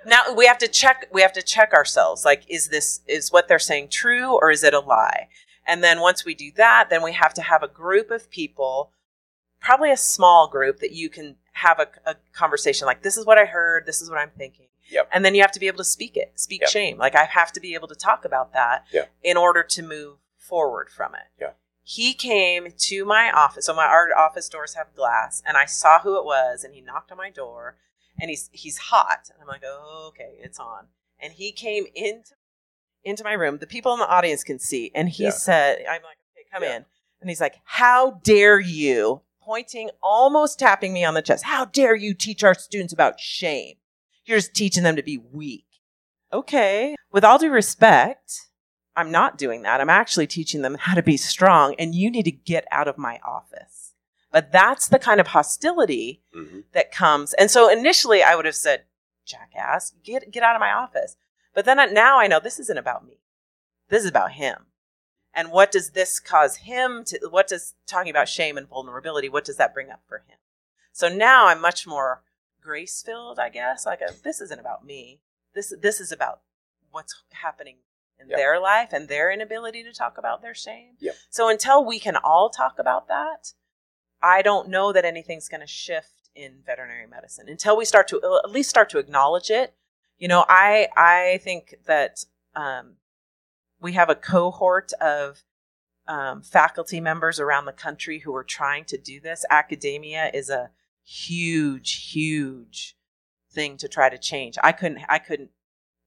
Now 0.07 0.35
we 0.35 0.46
have 0.46 0.59
to 0.59 0.68
check. 0.68 1.09
We 1.12 1.22
have 1.22 1.33
to 1.35 1.42
check 1.42 1.72
ourselves. 1.72 2.25
Like, 2.25 2.42
is 2.48 2.68
this 2.68 3.01
is 3.07 3.31
what 3.31 3.48
they're 3.48 3.59
saying 3.59 3.88
true 3.90 4.33
or 4.40 4.51
is 4.51 4.64
it 4.64 4.75
a 4.75 4.81
lie? 4.81 5.29
And 5.66 5.85
then 5.85 6.01
once 6.01 6.25
we 6.25 6.35
do 6.35 6.51
that, 6.57 6.89
then 6.91 7.03
we 7.03 7.12
have 7.12 7.34
to 7.34 7.43
have 7.43 7.62
a 7.62 7.68
group 7.68 8.11
of 8.11 8.28
people, 8.30 8.91
probably 9.61 9.93
a 9.93 9.97
small 9.97 10.49
group 10.49 10.80
that 10.80 10.91
you 10.93 11.09
can 11.09 11.36
have 11.53 11.78
a, 11.78 11.86
a 12.05 12.16
conversation. 12.32 12.86
Like, 12.86 13.03
this 13.03 13.16
is 13.16 13.24
what 13.24 13.39
I 13.39 13.45
heard. 13.45 13.86
This 13.86 14.03
is 14.03 14.11
what 14.11 14.18
I'm 14.18 14.30
thinking. 14.36 14.66
Yep. 14.91 15.09
And 15.12 15.24
then 15.24 15.34
you 15.36 15.41
have 15.43 15.53
to 15.53 15.61
be 15.61 15.68
able 15.68 15.78
to 15.78 15.84
speak 15.84 16.16
it, 16.16 16.32
speak 16.34 16.62
Yep. 16.62 16.70
shame. 16.70 16.99
Like 16.99 17.14
I 17.14 17.24
have 17.24 17.53
to 17.53 17.61
be 17.61 17.74
able 17.74 17.86
to 17.89 17.95
talk 17.95 18.24
about 18.24 18.53
that 18.55 18.84
Yeah. 18.93 19.05
in 19.22 19.36
order 19.36 19.62
to 19.62 19.82
move 19.82 20.16
forward 20.36 20.91
from 20.91 21.14
it. 21.14 21.22
Yeah. 21.41 21.51
He 21.83 22.14
came 22.14 22.68
to 22.76 23.05
my 23.05 23.30
office. 23.33 23.66
So 23.66 23.74
my 23.74 23.87
our 23.87 24.09
office 24.16 24.49
doors 24.49 24.74
have 24.74 24.95
glass, 24.95 25.43
and 25.47 25.57
I 25.57 25.64
saw 25.64 26.01
who 26.01 26.16
it 26.18 26.24
was, 26.24 26.64
and 26.64 26.74
he 26.74 26.80
knocked 26.80 27.11
on 27.11 27.18
my 27.18 27.30
door, 27.30 27.76
and 28.20 28.30
he's 28.30 28.49
he's 28.53 28.78
hot, 28.78 29.30
and 29.33 29.41
I'm 29.43 29.49
like, 29.49 29.62
oh, 29.64 30.07
okay, 30.09 30.37
it's 30.41 30.59
on. 30.61 30.87
And 31.20 31.33
he 31.33 31.53
came 31.53 31.87
into 31.95 32.35
into 33.05 33.24
my 33.24 33.33
room. 33.33 33.59
The 33.59 33.66
people 33.66 33.93
in 33.95 33.99
the 33.99 34.09
audience 34.09 34.45
can 34.45 34.59
see, 34.59 34.91
and 34.95 35.09
he 35.09 35.24
Yeah. 35.24 35.30
said, 35.30 35.78
I'm 35.80 36.03
like, 36.03 36.18
okay, 36.33 36.47
come 36.53 36.62
Yeah. 36.62 36.76
in, 36.76 36.85
and 37.20 37.28
he's 37.28 37.41
like, 37.41 37.57
how 37.64 38.20
dare 38.22 38.61
you 38.61 39.22
pointing, 39.45 39.91
almost 40.03 40.59
tapping 40.59 40.93
me 40.93 41.05
on 41.05 41.14
the 41.14 41.22
chest. 41.22 41.45
How 41.45 41.64
dare 41.64 41.97
you 41.97 42.14
teach 42.14 42.45
our 42.45 42.55
students 42.55 42.93
about 42.93 43.18
shame? 43.18 43.76
You're 44.24 44.39
just 44.39 44.55
teaching 44.55 44.85
them 44.85 44.97
to 44.97 45.03
be 45.03 45.18
weak. 45.18 45.66
Okay. 46.33 46.95
With 47.11 47.24
all 47.24 47.39
due 47.39 47.51
respect, 47.51 48.33
I'm 48.95 49.11
not 49.11 49.38
doing 49.38 49.62
that. 49.62 49.80
I'm 49.80 49.90
actually 49.90 50.26
teaching 50.26 50.62
them 50.62 50.76
how 50.78 50.95
to 50.95 51.03
be 51.03 51.16
strong, 51.16 51.74
and 51.78 51.95
you 51.95 52.11
need 52.11 52.24
to 52.24 52.30
get 52.30 52.66
out 52.70 52.88
of 52.88 52.99
my 52.99 53.18
office. 53.26 53.95
But 54.30 54.53
that's 54.53 54.88
the 54.88 54.99
kind 54.99 55.20
of 55.20 55.28
hostility 55.28 56.22
hmm 56.32 56.61
that 56.72 56.90
comes. 56.93 57.34
And 57.34 57.51
so 57.51 57.70
initially 57.70 58.22
I 58.22 58.34
would 58.34 58.47
have 58.47 58.55
said, 58.55 58.84
jackass, 59.26 59.93
get, 60.03 60.30
get 60.30 60.43
out 60.43 60.57
of 60.57 60.61
my 60.61 60.72
office. 60.72 61.16
But 61.55 61.64
then 61.66 61.78
I- 61.78 61.86
now 61.86 62.18
I 62.18 62.26
know 62.26 62.40
this 62.40 62.59
isn't 62.59 62.78
about 62.78 63.07
me. 63.07 63.18
This 63.88 64.05
is 64.05 64.09
about 64.09 64.32
him. 64.32 64.66
And 65.34 65.51
what 65.51 65.70
does 65.70 65.90
this 65.90 66.18
cause 66.20 66.57
him 66.57 67.05
to, 67.05 67.28
what 67.30 67.49
does 67.49 67.74
talking 67.86 68.11
about 68.11 68.28
shame 68.28 68.57
and 68.57 68.68
vulnerability, 68.68 69.28
what 69.28 69.45
does 69.45 69.57
that 69.57 69.74
bring 69.74 69.90
up 69.90 70.01
for 70.07 70.18
him? 70.18 70.38
So 70.93 71.09
now 71.09 71.47
I'm 71.47 71.61
much 71.61 71.86
more 71.86 72.22
grace 72.62 73.03
filled, 73.03 73.38
I 73.38 73.49
guess. 73.49 73.84
Like, 73.86 74.01
a, 74.01 74.12
this 74.24 74.40
isn't 74.40 74.61
about 74.61 74.84
me. 74.84 75.20
This, 75.55 75.74
this 75.80 76.01
is 76.01 76.12
about 76.12 76.40
what's 76.90 77.22
happening 77.30 77.76
in 78.18 78.28
Yeah. 78.28 78.36
their 78.36 78.60
life 78.60 78.92
and 78.92 79.08
their 79.08 79.30
inability 79.30 79.82
to 79.84 79.92
talk 79.92 80.18
about 80.18 80.42
their 80.42 80.54
shame. 80.54 80.96
Yep. 81.00 81.14
So 81.30 81.48
until 81.48 81.84
we 81.84 81.98
can 81.98 82.16
all 82.16 82.50
talk 82.50 82.78
about 82.78 83.08
that, 83.08 83.52
I 84.22 84.42
don't 84.42 84.68
know 84.68 84.92
that 84.92 85.04
anything's 85.04 85.48
going 85.48 85.60
to 85.60 85.66
shift 85.66 86.30
in 86.34 86.62
veterinary 86.64 87.06
medicine 87.06 87.48
until 87.48 87.76
we 87.76 87.84
start 87.84 88.08
to 88.08 88.20
uh, 88.20 88.40
at 88.44 88.50
least 88.50 88.70
start 88.70 88.88
to 88.90 88.98
acknowledge 88.98 89.50
it. 89.50 89.74
You 90.18 90.28
know, 90.28 90.44
I 90.48 90.88
I 90.96 91.40
think 91.42 91.74
that 91.86 92.24
um, 92.54 92.96
we 93.80 93.92
have 93.92 94.08
a 94.08 94.14
cohort 94.14 94.92
of 95.00 95.42
um, 96.06 96.42
faculty 96.42 97.00
members 97.00 97.40
around 97.40 97.64
the 97.64 97.72
country 97.72 98.20
who 98.20 98.34
are 98.34 98.44
trying 98.44 98.84
to 98.86 98.98
do 98.98 99.20
this. 99.20 99.44
Academia 99.50 100.30
is 100.32 100.48
a 100.50 100.70
huge, 101.04 102.10
huge 102.12 102.96
thing 103.50 103.76
to 103.78 103.88
try 103.88 104.08
to 104.08 104.18
change. 104.18 104.56
I 104.62 104.72
couldn't 104.72 105.00
I 105.08 105.18
couldn't 105.18 105.50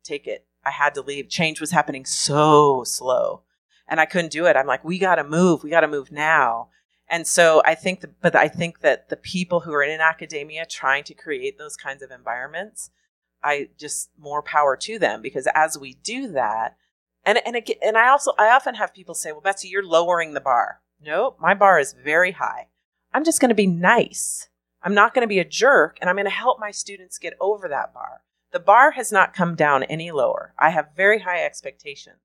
take 0.03 0.27
it. 0.27 0.45
I 0.65 0.71
had 0.71 0.95
to 0.95 1.01
leave. 1.01 1.29
Change 1.29 1.61
was 1.61 1.71
happening 1.71 2.05
so 2.05 2.83
slow, 2.83 3.41
and 3.87 3.99
I 3.99 4.05
couldn't 4.05 4.31
do 4.31 4.45
it. 4.45 4.55
I'm 4.55 4.67
like, 4.67 4.83
we 4.83 4.97
got 4.97 5.15
to 5.15 5.23
move. 5.23 5.63
We 5.63 5.69
got 5.69 5.81
to 5.81 5.87
move 5.87 6.11
now. 6.11 6.69
And 7.07 7.27
so 7.27 7.61
I 7.65 7.75
think, 7.75 8.01
that, 8.01 8.19
but 8.19 8.35
I 8.35 8.47
think 8.47 8.79
that 8.79 9.09
the 9.09 9.15
people 9.15 9.59
who 9.59 9.73
are 9.73 9.83
in 9.83 10.01
academia 10.01 10.65
trying 10.65 11.03
to 11.03 11.13
create 11.13 11.57
those 11.57 11.77
kinds 11.77 12.01
of 12.01 12.09
environments, 12.09 12.89
I 13.43 13.69
just 13.77 14.09
more 14.17 14.41
power 14.41 14.75
to 14.75 14.97
them 14.97 15.21
because 15.21 15.47
as 15.53 15.77
we 15.77 15.93
do 16.03 16.29
that, 16.29 16.75
and 17.23 17.39
and 17.45 17.55
it, 17.55 17.69
and 17.81 17.97
I 17.97 18.09
also 18.09 18.31
I 18.37 18.49
often 18.49 18.75
have 18.75 18.93
people 18.93 19.15
say, 19.15 19.31
well, 19.31 19.41
Betsy, 19.41 19.67
you're 19.67 19.85
lowering 19.85 20.33
the 20.33 20.41
bar. 20.41 20.81
No, 21.01 21.35
my 21.39 21.53
bar 21.53 21.79
is 21.79 21.93
very 21.93 22.31
high. 22.31 22.67
I'm 23.13 23.23
just 23.23 23.39
going 23.39 23.49
to 23.49 23.55
be 23.55 23.67
nice. 23.67 24.49
I'm 24.81 24.93
not 24.93 25.13
going 25.13 25.23
to 25.23 25.27
be 25.27 25.39
a 25.39 25.45
jerk, 25.45 25.97
and 26.01 26.09
I'm 26.09 26.15
going 26.15 26.25
to 26.25 26.31
help 26.31 26.59
my 26.59 26.71
students 26.71 27.17
get 27.17 27.35
over 27.39 27.67
that 27.67 27.93
bar. 27.93 28.21
The 28.55 28.59
bar 28.61 28.91
has 28.91 29.11
not 29.11 29.33
come 29.33 29.55
down 29.55 29.83
any 29.83 30.11
lower. 30.11 30.53
I 30.57 30.69
have 30.69 30.95
very 30.95 31.19
high 31.19 31.43
expectations, 31.43 32.21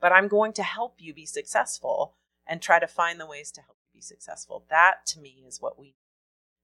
but 0.00 0.12
I'm 0.12 0.28
going 0.28 0.52
to 0.52 0.62
help 0.62 0.94
you 0.98 1.12
be 1.12 1.26
successful 1.26 2.14
and 2.46 2.62
try 2.62 2.78
to 2.78 2.86
find 2.86 3.18
the 3.18 3.26
ways 3.26 3.50
to 3.50 3.62
help 3.62 3.76
you 3.82 3.98
be 3.98 4.00
successful. 4.00 4.64
That 4.70 5.04
to 5.06 5.18
me 5.18 5.42
is 5.44 5.60
what 5.60 5.76
we 5.76 5.86
need 5.86 5.94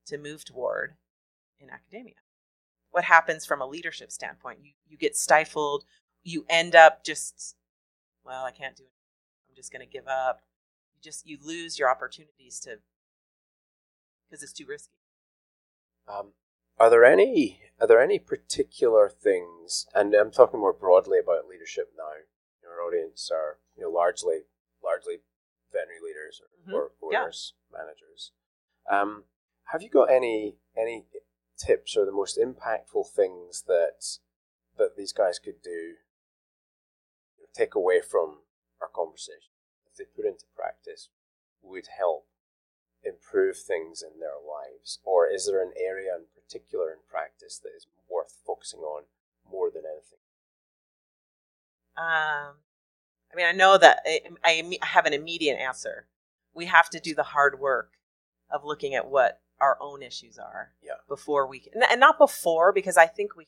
to 0.07 0.17
move 0.17 0.45
toward 0.45 0.95
in 1.59 1.71
academia. 1.71 2.15
What 2.93 3.03
happens 3.03 3.45
from 3.45 3.61
a 3.61 3.67
leadership 3.67 4.13
standpoint? 4.13 4.61
You 4.63 4.75
you 4.87 4.97
get 4.97 5.17
stifled. 5.17 5.85
You 6.23 6.47
end 6.49 6.77
up 6.77 7.03
just, 7.03 7.57
well, 8.25 8.45
I 8.45 8.53
can't 8.53 8.77
do 8.77 8.85
it. 8.85 8.93
I'm 9.49 9.57
just 9.57 9.73
going 9.73 9.85
to 9.85 9.93
give 9.93 10.07
up. 10.07 10.43
You 10.95 11.03
just 11.03 11.27
you 11.27 11.39
lose 11.43 11.81
your 11.81 11.91
opportunities 11.91 12.61
to 12.61 12.79
because 14.31 14.45
it's 14.45 14.53
too 14.53 14.67
risky. 14.69 15.01
Um, 16.07 16.29
are 16.79 16.91
there 16.91 17.05
any 17.05 17.61
are 17.81 17.87
there 17.87 18.01
any 18.01 18.19
particular 18.19 19.09
things, 19.09 19.87
and 19.95 20.15
I'm 20.15 20.31
talking 20.31 20.61
more 20.61 20.73
broadly 20.73 21.19
about 21.19 21.47
leadership 21.47 21.93
now? 21.97 22.11
Your 22.63 22.81
audience 22.83 23.31
are 23.33 23.59
you 23.77 23.83
know 23.83 23.91
largely 23.91 24.43
largely 24.83 25.21
veterinary 25.73 26.01
leaders 26.01 26.41
or, 26.41 26.49
Mhm. 26.71 26.91
or 27.01 27.13
Yeah. 27.13 27.23
owners, 27.23 27.55
managers. 27.71 28.33
Um, 28.87 29.25
have 29.73 29.83
you 29.83 29.89
got 29.91 30.11
any 30.11 30.59
any 30.77 31.07
tips 31.57 31.97
or 31.97 32.05
the 32.05 32.13
most 32.13 32.37
impactful 32.39 33.11
things 33.11 33.63
that 33.63 34.19
that 34.77 34.97
these 34.97 35.13
guys 35.13 35.39
could 35.39 35.63
do 35.63 35.97
take 37.53 37.75
away 37.77 38.01
from 38.01 38.43
our 38.81 38.89
conversation 38.89 39.53
if 39.87 39.95
they 39.95 40.05
put 40.05 40.25
into 40.27 40.45
practice 40.57 41.09
would 41.63 41.87
help 41.87 42.27
improve 43.05 43.57
things 43.57 44.03
in 44.03 44.21
their 44.21 44.39
lives? 44.41 44.99
Or 45.05 45.27
is 45.29 45.47
there 45.47 45.63
an 45.63 45.73
area 45.77 46.15
in 46.17 46.25
particular 46.35 46.91
in 46.91 46.99
practice 47.09 47.59
that 47.63 47.73
is 47.77 47.87
worth 48.11 48.39
focusing 48.47 48.81
on 48.81 49.05
more 49.51 49.71
than 49.71 49.83
anything? 49.85 50.19
Um, 51.97 52.57
I 53.33 53.37
mean, 53.37 53.47
I 53.47 53.53
know 53.53 53.79
that 53.79 54.01
I, 54.07 54.21
I 54.45 54.79
have 54.83 55.07
an 55.07 55.13
immediate 55.13 55.59
answer. 55.59 56.07
We 56.55 56.67
have 56.67 56.91
to 56.91 57.01
do 57.01 57.15
the 57.15 57.23
hard 57.23 57.59
work 57.61 57.93
of 58.51 58.65
looking 58.65 58.95
at 58.95 59.09
what 59.09 59.41
our 59.61 59.77
own 59.81 60.03
issues 60.03 60.39
are 60.39 60.73
Yeah. 60.83 60.95
before 61.09 61.47
we 61.47 61.61
can, 61.61 61.83
and 61.91 62.01
not 62.01 62.19
before 62.19 62.73
because 62.73 62.97
I 62.97 63.07
think 63.07 63.37
we 63.37 63.47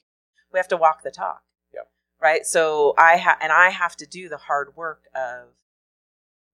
we 0.52 0.58
have 0.58 0.68
to 0.68 0.76
walk 0.76 1.02
the 1.02 1.10
talk. 1.10 1.42
Yeah. 1.74 1.80
Right. 2.20 2.46
So 2.46 2.94
I 2.96 3.16
have, 3.16 3.38
and 3.40 3.52
I 3.52 3.70
have 3.70 3.96
to 3.96 4.06
do 4.06 4.28
the 4.28 4.36
hard 4.36 4.76
work 4.76 5.02
of 5.14 5.48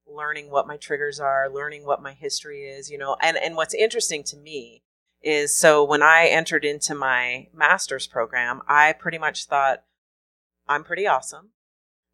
learning 0.06 0.50
what 0.50 0.66
my 0.66 0.76
triggers 0.76 1.20
are, 1.20 1.48
learning 1.48 1.84
what 1.84 2.02
my 2.02 2.12
history 2.12 2.62
is, 2.62 2.90
you 2.90 2.98
know, 2.98 3.16
and 3.20 3.36
and 3.36 3.56
what's 3.56 3.74
interesting 3.74 4.22
to 4.24 4.36
me 4.36 4.82
is 5.22 5.56
so 5.56 5.84
when 5.84 6.02
I 6.02 6.26
entered 6.26 6.64
into 6.64 6.94
my 6.94 7.48
master's 7.54 8.06
program, 8.06 8.60
I 8.68 8.92
pretty 8.92 9.18
much 9.18 9.46
thought 9.46 9.84
I'm 10.68 10.84
pretty 10.84 11.06
awesome. 11.06 11.50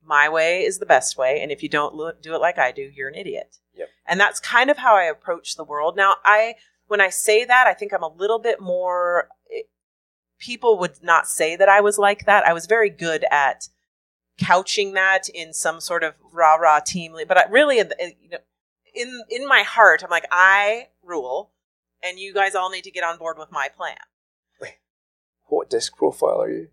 My 0.03 0.29
way 0.29 0.65
is 0.65 0.79
the 0.79 0.87
best 0.87 1.17
way 1.19 1.41
and 1.43 1.51
if 1.51 1.63
you 1.63 1.69
don't 1.69 1.95
lo- 1.95 2.13
do 2.21 2.35
it 2.35 2.41
like 2.41 2.59
i 2.59 2.73
do 2.73 2.83
you're 2.83 3.09
an 3.09 3.15
idiot. 3.15 3.57
Yep. 3.75 3.89
and 4.07 4.19
that's 4.19 4.41
kind 4.41 4.71
of 4.71 4.79
how 4.79 4.97
i 4.97 5.05
approach 5.05 5.57
the 5.57 5.65
world. 5.65 5.97
Now 5.97 6.17
i 6.25 6.55
when 6.87 7.01
i 7.01 7.11
say 7.11 7.45
that 7.45 7.67
i 7.67 7.75
think 7.75 7.93
i'm 7.93 8.03
a 8.03 8.09
little 8.15 8.39
bit 8.39 8.61
more 8.61 9.29
eh, 9.55 9.63
people 10.39 10.79
would 10.79 11.03
not 11.03 11.29
say 11.29 11.57
that 11.57 11.69
i 11.69 11.81
was 11.81 11.99
like 11.99 12.25
that. 12.27 12.47
I 12.47 12.53
was 12.53 12.67
very 12.67 12.91
good 12.91 13.25
at 13.31 13.69
couching 14.41 14.93
that 14.95 15.29
in 15.29 15.53
some 15.53 15.81
sort 15.81 16.03
of 16.05 16.15
rah 16.33 16.55
rah 16.55 16.81
team 16.81 17.13
lead 17.13 17.29
but 17.29 17.37
I, 17.39 17.45
really 17.51 17.79
in, 17.79 17.89
the- 17.89 18.03
in, 18.05 18.13
you 18.23 18.31
know, 18.31 18.39
in 18.95 19.23
in 19.31 19.47
my 19.47 19.63
heart 19.63 20.03
i'm 20.05 20.11
like 20.11 20.27
i 20.31 20.89
rule 21.03 21.51
and 22.03 22.19
you 22.19 22.33
guys 22.33 22.55
all 22.55 22.71
need 22.71 22.85
to 22.85 22.91
get 22.91 23.05
on 23.05 23.19
board 23.19 23.37
with 23.39 23.51
my 23.51 23.69
plan 23.69 23.97
Wait, 24.61 24.75
What 25.47 25.69
disc 25.71 25.97
profile 25.97 26.41
are 26.43 26.51
you? 26.51 26.69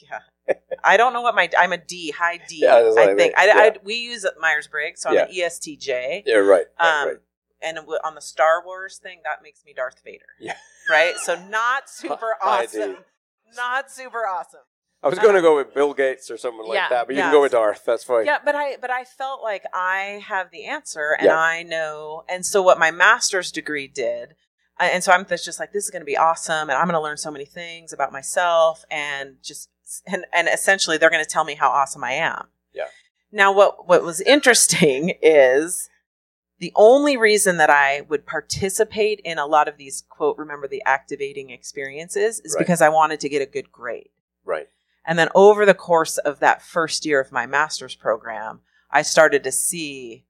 yeah. 0.02 0.54
I 0.84 0.96
don't 0.96 1.12
know 1.12 1.22
what 1.22 1.34
my 1.34 1.48
I'm 1.58 1.72
a 1.72 1.78
D, 1.78 2.10
high 2.10 2.38
D. 2.48 2.60
Yeah, 2.62 2.74
I 2.74 3.10
I 3.12 3.14
think. 3.14 3.34
I, 3.36 3.48
I, 3.50 3.64
yeah. 3.64 3.70
we 3.82 3.94
use 3.94 4.26
Myers 4.38 4.66
Briggs, 4.66 5.00
so 5.00 5.08
I'm 5.10 5.14
Yeah. 5.14 5.24
an 5.46 5.50
ESTJ. 5.50 6.22
Yeah, 6.26 6.34
right. 6.36 6.66
right, 6.78 7.02
Um, 7.02 7.08
right. 7.08 7.16
and 7.62 7.78
on 8.04 8.14
the 8.14 8.20
Star 8.20 8.62
Wars 8.64 8.98
thing, 8.98 9.20
that 9.24 9.42
makes 9.42 9.64
me 9.64 9.72
Darth 9.74 10.02
Vader. 10.04 10.26
Yeah. 10.38 10.56
Right. 10.90 11.14
So 11.16 11.42
not 11.48 11.88
super 11.90 12.36
awesome. 12.42 12.98
Not 13.56 13.90
super 13.90 14.26
awesome. 14.26 14.60
I 15.04 15.08
was 15.08 15.18
going 15.18 15.34
to 15.34 15.42
go 15.42 15.56
with 15.56 15.74
Bill 15.74 15.92
Gates 15.92 16.30
or 16.30 16.38
someone 16.38 16.66
like 16.66 16.76
yeah, 16.76 16.88
that, 16.88 17.06
but 17.06 17.14
you 17.14 17.18
yeah. 17.18 17.26
can 17.26 17.32
go 17.32 17.42
with 17.42 17.52
Darth. 17.52 17.84
That's 17.84 18.04
fine. 18.04 18.24
Yeah, 18.24 18.38
but 18.44 18.54
I 18.54 18.76
but 18.80 18.90
I 18.90 19.04
felt 19.04 19.42
like 19.42 19.64
I 19.74 20.22
have 20.26 20.50
the 20.50 20.64
answer 20.64 21.14
and 21.18 21.26
Yeah. 21.26 21.38
I 21.38 21.62
know. 21.62 22.24
And 22.28 22.44
so 22.46 22.62
what 22.62 22.78
my 22.78 22.90
master's 22.90 23.52
degree 23.52 23.86
did, 23.86 24.30
uh, 24.80 24.84
and 24.84 25.04
so 25.04 25.12
I'm 25.12 25.26
just 25.26 25.60
like 25.60 25.72
this 25.72 25.84
is 25.84 25.90
going 25.90 26.00
to 26.00 26.06
be 26.06 26.16
awesome, 26.16 26.70
and 26.70 26.72
I'm 26.72 26.86
going 26.86 26.94
to 26.94 27.00
learn 27.00 27.18
so 27.18 27.30
many 27.30 27.44
things 27.44 27.92
about 27.92 28.12
myself, 28.12 28.84
and 28.90 29.36
just 29.42 29.68
and 30.06 30.24
and 30.32 30.48
essentially 30.48 30.96
they're 30.96 31.10
going 31.10 31.24
to 31.24 31.30
tell 31.30 31.44
me 31.44 31.54
how 31.54 31.68
awesome 31.68 32.02
I 32.02 32.12
am. 32.12 32.46
Yeah. 32.72 32.84
Now 33.30 33.52
what 33.52 33.86
what 33.86 34.02
was 34.02 34.20
interesting 34.22 35.14
is 35.22 35.90
the 36.60 36.72
only 36.76 37.16
reason 37.16 37.58
that 37.58 37.68
I 37.68 38.02
would 38.02 38.26
participate 38.26 39.20
in 39.24 39.38
a 39.38 39.46
lot 39.46 39.68
of 39.68 39.76
these 39.76 40.02
quote 40.08 40.38
remember 40.38 40.66
the 40.66 40.82
activating 40.86 41.50
experiences 41.50 42.40
is 42.40 42.54
Right. 42.54 42.60
because 42.60 42.80
I 42.80 42.88
wanted 42.88 43.20
to 43.20 43.28
get 43.28 43.42
a 43.42 43.46
good 43.46 43.70
grade. 43.70 44.08
Right. 44.44 44.68
And 45.04 45.18
then 45.18 45.28
over 45.34 45.66
the 45.66 45.74
course 45.74 46.18
of 46.18 46.40
that 46.40 46.62
first 46.62 47.04
year 47.04 47.20
of 47.20 47.32
my 47.32 47.46
master's 47.46 47.94
program, 47.94 48.60
I 48.90 49.02
started 49.02 49.44
to 49.44 49.52
see, 49.52 50.24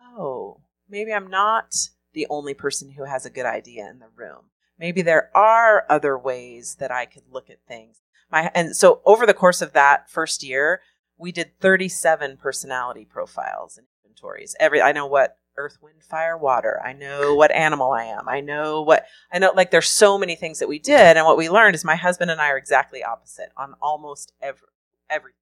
oh, 0.00 0.60
maybe 0.88 1.12
I'm 1.12 1.28
not 1.28 1.74
the 2.12 2.26
only 2.30 2.54
person 2.54 2.92
who 2.92 3.04
has 3.04 3.26
a 3.26 3.30
good 3.30 3.46
idea 3.46 3.88
in 3.90 3.98
the 3.98 4.08
room. 4.14 4.50
Maybe 4.78 5.02
there 5.02 5.30
are 5.36 5.84
other 5.88 6.18
ways 6.18 6.76
that 6.80 6.90
I 6.90 7.04
could 7.06 7.24
look 7.30 7.50
at 7.50 7.58
things. 7.66 8.00
My 8.30 8.50
and 8.54 8.74
so 8.74 9.00
over 9.04 9.26
the 9.26 9.34
course 9.34 9.62
of 9.62 9.72
that 9.72 10.10
first 10.10 10.42
year, 10.42 10.80
we 11.18 11.32
did 11.32 11.58
37 11.60 12.36
personality 12.36 13.04
profiles 13.04 13.78
and 13.78 13.86
inventories. 14.04 14.56
Every 14.58 14.82
I 14.82 14.92
know 14.92 15.06
what 15.06 15.38
earth, 15.56 15.78
wind, 15.82 16.02
fire, 16.02 16.36
water. 16.36 16.80
I 16.84 16.92
know 16.92 17.34
what 17.34 17.50
animal 17.50 17.92
I 17.92 18.04
am. 18.04 18.28
I 18.28 18.40
know 18.40 18.82
what 18.82 19.06
I 19.32 19.38
know 19.38 19.52
like 19.54 19.70
there's 19.70 19.88
so 19.88 20.18
many 20.18 20.36
things 20.36 20.58
that 20.58 20.68
we 20.68 20.78
did 20.78 21.16
and 21.16 21.26
what 21.26 21.36
we 21.36 21.48
learned 21.50 21.74
is 21.74 21.84
my 21.84 21.96
husband 21.96 22.30
and 22.30 22.40
I 22.40 22.50
are 22.50 22.58
exactly 22.58 23.02
opposite 23.02 23.50
on 23.56 23.74
almost 23.80 24.32
every 24.40 24.68
everything. 25.10 25.36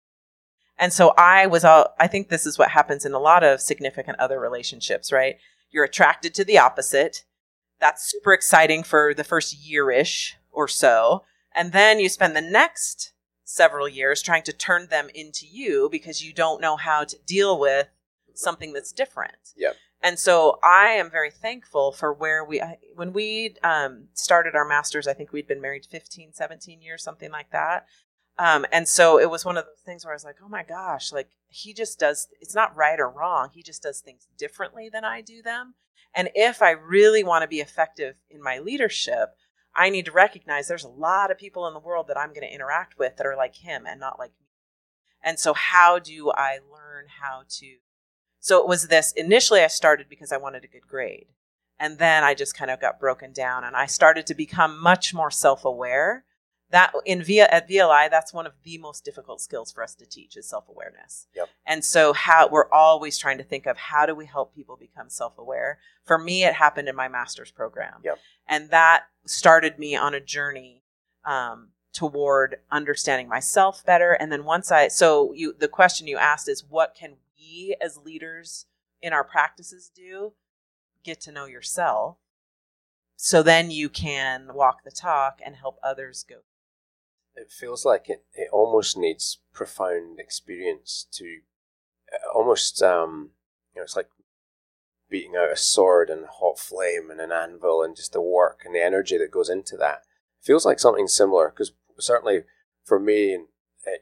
And 0.78 0.92
so 0.92 1.14
I 1.16 1.46
was 1.46 1.64
all 1.64 1.94
I 1.98 2.06
think 2.06 2.28
this 2.28 2.46
is 2.46 2.58
what 2.58 2.70
happens 2.70 3.04
in 3.04 3.14
a 3.14 3.18
lot 3.18 3.44
of 3.44 3.60
significant 3.60 4.18
other 4.18 4.40
relationships, 4.40 5.12
right? 5.12 5.36
You're 5.70 5.84
attracted 5.84 6.34
to 6.34 6.44
the 6.44 6.58
opposite 6.58 7.24
That's 7.80 8.10
super 8.10 8.32
exciting 8.32 8.82
for 8.84 9.14
the 9.14 9.24
first 9.24 9.54
year 9.54 9.90
ish 9.90 10.36
or 10.52 10.68
so. 10.68 11.24
And 11.54 11.72
then 11.72 12.00
you 12.00 12.08
spend 12.08 12.34
the 12.34 12.40
next 12.40 13.12
several 13.44 13.88
years 13.88 14.22
trying 14.22 14.42
to 14.44 14.52
turn 14.52 14.88
them 14.88 15.08
into 15.14 15.46
you 15.46 15.88
because 15.90 16.24
you 16.24 16.32
don't 16.32 16.60
know 16.60 16.76
how 16.76 17.04
to 17.04 17.16
deal 17.26 17.58
with 17.58 17.88
something 18.34 18.72
that's 18.72 18.92
different. 18.92 19.52
Yep. 19.56 19.76
And 20.05 20.18
so 20.18 20.59
I 20.62 20.88
am 20.90 21.11
very 21.11 21.30
thankful 21.30 21.90
for 21.90 22.12
where 22.12 22.44
we, 22.44 22.61
I- 22.61 22.76
when 22.94 23.14
we 23.14 23.57
um, 23.64 24.09
started 24.12 24.55
our 24.55 24.66
masters, 24.66 25.09
I 25.09 25.14
think 25.14 25.32
we'd 25.32 25.48
been 25.48 25.62
married 25.62 25.86
15, 25.86 26.34
17 26.34 26.82
years, 26.82 27.02
something 27.02 27.32
like 27.32 27.50
that. 27.52 27.86
Um, 28.38 28.66
and 28.70 28.86
so 28.86 29.18
it 29.18 29.30
was 29.30 29.46
one 29.46 29.57
of 29.57 29.64
those 29.64 29.80
things 29.86 30.05
where 30.05 30.12
I 30.12 30.16
was 30.16 30.24
like, 30.24 30.36
oh 30.44 30.48
my 30.48 30.62
gosh, 30.62 31.11
like 31.11 31.30
he 31.48 31.72
just 31.72 31.98
does, 31.98 32.28
it's 32.42 32.55
not 32.55 32.76
right 32.76 33.00
or 33.00 33.09
wrong. 33.09 33.48
He 33.55 33.62
just 33.62 33.82
does 33.82 34.00
things 34.00 34.28
differently 34.36 34.90
than 34.92 35.05
I 35.05 35.22
do 35.22 35.40
them. 35.40 35.74
And 36.14 36.28
if 36.34 36.61
I 36.61 36.72
really 36.72 37.24
want 37.24 37.42
to 37.42 37.48
be 37.48 37.61
effective 37.61 38.16
in 38.28 38.42
my 38.42 38.59
leadership, 38.59 39.30
I 39.74 39.88
need 39.88 40.05
to 40.05 40.12
recognize 40.12 40.68
there's 40.68 40.84
a 40.84 40.88
lot 40.88 41.30
of 41.30 41.38
people 41.38 41.66
in 41.66 41.72
the 41.72 41.80
world 41.80 42.09
that 42.09 42.18
I'm 42.18 42.34
going 42.34 42.46
to 42.46 42.55
interact 42.55 42.98
with 42.98 43.16
that 43.16 43.26
are 43.26 43.36
like 43.36 43.57
him 43.57 43.86
and 43.86 43.98
not 43.98 44.18
like 44.18 44.32
me. 44.38 44.48
And 45.22 45.38
so, 45.38 45.55
how 45.55 45.98
do 45.98 46.30
I 46.30 46.59
learn 46.70 47.07
how 47.20 47.44
to? 47.48 47.66
So, 48.45 48.61
it 48.61 48.68
was 48.68 48.88
this 48.88 49.11
initially, 49.12 49.62
I 49.62 49.68
started 49.68 50.07
because 50.11 50.30
I 50.30 50.36
wanted 50.36 50.64
a 50.64 50.66
good 50.66 50.86
grade. 50.86 51.28
And 51.80 51.97
then 51.99 52.22
I 52.24 52.34
just 52.34 52.55
kind 52.55 52.70
of 52.70 52.78
got 52.78 53.01
broken 53.01 53.32
down 53.32 53.64
and 53.64 53.74
I 53.74 53.86
started 53.86 54.26
to 54.26 54.34
become 54.34 54.78
much 54.78 55.14
more 55.14 55.30
self 55.30 55.64
aware. 55.64 56.24
That 56.68 56.92
in 57.07 57.22
via 57.22 57.47
at 57.47 57.70
VLI, 57.70 58.11
that's 58.11 58.34
one 58.34 58.47
of 58.47 58.53
the 58.62 58.76
most 58.76 59.03
difficult 59.03 59.40
skills 59.40 59.72
for 59.72 59.82
us 59.82 59.95
to 59.95 60.05
teach 60.05 60.36
is 60.36 60.47
self 60.47 60.68
awareness. 60.68 61.26
Yep. 61.34 61.49
And 61.64 61.82
so, 61.82 62.12
how 62.12 62.47
we're 62.49 62.70
always 62.70 63.16
trying 63.16 63.38
to 63.38 63.45
think 63.45 63.64
of 63.64 63.78
how 63.78 64.05
do 64.05 64.14
we 64.14 64.26
help 64.26 64.55
people 64.55 64.76
become 64.76 65.09
self 65.09 65.38
aware. 65.38 65.78
For 66.05 66.18
me, 66.18 66.45
it 66.45 66.53
happened 66.53 66.90
in 66.90 66.95
my 66.95 67.09
master's 67.09 67.51
program, 67.51 68.03
Yep. 68.05 68.18
and 68.47 68.68
that 68.68 69.05
started 69.24 69.78
me 69.78 69.97
on 69.97 70.12
a 70.12 70.20
journey 70.20 70.82
um, 71.24 71.68
toward 71.95 72.57
understanding 72.70 73.26
myself 73.26 73.82
better. 73.86 74.12
And 74.12 74.30
then 74.30 74.45
once 74.45 74.70
I, 74.70 74.88
so 74.88 75.32
you, 75.32 75.55
the 75.59 75.68
question 75.68 76.07
you 76.07 76.18
asked 76.18 76.49
is, 76.49 76.62
what 76.68 76.95
can 76.95 77.16
we 77.45 77.76
as 77.80 77.97
leaders 77.99 78.66
in 79.03 79.12
our 79.12 79.24
practices 79.24 79.90
do? 79.95 80.32
Get 81.05 81.20
to 81.22 81.32
know 81.32 81.45
yourself, 81.47 82.16
so 83.16 83.42
then 83.42 83.70
you 83.70 83.88
can 83.90 84.55
walk 84.55 84.84
the 84.84 84.90
talk 84.90 85.40
and 85.45 85.57
help 85.57 85.78
others 85.82 86.24
go. 86.28 86.36
it 87.36 87.51
feels 87.51 87.84
like 87.84 88.09
it, 88.09 88.24
it 88.34 88.49
almost 88.53 88.97
needs 88.97 89.38
profound 89.53 90.18
experience 90.20 91.07
to 91.12 91.40
uh, 92.12 92.38
almost 92.38 92.82
um 92.82 93.30
you 93.74 93.80
know 93.80 93.84
it's 93.84 93.97
like 93.97 94.09
beating 95.11 95.34
out 95.36 95.53
a 95.53 95.57
sword 95.57 96.11
and 96.11 96.24
a 96.24 96.28
hot 96.28 96.59
flame 96.59 97.11
and 97.11 97.20
an 97.20 97.32
anvil 97.32 97.82
and 97.82 97.97
just 97.97 98.12
the 98.12 98.20
work 98.20 98.62
and 98.64 98.74
the 98.74 98.82
energy 98.82 99.18
that 99.18 99.30
goes 99.30 99.49
into 99.51 99.76
that 99.76 100.03
it 100.40 100.47
feels 100.47 100.64
like 100.64 100.78
something 100.80 101.09
similar 101.09 101.49
because 101.51 101.72
certainly 101.99 102.42
for 102.84 102.99
me 102.99 103.34
and 103.34 103.47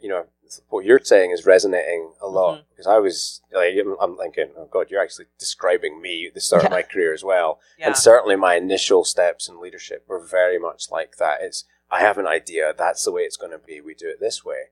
you 0.00 0.08
know 0.08 0.26
what 0.68 0.84
you're 0.84 0.98
saying 1.02 1.30
is 1.30 1.46
resonating 1.46 2.12
a 2.20 2.26
lot 2.28 2.58
Mhm. 2.58 2.64
because 2.70 2.86
I 2.86 2.98
was 2.98 3.40
like 3.52 3.74
I'm- 3.74 4.16
thinking 4.18 4.52
oh 4.56 4.66
god 4.66 4.90
you're 4.90 5.02
actually 5.02 5.26
describing 5.38 6.00
me 6.02 6.26
at 6.26 6.34
the 6.34 6.40
start 6.40 6.64
of 6.64 6.70
my 6.70 6.82
career 6.82 7.12
as 7.14 7.24
well 7.24 7.60
Yeah. 7.78 7.86
and 7.88 7.96
certainly 7.96 8.36
my 8.36 8.54
initial 8.56 9.04
steps 9.04 9.48
in 9.48 9.60
leadership 9.60 10.04
were 10.06 10.20
very 10.20 10.58
much 10.58 10.90
like 10.90 11.16
that. 11.16 11.40
It's, 11.42 11.64
I 11.90 12.00
have 12.00 12.18
an 12.18 12.26
idea, 12.26 12.74
that's 12.76 13.04
the 13.04 13.12
way 13.12 13.22
it's 13.22 13.36
going 13.36 13.52
to 13.52 13.58
be, 13.58 13.80
we 13.80 13.94
do 13.94 14.08
it 14.08 14.20
this 14.20 14.44
way. 14.44 14.70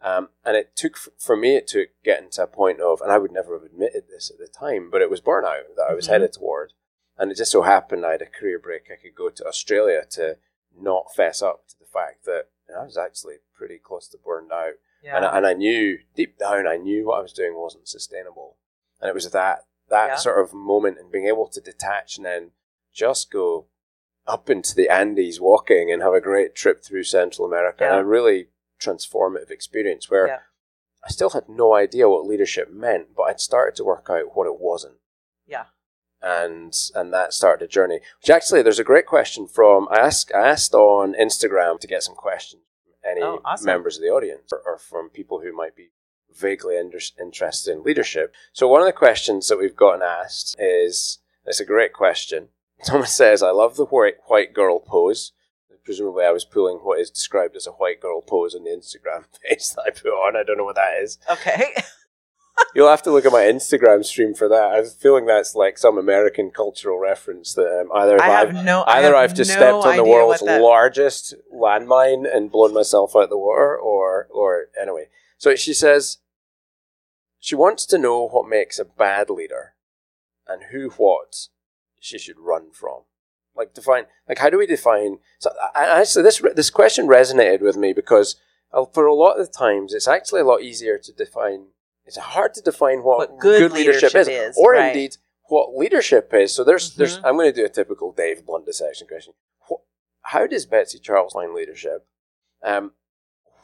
Um, 0.00 0.30
and 0.44 0.56
it 0.56 0.76
took, 0.76 0.96
for 1.18 1.36
me, 1.36 1.56
it 1.56 1.66
took 1.66 1.88
getting 2.04 2.30
to 2.32 2.42
a 2.42 2.46
point 2.46 2.80
of, 2.80 3.00
and 3.00 3.10
I 3.10 3.18
would 3.18 3.32
never 3.32 3.54
have 3.54 3.64
admitted 3.64 4.04
this 4.08 4.30
at 4.30 4.38
the 4.38 4.46
time, 4.48 4.90
but 4.90 5.00
it 5.02 5.08
was 5.10 5.20
burnout 5.20 5.74
that 5.76 5.86
I 5.88 5.94
was 5.94 6.06
Mhm. 6.06 6.10
headed 6.10 6.32
toward. 6.34 6.72
And 7.16 7.30
it 7.30 7.36
just 7.36 7.52
so 7.52 7.62
happened 7.62 8.04
I 8.04 8.12
had 8.12 8.22
a 8.22 8.26
career 8.26 8.58
break. 8.58 8.90
I 8.90 8.96
could 8.96 9.14
go 9.14 9.30
to 9.30 9.46
Australia 9.46 10.04
to 10.10 10.38
not 10.76 11.14
fess 11.14 11.40
up 11.42 11.68
to 11.68 11.78
the 11.78 11.86
fact 11.86 12.24
that 12.24 12.48
I 12.78 12.84
was 12.84 12.96
actually 12.96 13.36
pretty 13.54 13.78
close 13.78 14.08
to 14.08 14.18
burned 14.18 14.52
out. 14.52 14.74
yeah. 15.02 15.16
And, 15.16 15.24
I, 15.24 15.36
and 15.38 15.46
I 15.46 15.52
knew 15.52 15.98
deep 16.14 16.38
down, 16.38 16.66
I 16.66 16.76
knew 16.76 17.06
what 17.06 17.18
I 17.18 17.22
was 17.22 17.32
doing 17.32 17.54
wasn't 17.54 17.88
sustainable. 17.88 18.56
And 19.00 19.08
it 19.08 19.14
was 19.14 19.30
that 19.30 19.66
that 19.88 20.06
Yeah. 20.08 20.16
sort 20.16 20.40
of 20.42 20.54
moment 20.54 20.98
and 20.98 21.12
being 21.12 21.26
able 21.26 21.46
to 21.48 21.60
detach 21.60 22.16
and 22.16 22.24
then 22.24 22.52
just 22.92 23.30
go 23.30 23.66
up 24.26 24.48
into 24.48 24.74
the 24.74 24.88
Andes 24.88 25.40
walking 25.40 25.92
and 25.92 26.00
have 26.00 26.14
a 26.14 26.20
great 26.22 26.54
trip 26.54 26.82
through 26.82 27.04
Central 27.04 27.46
America. 27.46 27.84
Yeah. 27.84 27.92
And 27.92 28.00
a 28.00 28.04
really 28.06 28.48
transformative 28.80 29.50
experience 29.50 30.10
where. 30.10 30.26
I 31.06 31.10
still 31.10 31.30
had 31.30 31.50
no 31.50 31.74
idea 31.74 32.08
what 32.08 32.24
leadership 32.24 32.70
meant, 32.72 33.08
but 33.14 33.24
I'd 33.24 33.38
started 33.38 33.76
to 33.76 33.84
work 33.84 34.06
out 34.08 34.34
what 34.34 34.46
it 34.46 34.58
wasn't 34.58 34.94
yeah. 35.46 35.66
And 36.24 36.74
and 36.94 37.12
that 37.12 37.32
started 37.34 37.64
a 37.64 37.68
journey. 37.68 38.00
Which 38.20 38.30
actually, 38.30 38.62
there's 38.62 38.78
a 38.78 38.84
great 38.84 39.06
question 39.06 39.46
from 39.46 39.86
I 39.90 39.98
asked 39.98 40.32
I 40.34 40.48
asked 40.48 40.74
on 40.74 41.14
Instagram 41.14 41.78
to 41.80 41.86
get 41.86 42.02
some 42.02 42.14
questions 42.14 42.62
from 42.82 43.10
any 43.10 43.22
Oh, 43.22 43.40
awesome. 43.44 43.66
members 43.66 43.96
of 43.96 44.02
the 44.02 44.08
audience 44.08 44.50
or, 44.52 44.60
or 44.64 44.78
from 44.78 45.10
people 45.10 45.40
who 45.42 45.52
might 45.54 45.76
be 45.76 45.90
vaguely 46.36 46.76
inter- 46.76 46.98
interested 47.20 47.72
in 47.72 47.82
leadership. 47.84 48.34
So 48.52 48.66
one 48.66 48.80
of 48.80 48.86
the 48.86 48.92
questions 48.92 49.48
that 49.48 49.58
we've 49.58 49.76
gotten 49.76 50.02
asked 50.02 50.56
is 50.58 51.18
it's 51.46 51.60
a 51.60 51.64
great 51.64 51.92
question. 51.92 52.48
Someone 52.82 53.06
says, 53.06 53.42
"I 53.42 53.50
love 53.50 53.76
the 53.76 53.84
white 53.84 54.16
white 54.26 54.54
girl 54.54 54.80
pose." 54.80 55.32
Presumably, 55.84 56.24
I 56.24 56.30
was 56.32 56.46
pulling 56.46 56.78
what 56.78 56.98
is 56.98 57.10
described 57.10 57.56
as 57.56 57.66
a 57.66 57.72
white 57.72 58.00
girl 58.00 58.22
pose 58.22 58.54
on 58.54 58.64
the 58.64 58.70
Instagram 58.70 59.26
page 59.46 59.68
that 59.70 59.82
I 59.86 59.90
put 59.90 60.08
on. 60.08 60.34
I 60.34 60.42
don't 60.42 60.56
know 60.56 60.64
what 60.64 60.76
that 60.76 60.94
is. 61.02 61.18
Okay. 61.30 61.74
You'll 62.74 62.88
have 62.88 63.02
to 63.02 63.10
look 63.12 63.24
at 63.24 63.32
my 63.32 63.42
Instagram 63.42 64.04
stream 64.04 64.34
for 64.34 64.48
that. 64.48 64.72
I'm 64.72 64.84
feeling 64.86 65.26
that's 65.26 65.54
like 65.54 65.78
some 65.78 65.96
American 65.98 66.50
cultural 66.50 66.98
reference 66.98 67.54
that 67.54 67.80
um, 67.80 67.88
either 67.94 68.20
I 68.20 68.40
I've, 68.42 68.50
have 68.50 68.64
no. 68.64 68.82
I 68.82 68.98
either 68.98 69.14
have 69.14 69.30
I've 69.30 69.34
just 69.34 69.50
no 69.50 69.56
stepped 69.56 69.86
on 69.86 69.96
the 69.96 70.04
world's 70.04 70.40
that- 70.40 70.60
largest 70.60 71.34
landmine 71.54 72.24
and 72.32 72.50
blown 72.50 72.74
myself 72.74 73.14
out 73.16 73.24
of 73.24 73.30
the 73.30 73.38
water, 73.38 73.76
or 73.76 74.26
or 74.32 74.66
anyway. 74.80 75.06
So 75.38 75.54
she 75.56 75.72
says 75.74 76.18
she 77.38 77.54
wants 77.54 77.86
to 77.86 77.98
know 77.98 78.26
what 78.28 78.48
makes 78.48 78.78
a 78.78 78.84
bad 78.84 79.30
leader, 79.30 79.74
and 80.48 80.62
who 80.72 80.90
what 80.96 81.48
she 82.00 82.18
should 82.18 82.38
run 82.38 82.70
from. 82.72 83.02
Like 83.56 83.72
define, 83.74 84.04
like 84.28 84.38
how 84.38 84.50
do 84.50 84.58
we 84.58 84.66
define? 84.66 85.18
So 85.38 85.52
I, 85.74 85.84
I- 85.84 86.00
actually, 86.00 86.22
this 86.22 86.42
this 86.56 86.70
question 86.70 87.06
resonated 87.06 87.60
with 87.60 87.76
me 87.76 87.92
because 87.92 88.36
uh, 88.72 88.84
for 88.92 89.06
a 89.06 89.14
lot 89.14 89.38
of 89.38 89.46
the 89.46 89.52
times 89.52 89.92
it's 89.94 90.08
actually 90.08 90.40
a 90.40 90.44
lot 90.46 90.62
easier 90.62 90.98
to 90.98 91.12
define. 91.12 91.66
It's 92.06 92.16
hard 92.16 92.54
to 92.54 92.60
define 92.62 93.02
what, 93.02 93.18
What 93.30 93.40
good 93.40 93.72
leadership, 93.72 94.14
leadership 94.14 94.20
is, 94.20 94.28
is, 94.28 94.58
or 94.58 94.72
right. 94.72 94.88
indeed 94.88 95.16
what 95.48 95.76
leadership 95.76 96.32
is. 96.34 96.54
So 96.54 96.64
there's 96.64 96.94
there's 96.96 97.18
Mhm. 97.18 97.24
I'm 97.24 97.36
going 97.36 97.52
to 97.52 97.60
do 97.60 97.64
a 97.64 97.68
typical 97.68 98.12
Dave 98.12 98.44
Blunt 98.46 98.66
dissection 98.66 99.06
question. 99.06 99.34
What, 99.68 99.80
how 100.22 100.46
does 100.46 100.66
Betsy 100.66 100.98
Charles 100.98 101.34
line 101.34 101.54
leadership? 101.54 102.06
Um, 102.62 102.92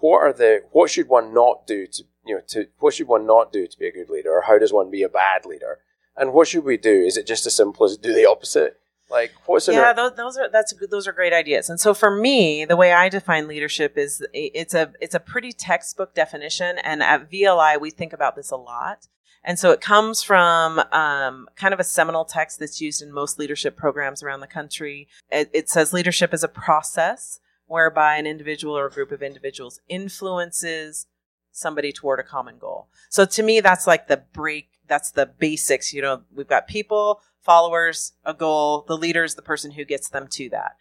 what 0.01 0.19
are 0.19 0.33
the 0.33 0.63
what 0.73 0.91
should 0.91 1.09
one 1.09 1.33
not 1.35 1.67
do 1.67 1.87
to 1.87 2.05
you 2.25 2.37
know 2.37 2.43
to 2.49 2.69
what 2.79 2.95
should 2.95 3.09
one 3.09 3.27
not 3.27 3.53
do 3.53 3.67
to 3.67 3.79
be 3.79 3.87
a 3.87 3.93
good 3.93 4.11
leader, 4.11 4.31
or 4.33 4.43
how 4.43 4.59
does 4.59 4.73
one 4.73 4.91
be 4.91 5.03
a 5.03 5.09
bad 5.09 5.45
leader? 5.45 5.81
And 6.17 6.33
what 6.33 6.49
should 6.49 6.65
we 6.65 6.77
do? 6.77 7.03
Is 7.03 7.17
it 7.17 7.27
just 7.27 7.47
as 7.47 7.55
simple 7.55 7.85
as 7.87 7.97
do 7.97 8.13
the 8.15 8.27
opposite? 8.29 8.80
Like 9.11 9.33
what's 9.47 9.69
yeah 9.69 9.93
those, 9.93 10.15
those 10.15 10.39
are 10.39 10.49
that's 10.49 10.73
those 10.91 11.09
are 11.09 11.13
great 11.13 11.33
ideas. 11.33 11.69
And 11.69 11.81
so 11.81 11.95
for 11.95 12.11
me 12.11 12.65
the 12.65 12.77
way 12.77 12.93
i 12.93 13.09
define 13.09 13.49
leadership 13.49 13.99
is 13.99 14.25
it's 14.33 14.75
a 14.75 14.93
it's 15.01 15.15
a 15.15 15.21
pretty 15.21 15.53
textbook 15.53 16.15
definition 16.15 16.79
and 16.79 17.03
at 17.03 17.31
vli 17.31 17.81
we 17.81 17.91
think 17.91 18.13
about 18.13 18.37
this 18.37 18.51
a 18.51 18.57
lot. 18.57 19.09
And 19.43 19.59
so 19.59 19.71
it 19.71 19.81
comes 19.81 20.23
from 20.23 20.81
um, 20.93 21.49
kind 21.57 21.73
of 21.73 21.81
a 21.81 21.85
seminal 21.85 22.27
text 22.27 22.59
that's 22.59 22.81
used 22.81 23.01
in 23.01 23.11
most 23.11 23.39
leadership 23.39 23.75
programs 23.75 24.23
around 24.23 24.41
the 24.41 24.47
country. 24.47 25.09
It, 25.31 25.49
it 25.55 25.71
says 25.71 25.95
leadership 25.95 26.35
is 26.35 26.45
a 26.45 26.49
process 26.49 27.41
whereby 27.67 28.17
an 28.17 28.27
individual 28.27 28.77
or 28.77 28.87
a 28.87 28.91
group 28.91 29.13
of 29.13 29.23
individuals 29.23 29.81
influences 29.89 31.07
somebody 31.53 31.93
toward 31.93 32.21
a 32.21 32.25
common 32.25 32.59
goal. 32.59 32.89
So 33.09 33.25
to 33.25 33.43
me 33.43 33.61
that's 33.61 33.87
like 33.87 34.09
the 34.09 34.23
break 34.33 34.69
that's 34.91 35.11
the 35.11 35.25
basics 35.25 35.95
you 35.95 36.03
know 36.03 36.23
we've 36.35 36.49
got 36.49 36.69
people 36.69 37.23
followers, 37.41 38.13
a 38.25 38.35
goal, 38.35 38.85
the 38.87 38.97
leader 38.97 39.25
is 39.25 39.35
the 39.35 39.43
person 39.43 39.73
who 39.73 39.85
gets 39.85 40.09
them 40.09 40.29
to 40.29 40.49
that. 40.51 40.77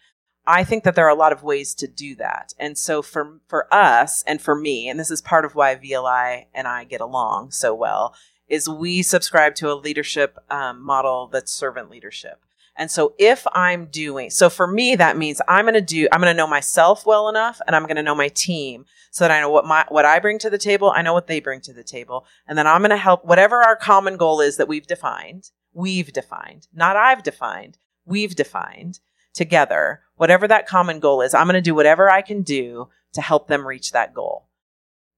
I 0.45 0.63
think 0.63 0.83
that 0.83 0.95
there 0.95 1.05
are 1.05 1.09
a 1.09 1.15
lot 1.15 1.31
of 1.31 1.43
ways 1.43 1.75
to 1.75 1.87
do 1.87 2.15
that. 2.15 2.53
And 2.57 2.77
so 2.77 3.01
for 3.01 3.39
for 3.47 3.71
us 3.73 4.23
and 4.25 4.41
for 4.41 4.55
me, 4.55 4.89
and 4.89 4.99
this 4.99 5.11
is 5.11 5.21
part 5.21 5.45
of 5.45 5.55
why 5.55 5.75
VLI 5.75 6.45
and 6.53 6.67
I 6.67 6.85
get 6.85 7.01
along 7.01 7.51
so 7.51 7.73
well, 7.73 8.15
is 8.47 8.67
we 8.67 9.03
subscribe 9.03 9.55
to 9.55 9.71
a 9.71 9.75
leadership 9.75 10.37
um, 10.49 10.83
model 10.83 11.27
that's 11.27 11.51
servant 11.51 11.89
leadership. 11.89 12.43
And 12.79 12.89
so 12.89 13.13
if 13.19 13.45
I'm 13.51 13.87
doing, 13.87 14.29
so 14.29 14.49
for 14.49 14.65
me, 14.65 14.95
that 14.95 15.17
means 15.17 15.41
I'm 15.49 15.65
going 15.65 15.73
to 15.73 15.81
do, 15.81 16.07
I'm 16.13 16.21
going 16.21 16.33
to 16.33 16.37
know 16.37 16.47
myself 16.47 17.05
well 17.05 17.27
enough 17.27 17.59
and 17.67 17.75
I'm 17.75 17.83
going 17.83 17.97
to 17.97 18.03
know 18.03 18.15
my 18.15 18.29
team 18.29 18.85
so 19.11 19.25
that 19.25 19.31
I 19.31 19.41
know 19.41 19.49
what 19.49 19.65
my, 19.65 19.85
what 19.89 20.05
I 20.05 20.19
bring 20.19 20.39
to 20.39 20.49
the 20.49 20.57
table. 20.57 20.89
I 20.95 21.01
know 21.01 21.11
what 21.11 21.27
they 21.27 21.41
bring 21.41 21.59
to 21.61 21.73
the 21.73 21.83
table. 21.83 22.25
And 22.47 22.57
then 22.57 22.67
I'm 22.67 22.79
going 22.79 22.91
to 22.91 22.97
help 22.97 23.25
whatever 23.25 23.57
our 23.61 23.75
common 23.75 24.15
goal 24.15 24.39
is 24.39 24.55
that 24.55 24.69
we've 24.69 24.87
defined, 24.87 25.51
we've 25.73 26.13
defined, 26.13 26.69
not 26.73 26.95
I've 26.95 27.21
defined, 27.21 27.77
we've 28.05 28.33
defined 28.33 29.01
together, 29.33 29.99
whatever 30.15 30.47
that 30.47 30.65
common 30.65 31.01
goal 31.01 31.21
is, 31.21 31.33
I'm 31.33 31.47
going 31.47 31.55
to 31.55 31.61
do 31.61 31.75
whatever 31.75 32.09
I 32.09 32.21
can 32.21 32.43
do 32.43 32.87
to 33.11 33.21
help 33.21 33.49
them 33.49 33.67
reach 33.67 33.91
that 33.91 34.13
goal. 34.13 34.47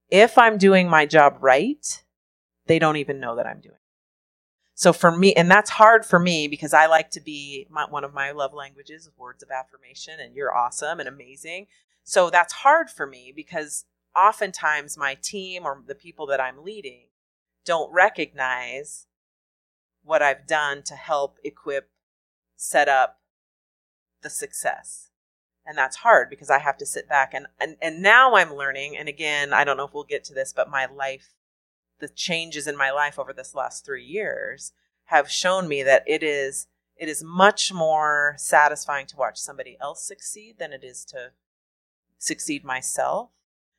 If 0.10 0.40
I'm 0.40 0.58
doing 0.58 0.90
my 0.90 1.06
job 1.06 1.38
right, 1.42 2.04
they 2.66 2.80
don't 2.80 2.98
even 2.98 3.20
know 3.20 3.36
that 3.36 3.46
I'm 3.46 3.62
doing. 3.62 3.76
So 4.74 4.94
for 4.94 5.16
me, 5.16 5.34
and 5.34 5.50
that's 5.52 5.70
hard 5.70 6.06
for 6.06 6.18
me 6.18 6.48
because 6.48 6.74
I 6.74 6.88
like 6.88 7.12
to 7.12 7.22
be 7.22 7.68
my, 7.70 7.86
one 7.90 8.04
of 8.04 8.14
my 8.14 8.32
love 8.32 8.54
languages 8.54 9.04
is 9.04 9.12
words 9.18 9.44
of 9.44 9.50
affirmation, 9.52 10.20
and 10.20 10.36
you're 10.36 10.56
awesome 10.56 11.00
and 11.00 11.08
amazing. 11.08 11.68
So 12.04 12.30
that's 12.30 12.54
hard 12.54 12.90
for 12.90 13.06
me 13.06 13.32
because 13.36 13.86
oftentimes 14.16 14.98
my 14.98 15.16
team 15.22 15.66
or 15.66 15.82
the 15.86 15.96
people 15.96 16.26
that 16.28 16.42
I'm 16.42 16.64
leading 16.64 17.08
don't 17.66 17.94
recognize 17.94 19.08
what 20.04 20.22
I've 20.22 20.48
done 20.48 20.84
to 20.84 20.96
help 20.96 21.38
equip, 21.44 21.90
set 22.56 22.90
up 22.90 23.20
the 24.22 24.30
success. 24.30 25.10
And 25.66 25.78
that's 25.78 25.98
hard 25.98 26.30
because 26.30 26.50
I 26.50 26.58
have 26.58 26.78
to 26.78 26.86
sit 26.86 27.08
back 27.08 27.34
and, 27.34 27.46
and, 27.60 27.78
and 27.82 28.02
now 28.02 28.36
I'm 28.36 28.56
learning. 28.56 28.98
And 28.98 29.08
again, 29.08 29.54
I 29.54 29.64
don't 29.64 29.78
know 29.78 29.86
if 29.86 29.94
we'll 29.94 30.04
get 30.04 30.24
to 30.26 30.34
this, 30.34 30.54
but 30.54 30.72
my 30.72 30.88
life, 30.88 31.36
the 32.02 32.10
changes 32.10 32.68
in 32.68 32.76
my 32.76 32.92
life 32.92 33.18
over 33.18 33.32
this 33.32 33.56
last 33.56 33.86
three 33.86 34.04
years 34.04 34.74
have 35.06 35.32
shown 35.32 35.68
me 35.68 35.84
that 35.84 36.04
it 36.06 36.24
is, 36.24 36.68
it 36.98 37.08
is 37.08 37.24
much 37.24 37.72
more 37.72 38.36
satisfying 38.38 39.06
to 39.08 39.18
watch 39.18 39.38
somebody 39.38 39.78
else 39.80 40.04
succeed 40.04 40.56
than 40.60 40.74
it 40.74 40.84
is 40.84 41.06
to 41.06 41.32
succeed 42.18 42.64
myself. 42.64 43.30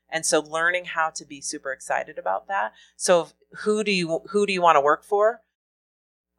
And 0.09 0.27
so 0.27 0.41
learning 0.41 0.87
how 0.87 1.11
to 1.11 1.25
be 1.25 1.41
super 1.41 1.73
excited 1.73 2.19
about 2.19 2.49
that. 2.49 2.73
So 2.97 3.29
who 3.61 3.83
do 3.83 3.93
you, 3.93 4.21
who 4.31 4.47
do 4.47 4.53
you 4.53 4.63
want 4.63 4.77
to 4.77 4.81
work 4.81 5.05
for? 5.05 5.43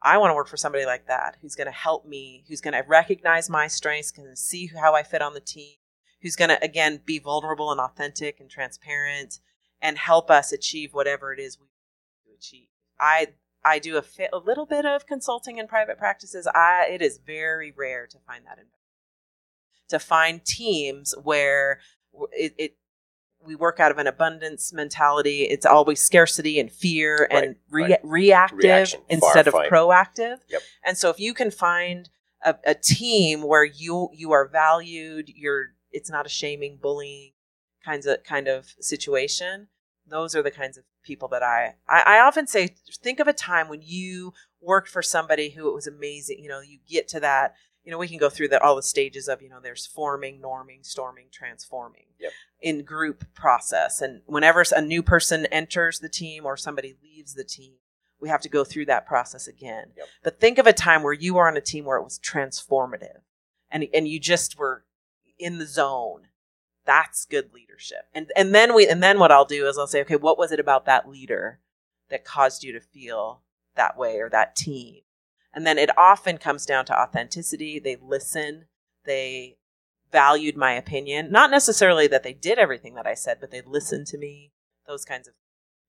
I 0.03 0.17
want 0.17 0.31
to 0.31 0.35
work 0.35 0.47
for 0.47 0.57
somebody 0.57 0.85
like 0.85 1.07
that 1.07 1.37
who's 1.41 1.55
going 1.55 1.67
to 1.67 1.71
help 1.71 2.05
me, 2.05 2.43
who's 2.47 2.61
going 2.61 2.73
to 2.73 2.83
recognize 2.87 3.49
my 3.49 3.67
strengths, 3.67 4.11
can 4.11 4.35
see 4.35 4.67
how 4.67 4.93
I 4.95 5.01
fit 5.01 5.21
on 5.21 5.33
the 5.33 5.39
team, 5.39 5.75
who's 6.21 6.35
going 6.35 6.49
to 6.49 6.61
again 6.63 7.01
be 7.05 7.19
vulnerable 7.19 7.71
and 7.71 7.79
authentic 7.79 8.39
and 8.41 8.49
transparent, 8.49 9.39
and 9.81 9.97
help 9.97 10.29
us 10.29 10.51
achieve 10.51 10.93
whatever 10.93 11.33
it 11.33 11.39
is 11.39 11.57
we 11.59 11.67
I 12.99 13.27
I 13.65 13.79
do 13.79 13.97
a, 13.97 14.01
fit, 14.01 14.29
a 14.33 14.37
little 14.37 14.65
bit 14.65 14.85
of 14.85 15.05
consulting 15.05 15.57
in 15.57 15.67
private 15.67 15.97
practices. 15.97 16.47
I 16.53 16.87
it 16.89 17.01
is 17.01 17.17
very 17.25 17.71
rare 17.75 18.07
to 18.07 18.17
find 18.27 18.45
that 18.45 18.57
in 18.59 18.65
to 19.89 19.99
find 19.99 20.43
teams 20.45 21.13
where 21.23 21.79
it, 22.31 22.53
it 22.57 22.77
we 23.45 23.55
work 23.55 23.79
out 23.79 23.91
of 23.91 23.97
an 23.97 24.07
abundance 24.07 24.71
mentality. 24.71 25.43
It's 25.43 25.65
always 25.65 25.99
scarcity 25.99 26.59
and 26.59 26.71
fear 26.71 27.27
Right, 27.31 27.43
and 27.43 27.55
re- 27.69 27.83
right. 27.83 27.99
reactive 28.03 28.57
Reaction, 28.59 29.01
instead 29.09 29.47
of 29.47 29.53
firefight. 29.53 29.69
proactive. 29.69 30.37
Yep. 30.49 30.61
And 30.85 30.97
so 30.97 31.09
if 31.09 31.19
you 31.19 31.33
can 31.33 31.51
find 31.51 32.09
a, 32.45 32.55
a 32.65 32.73
team 32.73 33.41
where 33.43 33.65
you 33.65 34.09
you 34.13 34.31
are 34.31 34.47
valued, 34.47 35.29
you're 35.35 35.67
it's 35.91 36.09
not 36.09 36.25
a 36.25 36.29
shaming, 36.29 36.77
bullying 36.81 37.31
kinds 37.85 38.05
of 38.05 38.23
kind 38.23 38.47
of 38.47 38.73
situation. 38.79 39.67
Those 40.07 40.35
are 40.35 40.41
the 40.41 40.51
kinds 40.51 40.77
of 40.77 40.83
people 41.03 41.27
that 41.29 41.43
I, 41.43 41.75
I 41.87 42.17
I 42.17 42.19
often 42.19 42.47
say 42.47 42.75
think 43.01 43.19
of 43.19 43.27
a 43.27 43.33
time 43.33 43.69
when 43.69 43.81
you 43.83 44.33
worked 44.61 44.89
for 44.89 45.01
somebody 45.01 45.49
who 45.49 45.69
it 45.69 45.73
was 45.75 45.87
amazing. 45.87 46.39
You 46.39 46.49
know, 46.49 46.61
you 46.61 46.79
get 46.87 47.07
to 47.09 47.19
that. 47.19 47.55
You 47.83 47.91
know, 47.91 47.97
we 47.97 48.07
can 48.07 48.17
go 48.17 48.29
through 48.29 48.47
the, 48.47 48.63
all 48.63 48.77
the 48.77 48.81
stages 48.81 49.27
of 49.27 49.41
you 49.41 49.49
know 49.49 49.59
there's 49.61 49.85
forming, 49.85 50.39
norming, 50.41 50.85
storming, 50.85 51.27
transforming 51.31 52.05
Yep. 52.19 52.31
in 52.61 52.83
group 52.85 53.25
process. 53.33 54.01
And 54.01 54.21
whenever 54.25 54.63
a 54.73 54.81
new 54.81 55.03
person 55.03 55.45
enters 55.47 55.99
the 55.99 56.07
team 56.07 56.45
or 56.45 56.55
somebody 56.55 56.95
leaves 57.03 57.33
the 57.33 57.43
team, 57.43 57.73
we 58.21 58.29
have 58.29 58.39
to 58.41 58.47
go 58.49 58.63
through 58.63 58.85
that 58.85 59.05
process 59.05 59.47
again. 59.47 59.87
Yep. 59.97 60.07
But 60.23 60.39
think 60.39 60.57
of 60.57 60.65
a 60.65 60.71
time 60.71 61.03
where 61.03 61.11
you 61.11 61.33
were 61.33 61.47
on 61.49 61.57
a 61.57 61.61
team 61.61 61.83
where 61.83 61.97
it 61.97 62.03
was 62.05 62.19
transformative 62.19 63.19
and 63.69 63.85
and 63.93 64.07
you 64.07 64.19
just 64.19 64.57
were 64.57 64.85
in 65.37 65.57
the 65.57 65.65
zone. 65.65 66.27
That's 66.85 67.25
good 67.25 67.53
leadership. 67.53 68.05
And 68.13 68.31
and 68.35 68.53
then 68.53 68.73
we 68.75 68.87
and 68.87 69.01
then 69.01 69.19
what 69.19 69.31
I'll 69.31 69.45
do 69.45 69.67
is 69.67 69.77
I'll 69.77 69.87
say, 69.87 70.01
okay, 70.01 70.15
what 70.15 70.37
was 70.37 70.51
it 70.51 70.59
about 70.59 70.85
that 70.85 71.07
leader 71.09 71.59
that 72.09 72.25
caused 72.25 72.63
you 72.63 72.73
to 72.73 72.79
feel 72.79 73.41
that 73.75 73.97
way 73.97 74.19
or 74.19 74.29
that 74.29 74.55
team? 74.55 75.01
And 75.53 75.65
then 75.65 75.77
it 75.77 75.95
often 75.97 76.37
comes 76.37 76.65
down 76.65 76.85
to 76.85 76.99
authenticity. 76.99 77.79
They 77.79 77.95
listen, 78.01 78.65
they 79.05 79.57
valued 80.11 80.57
my 80.57 80.73
opinion. 80.73 81.31
Not 81.31 81.51
necessarily 81.51 82.07
that 82.07 82.23
they 82.23 82.33
did 82.33 82.59
everything 82.59 82.95
that 82.95 83.07
I 83.07 83.13
said, 83.13 83.37
but 83.39 83.51
they 83.51 83.61
listened 83.61 84.07
to 84.07 84.17
me. 84.17 84.51
Those 84.87 85.05
kinds 85.05 85.27
of 85.27 85.33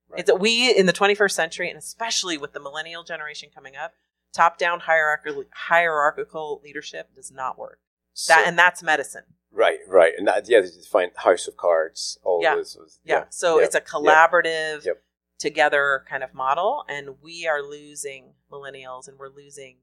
Right. 0.07 0.19
it's 0.19 0.31
we 0.39 0.69
in 0.75 0.85
the 0.85 0.93
21st 0.93 1.31
century, 1.35 1.67
and 1.67 1.79
especially 1.79 2.37
with 2.37 2.53
the 2.53 2.59
millennial 2.59 3.03
generation 3.03 3.49
coming 3.53 3.75
up, 3.75 3.93
top-down 4.33 4.81
hierarchical 4.81 5.45
hierarchical 5.51 6.61
leadership 6.63 7.13
does 7.15 7.31
not 7.31 7.57
work. 7.57 7.79
So- 8.13 8.33
That 8.35 8.47
and 8.47 8.57
that's 8.57 8.83
medicine. 8.83 9.23
Right, 9.55 9.79
right, 9.87 10.13
and 10.17 10.27
that 10.27 10.47
yeah, 10.47 10.59
you 10.59 10.69
find 10.89 11.11
House 11.15 11.47
of 11.47 11.57
Cards. 11.57 12.19
All 12.23 12.41
Yeah. 12.43 12.55
those, 12.55 12.73
those- 12.75 12.99
Yeah. 13.03 13.25
So 13.29 13.59
yeah, 13.59 13.65
it's 13.65 13.75
a 13.75 13.81
collaborative, 13.81 14.85
Yep. 14.85 15.01
together 15.39 16.05
kind 16.07 16.23
of 16.23 16.33
model, 16.33 16.85
and 16.87 17.21
we 17.21 17.47
are 17.47 17.61
losing 17.61 18.35
millennials, 18.51 19.07
and 19.07 19.17
we're 19.17 19.29
losing. 19.29 19.79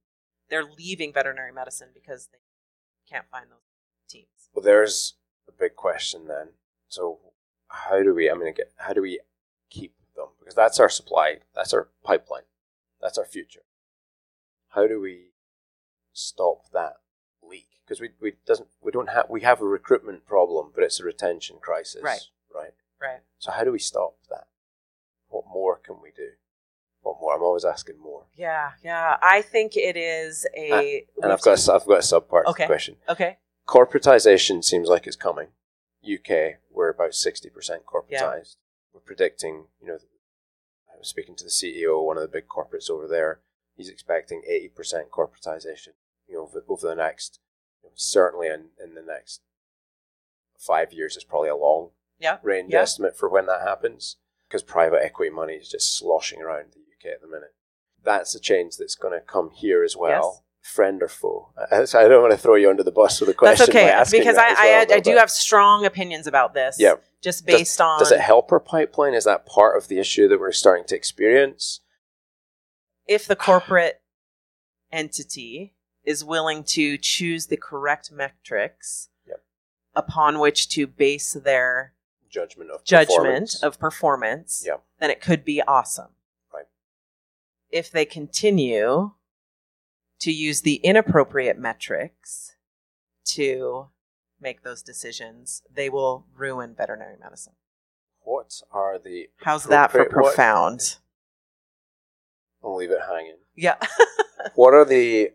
They're 0.48 0.64
leaving 0.64 1.12
veterinary 1.12 1.52
medicine 1.52 1.90
because 1.94 2.28
they 2.28 2.38
can't 3.08 3.28
find 3.30 3.50
those 3.50 3.58
teams. 4.08 4.50
Well, 4.52 4.62
there's 4.62 5.14
a 5.48 5.52
big 5.52 5.76
question 5.76 6.26
then. 6.28 6.50
So, 6.88 7.32
how 7.68 8.02
do 8.02 8.14
we? 8.14 8.30
I 8.30 8.34
mean, 8.34 8.54
how 8.76 8.92
do 8.92 9.00
we 9.02 9.20
keep 9.70 9.94
them? 10.14 10.28
Because 10.38 10.54
that's 10.54 10.78
our 10.78 10.88
supply. 10.90 11.40
That's 11.54 11.72
our 11.72 11.88
pipeline. 12.04 12.44
That's 13.00 13.16
our 13.18 13.24
future. 13.24 13.64
How 14.68 14.86
do 14.86 15.00
we 15.00 15.32
stop 16.12 16.70
that 16.72 16.96
Because 17.84 18.00
we 18.00 18.10
we 18.20 18.32
doesn't 18.46 18.68
we 18.80 18.90
don't 18.92 19.10
have 19.10 19.26
we 19.28 19.40
have 19.42 19.60
a 19.60 19.64
recruitment 19.66 20.26
problem, 20.26 20.70
but 20.74 20.84
it's 20.84 21.00
a 21.00 21.04
retention 21.04 21.56
crisis. 21.60 22.02
Right. 22.02 22.20
Right. 22.54 22.72
Right. 23.00 23.20
So 23.38 23.50
how 23.52 23.64
do 23.64 23.72
we 23.72 23.78
stop 23.78 24.14
that? 24.30 24.46
What 25.28 25.44
more 25.52 25.76
can 25.76 25.96
we 26.02 26.10
do? 26.16 26.28
What 27.02 27.16
more? 27.20 27.34
I'm 27.34 27.42
always 27.42 27.64
asking 27.64 27.98
more. 28.00 28.26
Yeah, 28.36 28.70
yeah. 28.84 29.16
I 29.20 29.42
think 29.42 29.76
it 29.76 29.96
is 29.96 30.46
a. 30.56 31.04
And 31.20 31.32
I've 31.32 31.42
got 31.42 31.58
a, 31.68 31.72
I've 31.72 31.86
got 31.86 31.98
a 31.98 32.02
sub 32.02 32.28
part 32.28 32.46
Okay. 32.46 32.62
to 32.62 32.66
the 32.68 32.72
question. 32.72 32.96
okay. 33.08 33.38
corporatization 33.66 34.62
seems 34.62 34.88
like 34.88 35.06
it's 35.06 35.16
coming. 35.16 35.48
UK, 36.04 36.58
we're 36.70 36.90
about 36.90 37.14
sixty 37.14 37.48
percent 37.48 37.82
corporatized. 37.86 38.56
We're 38.94 39.00
predicting, 39.00 39.64
you 39.80 39.86
know, 39.88 39.94
I 40.92 40.98
was 40.98 41.08
speaking 41.08 41.34
to 41.36 41.44
the 41.44 41.50
CEO, 41.50 42.04
one 42.04 42.16
of 42.16 42.22
the 42.22 42.28
big 42.28 42.46
corporates 42.48 42.90
over 42.90 43.08
there. 43.08 43.40
He's 43.76 43.88
expecting 43.88 44.42
eighty 44.48 44.68
percent 44.68 45.10
corporatization. 45.10 45.94
You 46.32 46.38
know, 46.38 46.50
over, 46.68 46.88
the 46.88 46.94
next, 46.94 47.40
you 47.82 47.88
know, 47.90 47.92
certainly 47.94 48.46
in, 48.48 48.68
in 48.82 48.94
the 48.94 49.02
next 49.02 49.42
five 50.58 50.92
years 50.92 51.16
is 51.16 51.24
probably 51.24 51.50
a 51.50 51.56
long 51.56 51.90
Yeah. 52.18 52.38
range 52.42 52.72
Yeah. 52.72 52.80
estimate 52.80 53.16
for 53.18 53.28
when 53.28 53.46
that 53.46 53.60
happens 53.60 54.16
because 54.48 54.62
private 54.62 55.02
equity 55.04 55.30
money 55.30 55.54
is 55.54 55.68
just 55.68 55.96
sloshing 55.98 56.40
around 56.40 56.72
the 56.72 56.80
UK 56.80 57.12
at 57.12 57.20
the 57.20 57.26
minute. 57.26 57.54
That's 58.02 58.34
a 58.34 58.40
change 58.40 58.78
that's 58.78 58.94
going 58.94 59.12
to 59.12 59.20
come 59.20 59.50
here 59.50 59.84
as 59.84 59.94
well. 59.94 60.44
Friend 60.62 61.02
or 61.02 61.08
foe? 61.08 61.50
I, 61.70 61.84
so 61.84 62.00
I 62.00 62.08
don't 62.08 62.22
want 62.22 62.32
to 62.32 62.38
throw 62.38 62.54
you 62.54 62.70
under 62.70 62.82
the 62.82 62.92
bus 62.92 63.20
with 63.20 63.28
a 63.28 63.34
question. 63.34 63.66
That's 63.66 64.08
okay 64.08 64.18
because 64.18 64.36
that 64.36 64.56
I 64.58 64.64
well, 64.64 64.86
I, 64.90 64.94
I 64.94 65.00
do 65.00 65.16
have 65.16 65.30
strong 65.30 65.84
opinions 65.84 66.26
about 66.26 66.54
this. 66.54 66.76
Yeah. 66.78 66.94
Just 67.20 67.44
Does- 67.44 67.56
based 67.58 67.80
on 67.80 67.98
Does 67.98 68.10
it 68.12 68.20
help 68.20 68.50
our 68.52 68.60
pipeline? 68.60 69.12
Is 69.12 69.24
that 69.24 69.44
part 69.44 69.76
of 69.76 69.88
the 69.88 69.98
issue 69.98 70.28
that 70.28 70.40
we're 70.40 70.52
starting 70.52 70.86
to 70.86 70.96
experience? 70.96 71.80
if 73.08 73.26
the 73.26 73.34
corporate 73.36 74.00
entity 74.92 75.74
is 76.04 76.24
willing 76.24 76.64
to 76.64 76.98
choose 76.98 77.46
the 77.46 77.56
correct 77.56 78.10
metrics 78.10 79.08
Yep. 79.26 79.42
upon 79.94 80.38
which 80.40 80.68
to 80.70 80.86
base 80.86 81.32
their 81.32 81.94
Judgment 82.28 82.70
of 82.70 82.82
judgment 82.84 83.18
performance. 83.18 83.62
of 83.62 83.78
performance, 83.78 84.62
Yep. 84.66 84.84
then 84.98 85.10
it 85.10 85.20
could 85.20 85.44
be 85.44 85.60
awesome. 85.62 86.14
Right. 86.52 86.66
If 87.70 87.90
they 87.90 88.04
continue 88.06 89.12
to 90.20 90.32
use 90.32 90.62
the 90.62 90.76
inappropriate 90.76 91.58
metrics 91.58 92.56
to 93.24 93.90
make 94.40 94.62
those 94.62 94.82
decisions, 94.82 95.62
they 95.70 95.88
will 95.88 96.26
ruin 96.34 96.74
veterinary 96.74 97.16
medicine. 97.18 97.54
What 98.20 98.62
are 98.70 98.98
the? 98.98 99.30
How's 99.38 99.64
that 99.64 99.90
for 99.90 99.98
appropriate- 100.00 100.22
what- 100.22 100.34
profound? 100.34 100.98
I'll 102.64 102.76
leave 102.76 102.90
it 102.92 103.02
hanging. 103.08 103.38
Yeah. 103.54 103.76
What 104.56 104.74
are 104.74 104.84
the 104.84 105.30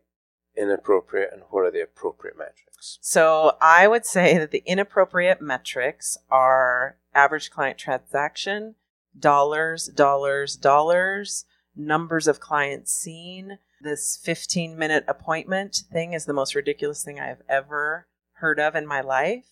inappropriate 0.58 1.30
and 1.32 1.44
what 1.50 1.62
are 1.62 1.72
the 1.72 1.82
appropriate 1.82 2.38
metrics? 2.38 2.98
So 3.02 3.58
I 3.62 3.88
would 3.88 4.06
say 4.06 4.38
that 4.38 4.52
the 4.52 4.64
inappropriate 4.66 5.42
metrics 5.42 6.18
are 6.30 6.98
average 7.14 7.50
client 7.52 7.78
transaction, 7.78 8.76
dollars, 9.18 9.88
dollars, 9.88 10.56
dollars, 10.56 11.46
numbers 11.76 12.28
of 12.28 12.40
clients 12.40 12.94
seen. 12.94 13.60
This 13.82 14.20
15 14.24 14.78
minute 14.78 15.06
appointment 15.08 15.84
thing 15.92 16.14
is 16.14 16.26
the 16.26 16.34
most 16.34 16.56
ridiculous 16.56 17.04
thing 17.04 17.20
I 17.20 17.28
have 17.28 17.42
ever 17.48 18.08
heard 18.34 18.60
of 18.60 18.76
in 18.76 18.86
my 18.88 19.02
life. 19.02 19.46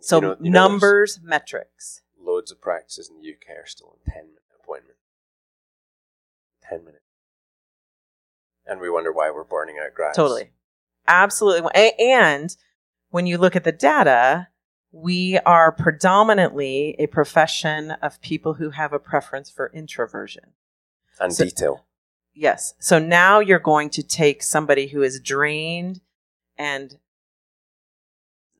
So 0.00 0.16
You 0.16 0.22
know- 0.22 0.36
you 0.40 0.50
know 0.50 0.68
numbers, 0.68 1.20
metrics. 1.22 2.02
Loads 2.18 2.52
of 2.52 2.60
practices 2.60 3.08
in 3.10 3.20
the 3.20 3.22
UK 3.28 3.56
are 3.56 3.66
still 3.66 3.98
in 4.04 4.12
ten 4.12 4.26
minute 4.26 4.42
appointment. 4.60 4.98
Ten 6.68 6.84
minutes. 6.84 7.01
And 8.66 8.80
we 8.80 8.88
wonder 8.90 9.12
why 9.12 9.30
we're 9.30 9.44
burning 9.44 9.76
out 9.84 9.94
grads. 9.94 10.16
Totally. 10.16 10.50
Absolutely. 11.06 11.70
And 11.98 12.54
when 13.10 13.26
you 13.26 13.36
look 13.38 13.56
at 13.56 13.64
the 13.64 13.72
data, 13.72 14.48
we 14.92 15.38
are 15.38 15.72
predominantly 15.72 16.94
a 16.98 17.06
profession 17.06 17.92
of 18.02 18.20
people 18.20 18.54
who 18.54 18.70
have 18.70 18.92
a 18.92 18.98
preference 18.98 19.50
for 19.50 19.70
introversion. 19.74 20.52
And 21.20 21.34
So- 21.34 21.44
detail. 21.44 21.86
Yes. 22.34 22.74
So 22.78 22.98
now 22.98 23.40
you're 23.40 23.58
going 23.58 23.90
to 23.90 24.02
take 24.02 24.42
somebody 24.42 24.86
who 24.88 25.02
is 25.02 25.20
drained 25.20 26.00
and 26.56 26.98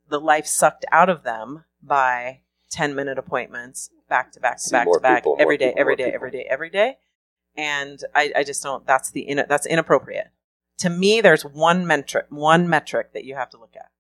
the 0.08 0.20
life 0.20 0.46
sucked 0.46 0.84
out 0.92 1.08
of 1.08 1.22
them 1.22 1.64
by 1.82 2.40
10 2.70 2.94
minute 2.94 3.18
appointments 3.18 3.90
back 4.08 4.32
to 4.32 4.40
back 4.40 4.58
to 4.58 4.62
See 4.64 4.72
back 4.72 4.86
to 4.92 5.00
back 5.00 5.22
people, 5.22 5.36
every 5.40 5.56
day, 5.56 5.68
people, 5.68 5.80
every 5.80 5.92
more 5.92 5.96
day, 5.96 6.04
people. 6.04 6.14
every 6.16 6.30
day, 6.30 6.46
every 6.50 6.70
day. 6.70 6.98
And 7.56 8.00
I, 8.14 8.32
I 8.36 8.44
just 8.44 8.62
don't, 8.62 8.86
that's 8.86 9.10
the, 9.10 9.20
in, 9.20 9.44
that's 9.48 9.66
inappropriate. 9.66 10.30
To 10.78 10.90
me, 10.90 11.20
there's 11.20 11.44
one 11.44 11.86
metric, 11.86 12.26
one 12.30 12.68
metric 12.68 13.12
that 13.12 13.24
you 13.24 13.34
have 13.34 13.50
to 13.50 13.58
look 13.58 13.74
at. 13.76 13.90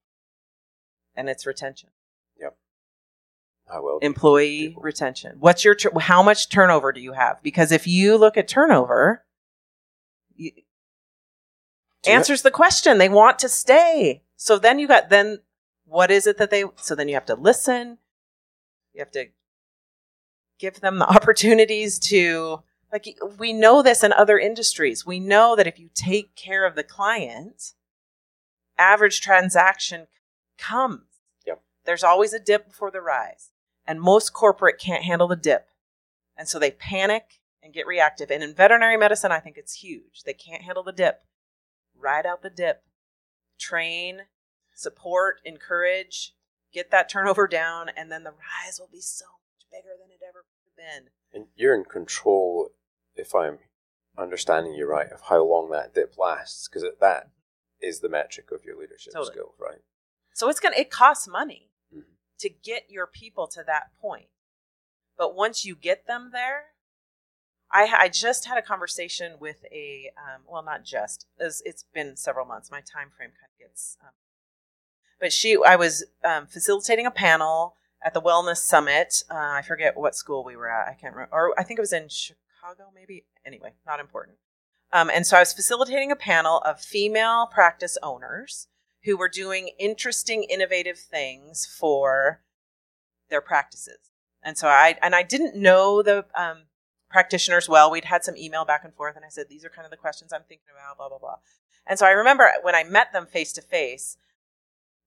And 1.14 1.28
it's 1.28 1.44
retention, 1.46 1.90
Yep. 2.40 2.56
I 3.70 3.78
will. 3.80 3.98
employee 3.98 4.68
people? 4.68 4.82
retention. 4.82 5.36
What's 5.38 5.64
your, 5.64 5.74
tur- 5.74 5.98
how 6.00 6.22
much 6.22 6.48
turnover 6.48 6.90
do 6.92 7.00
you 7.00 7.12
have? 7.12 7.42
Because 7.42 7.70
if 7.70 7.86
you 7.86 8.16
look 8.16 8.38
at 8.38 8.48
turnover, 8.48 9.24
you, 10.34 10.52
answers 12.06 12.42
the 12.42 12.50
question. 12.50 12.98
They 12.98 13.08
want 13.08 13.38
to 13.40 13.48
stay. 13.48 14.22
So 14.36 14.58
then 14.58 14.78
you 14.78 14.88
got 14.88 15.08
then 15.10 15.38
what 15.84 16.10
is 16.10 16.26
it 16.26 16.38
that 16.38 16.50
they 16.50 16.64
so 16.76 16.94
then 16.94 17.08
you 17.08 17.14
have 17.14 17.26
to 17.26 17.34
listen. 17.34 17.98
You 18.92 19.00
have 19.00 19.10
to 19.12 19.26
give 20.58 20.80
them 20.80 20.98
the 20.98 21.06
opportunities 21.14 21.98
to 22.00 22.62
like 22.92 23.18
we 23.38 23.52
know 23.52 23.82
this 23.82 24.04
in 24.04 24.12
other 24.12 24.38
industries. 24.38 25.06
We 25.06 25.18
know 25.18 25.56
that 25.56 25.66
if 25.66 25.78
you 25.78 25.88
take 25.94 26.36
care 26.36 26.66
of 26.66 26.74
the 26.74 26.84
client, 26.84 27.72
average 28.78 29.20
transaction 29.20 30.06
comes. 30.58 31.04
Yep. 31.46 31.62
There's 31.86 32.04
always 32.04 32.32
a 32.32 32.38
dip 32.38 32.68
before 32.68 32.90
the 32.90 33.00
rise. 33.00 33.50
And 33.86 34.00
most 34.00 34.32
corporate 34.32 34.78
can't 34.78 35.04
handle 35.04 35.26
the 35.26 35.36
dip. 35.36 35.68
And 36.36 36.48
so 36.48 36.58
they 36.58 36.70
panic 36.70 37.40
and 37.62 37.72
get 37.72 37.86
reactive. 37.86 38.30
And 38.30 38.42
in 38.42 38.54
veterinary 38.54 38.96
medicine, 38.96 39.32
I 39.32 39.40
think 39.40 39.56
it's 39.56 39.82
huge. 39.82 40.22
They 40.24 40.34
can't 40.34 40.62
handle 40.62 40.82
the 40.82 40.92
dip. 40.92 41.22
Ride 41.98 42.26
out 42.26 42.42
the 42.42 42.50
dip. 42.50 42.82
Train, 43.58 44.22
support, 44.74 45.40
encourage, 45.44 46.34
get 46.72 46.90
that 46.90 47.08
turnover 47.08 47.46
down, 47.46 47.90
and 47.96 48.10
then 48.10 48.24
the 48.24 48.30
rise 48.30 48.78
will 48.80 48.88
be 48.90 49.00
so 49.00 49.24
much 49.24 49.66
bigger 49.70 49.94
than 50.00 50.10
it 50.10 50.20
ever 50.26 50.44
could 50.50 50.64
have 50.66 50.76
been. 50.76 51.10
And 51.32 51.46
you're 51.54 51.74
in 51.74 51.84
control, 51.84 52.70
if 53.16 53.34
I'm 53.34 53.58
understanding 54.18 54.74
you 54.74 54.86
right, 54.86 55.10
of 55.10 55.22
how 55.22 55.44
long 55.44 55.70
that 55.70 55.94
dip 55.94 56.18
lasts, 56.18 56.68
because 56.68 56.84
that 57.00 57.30
is 57.80 58.00
the 58.00 58.08
metric 58.08 58.50
of 58.52 58.64
your 58.64 58.78
leadership 58.78 59.12
Totally. 59.12 59.32
skills, 59.32 59.54
right? 59.60 59.80
So 60.34 60.48
it's 60.48 60.60
gonna 60.60 60.76
it 60.76 60.90
costs 60.90 61.26
money 61.28 61.70
Mhm. 61.94 62.04
to 62.38 62.48
get 62.48 62.90
your 62.90 63.06
people 63.06 63.46
to 63.48 63.62
that 63.64 63.90
point. 64.00 64.28
But 65.16 65.34
once 65.34 65.64
you 65.64 65.74
get 65.76 66.06
them 66.06 66.30
there, 66.32 66.66
I, 67.70 67.84
I 67.98 68.08
just 68.08 68.46
had 68.46 68.58
a 68.58 68.62
conversation 68.62 69.38
with 69.40 69.64
a 69.72 70.10
um, 70.16 70.42
well, 70.46 70.62
not 70.62 70.84
just 70.84 71.26
it's, 71.38 71.62
it's 71.64 71.84
been 71.94 72.16
several 72.16 72.46
months. 72.46 72.70
My 72.70 72.80
time 72.80 73.10
frame 73.10 73.30
kind 73.30 73.50
of 73.52 73.58
gets, 73.58 73.96
um, 74.02 74.10
but 75.18 75.32
she 75.32 75.58
I 75.64 75.76
was 75.76 76.04
um, 76.24 76.46
facilitating 76.46 77.06
a 77.06 77.10
panel 77.10 77.76
at 78.04 78.14
the 78.14 78.20
Wellness 78.20 78.58
Summit. 78.58 79.24
Uh, 79.30 79.34
I 79.36 79.62
forget 79.62 79.96
what 79.96 80.14
school 80.14 80.44
we 80.44 80.56
were 80.56 80.68
at. 80.70 80.88
I 80.88 80.94
can't 80.94 81.14
remember, 81.14 81.34
or 81.34 81.58
I 81.58 81.62
think 81.62 81.78
it 81.78 81.82
was 81.82 81.92
in 81.92 82.08
Chicago, 82.08 82.38
maybe. 82.94 83.24
Anyway, 83.44 83.72
not 83.86 84.00
important. 84.00 84.38
Um, 84.92 85.10
and 85.12 85.26
so 85.26 85.36
I 85.36 85.40
was 85.40 85.52
facilitating 85.52 86.12
a 86.12 86.16
panel 86.16 86.58
of 86.58 86.80
female 86.80 87.46
practice 87.46 87.96
owners 88.02 88.68
who 89.04 89.16
were 89.16 89.28
doing 89.28 89.70
interesting, 89.78 90.44
innovative 90.44 90.98
things 90.98 91.66
for 91.66 92.42
their 93.30 93.40
practices. 93.40 94.10
And 94.42 94.58
so 94.58 94.68
I 94.68 94.96
and 95.02 95.14
I 95.14 95.22
didn't 95.22 95.56
know 95.56 96.02
the 96.02 96.26
um, 96.34 96.64
practitioners 97.10 97.68
well. 97.68 97.90
We'd 97.90 98.04
had 98.04 98.24
some 98.24 98.36
email 98.36 98.64
back 98.64 98.84
and 98.84 98.94
forth, 98.94 99.16
and 99.16 99.24
I 99.24 99.28
said, 99.28 99.46
"These 99.48 99.64
are 99.64 99.70
kind 99.70 99.84
of 99.84 99.90
the 99.90 99.96
questions 99.96 100.32
I'm 100.32 100.42
thinking 100.48 100.66
about." 100.74 100.98
Blah 100.98 101.08
blah 101.08 101.18
blah. 101.18 101.36
And 101.86 101.98
so 101.98 102.06
I 102.06 102.10
remember 102.10 102.50
when 102.62 102.74
I 102.74 102.84
met 102.84 103.12
them 103.12 103.26
face 103.26 103.52
to 103.54 103.62
face, 103.62 104.16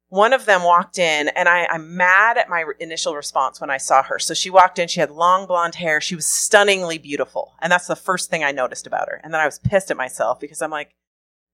one 0.09 0.33
of 0.33 0.45
them 0.45 0.63
walked 0.63 0.97
in, 0.99 1.29
and 1.29 1.49
I, 1.49 1.65
I'm 1.65 1.97
mad 1.97 2.37
at 2.37 2.49
my 2.49 2.63
initial 2.79 3.15
response 3.15 3.59
when 3.59 3.69
I 3.69 3.77
saw 3.77 4.03
her. 4.03 4.19
So 4.19 4.33
she 4.33 4.49
walked 4.49 4.77
in. 4.77 4.87
She 4.87 4.99
had 4.99 5.11
long 5.11 5.47
blonde 5.47 5.75
hair. 5.75 5.99
She 5.99 6.15
was 6.15 6.25
stunningly 6.25 6.97
beautiful, 6.97 7.53
and 7.59 7.71
that's 7.71 7.87
the 7.87 7.95
first 7.95 8.29
thing 8.29 8.43
I 8.43 8.51
noticed 8.51 8.85
about 8.85 9.09
her. 9.09 9.19
And 9.23 9.33
then 9.33 9.41
I 9.41 9.45
was 9.45 9.59
pissed 9.59 9.89
at 9.91 9.97
myself 9.97 10.39
because 10.39 10.61
I'm 10.61 10.71
like, 10.71 10.95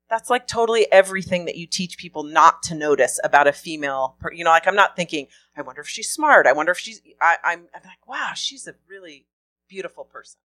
that's 0.10 0.30
like 0.30 0.46
totally 0.46 0.92
everything 0.92 1.46
that 1.46 1.56
you 1.56 1.66
teach 1.66 1.98
people 1.98 2.24
not 2.24 2.62
to 2.64 2.76
notice 2.76 3.20
about 3.24 3.48
a 3.48 3.54
female. 3.54 4.18
per- 4.20 4.34
You 4.34 4.44
know, 4.44 4.50
like 4.50 4.68
I'm 4.68 4.76
not 4.76 4.98
thinking, 4.98 5.28
I 5.56 5.62
wonder 5.62 5.82
if 5.82 5.88
she's 5.88 6.12
smart. 6.12 6.46
I 6.46 6.52
wonder 6.52 6.74
if 6.74 6.80
she's. 6.80 7.02
I, 7.22 7.38
I'm, 7.46 7.68
I'm 7.74 7.82
like, 7.86 8.06
wow, 8.06 8.32
she's 8.36 8.68
a 8.68 8.76
really 8.90 9.28
beautiful 9.70 10.04
person. 10.04 10.40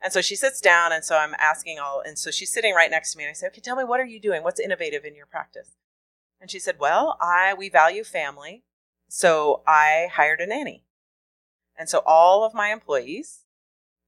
And 0.00 0.12
so 0.12 0.20
she 0.22 0.36
sits 0.36 0.60
down, 0.60 0.92
and 0.92 1.04
so 1.04 1.18
I'm 1.18 1.34
asking 1.40 1.78
all, 1.78 2.00
and 2.00 2.18
so 2.18 2.30
she's 2.30 2.52
sitting 2.52 2.72
right 2.72 2.90
next 2.90 3.12
to 3.12 3.18
me, 3.18 3.24
and 3.24 3.30
I 3.30 3.34
say, 3.34 3.48
okay, 3.48 3.60
tell 3.60 3.76
me, 3.76 3.84
what 3.84 4.00
are 4.00 4.06
you 4.06 4.20
doing? 4.20 4.42
What's 4.42 4.60
innovative 4.60 5.04
in 5.04 5.14
your 5.14 5.26
practice? 5.26 5.72
And 6.40 6.50
she 6.50 6.58
said, 6.58 6.78
well, 6.78 7.16
I 7.20 7.54
we 7.54 7.68
value 7.68 8.04
family, 8.04 8.64
so 9.08 9.62
I 9.66 10.08
hired 10.12 10.40
a 10.40 10.46
nanny, 10.46 10.84
and 11.76 11.88
so 11.88 12.02
all 12.06 12.44
of 12.44 12.54
my 12.54 12.68
employees 12.68 13.44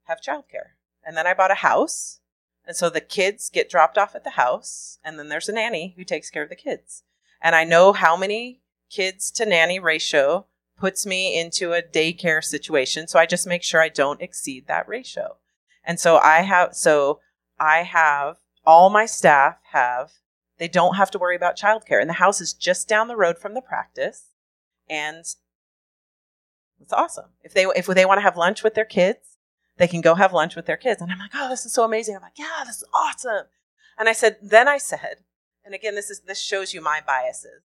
have 0.04 0.20
childcare, 0.20 0.74
and 1.04 1.16
then 1.16 1.26
I 1.26 1.34
bought 1.34 1.50
a 1.50 1.56
house, 1.56 2.20
and 2.66 2.76
so 2.76 2.88
the 2.88 3.00
kids 3.00 3.50
get 3.50 3.70
dropped 3.70 3.98
off 3.98 4.14
at 4.14 4.24
the 4.24 4.30
house, 4.30 4.98
and 5.02 5.18
then 5.18 5.28
there's 5.28 5.48
a 5.48 5.52
nanny 5.52 5.94
who 5.96 6.04
takes 6.04 6.30
care 6.30 6.42
of 6.42 6.48
the 6.48 6.56
kids, 6.56 7.02
and 7.40 7.56
I 7.56 7.64
know 7.64 7.92
how 7.92 8.16
many 8.16 8.60
kids 8.90 9.30
to 9.32 9.46
nanny 9.46 9.78
ratio 9.78 10.46
puts 10.78 11.04
me 11.04 11.38
into 11.38 11.72
a 11.72 11.82
daycare 11.82 12.42
situation, 12.42 13.06
so 13.06 13.18
I 13.18 13.26
just 13.26 13.46
make 13.46 13.62
sure 13.62 13.80
I 13.80 13.88
don't 13.88 14.22
exceed 14.22 14.66
that 14.66 14.88
ratio. 14.88 15.36
And 15.84 16.00
so 16.00 16.18
I 16.18 16.42
have 16.42 16.74
so 16.74 17.20
I 17.58 17.82
have 17.82 18.38
all 18.66 18.90
my 18.90 19.06
staff 19.06 19.58
have 19.72 20.12
they 20.60 20.68
don't 20.68 20.96
have 20.96 21.10
to 21.10 21.18
worry 21.18 21.34
about 21.34 21.56
childcare 21.56 22.00
and 22.00 22.08
the 22.08 22.14
house 22.14 22.40
is 22.40 22.52
just 22.52 22.86
down 22.86 23.08
the 23.08 23.16
road 23.16 23.38
from 23.38 23.54
the 23.54 23.62
practice 23.62 24.26
and 24.88 25.24
it's 26.78 26.92
awesome. 26.92 27.30
If 27.42 27.54
they 27.54 27.64
if 27.64 27.86
they 27.86 28.04
want 28.04 28.18
to 28.18 28.22
have 28.22 28.36
lunch 28.36 28.62
with 28.62 28.74
their 28.74 28.84
kids, 28.84 29.38
they 29.78 29.88
can 29.88 30.00
go 30.00 30.14
have 30.14 30.32
lunch 30.32 30.56
with 30.56 30.66
their 30.66 30.76
kids. 30.76 31.00
And 31.02 31.10
I'm 31.10 31.18
like, 31.18 31.30
"Oh, 31.34 31.48
this 31.48 31.66
is 31.66 31.72
so 31.72 31.84
amazing." 31.84 32.16
I'm 32.16 32.22
like, 32.22 32.38
"Yeah, 32.38 32.64
this 32.66 32.76
is 32.76 32.84
awesome." 32.94 33.46
And 33.98 34.08
I 34.08 34.12
said, 34.12 34.38
then 34.40 34.66
I 34.66 34.78
said, 34.78 35.24
and 35.64 35.74
again 35.74 35.94
this 35.94 36.10
is 36.10 36.20
this 36.20 36.40
shows 36.40 36.72
you 36.72 36.80
my 36.80 37.00
biases. 37.06 37.62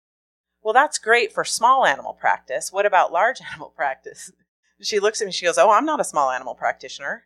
Well, 0.61 0.73
that's 0.73 0.99
great 0.99 1.31
for 1.31 1.43
small 1.43 1.85
animal 1.85 2.13
practice. 2.13 2.71
What 2.71 2.85
about 2.85 3.11
large 3.11 3.39
animal 3.51 3.69
practice? 3.69 4.31
She 4.81 4.99
looks 4.99 5.21
at 5.21 5.25
me, 5.25 5.31
she 5.31 5.45
goes, 5.45 5.57
"Oh, 5.57 5.71
I'm 5.71 5.85
not 5.85 5.99
a 5.99 6.05
small 6.05 6.31
animal 6.31 6.55
practitioner." 6.55 7.25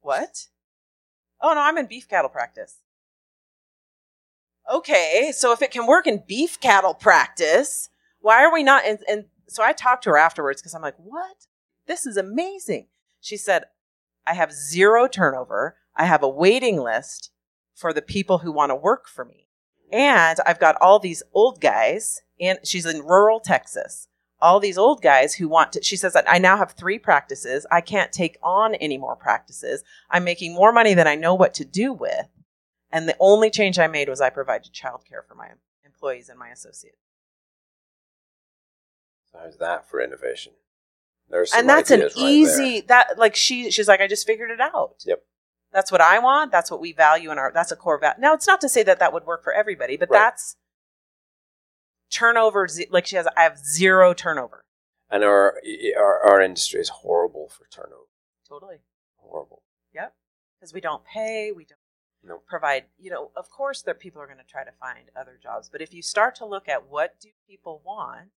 What? 0.00 0.48
Oh 1.40 1.54
no, 1.54 1.60
I'm 1.60 1.78
in 1.78 1.86
beef 1.86 2.08
cattle 2.08 2.30
practice. 2.30 2.78
Okay, 4.70 5.32
so 5.34 5.52
if 5.52 5.62
it 5.62 5.70
can 5.70 5.86
work 5.86 6.06
in 6.06 6.22
beef 6.26 6.60
cattle 6.60 6.94
practice, 6.94 7.88
why 8.20 8.44
are 8.44 8.52
we 8.52 8.62
not? 8.62 8.84
And, 8.84 8.98
and 9.08 9.24
so 9.48 9.62
I 9.62 9.72
talked 9.72 10.04
to 10.04 10.10
her 10.10 10.18
afterwards 10.18 10.60
because 10.62 10.74
I'm 10.74 10.82
like, 10.82 10.96
what? 10.96 11.46
This 11.86 12.06
is 12.06 12.16
amazing. 12.16 12.86
She 13.20 13.36
said, 13.36 13.64
I 14.26 14.34
have 14.34 14.52
zero 14.52 15.08
turnover. 15.08 15.76
I 15.96 16.06
have 16.06 16.22
a 16.22 16.28
waiting 16.28 16.80
list 16.80 17.30
for 17.74 17.92
the 17.92 18.02
people 18.02 18.38
who 18.38 18.52
want 18.52 18.70
to 18.70 18.76
work 18.76 19.08
for 19.08 19.24
me. 19.24 19.48
And 19.92 20.38
I've 20.46 20.60
got 20.60 20.80
all 20.80 20.98
these 20.98 21.22
old 21.34 21.60
guys, 21.60 22.22
and 22.40 22.58
she's 22.64 22.86
in 22.86 23.02
rural 23.02 23.40
Texas. 23.40 24.08
All 24.40 24.58
these 24.58 24.78
old 24.78 25.02
guys 25.02 25.34
who 25.34 25.48
want 25.48 25.72
to, 25.72 25.82
she 25.82 25.96
says 25.96 26.14
that 26.14 26.24
I 26.28 26.38
now 26.38 26.56
have 26.56 26.72
three 26.72 26.98
practices. 26.98 27.66
I 27.70 27.80
can't 27.80 28.10
take 28.10 28.38
on 28.42 28.74
any 28.76 28.96
more 28.96 29.16
practices. 29.16 29.84
I'm 30.10 30.24
making 30.24 30.54
more 30.54 30.72
money 30.72 30.94
than 30.94 31.06
I 31.06 31.14
know 31.14 31.34
what 31.34 31.54
to 31.54 31.64
do 31.64 31.92
with. 31.92 32.26
And 32.92 33.08
the 33.08 33.16
only 33.18 33.50
change 33.50 33.78
I 33.78 33.86
made 33.86 34.08
was 34.08 34.20
I 34.20 34.28
provided 34.30 34.72
childcare 34.72 35.24
for 35.26 35.34
my 35.34 35.48
employees 35.84 36.28
and 36.28 36.38
my 36.38 36.48
associates. 36.50 36.98
So 39.32 39.38
how's 39.42 39.56
that 39.58 39.88
for 39.88 40.00
innovation? 40.00 40.52
There's 41.30 41.52
and 41.54 41.66
that's 41.68 41.90
an 41.90 42.00
right 42.00 42.12
easy 42.16 42.82
that 42.82 43.18
like 43.18 43.34
she 43.34 43.70
she's 43.70 43.88
like 43.88 44.00
I 44.02 44.06
just 44.06 44.26
figured 44.26 44.50
it 44.50 44.60
out. 44.60 45.02
Yep. 45.06 45.22
That's 45.72 45.90
what 45.90 46.02
I 46.02 46.18
want. 46.18 46.52
That's 46.52 46.70
what 46.70 46.80
we 46.80 46.92
value 46.92 47.30
in 47.30 47.38
our. 47.38 47.50
That's 47.52 47.72
a 47.72 47.76
core 47.76 47.98
value. 47.98 48.20
Now 48.20 48.34
it's 48.34 48.46
not 48.46 48.60
to 48.60 48.68
say 48.68 48.82
that 48.82 48.98
that 48.98 49.14
would 49.14 49.24
work 49.24 49.42
for 49.42 49.52
everybody, 49.54 49.96
but 49.96 50.10
Right. 50.10 50.18
that's 50.18 50.56
turnover. 52.10 52.68
Like 52.90 53.06
she 53.06 53.16
has, 53.16 53.26
I 53.34 53.44
have 53.44 53.58
zero 53.58 54.12
turnover. 54.12 54.64
And 55.10 55.24
our, 55.24 55.58
our 55.96 56.20
our 56.32 56.40
industry 56.42 56.80
is 56.80 56.90
horrible 56.90 57.48
for 57.48 57.66
turnover. 57.70 58.08
Totally. 58.46 58.80
Horrible. 59.16 59.62
Yep. 59.94 60.14
Because 60.58 60.74
we 60.74 60.82
don't 60.82 61.04
pay. 61.04 61.52
We 61.52 61.64
don't 61.64 61.78
Nope. 62.24 62.44
provide. 62.46 62.84
You 62.98 63.10
know, 63.10 63.30
of 63.36 63.50
course, 63.50 63.82
that 63.82 64.00
people 64.00 64.22
are 64.22 64.26
going 64.26 64.38
to 64.38 64.44
try 64.44 64.64
to 64.64 64.72
find 64.80 65.10
other 65.18 65.38
jobs. 65.42 65.68
But 65.70 65.82
if 65.82 65.92
you 65.92 66.02
start 66.02 66.34
to 66.36 66.46
look 66.46 66.68
at 66.68 66.88
what 66.88 67.20
do 67.20 67.28
people 67.48 67.82
want, 67.84 68.30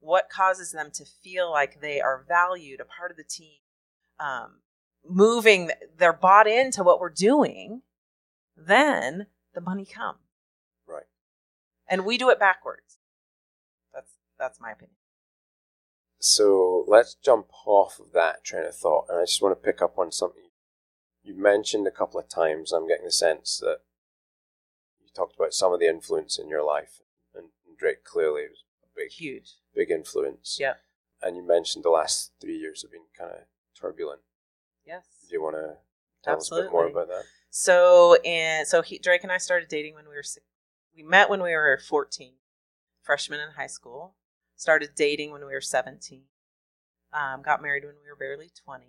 what 0.00 0.30
causes 0.30 0.72
them 0.72 0.90
to 0.94 1.04
feel 1.04 1.50
like 1.50 1.80
they 1.80 2.00
are 2.00 2.24
valued, 2.26 2.80
a 2.80 2.84
part 2.84 3.10
of 3.10 3.16
the 3.16 3.24
team, 3.24 3.58
um, 4.18 4.60
moving, 5.08 5.70
they're 5.96 6.12
bought 6.12 6.46
into 6.46 6.82
what 6.82 7.00
we're 7.00 7.10
doing, 7.10 7.82
then 8.56 9.26
the 9.54 9.60
money 9.60 9.84
comes. 9.84 10.18
Right. 10.86 11.04
And 11.88 12.04
we 12.04 12.18
do 12.18 12.30
it 12.30 12.38
backwards. 12.38 12.98
That's 13.94 14.12
that's 14.38 14.60
my 14.60 14.72
opinion. 14.72 14.96
So 16.18 16.84
let's 16.88 17.14
jump 17.14 17.48
off 17.66 18.00
of 18.00 18.12
that 18.12 18.42
train 18.42 18.64
of 18.64 18.74
thought, 18.74 19.06
and 19.08 19.18
I 19.18 19.24
just 19.24 19.42
want 19.42 19.56
to 19.56 19.64
pick 19.64 19.82
up 19.82 19.98
on 19.98 20.10
something 20.10 20.42
you've 21.26 21.36
mentioned 21.36 21.86
a 21.86 21.90
couple 21.90 22.20
of 22.20 22.28
times. 22.28 22.72
I'm 22.72 22.86
getting 22.86 23.04
the 23.04 23.12
sense 23.12 23.58
that 23.58 23.78
you 25.00 25.08
talked 25.14 25.34
about 25.34 25.52
some 25.52 25.72
of 25.72 25.80
the 25.80 25.88
influence 25.88 26.38
in 26.38 26.48
your 26.48 26.64
life, 26.64 27.00
and 27.34 27.46
Drake 27.76 28.04
clearly 28.04 28.42
was 28.48 28.64
a 28.84 28.88
big, 28.94 29.10
Huge. 29.10 29.54
big 29.74 29.90
influence. 29.90 30.56
Yeah. 30.60 30.74
And 31.22 31.36
you 31.36 31.46
mentioned 31.46 31.84
the 31.84 31.90
last 31.90 32.32
three 32.40 32.56
years 32.56 32.82
have 32.82 32.92
been 32.92 33.06
kind 33.18 33.32
of 33.32 33.40
turbulent. 33.78 34.20
Yes. 34.86 35.04
Do 35.28 35.34
you 35.34 35.42
want 35.42 35.56
to 35.56 35.76
tell 36.22 36.36
us 36.36 36.52
a 36.52 36.62
bit 36.62 36.70
more 36.70 36.86
about 36.86 37.08
that? 37.08 37.24
So 37.50 38.16
and 38.24 38.68
so 38.68 38.82
he, 38.82 38.98
Drake 38.98 39.22
and 39.22 39.32
I 39.32 39.38
started 39.38 39.68
dating 39.68 39.94
when 39.94 40.08
we 40.08 40.14
were 40.14 40.22
six, 40.22 40.44
we 40.94 41.02
met 41.02 41.28
when 41.28 41.42
we 41.42 41.50
were 41.50 41.80
14, 41.88 42.34
freshmen 43.02 43.40
in 43.40 43.54
high 43.56 43.66
school. 43.66 44.14
Started 44.58 44.90
dating 44.94 45.32
when 45.32 45.40
we 45.40 45.52
were 45.52 45.60
17. 45.60 46.22
Um, 47.12 47.42
got 47.42 47.60
married 47.60 47.84
when 47.84 47.94
we 48.02 48.08
were 48.08 48.16
barely 48.16 48.50
20. 48.64 48.84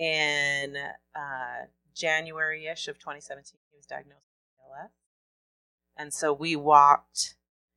In 0.00 0.78
uh, 1.14 1.66
January-ish 1.94 2.88
of 2.88 2.98
2017, 2.98 3.60
he 3.70 3.76
was 3.76 3.84
diagnosed 3.84 4.24
with 4.32 4.80
ALS, 4.80 4.90
and 5.94 6.10
so 6.14 6.32
we 6.32 6.56
walked 6.56 7.34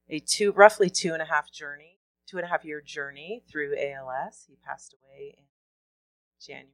a 0.09 0.19
two 0.19 0.53
roughly 0.53 0.89
two 0.89 1.11
and 1.11 1.21
a 1.21 1.25
half 1.25 1.51
journey, 1.51 1.99
two 2.25 2.37
and 2.37 2.45
a 2.45 2.49
half 2.49 2.63
year 2.63 2.79
journey 2.79 3.43
through 3.51 3.75
ALS. 3.77 4.45
He 4.47 4.55
passed 4.65 4.95
away 5.03 5.35
in 5.37 5.43
January 6.39 6.69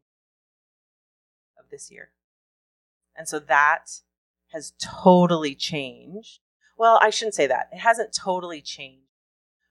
of 1.57 1.71
this 1.71 1.89
year. 1.89 2.11
And 3.15 3.27
so 3.27 3.39
that 3.39 4.01
has 4.51 4.73
totally 4.79 5.55
changed. 5.55 6.41
Well, 6.77 6.99
I 7.01 7.09
shouldn't 7.09 7.33
say 7.33 7.47
that. 7.47 7.69
It 7.71 7.79
hasn't 7.79 8.13
totally 8.13 8.61
changed 8.61 9.08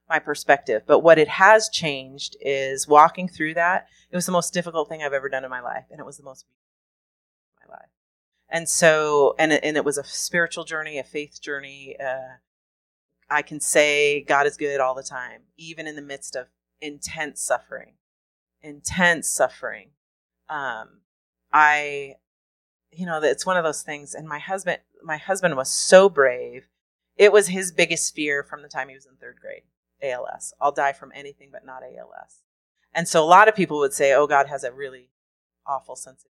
my 0.08 0.18
perspective, 0.18 0.82
but 0.86 1.00
what 1.00 1.18
it 1.18 1.28
has 1.28 1.68
changed 1.68 2.36
is 2.40 2.88
walking 2.88 3.28
through 3.28 3.54
that. 3.54 3.88
It 4.10 4.16
was 4.16 4.26
the 4.26 4.32
most 4.32 4.54
difficult 4.54 4.88
thing 4.88 5.02
I've 5.02 5.12
ever 5.12 5.28
done 5.28 5.44
in 5.44 5.50
my 5.50 5.60
life, 5.60 5.84
and 5.90 6.00
it 6.00 6.06
was 6.06 6.16
the 6.16 6.24
most 6.24 6.46
in 7.60 7.68
my 7.68 7.74
life. 7.76 7.88
And 8.48 8.68
so, 8.68 9.34
and 9.38 9.52
and 9.52 9.76
it 9.76 9.84
was 9.84 9.98
a 9.98 10.04
spiritual 10.04 10.64
journey, 10.64 10.98
a 10.98 11.04
faith 11.04 11.40
journey. 11.42 11.96
Uh, 12.00 12.36
I 13.30 13.42
can 13.42 13.60
say 13.60 14.22
God 14.22 14.46
is 14.46 14.56
good 14.56 14.80
all 14.80 14.94
the 14.94 15.02
time, 15.02 15.42
even 15.56 15.86
in 15.86 15.96
the 15.96 16.02
midst 16.02 16.34
of 16.34 16.46
intense 16.80 17.42
suffering, 17.42 17.94
intense 18.62 19.28
suffering. 19.28 19.90
Um, 20.48 21.00
I 21.52 22.14
you 22.90 23.06
know 23.06 23.20
it's 23.22 23.46
one 23.46 23.56
of 23.56 23.64
those 23.64 23.82
things 23.82 24.14
and 24.14 24.28
my 24.28 24.38
husband 24.38 24.78
my 25.02 25.16
husband 25.16 25.56
was 25.56 25.70
so 25.70 26.08
brave 26.08 26.68
it 27.16 27.32
was 27.32 27.48
his 27.48 27.72
biggest 27.72 28.14
fear 28.14 28.42
from 28.42 28.62
the 28.62 28.68
time 28.68 28.88
he 28.88 28.94
was 28.94 29.06
in 29.06 29.14
third 29.16 29.36
grade 29.40 29.62
als 30.02 30.52
i'll 30.60 30.72
die 30.72 30.92
from 30.92 31.12
anything 31.14 31.48
but 31.50 31.64
not 31.64 31.82
als 31.82 32.42
and 32.94 33.06
so 33.08 33.22
a 33.22 33.26
lot 33.26 33.48
of 33.48 33.54
people 33.54 33.78
would 33.78 33.92
say 33.92 34.12
oh 34.12 34.26
god 34.26 34.46
has 34.46 34.64
a 34.64 34.72
really 34.72 35.10
awful 35.66 35.96
sense 35.96 36.24
of 36.24 36.30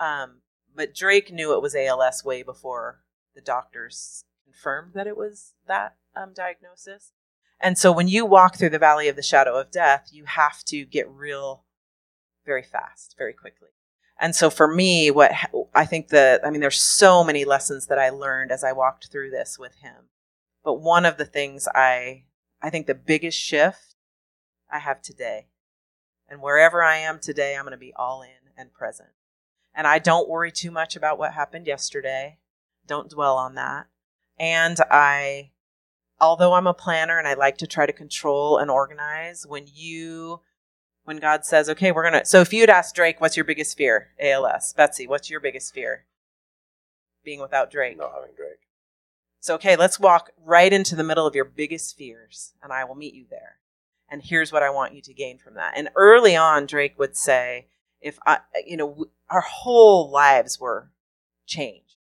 um, 0.00 0.42
but 0.74 0.94
drake 0.94 1.32
knew 1.32 1.54
it 1.54 1.62
was 1.62 1.74
als 1.74 2.24
way 2.24 2.42
before 2.42 3.00
the 3.34 3.40
doctors 3.40 4.24
confirmed 4.44 4.92
that 4.94 5.06
it 5.06 5.16
was 5.16 5.54
that 5.66 5.96
um, 6.16 6.32
diagnosis. 6.34 7.12
And 7.60 7.76
so 7.76 7.92
when 7.92 8.08
you 8.08 8.24
walk 8.24 8.56
through 8.56 8.70
the 8.70 8.78
valley 8.78 9.08
of 9.08 9.16
the 9.16 9.22
shadow 9.22 9.58
of 9.58 9.70
death 9.70 10.08
you 10.12 10.24
have 10.24 10.64
to 10.64 10.84
get 10.84 11.08
real 11.08 11.64
very 12.44 12.62
fast 12.62 13.14
very 13.18 13.32
quickly. 13.32 13.68
And 14.20 14.34
so 14.34 14.50
for 14.50 14.66
me, 14.66 15.12
what 15.12 15.30
I 15.74 15.84
think 15.84 16.08
that, 16.08 16.44
I 16.44 16.50
mean, 16.50 16.60
there's 16.60 16.80
so 16.80 17.22
many 17.22 17.44
lessons 17.44 17.86
that 17.86 18.00
I 18.00 18.10
learned 18.10 18.50
as 18.50 18.64
I 18.64 18.72
walked 18.72 19.12
through 19.12 19.30
this 19.30 19.58
with 19.58 19.76
him. 19.76 20.08
But 20.64 20.80
one 20.80 21.04
of 21.04 21.18
the 21.18 21.24
things 21.24 21.68
I, 21.72 22.24
I 22.60 22.70
think 22.70 22.86
the 22.86 22.94
biggest 22.94 23.38
shift 23.38 23.94
I 24.70 24.78
have 24.80 25.00
today, 25.02 25.46
and 26.28 26.42
wherever 26.42 26.82
I 26.82 26.96
am 26.96 27.18
today, 27.18 27.56
I'm 27.56 27.64
going 27.64 27.72
to 27.72 27.78
be 27.78 27.94
all 27.96 28.22
in 28.22 28.52
and 28.56 28.72
present. 28.72 29.10
And 29.74 29.86
I 29.86 29.98
don't 29.98 30.28
worry 30.28 30.50
too 30.50 30.70
much 30.70 30.96
about 30.96 31.18
what 31.18 31.34
happened 31.34 31.66
yesterday. 31.66 32.38
Don't 32.86 33.10
dwell 33.10 33.36
on 33.36 33.54
that. 33.54 33.86
And 34.38 34.76
I, 34.90 35.50
although 36.20 36.54
I'm 36.54 36.66
a 36.66 36.74
planner 36.74 37.18
and 37.18 37.28
I 37.28 37.34
like 37.34 37.58
to 37.58 37.66
try 37.66 37.86
to 37.86 37.92
control 37.92 38.58
and 38.58 38.70
organize, 38.70 39.46
when 39.46 39.66
you 39.72 40.40
when 41.08 41.16
God 41.16 41.46
says, 41.46 41.70
okay, 41.70 41.90
we're 41.90 42.02
going 42.02 42.20
to. 42.22 42.26
So 42.26 42.42
if 42.42 42.52
you'd 42.52 42.68
ask 42.68 42.94
Drake, 42.94 43.18
what's 43.18 43.34
your 43.34 43.44
biggest 43.44 43.78
fear? 43.78 44.08
ALS. 44.20 44.74
Betsy, 44.76 45.06
what's 45.06 45.30
your 45.30 45.40
biggest 45.40 45.72
fear? 45.72 46.04
Being 47.24 47.40
without 47.40 47.70
Drake. 47.70 47.96
Not 47.96 48.12
having 48.12 48.34
Drake. 48.36 48.67
So, 49.40 49.54
okay, 49.54 49.76
let's 49.76 50.00
walk 50.00 50.30
right 50.44 50.72
into 50.72 50.96
the 50.96 51.04
middle 51.04 51.26
of 51.26 51.34
your 51.34 51.44
biggest 51.44 51.96
fears, 51.96 52.54
and 52.62 52.72
I 52.72 52.84
will 52.84 52.94
meet 52.96 53.14
you 53.14 53.26
there. 53.30 53.56
And 54.10 54.22
here's 54.22 54.52
what 54.52 54.62
I 54.62 54.70
want 54.70 54.94
you 54.94 55.02
to 55.02 55.14
gain 55.14 55.38
from 55.38 55.54
that. 55.54 55.74
And 55.76 55.90
early 55.94 56.34
on, 56.34 56.66
Drake 56.66 56.98
would 56.98 57.16
say, 57.16 57.66
if 58.00 58.18
I, 58.26 58.38
you 58.66 58.76
know, 58.76 59.06
our 59.30 59.40
whole 59.42 60.10
lives 60.10 60.58
were 60.58 60.90
changed. 61.46 61.96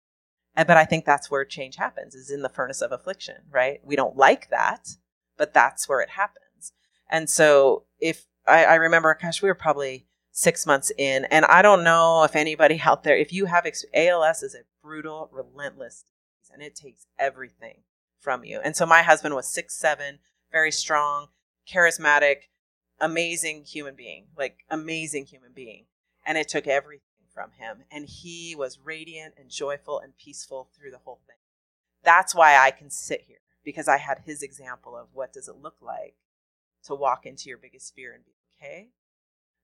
But 0.55 0.71
I 0.71 0.85
think 0.85 1.05
that's 1.05 1.31
where 1.31 1.45
change 1.45 1.77
happens, 1.77 2.13
is 2.13 2.29
in 2.29 2.43
the 2.43 2.49
furnace 2.49 2.81
of 2.81 2.91
affliction, 2.91 3.37
right? 3.49 3.79
We 3.83 3.95
don't 3.95 4.15
like 4.15 4.49
that, 4.51 4.89
but 5.37 5.53
that's 5.53 5.89
where 5.89 6.01
it 6.01 6.11
happens. 6.11 6.73
And 7.09 7.29
so 7.29 7.85
if 7.99 8.27
I, 8.47 8.65
I 8.65 8.75
remember, 8.75 9.17
gosh, 9.19 9.41
we 9.41 9.49
were 9.49 9.55
probably 9.55 10.05
six 10.31 10.67
months 10.67 10.91
in, 10.97 11.25
and 11.25 11.45
I 11.45 11.63
don't 11.63 11.83
know 11.83 12.23
if 12.23 12.35
anybody 12.35 12.79
out 12.85 13.03
there, 13.03 13.17
if 13.17 13.33
you 13.33 13.45
have 13.45 13.65
ALS, 13.93 14.43
is 14.43 14.53
a 14.53 14.59
brutal, 14.83 15.29
relentless 15.31 16.05
and 16.53 16.61
it 16.61 16.75
takes 16.75 17.07
everything 17.19 17.81
from 18.19 18.43
you. 18.43 18.59
And 18.63 18.75
so 18.75 18.85
my 18.85 19.01
husband 19.01 19.35
was 19.35 19.47
six 19.47 19.75
seven, 19.75 20.19
very 20.51 20.71
strong, 20.71 21.27
charismatic, 21.67 22.47
amazing 22.99 23.63
human 23.63 23.95
being, 23.95 24.27
like 24.37 24.59
amazing 24.69 25.25
human 25.25 25.51
being, 25.53 25.85
and 26.25 26.37
it 26.37 26.47
took 26.47 26.67
everything 26.67 27.01
from 27.33 27.51
him, 27.51 27.83
and 27.91 28.05
he 28.05 28.55
was 28.55 28.79
radiant 28.83 29.33
and 29.37 29.49
joyful 29.49 29.99
and 29.99 30.17
peaceful 30.17 30.69
through 30.75 30.91
the 30.91 30.99
whole 30.99 31.19
thing. 31.25 31.35
That's 32.03 32.35
why 32.35 32.57
I 32.57 32.71
can 32.71 32.89
sit 32.89 33.23
here 33.27 33.37
because 33.63 33.87
I 33.87 33.97
had 33.97 34.19
his 34.25 34.43
example 34.43 34.95
of 34.95 35.07
what 35.13 35.33
does 35.33 35.47
it 35.47 35.55
look 35.55 35.77
like 35.81 36.15
to 36.83 36.93
walk 36.93 37.25
into 37.25 37.49
your 37.49 37.57
biggest 37.57 37.95
fear 37.95 38.13
and 38.13 38.25
be 38.25 38.33
okay. 38.57 38.89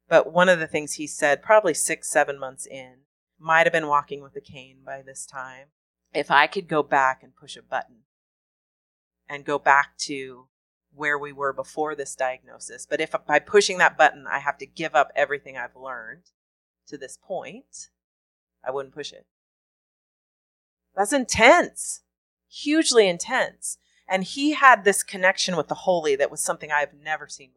But 0.08 0.32
one 0.32 0.50
of 0.50 0.60
the 0.60 0.68
things 0.68 0.94
he 0.94 1.06
said, 1.06 1.44
probably 1.44 1.74
six, 1.74 2.10
seven 2.10 2.40
months 2.40 2.66
in, 2.66 3.02
might 3.38 3.66
have 3.66 3.74
been 3.74 3.88
walking 3.88 4.22
with 4.22 4.36
a 4.36 4.42
cane 4.42 4.78
by 4.86 5.02
this 5.02 5.26
time. 5.26 5.68
If 6.14 6.32
I 6.32 6.48
could 6.48 6.68
go 6.68 6.84
back 6.84 7.22
and 7.24 7.36
push 7.36 7.56
a 7.56 7.62
button 7.62 8.04
and 9.28 9.46
go 9.46 9.60
back 9.60 9.98
to 10.00 10.48
where 10.94 11.18
we 11.18 11.32
were 11.32 11.54
before 11.54 11.96
this 11.96 12.16
diagnosis, 12.16 12.88
but 12.90 13.00
if 13.00 13.14
by 13.28 13.40
pushing 13.40 13.78
that 13.78 13.98
button 13.98 14.26
I 14.28 14.40
have 14.40 14.58
to 14.58 14.66
give 14.66 14.96
up 14.96 15.12
everything 15.16 15.56
I've 15.56 15.76
learned 15.76 16.32
to 16.88 16.98
this 16.98 17.18
point, 17.22 17.90
I 18.66 18.72
wouldn't 18.72 18.96
push 18.96 19.14
it. 19.14 19.28
That's 20.96 21.14
intense, 21.14 22.02
hugely 22.50 23.08
intense. 23.08 23.78
And 24.08 24.24
he 24.24 24.54
had 24.54 24.84
this 24.84 25.04
connection 25.04 25.56
with 25.56 25.68
the 25.68 25.76
holy 25.76 26.16
that 26.16 26.32
was 26.32 26.42
something 26.42 26.72
I've 26.72 26.96
never 26.96 27.28
seen. 27.28 27.52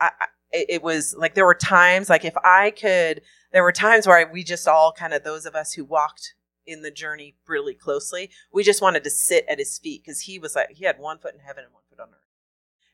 I, 0.00 0.10
I, 0.20 0.26
it 0.52 0.82
was 0.82 1.14
like 1.18 1.34
there 1.34 1.44
were 1.44 1.54
times, 1.54 2.08
like 2.08 2.24
if 2.24 2.36
I 2.44 2.70
could, 2.70 3.22
there 3.52 3.64
were 3.64 3.72
times 3.72 4.06
where 4.06 4.18
I, 4.18 4.30
we 4.30 4.44
just 4.44 4.68
all 4.68 4.92
kind 4.92 5.12
of 5.12 5.24
those 5.24 5.46
of 5.46 5.56
us 5.56 5.72
who 5.72 5.84
walked 5.84 6.34
in 6.66 6.82
the 6.82 6.90
journey 6.90 7.36
really 7.46 7.74
closely, 7.74 8.30
we 8.52 8.62
just 8.62 8.82
wanted 8.82 9.04
to 9.04 9.10
sit 9.10 9.44
at 9.48 9.58
his 9.58 9.78
feet 9.78 10.02
because 10.04 10.22
he 10.22 10.38
was 10.38 10.54
like 10.54 10.70
he 10.70 10.84
had 10.84 10.98
one 10.98 11.18
foot 11.18 11.34
in 11.34 11.40
heaven 11.40 11.64
and 11.64 11.72
one 11.72 11.82
foot 11.88 12.00
on 12.00 12.08
earth. 12.08 12.22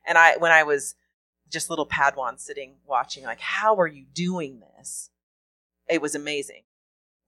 And 0.07 0.17
I, 0.17 0.37
when 0.39 0.53
I 0.53 0.63
was 0.63 0.95
just 1.51 1.71
little 1.71 1.87
Padawan 1.87 2.41
sitting 2.41 2.77
watching, 2.87 3.25
like, 3.25 3.41
how 3.41 3.77
are 3.77 3.87
you 3.87 4.07
doing 4.13 4.61
this? 4.61 5.11
It 5.89 6.03
was 6.03 6.15
amazing. 6.15 6.63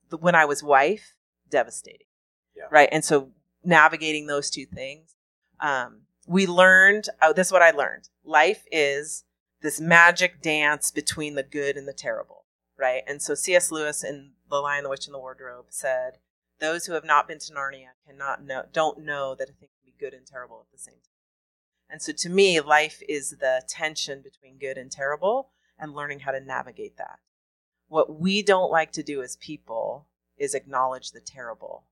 The, 0.09 0.17
when 0.17 0.35
I 0.35 0.45
was 0.45 0.63
wife, 0.63 1.13
devastating. 1.49 2.07
Yeah. 2.55 2.65
Right. 2.71 2.89
And 2.91 3.05
so 3.05 3.31
navigating 3.63 4.27
those 4.27 4.49
two 4.49 4.65
things, 4.65 5.15
um, 5.59 6.01
we 6.27 6.47
learned, 6.47 7.07
oh, 7.21 7.33
this 7.33 7.47
is 7.47 7.53
what 7.53 7.61
I 7.61 7.71
learned. 7.71 8.09
Life 8.23 8.65
is 8.71 9.23
this 9.61 9.79
magic 9.79 10.41
dance 10.41 10.91
between 10.91 11.35
the 11.35 11.43
good 11.43 11.77
and 11.77 11.87
the 11.87 11.93
terrible. 11.93 12.45
Right. 12.77 13.03
And 13.07 13.21
so 13.21 13.35
C.S. 13.35 13.71
Lewis 13.71 14.03
in 14.03 14.31
The 14.49 14.57
Lion, 14.57 14.83
the 14.83 14.89
Witch, 14.89 15.05
and 15.05 15.13
the 15.13 15.19
Wardrobe 15.19 15.67
said, 15.69 16.17
those 16.61 16.85
who 16.85 16.93
have 16.93 17.03
not 17.03 17.27
been 17.27 17.39
to 17.39 17.53
Narnia 17.53 17.89
cannot 18.07 18.45
know, 18.45 18.63
don't 18.71 18.99
know 18.99 19.35
that 19.35 19.49
a 19.49 19.53
thing 19.53 19.69
can 19.69 19.83
be 19.83 19.95
good 19.99 20.13
and 20.13 20.25
terrible 20.25 20.63
at 20.65 20.71
the 20.71 20.81
same 20.81 20.93
time. 20.93 21.11
And 21.89 22.01
so 22.01 22.13
to 22.13 22.29
me, 22.29 22.61
life 22.61 23.01
is 23.09 23.31
the 23.31 23.63
tension 23.67 24.21
between 24.21 24.57
good 24.57 24.77
and 24.77 24.89
terrible 24.89 25.49
and 25.77 25.93
learning 25.93 26.21
how 26.21 26.31
to 26.31 26.39
navigate 26.39 26.97
that. 26.97 27.19
What 27.89 28.21
we 28.21 28.41
don't 28.41 28.71
like 28.71 28.93
to 28.93 29.03
do 29.03 29.21
as 29.21 29.35
people 29.35 30.07
is 30.37 30.53
acknowledge 30.53 31.11
the 31.11 31.19
terrible 31.19 31.83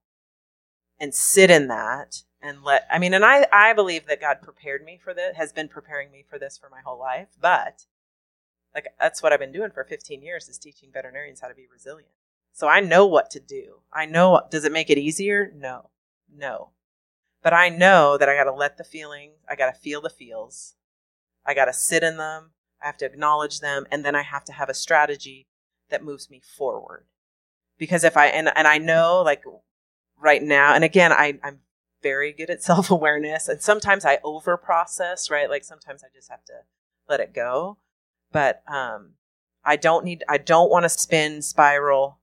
and 1.00 1.14
sit 1.14 1.50
in 1.50 1.68
that 1.68 2.24
and 2.42 2.64
let 2.64 2.88
I 2.90 3.00
mean 3.00 3.14
and 3.14 3.26
I 3.26 3.48
I 3.52 3.74
believe 3.74 4.08
that 4.08 4.22
God 4.22 4.38
prepared 4.42 4.84
me 4.84 5.00
for 5.02 5.14
this 5.14 5.36
has 5.36 5.52
been 5.52 5.68
preparing 5.68 6.10
me 6.12 6.26
for 6.28 6.40
this 6.40 6.58
for 6.58 6.70
my 6.70 6.80
whole 6.84 7.00
life 7.00 7.28
but 7.40 7.86
like 8.74 8.88
that's 9.00 9.22
what 9.22 9.34
I've 9.34 9.40
been 9.40 9.52
doing 9.52 9.72
for 9.72 9.84
15 9.84 10.22
years 10.22 10.48
is 10.48 10.58
teaching 10.58 10.90
veterinarians 10.92 11.42
how 11.42 11.48
to 11.48 11.56
be 11.56 11.68
resilient. 11.72 12.12
So 12.54 12.68
I 12.68 12.80
know 12.80 13.06
what 13.06 13.30
to 13.32 13.40
do. 13.40 13.82
I 13.92 14.06
know 14.06 14.42
does 14.50 14.66
it 14.66 14.72
make 14.72 14.90
it 14.90 14.98
easier? 14.98 15.52
No. 15.56 15.90
No. 16.34 16.72
But 17.42 17.54
I 17.54 17.70
know 17.70 18.18
that 18.18 18.28
I 18.30 18.36
got 18.36 18.44
to 18.46 18.54
let 18.54 18.78
the 18.78 18.84
feeling, 18.84 19.32
I 19.50 19.56
got 19.56 19.74
to 19.74 19.80
feel 19.80 20.02
the 20.02 20.10
feels. 20.10 20.76
I 21.46 21.54
got 21.54 21.66
to 21.66 21.74
sit 21.74 22.04
in 22.04 22.18
them. 22.18 22.52
I 22.82 22.86
have 22.86 22.98
to 22.98 23.06
acknowledge 23.06 23.60
them 23.60 23.86
and 23.92 24.06
then 24.06 24.16
I 24.16 24.24
have 24.24 24.46
to 24.46 24.54
have 24.54 24.70
a 24.70 24.74
strategy 24.74 25.48
that 25.90 26.04
moves 26.04 26.30
me 26.30 26.42
forward. 26.58 27.06
Because 27.78 28.04
if 28.04 28.18
I 28.18 28.28
and 28.28 28.50
and 28.56 28.68
I 28.68 28.78
know 28.78 29.22
like 29.24 29.44
right 30.20 30.44
now, 30.44 30.74
and 30.74 30.84
again, 30.84 31.12
I 31.12 31.40
I'm 31.44 31.60
very 32.02 32.32
good 32.34 32.50
at 32.50 32.64
self 32.70 32.92
awareness, 32.92 33.48
and 33.48 33.62
sometimes 33.62 34.06
I 34.06 34.20
over 34.24 34.58
process, 34.58 35.30
right? 35.30 35.50
Like 35.50 35.64
sometimes 35.64 36.04
I 36.04 36.08
just 36.14 36.30
have 36.30 36.44
to 36.46 36.54
let 37.08 37.20
it 37.20 37.34
go. 37.34 37.78
But 38.32 38.64
um, 38.68 39.14
I 39.64 39.76
don't 39.76 40.06
need 40.06 40.24
I 40.28 40.38
don't 40.38 40.70
want 40.70 40.84
to 40.84 40.90
spin 40.90 41.42
spiral 41.42 42.20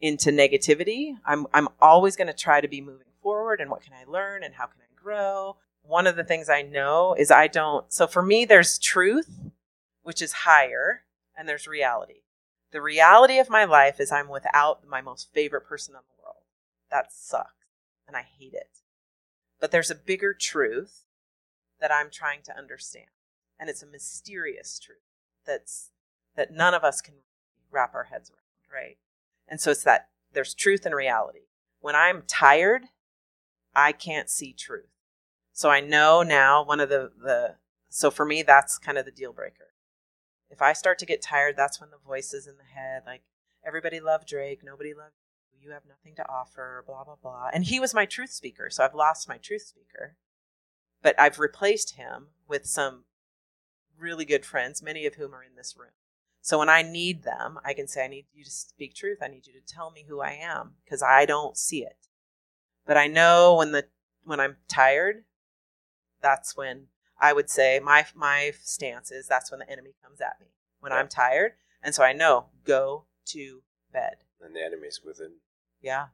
into 0.00 0.30
negativity. 0.30 1.16
I'm 1.24 1.46
I'm 1.52 1.68
always 1.80 2.16
going 2.16 2.26
to 2.26 2.32
try 2.32 2.60
to 2.60 2.68
be 2.68 2.80
moving 2.80 3.06
forward 3.22 3.60
and 3.60 3.70
what 3.70 3.82
can 3.82 3.92
I 3.92 4.10
learn 4.10 4.42
and 4.42 4.54
how 4.54 4.66
can 4.66 4.80
I 4.80 5.02
grow? 5.02 5.56
One 5.82 6.06
of 6.06 6.16
the 6.16 6.24
things 6.24 6.48
I 6.48 6.62
know 6.62 7.14
is 7.18 7.30
I 7.30 7.46
don't 7.46 7.92
so 7.92 8.06
for 8.06 8.22
me 8.22 8.44
there's 8.44 8.78
truth 8.78 9.50
which 10.02 10.20
is 10.20 10.32
higher 10.32 11.04
and 11.36 11.48
there's 11.48 11.66
reality. 11.66 12.22
The 12.72 12.82
reality 12.82 13.38
of 13.38 13.48
my 13.48 13.64
life 13.64 14.00
is 14.00 14.10
I'm 14.10 14.28
without 14.28 14.86
my 14.86 15.00
most 15.00 15.32
favorite 15.32 15.66
person 15.66 15.94
in 15.94 16.00
the 16.00 16.22
world. 16.22 16.42
That 16.90 17.12
sucks 17.12 17.50
and 18.06 18.16
I 18.16 18.22
hate 18.38 18.54
it. 18.54 18.80
But 19.60 19.70
there's 19.70 19.90
a 19.90 19.94
bigger 19.94 20.34
truth 20.34 21.04
that 21.80 21.92
I'm 21.92 22.10
trying 22.10 22.42
to 22.44 22.56
understand. 22.56 23.06
And 23.58 23.70
it's 23.70 23.82
a 23.82 23.86
mysterious 23.86 24.78
truth 24.78 24.98
that's 25.46 25.90
that 26.36 26.52
none 26.52 26.74
of 26.74 26.82
us 26.82 27.00
can 27.00 27.14
wrap 27.70 27.94
our 27.94 28.04
heads 28.04 28.30
around, 28.30 28.82
right? 28.82 28.96
And 29.48 29.60
so 29.60 29.70
it's 29.70 29.84
that 29.84 30.08
there's 30.32 30.54
truth 30.54 30.86
and 30.86 30.94
reality. 30.94 31.46
When 31.80 31.94
I'm 31.94 32.22
tired, 32.26 32.86
I 33.74 33.92
can't 33.92 34.30
see 34.30 34.52
truth. 34.52 34.88
So 35.52 35.70
I 35.70 35.80
know 35.80 36.22
now 36.22 36.64
one 36.64 36.80
of 36.80 36.88
the, 36.88 37.12
the 37.22 37.56
so 37.88 38.10
for 38.10 38.24
me 38.24 38.42
that's 38.42 38.78
kind 38.78 38.98
of 38.98 39.04
the 39.04 39.12
deal 39.12 39.32
breaker. 39.32 39.68
If 40.50 40.62
I 40.62 40.72
start 40.72 40.98
to 41.00 41.06
get 41.06 41.22
tired, 41.22 41.56
that's 41.56 41.80
when 41.80 41.90
the 41.90 41.98
voices 42.04 42.46
in 42.46 42.54
the 42.56 42.80
head, 42.80 43.02
like 43.06 43.22
everybody 43.66 44.00
loved 44.00 44.28
Drake, 44.28 44.62
nobody 44.64 44.94
loved 44.94 45.14
you, 45.52 45.68
you 45.68 45.72
have 45.72 45.84
nothing 45.88 46.14
to 46.16 46.28
offer, 46.28 46.82
blah 46.86 47.04
blah 47.04 47.16
blah. 47.20 47.50
And 47.52 47.64
he 47.64 47.78
was 47.80 47.94
my 47.94 48.06
truth 48.06 48.30
speaker, 48.30 48.68
so 48.70 48.84
I've 48.84 48.94
lost 48.94 49.28
my 49.28 49.36
truth 49.36 49.62
speaker. 49.62 50.16
But 51.02 51.18
I've 51.20 51.38
replaced 51.38 51.96
him 51.96 52.28
with 52.48 52.66
some 52.66 53.04
really 53.98 54.24
good 54.24 54.44
friends, 54.44 54.82
many 54.82 55.06
of 55.06 55.14
whom 55.14 55.34
are 55.34 55.42
in 55.42 55.54
this 55.56 55.76
room. 55.78 55.90
So 56.44 56.58
when 56.58 56.68
I 56.68 56.82
need 56.82 57.22
them, 57.22 57.58
I 57.64 57.72
can 57.72 57.88
say, 57.88 58.04
I 58.04 58.06
need 58.06 58.26
you 58.34 58.44
to 58.44 58.50
speak 58.50 58.94
truth. 58.94 59.20
I 59.22 59.28
need 59.28 59.46
you 59.46 59.54
to 59.54 59.66
tell 59.66 59.90
me 59.90 60.04
who 60.06 60.20
I 60.20 60.32
am 60.32 60.72
because 60.84 61.02
I 61.02 61.24
don't 61.24 61.56
see 61.56 61.82
it. 61.82 61.96
But 62.86 62.98
I 62.98 63.06
know 63.06 63.54
when 63.54 63.72
the 63.72 63.86
when 64.24 64.40
I'm 64.40 64.56
tired, 64.68 65.24
that's 66.20 66.54
when 66.54 66.88
I 67.18 67.32
would 67.32 67.48
say 67.48 67.80
my 67.82 68.04
my 68.14 68.52
stance 68.60 69.10
is 69.10 69.26
that's 69.26 69.50
when 69.50 69.60
the 69.60 69.70
enemy 69.70 69.94
comes 70.04 70.20
at 70.20 70.38
me 70.38 70.48
when 70.80 70.92
yeah. 70.92 70.98
I'm 70.98 71.08
tired, 71.08 71.52
and 71.82 71.94
so 71.94 72.04
I 72.04 72.12
know 72.12 72.48
go 72.64 73.06
to 73.28 73.62
bed. 73.90 74.16
And 74.42 74.54
the 74.54 74.62
enemy's 74.62 75.00
within. 75.02 75.36
Yeah, 75.80 76.08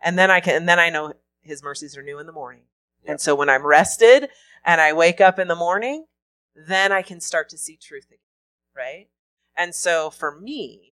and 0.00 0.16
then 0.16 0.30
I 0.30 0.38
can 0.38 0.54
and 0.54 0.68
then 0.68 0.78
I 0.78 0.90
know 0.90 1.14
His 1.42 1.60
mercies 1.60 1.96
are 1.96 2.04
new 2.04 2.20
in 2.20 2.26
the 2.26 2.32
morning, 2.32 2.66
yeah. 3.02 3.10
and 3.10 3.20
so 3.20 3.34
when 3.34 3.48
I'm 3.48 3.66
rested 3.66 4.28
and 4.64 4.80
I 4.80 4.92
wake 4.92 5.20
up 5.20 5.40
in 5.40 5.48
the 5.48 5.56
morning, 5.56 6.06
then 6.54 6.92
I 6.92 7.02
can 7.02 7.18
start 7.20 7.48
to 7.48 7.58
see 7.58 7.76
truth 7.76 8.06
again, 8.06 8.20
right? 8.76 9.08
And 9.56 9.74
so 9.74 10.10
for 10.10 10.38
me, 10.38 10.92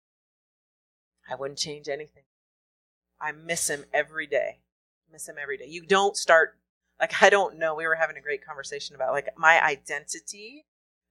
I 1.30 1.36
wouldn't 1.36 1.60
change 1.60 1.88
anything. 1.88 2.24
I 3.22 3.32
miss 3.32 3.70
him 3.70 3.86
every 3.94 4.28
day. 4.28 4.60
Miss 5.12 5.28
him 5.28 5.36
every 5.42 5.58
day. 5.58 5.68
You 5.68 5.86
don't 5.86 6.18
start 6.18 6.58
like 7.00 7.22
I 7.22 7.30
don't 7.30 7.58
know. 7.58 7.76
We 7.76 7.88
were 7.88 7.96
having 7.96 8.18
a 8.18 8.22
great 8.22 8.46
conversation 8.46 8.96
about 8.96 9.14
like 9.14 9.30
my 9.38 9.64
identity. 9.64 10.66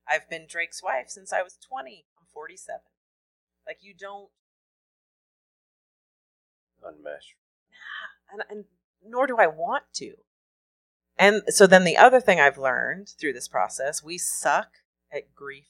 I've 0.09 0.29
been 0.29 0.47
Drake's 0.49 0.83
wife 0.83 1.09
since 1.09 1.33
I 1.33 1.43
was 1.43 1.59
20. 1.69 2.05
I'm 2.19 2.27
47. 2.33 2.81
Like 3.67 3.79
you 3.81 3.95
don't 3.99 4.31
unmesh. 6.85 7.35
And, 8.31 8.43
and 8.51 8.65
nor 9.05 9.27
do 9.27 9.37
I 9.39 9.47
want 9.47 9.85
to. 9.95 10.15
And 11.19 11.43
so 11.49 11.67
then 11.67 11.85
the 11.85 11.97
other 11.97 12.21
thing 12.21 12.41
I've 12.41 12.59
learned 12.59 13.11
through 13.21 13.35
this 13.35 13.49
process, 13.49 14.03
we 14.03 14.19
suck 14.19 14.69
at 15.13 15.35
grief. 15.35 15.67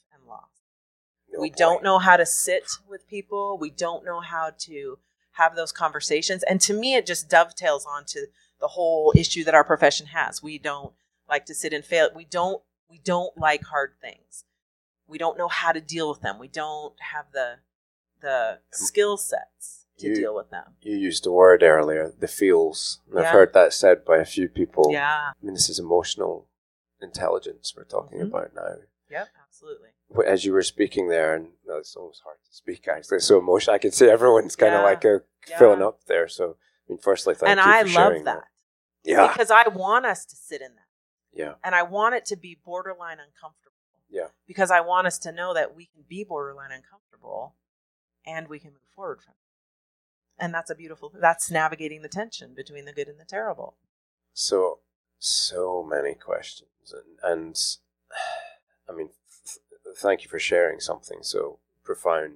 No 1.33 1.41
we 1.41 1.49
point. 1.49 1.57
don't 1.57 1.83
know 1.83 1.99
how 1.99 2.15
to 2.15 2.25
sit 2.25 2.65
with 2.87 3.07
people. 3.07 3.57
We 3.59 3.71
don't 3.71 4.05
know 4.05 4.19
how 4.19 4.51
to 4.59 4.99
have 5.33 5.55
those 5.55 5.71
conversations. 5.71 6.43
And 6.43 6.61
to 6.61 6.73
me, 6.73 6.95
it 6.95 7.05
just 7.05 7.29
dovetails 7.29 7.85
onto 7.85 8.19
the 8.59 8.67
whole 8.67 9.11
issue 9.15 9.43
that 9.43 9.55
our 9.55 9.63
profession 9.63 10.07
has. 10.07 10.43
We 10.43 10.59
don't 10.59 10.93
like 11.27 11.45
to 11.47 11.55
sit 11.55 11.73
and 11.73 11.83
fail. 11.83 12.09
We 12.15 12.25
don't. 12.25 12.61
We 12.89 12.99
don't 12.99 13.35
like 13.35 13.63
hard 13.63 13.93
things. 13.99 14.45
We 15.07 15.17
don't 15.17 15.37
know 15.37 15.47
how 15.47 15.71
to 15.71 15.81
deal 15.81 16.09
with 16.09 16.21
them. 16.21 16.37
We 16.37 16.47
don't 16.47 16.93
have 16.99 17.25
the 17.33 17.55
the 18.21 18.59
skill 18.71 19.17
sets 19.17 19.87
to 19.97 20.09
you, 20.09 20.15
deal 20.15 20.35
with 20.35 20.51
them. 20.51 20.75
You 20.81 20.95
used 20.95 21.23
the 21.23 21.31
word 21.31 21.63
earlier, 21.63 22.13
the 22.19 22.27
feels. 22.27 22.99
And 23.07 23.19
yeah. 23.19 23.25
I've 23.25 23.33
heard 23.33 23.53
that 23.53 23.73
said 23.73 24.05
by 24.05 24.17
a 24.17 24.25
few 24.25 24.47
people. 24.47 24.89
Yeah. 24.91 25.31
I 25.31 25.45
mean, 25.45 25.55
this 25.55 25.69
is 25.69 25.79
emotional 25.79 26.47
intelligence 27.01 27.73
we're 27.75 27.83
talking 27.83 28.19
mm-hmm. 28.19 28.27
about 28.27 28.55
now. 28.55 28.75
Yep, 29.09 29.27
absolutely 29.43 29.89
as 30.25 30.45
you 30.45 30.53
were 30.53 30.63
speaking 30.63 31.09
there, 31.09 31.35
and 31.35 31.49
no, 31.65 31.77
it's 31.77 31.95
almost 31.95 32.21
hard 32.23 32.37
to 32.45 32.53
speak 32.53 32.87
actually. 32.87 33.19
so 33.19 33.39
emotional. 33.39 33.75
I 33.75 33.79
can 33.79 33.91
see 33.91 34.07
everyone's 34.07 34.55
kind 34.55 34.73
of 34.73 34.79
yeah. 34.79 34.85
like 34.85 35.05
a, 35.05 35.21
yeah. 35.49 35.59
filling 35.59 35.81
up 35.81 35.99
there. 36.07 36.27
So, 36.27 36.57
I 36.87 36.93
mean, 36.93 36.99
firstly, 36.99 37.35
thank 37.35 37.49
and 37.49 37.59
you. 37.59 37.63
And 37.63 37.97
I 37.97 38.03
love 38.03 38.13
that. 38.13 38.25
that. 38.25 38.43
Yeah. 39.03 39.27
Because 39.27 39.51
I 39.51 39.67
want 39.67 40.05
us 40.05 40.25
to 40.25 40.35
sit 40.35 40.61
in 40.61 40.75
that. 40.75 40.83
Yeah. 41.33 41.53
And 41.63 41.75
I 41.75 41.83
want 41.83 42.15
it 42.15 42.25
to 42.25 42.35
be 42.35 42.57
borderline 42.63 43.17
uncomfortable. 43.19 43.73
Yeah. 44.09 44.27
Because 44.47 44.71
I 44.71 44.81
want 44.81 45.07
us 45.07 45.17
to 45.19 45.31
know 45.31 45.53
that 45.53 45.75
we 45.75 45.85
can 45.85 46.03
be 46.07 46.23
borderline 46.23 46.71
uncomfortable 46.71 47.55
and 48.25 48.47
we 48.47 48.59
can 48.59 48.71
move 48.71 48.79
forward 48.95 49.21
from 49.21 49.31
it. 49.31 50.43
And 50.43 50.53
that's 50.53 50.69
a 50.69 50.75
beautiful 50.75 51.11
that's 51.19 51.51
navigating 51.51 52.01
the 52.01 52.09
tension 52.09 52.53
between 52.55 52.85
the 52.85 52.93
good 52.93 53.07
and 53.07 53.19
the 53.19 53.25
terrible. 53.25 53.75
So 54.33 54.79
so 55.19 55.87
many 55.87 56.15
questions 56.15 56.93
and 56.93 57.17
and 57.23 57.55
I 58.89 58.93
mean 58.93 59.09
thank 59.97 60.23
you 60.23 60.29
for 60.29 60.39
sharing 60.39 60.79
something 60.79 61.19
so 61.21 61.59
profound 61.83 62.35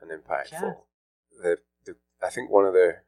and 0.00 0.10
impactful. 0.10 0.52
Yeah. 0.52 0.72
The, 1.42 1.58
the, 1.84 1.96
I 2.22 2.30
think 2.30 2.50
one 2.50 2.66
of 2.66 2.72
the 2.72 2.98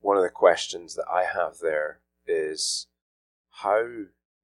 one 0.00 0.16
of 0.16 0.22
the 0.22 0.30
questions 0.30 0.94
that 0.94 1.06
I 1.10 1.24
have 1.24 1.58
there 1.60 2.00
is 2.26 2.86
how 3.62 3.84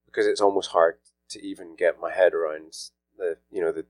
because 0.07 0.26
it's 0.26 0.40
almost 0.40 0.70
hard 0.70 0.97
to 1.30 1.45
even 1.45 1.76
get 1.76 2.01
my 2.01 2.12
head 2.12 2.34
around 2.34 2.74
the 3.16 3.36
you 3.51 3.61
know 3.61 3.72
the 3.72 3.86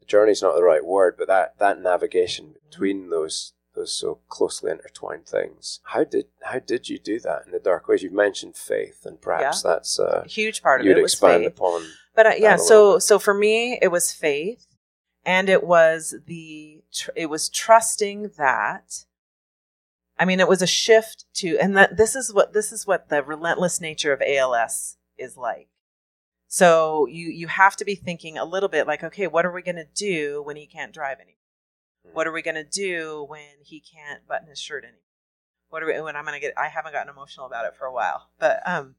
the 0.00 0.06
journey's 0.06 0.42
not 0.42 0.54
the 0.54 0.62
right 0.62 0.84
word, 0.84 1.16
but 1.18 1.28
that 1.28 1.58
that 1.58 1.80
navigation 1.80 2.46
mm-hmm. 2.46 2.68
between 2.70 3.10
those 3.10 3.52
those 3.74 3.92
so 3.92 4.18
closely 4.28 4.70
intertwined 4.70 5.26
things. 5.26 5.80
How 5.84 6.04
did 6.04 6.26
how 6.42 6.58
did 6.58 6.88
you 6.88 6.98
do 6.98 7.20
that 7.20 7.42
in 7.46 7.52
the 7.52 7.58
dark 7.58 7.88
ways? 7.88 8.02
You've 8.02 8.12
mentioned 8.12 8.56
faith, 8.56 9.04
and 9.04 9.20
perhaps 9.20 9.62
yeah. 9.64 9.72
that's 9.72 9.98
a 9.98 10.24
huge 10.28 10.62
part 10.62 10.80
of 10.80 10.86
it. 10.86 10.88
you'd 10.88 10.98
it. 10.98 11.02
expand 11.02 11.44
upon 11.44 11.84
but 12.14 12.26
uh, 12.26 12.32
yeah, 12.38 12.56
so 12.56 12.98
so 12.98 13.18
for 13.18 13.32
me, 13.34 13.78
it 13.80 13.88
was 13.88 14.12
faith, 14.12 14.66
and 15.24 15.48
it 15.48 15.64
was 15.64 16.14
the 16.26 16.82
tr- 16.92 17.10
it 17.16 17.26
was 17.26 17.48
trusting 17.48 18.32
that. 18.36 19.04
I 20.18 20.26
mean, 20.26 20.38
it 20.38 20.48
was 20.48 20.60
a 20.60 20.66
shift 20.66 21.24
to, 21.36 21.56
and 21.58 21.74
that 21.78 21.96
this 21.96 22.14
is 22.14 22.32
what 22.34 22.52
this 22.52 22.72
is 22.72 22.86
what 22.86 23.08
the 23.08 23.22
relentless 23.22 23.80
nature 23.80 24.12
of 24.12 24.20
ALS 24.20 24.96
is 25.16 25.36
like. 25.36 25.68
So 26.48 27.06
you 27.06 27.28
you 27.28 27.46
have 27.46 27.76
to 27.76 27.84
be 27.84 27.94
thinking 27.94 28.36
a 28.36 28.44
little 28.44 28.68
bit 28.68 28.86
like, 28.86 29.04
okay, 29.04 29.26
what 29.26 29.46
are 29.46 29.52
we 29.52 29.62
going 29.62 29.76
to 29.76 29.86
do 29.94 30.42
when 30.42 30.56
he 30.56 30.66
can't 30.66 30.92
drive 30.92 31.18
anymore? 31.20 31.36
What 32.12 32.26
are 32.26 32.32
we 32.32 32.42
going 32.42 32.56
to 32.56 32.64
do 32.64 33.24
when 33.28 33.62
he 33.62 33.80
can't 33.80 34.26
button 34.26 34.48
his 34.48 34.58
shirt 34.58 34.84
anymore? 34.84 35.00
What 35.68 35.82
are 35.82 35.86
we 35.86 36.00
when 36.00 36.16
I'm 36.16 36.24
going 36.24 36.34
to 36.34 36.40
get? 36.40 36.54
I 36.58 36.68
haven't 36.68 36.92
gotten 36.92 37.12
emotional 37.12 37.46
about 37.46 37.66
it 37.66 37.76
for 37.78 37.86
a 37.86 37.92
while, 37.92 38.28
but 38.38 38.60
um, 38.66 38.96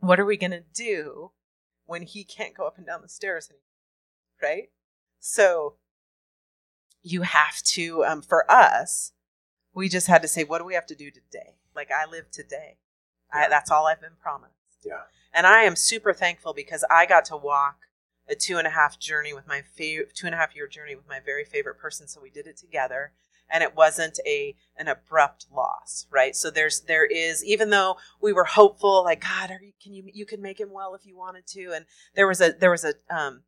what 0.00 0.20
are 0.20 0.24
we 0.24 0.36
going 0.36 0.50
to 0.50 0.64
do 0.74 1.30
when 1.86 2.02
he 2.02 2.24
can't 2.24 2.54
go 2.54 2.66
up 2.66 2.76
and 2.76 2.86
down 2.86 3.02
the 3.02 3.08
stairs 3.08 3.48
anymore, 3.48 3.62
right? 4.42 4.70
So 5.20 5.76
you 7.02 7.22
have 7.22 7.62
to, 7.62 8.04
um, 8.04 8.22
for 8.22 8.50
us, 8.50 9.12
we 9.74 9.88
just 9.88 10.06
had 10.06 10.22
to 10.22 10.28
say, 10.28 10.44
what 10.44 10.58
do 10.58 10.64
we 10.64 10.74
have 10.74 10.86
to 10.86 10.94
do 10.94 11.10
today? 11.10 11.56
Like 11.74 11.90
I 11.90 12.08
live 12.10 12.30
today. 12.30 12.76
I, 13.32 13.48
that's 13.48 13.70
all 13.70 13.86
I've 13.86 14.00
been 14.00 14.16
promised. 14.20 14.52
Yeah. 14.84 15.02
And 15.32 15.46
I 15.46 15.62
am 15.62 15.76
super 15.76 16.12
thankful 16.12 16.52
because 16.52 16.84
I 16.90 17.06
got 17.06 17.24
to 17.26 17.36
walk 17.36 17.76
a 18.32 18.34
two 18.34 18.58
and 18.58 18.66
a 18.66 18.70
half 18.70 18.98
journey 18.98 19.32
with 19.32 19.46
my 19.46 19.62
favorite 19.62 20.14
two 20.14 20.26
and 20.26 20.34
a 20.34 20.38
half 20.38 20.56
year 20.56 20.66
journey 20.66 20.96
with 20.96 21.08
my 21.08 21.20
very 21.20 21.44
favorite 21.44 21.78
person. 21.78 22.08
So 22.08 22.20
we 22.20 22.30
did 22.30 22.48
it 22.48 22.56
together 22.56 23.12
and 23.52 23.62
it 23.62 23.76
wasn't 23.76 24.18
a 24.26 24.56
an 24.76 24.88
abrupt 24.88 25.46
loss 25.54 26.06
right 26.10 26.34
so 26.34 26.50
there's 26.50 26.80
there 26.80 27.04
is 27.04 27.44
even 27.44 27.70
though 27.70 27.96
we 28.20 28.32
were 28.32 28.44
hopeful 28.44 29.04
like 29.04 29.20
god 29.20 29.50
you, 29.60 29.72
can 29.80 29.92
you 29.92 30.04
you 30.12 30.26
can 30.26 30.40
make 30.40 30.58
him 30.58 30.72
well 30.72 30.94
if 30.94 31.06
you 31.06 31.16
wanted 31.16 31.46
to 31.46 31.72
and 31.74 31.84
there 32.16 32.26
was 32.26 32.40
a 32.40 32.52
there 32.58 32.70
was 32.70 32.84
a 32.84 32.94
um 33.14 33.42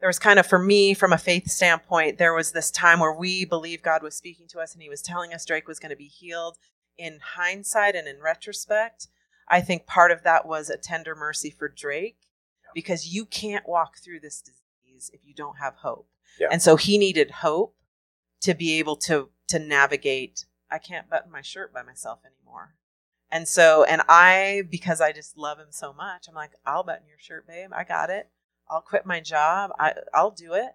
there 0.00 0.08
was 0.08 0.18
kind 0.18 0.38
of 0.38 0.46
for 0.46 0.58
me 0.58 0.94
from 0.94 1.12
a 1.12 1.18
faith 1.18 1.48
standpoint 1.50 2.18
there 2.18 2.34
was 2.34 2.52
this 2.52 2.70
time 2.70 3.00
where 3.00 3.12
we 3.12 3.44
believed 3.44 3.82
god 3.82 4.02
was 4.02 4.14
speaking 4.14 4.46
to 4.46 4.60
us 4.60 4.74
and 4.74 4.82
he 4.82 4.88
was 4.88 5.02
telling 5.02 5.32
us 5.32 5.44
drake 5.44 5.66
was 5.66 5.80
going 5.80 5.90
to 5.90 5.96
be 5.96 6.04
healed 6.04 6.58
in 6.96 7.18
hindsight 7.36 7.96
and 7.96 8.06
in 8.06 8.20
retrospect 8.20 9.08
i 9.48 9.60
think 9.60 9.86
part 9.86 10.12
of 10.12 10.22
that 10.22 10.46
was 10.46 10.68
a 10.68 10.76
tender 10.76 11.14
mercy 11.14 11.50
for 11.50 11.68
drake 11.68 12.18
because 12.74 13.08
you 13.08 13.24
can't 13.24 13.68
walk 13.68 13.98
through 13.98 14.20
this 14.20 14.40
disease 14.42 15.10
if 15.12 15.20
you 15.24 15.34
don't 15.34 15.58
have 15.58 15.76
hope. 15.76 16.08
Yeah. 16.40 16.48
And 16.50 16.62
so 16.62 16.76
he 16.76 16.98
needed 16.98 17.30
hope 17.30 17.74
to 18.42 18.54
be 18.54 18.78
able 18.78 18.96
to 18.96 19.30
to 19.48 19.58
navigate. 19.58 20.44
I 20.70 20.78
can't 20.78 21.08
button 21.08 21.32
my 21.32 21.40
shirt 21.40 21.72
by 21.72 21.82
myself 21.82 22.20
anymore. 22.24 22.74
And 23.30 23.46
so, 23.46 23.84
and 23.84 24.02
I, 24.08 24.62
because 24.70 25.00
I 25.00 25.12
just 25.12 25.36
love 25.36 25.58
him 25.58 25.68
so 25.70 25.92
much, 25.92 26.26
I'm 26.28 26.34
like, 26.34 26.52
I'll 26.66 26.82
button 26.82 27.06
your 27.08 27.18
shirt, 27.18 27.46
babe. 27.46 27.70
I 27.74 27.84
got 27.84 28.10
it. 28.10 28.28
I'll 28.70 28.80
quit 28.80 29.06
my 29.06 29.20
job. 29.20 29.70
I, 29.78 29.94
I'll 30.14 30.30
do 30.30 30.54
it. 30.54 30.72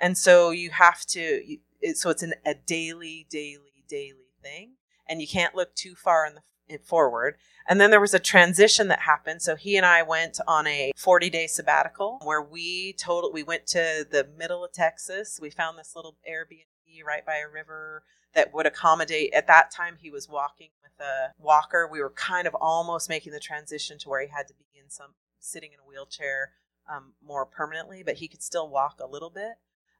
And 0.00 0.16
so 0.16 0.50
you 0.50 0.70
have 0.70 1.04
to, 1.06 1.20
you- 1.20 1.60
it, 1.80 1.96
so 1.96 2.10
it's 2.10 2.22
an, 2.24 2.34
a 2.44 2.54
daily, 2.54 3.26
daily, 3.30 3.84
daily 3.88 4.32
thing. 4.42 4.72
And 5.08 5.20
you 5.20 5.28
can't 5.28 5.54
look 5.54 5.74
too 5.74 5.94
far 5.94 6.26
in 6.26 6.34
the 6.68 6.78
forward. 6.78 7.36
And 7.68 7.78
then 7.78 7.90
there 7.90 8.00
was 8.00 8.14
a 8.14 8.18
transition 8.18 8.88
that 8.88 9.00
happened. 9.00 9.42
So 9.42 9.54
he 9.54 9.76
and 9.76 9.84
I 9.84 10.02
went 10.02 10.40
on 10.48 10.66
a 10.66 10.90
40 10.96 11.28
day 11.28 11.46
sabbatical 11.46 12.18
where 12.24 12.42
we 12.42 12.94
total, 12.94 13.30
we 13.30 13.42
went 13.42 13.66
to 13.68 14.06
the 14.10 14.26
middle 14.36 14.64
of 14.64 14.72
Texas. 14.72 15.38
We 15.40 15.50
found 15.50 15.78
this 15.78 15.94
little 15.94 16.16
Airbnb 16.28 17.04
right 17.06 17.24
by 17.24 17.36
a 17.36 17.48
river 17.48 18.02
that 18.34 18.52
would 18.54 18.66
accommodate 18.66 19.32
at 19.34 19.46
that 19.46 19.70
time 19.70 19.96
he 19.98 20.10
was 20.10 20.28
walking 20.28 20.68
with 20.82 20.92
a 21.04 21.32
walker 21.38 21.88
we 21.90 22.00
were 22.00 22.10
kind 22.10 22.46
of 22.46 22.54
almost 22.54 23.08
making 23.08 23.32
the 23.32 23.40
transition 23.40 23.98
to 23.98 24.08
where 24.08 24.20
he 24.20 24.28
had 24.28 24.46
to 24.46 24.54
be 24.54 24.64
in 24.74 24.90
some 24.90 25.14
sitting 25.38 25.72
in 25.72 25.78
a 25.80 25.88
wheelchair 25.88 26.52
um, 26.92 27.12
more 27.24 27.46
permanently 27.46 28.02
but 28.02 28.16
he 28.16 28.28
could 28.28 28.42
still 28.42 28.68
walk 28.68 29.00
a 29.00 29.06
little 29.06 29.30
bit 29.30 29.54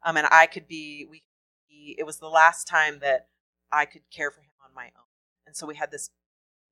um, 0.05 0.16
and 0.16 0.27
i 0.31 0.47
could 0.47 0.66
be 0.66 1.07
we 1.09 1.23
it 1.71 2.05
was 2.05 2.19
the 2.19 2.29
last 2.29 2.66
time 2.66 2.99
that 3.01 3.29
i 3.73 3.85
could 3.85 4.03
care 4.11 4.31
for 4.31 4.41
him 4.41 4.51
on 4.64 4.75
my 4.75 4.87
own 4.87 5.09
and 5.47 5.57
so 5.57 5.66
we 5.66 5.77
had 5.77 5.91
this 5.91 6.11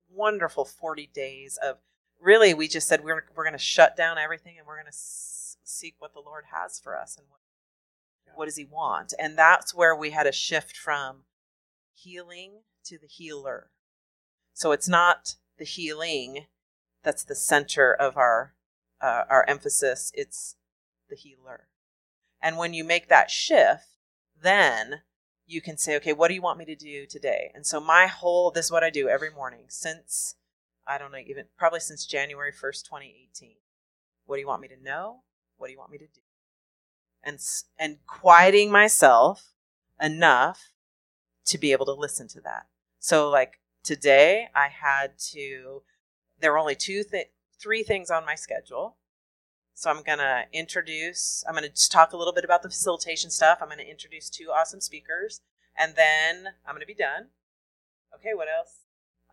wonderful 0.09 0.65
40 0.65 1.09
days 1.13 1.57
of 1.63 1.77
really 2.21 2.53
we 2.53 2.67
just 2.67 2.87
said 2.87 3.03
we're, 3.03 3.23
we're 3.35 3.43
going 3.43 3.53
to 3.53 3.59
shut 3.59 3.95
down 3.95 4.17
everything 4.17 4.57
and 4.57 4.65
we're 4.65 4.75
going 4.75 4.85
to 4.85 4.89
s- 4.89 5.57
seek 5.63 5.95
what 5.99 6.13
the 6.13 6.19
lord 6.19 6.45
has 6.51 6.79
for 6.79 6.97
us 6.97 7.17
and 7.17 7.27
what 7.29 7.39
what 8.37 8.45
does 8.45 8.55
he 8.55 8.65
want. 8.65 9.13
And 9.19 9.37
that's 9.37 9.73
where 9.73 9.95
we 9.95 10.11
had 10.11 10.27
a 10.27 10.31
shift 10.31 10.77
from 10.77 11.23
healing 11.93 12.61
to 12.85 12.97
the 12.97 13.07
healer. 13.07 13.71
So 14.53 14.71
it's 14.71 14.87
not 14.87 15.35
the 15.57 15.65
healing 15.65 16.45
that's 17.03 17.23
the 17.23 17.35
center 17.35 17.93
of 17.93 18.17
our 18.17 18.53
uh, 18.99 19.23
our 19.29 19.45
emphasis 19.47 20.11
it's 20.15 20.55
the 21.09 21.15
healer. 21.15 21.67
And 22.41 22.57
when 22.57 22.73
you 22.73 22.83
make 22.83 23.09
that 23.09 23.31
shift 23.31 23.97
then 24.39 25.01
you 25.47 25.61
can 25.61 25.77
say 25.77 25.95
okay 25.95 26.13
what 26.13 26.27
do 26.27 26.33
you 26.33 26.41
want 26.41 26.59
me 26.59 26.65
to 26.65 26.75
do 26.75 27.05
today 27.05 27.51
and 27.55 27.65
so 27.65 27.79
my 27.79 28.07
whole 28.07 28.51
this 28.51 28.65
is 28.65 28.71
what 28.71 28.83
i 28.83 28.89
do 28.89 29.07
every 29.07 29.31
morning 29.31 29.65
since 29.67 30.35
i 30.87 30.97
don't 30.97 31.11
know 31.11 31.17
even 31.17 31.45
probably 31.57 31.79
since 31.79 32.05
january 32.05 32.51
1st 32.51 32.83
2018 32.85 33.55
what 34.25 34.35
do 34.35 34.41
you 34.41 34.47
want 34.47 34.61
me 34.61 34.67
to 34.67 34.83
know 34.83 35.21
what 35.57 35.67
do 35.67 35.73
you 35.73 35.79
want 35.79 35.91
me 35.91 35.97
to 35.97 36.05
do 36.05 36.21
and 37.23 37.39
and 37.79 37.97
quieting 38.07 38.71
myself 38.71 39.53
enough 40.01 40.71
to 41.45 41.57
be 41.57 41.71
able 41.71 41.85
to 41.85 41.93
listen 41.93 42.27
to 42.29 42.41
that. 42.41 42.67
So 42.99 43.29
like 43.29 43.59
today 43.83 44.47
I 44.55 44.67
had 44.67 45.17
to 45.31 45.81
there 46.39 46.51
were 46.51 46.59
only 46.59 46.75
two 46.75 47.03
th- 47.03 47.31
three 47.59 47.83
things 47.83 48.11
on 48.11 48.25
my 48.25 48.35
schedule. 48.35 48.97
So 49.77 49.91
I'm 49.91 50.01
going 50.01 50.17
to 50.17 50.45
introduce 50.51 51.43
I'm 51.47 51.53
going 51.53 51.71
to 51.71 51.89
talk 51.89 52.11
a 52.11 52.17
little 52.17 52.33
bit 52.33 52.43
about 52.43 52.63
the 52.63 52.69
facilitation 52.69 53.29
stuff. 53.29 53.59
I'm 53.61 53.67
going 53.67 53.77
to 53.77 53.87
introduce 53.87 54.27
two 54.27 54.49
awesome 54.49 54.81
speakers 54.81 55.41
and 55.77 55.93
then 55.95 56.47
I'm 56.65 56.73
going 56.73 56.81
to 56.81 56.87
be 56.87 56.95
done. 56.95 57.27
Okay, 58.15 58.33
what 58.33 58.47
else? 58.47 58.85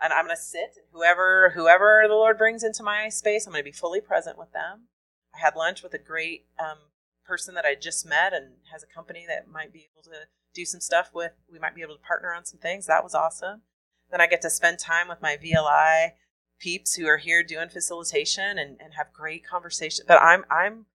And 0.03 0.13
I'm 0.13 0.27
going 0.27 0.37
to 0.37 0.43
sit 0.43 0.77
and 0.77 0.85
whoever 0.93 1.53
whoever 1.55 2.05
the 2.07 2.13
Lord 2.13 2.37
brings 2.37 2.63
into 2.63 2.83
my 2.83 3.09
space, 3.09 3.47
I'm 3.47 3.55
going 3.55 3.65
to 3.65 3.71
be 3.71 3.73
fully 3.73 4.03
present 4.03 4.37
with 4.37 4.53
them. 4.53 4.89
I 5.35 5.39
had 5.39 5.57
lunch 5.57 5.83
with 5.83 5.95
a 5.95 5.99
great 5.99 6.45
um, 6.61 6.77
person 7.25 7.55
that 7.55 7.65
I 7.65 7.75
just 7.75 8.07
met 8.07 8.35
and 8.35 8.57
has 8.71 8.83
a 8.83 8.95
company 8.95 9.25
that 9.27 9.51
might 9.51 9.73
be 9.73 9.89
able 9.91 10.03
to 10.03 10.29
do 10.53 10.67
some 10.67 10.83
stuff 10.83 11.09
with. 11.15 11.33
We 11.51 11.59
might 11.59 11.75
be 11.75 11.81
able 11.81 11.97
to 11.97 12.03
partner 12.03 12.35
on 12.35 12.45
some 12.45 12.61
things. 12.61 12.85
That 12.85 13.03
was 13.03 13.15
awesome. 13.15 13.63
Then 14.11 14.21
I 14.21 14.27
get 14.27 14.43
to 14.43 14.51
spend 14.51 14.79
time 14.79 15.09
with 15.09 15.23
my 15.23 15.39
VLI 15.39 16.11
peeps 16.59 16.95
who 16.95 17.07
are 17.07 17.19
here 17.19 17.43
doing 17.43 17.69
facilitation 17.69 18.59
and, 18.59 18.77
and 18.81 18.95
have 18.95 19.13
great 19.13 19.47
conversation. 19.47 20.05
But 20.07 20.23
I'm 20.23 20.45
I'm 20.51 20.87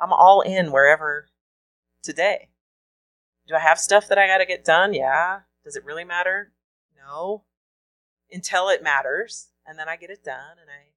I'm 0.00 0.12
all 0.12 0.40
in 0.40 0.72
wherever 0.72 1.28
today. 2.02 2.48
Do 3.46 3.54
I 3.54 3.60
have 3.60 3.78
stuff 3.78 4.08
that 4.08 4.18
I 4.18 4.26
got 4.26 4.38
to 4.38 4.46
get 4.46 4.64
done? 4.64 4.94
Yeah. 4.94 5.40
Does 5.64 5.76
it 5.76 5.84
really 5.84 6.04
matter? 6.04 6.52
No. 6.96 7.44
Until 8.30 8.68
it 8.68 8.82
matters, 8.82 9.48
and 9.66 9.78
then 9.78 9.88
I 9.88 9.96
get 9.96 10.10
it 10.10 10.22
done, 10.22 10.58
and 10.60 10.68
I 10.68 10.92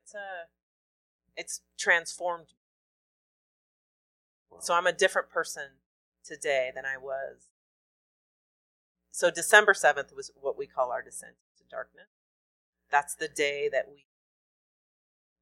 it's 0.00 0.14
a 0.14 0.48
it's 1.36 1.62
transformed 1.78 2.46
me. 2.48 2.64
So 4.60 4.74
I'm 4.74 4.86
a 4.86 4.92
different 4.92 5.30
person 5.30 5.78
today 6.24 6.70
than 6.74 6.84
I 6.86 6.96
was. 6.96 7.48
So 9.10 9.30
December 9.30 9.74
7th 9.74 10.14
was 10.14 10.30
what 10.40 10.56
we 10.56 10.66
call 10.66 10.90
our 10.90 11.02
descent 11.02 11.34
into 11.52 11.68
darkness. 11.68 12.08
That's 12.90 13.14
the 13.14 13.28
day 13.28 13.68
that 13.72 13.86
we 13.88 14.06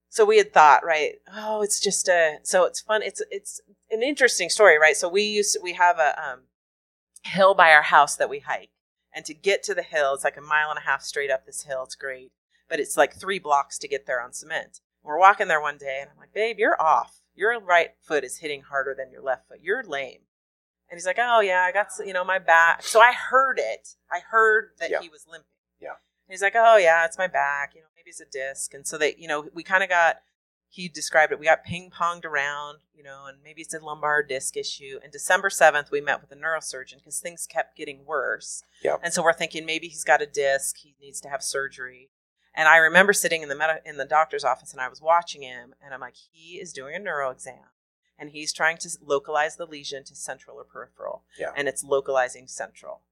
So 0.09 0.25
we 0.25 0.39
had 0.39 0.53
thought, 0.53 0.85
right, 0.85 1.15
oh, 1.35 1.63
it's 1.63 1.81
just 1.81 2.09
a 2.09 2.39
so 2.43 2.65
it's 2.65 2.81
fun. 2.81 3.03
It's 3.03 3.23
it's 3.31 3.61
an 3.91 4.03
interesting 4.03 4.49
story, 4.49 4.79
right? 4.79 4.97
So 4.97 5.09
we 5.09 5.23
used 5.23 5.55
to, 5.55 5.61
we 5.63 5.75
have 5.75 5.99
a 5.99 6.15
um 6.23 6.41
hill 7.25 7.55
by 7.55 7.73
our 7.73 7.83
house 7.83 8.17
that 8.17 8.31
we 8.31 8.41
hike. 8.41 8.71
And 9.15 9.25
to 9.27 9.35
get 9.35 9.63
to 9.65 9.75
the 9.75 9.83
hill, 9.83 10.15
it's 10.15 10.25
like 10.25 10.39
a 10.39 10.41
mile 10.41 10.71
and 10.71 10.79
a 10.79 10.83
half 10.83 11.03
straight 11.03 11.31
up 11.31 11.45
this 11.45 11.65
hill. 11.65 11.83
It's 11.85 11.95
great. 11.95 12.33
But 12.69 12.81
it's 12.81 12.97
like 12.97 13.15
three 13.15 13.39
blocks 13.39 13.79
to 13.79 13.89
get 13.89 14.07
there 14.07 14.23
on 14.23 14.33
cement. 14.33 14.81
We're 15.03 15.19
walking 15.19 15.49
there 15.49 15.61
one 15.61 15.77
day 15.79 15.99
and 16.01 16.09
I'm 16.11 16.17
like, 16.17 16.33
babe, 16.33 16.59
you're 16.59 16.81
off. 16.81 17.21
Your 17.35 17.61
right 17.61 17.91
foot 18.01 18.25
is 18.25 18.39
hitting 18.39 18.63
harder 18.63 18.95
than 18.97 19.11
your 19.11 19.23
left 19.23 19.49
foot. 19.49 19.59
You're 19.63 19.83
lame. 19.83 20.21
And 20.91 20.99
he's 20.99 21.07
like, 21.07 21.19
oh, 21.19 21.41
yeah, 21.41 21.63
I 21.63 21.73
got, 21.73 21.89
you 22.05 22.13
know, 22.13 22.25
my 22.25 22.39
back. 22.39 22.83
So 22.83 23.01
I 23.01 23.13
heard 23.13 23.59
it. 23.59 23.89
I 24.11 24.21
heard 24.21 24.71
that 24.79 24.91
Yeah. 24.91 25.01
he 25.01 25.09
was 25.09 25.27
limping. 25.27 25.47
Yeah. 25.81 25.97
He's 26.33 26.43
like, 26.43 26.55
oh, 26.57 26.77
yeah, 26.77 27.05
it's 27.05 27.19
my 27.19 27.27
back. 27.27 27.75
You 27.75 27.83
know, 27.83 27.89
maybe 27.95 28.11
it's 28.11 28.21
a 28.21 28.25
disc. 28.25 28.75
And 28.75 28.87
so 28.87 28.97
they, 28.99 29.15
you 29.19 29.29
know, 29.29 29.49
we 29.53 29.63
kind 29.63 29.83
of 29.83 29.89
got, 29.89 30.21
he 30.69 30.89
described 30.89 31.33
it, 31.33 31.39
we 31.39 31.45
got 31.45 31.65
ping 31.65 31.91
ponged 31.91 32.25
around, 32.25 32.79
you 32.95 33.03
know, 33.03 33.27
and 33.27 33.39
maybe 33.45 33.61
it's 33.61 33.75
a 33.75 33.79
lumbar 33.79 34.23
disc 34.23 34.57
issue. 34.57 34.99
And 35.03 35.13
December 35.13 35.51
7th, 35.51 35.91
we 35.91 36.01
met 36.01 36.23
with 36.23 36.33
a 36.33 36.37
neurosurgeon 36.37 36.97
because 36.97 37.21
things 37.21 37.47
kept 37.47 37.77
getting 37.77 38.07
worse. 38.07 38.63
Yeah. 38.83 38.97
And 39.03 39.13
so 39.13 39.23
we're 39.23 39.35
thinking 39.35 39.67
maybe 39.67 39.89
he's 39.89 40.05
got 40.05 40.23
a 40.23 40.27
disc, 40.27 40.79
he 40.79 40.95
needs 41.01 41.21
to 41.21 41.29
have 41.29 41.43
surgery. 41.43 42.09
And 42.55 42.69
I 42.69 42.79
remember 42.79 43.13
sitting 43.13 43.43
in 43.43 43.49
the 43.49 43.55
med- 43.55 43.83
in 43.85 43.99
the 43.99 44.05
doctor's 44.05 44.45
office 44.45 44.73
and 44.73 44.81
I 44.81 44.89
was 44.89 45.01
watching 45.01 45.43
him 45.43 45.75
and 45.85 45.93
I'm 45.93 46.01
like, 46.01 46.17
he 46.31 46.55
is 46.57 46.73
doing 46.73 46.95
a 46.95 46.99
neuro 46.99 47.31
exam 47.31 47.65
and 48.19 48.31
he's 48.31 48.53
trying 48.53 48.79
to 48.79 48.91
localize 49.05 49.57
the 49.57 49.67
lesion 49.67 50.05
to 50.05 50.15
central 50.15 50.57
or 50.57 50.65
peripheral. 50.65 51.25
Yeah. 51.39 51.51
And 51.57 51.69
it's 51.69 51.85
localizing 51.85 52.47
central. 52.47 53.03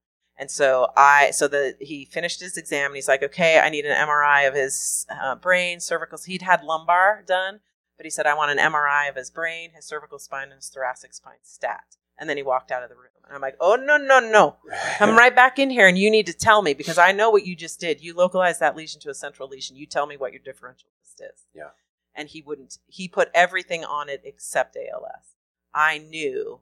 And 0.41 0.51
so 0.51 0.88
I, 0.97 1.32
so 1.32 1.49
the 1.49 1.76
he 1.80 2.07
finished 2.07 2.41
his 2.41 2.57
exam 2.57 2.86
and 2.86 2.95
he's 2.95 3.09
like, 3.09 3.22
okay, 3.22 3.59
I 3.59 3.68
need 3.68 3.84
an 3.84 3.95
MRI 3.95 4.49
of 4.49 4.55
his 4.55 5.07
uh, 5.11 5.34
brain, 5.34 5.80
cervical. 5.80 6.18
He'd 6.24 6.41
had 6.41 6.64
lumbar 6.64 7.22
done, 7.26 7.61
but 7.99 8.07
he 8.07 8.11
said, 8.11 8.24
I 8.24 8.32
want 8.32 8.51
an 8.51 8.72
MRI 8.72 9.11
of 9.11 9.16
his 9.16 9.30
brain, 9.30 9.72
his 9.74 9.84
cervical 9.84 10.18
spine, 10.18 10.45
and 10.45 10.55
his 10.55 10.70
thoracic 10.70 11.12
spine 11.12 11.42
stat. 11.42 11.99
And 12.18 12.26
then 12.26 12.38
he 12.38 12.42
walked 12.42 12.72
out 12.72 12.83
of 12.83 12.88
the 12.88 12.95
room. 12.95 13.11
And 13.26 13.34
I'm 13.34 13.42
like, 13.42 13.57
oh, 13.61 13.76
no, 13.76 13.99
no, 13.99 14.18
no. 14.18 14.57
Come 14.96 15.14
right 15.14 15.37
back 15.37 15.58
in 15.58 15.68
here 15.68 15.87
and 15.87 15.99
you 15.99 16.11
need 16.11 16.25
to 16.25 16.33
tell 16.33 16.62
me 16.62 16.72
because 16.72 16.96
I 16.96 17.12
know 17.12 17.29
what 17.29 17.45
you 17.45 17.54
just 17.54 17.79
did. 17.79 18.00
You 18.00 18.14
localized 18.14 18.61
that 18.61 18.75
lesion 18.75 18.99
to 19.03 19.11
a 19.11 19.14
central 19.14 19.46
lesion. 19.46 19.76
You 19.76 19.84
tell 19.84 20.07
me 20.07 20.17
what 20.17 20.33
your 20.33 20.41
differential 20.42 20.88
list 21.03 21.21
is. 21.21 21.45
Yeah. 21.54 21.71
And 22.14 22.30
he 22.30 22.41
wouldn't. 22.41 22.79
He 22.87 23.08
put 23.08 23.29
everything 23.34 23.84
on 23.84 24.08
it 24.08 24.22
except 24.25 24.75
ALS. 24.75 25.37
I 25.75 25.99
knew. 25.99 26.61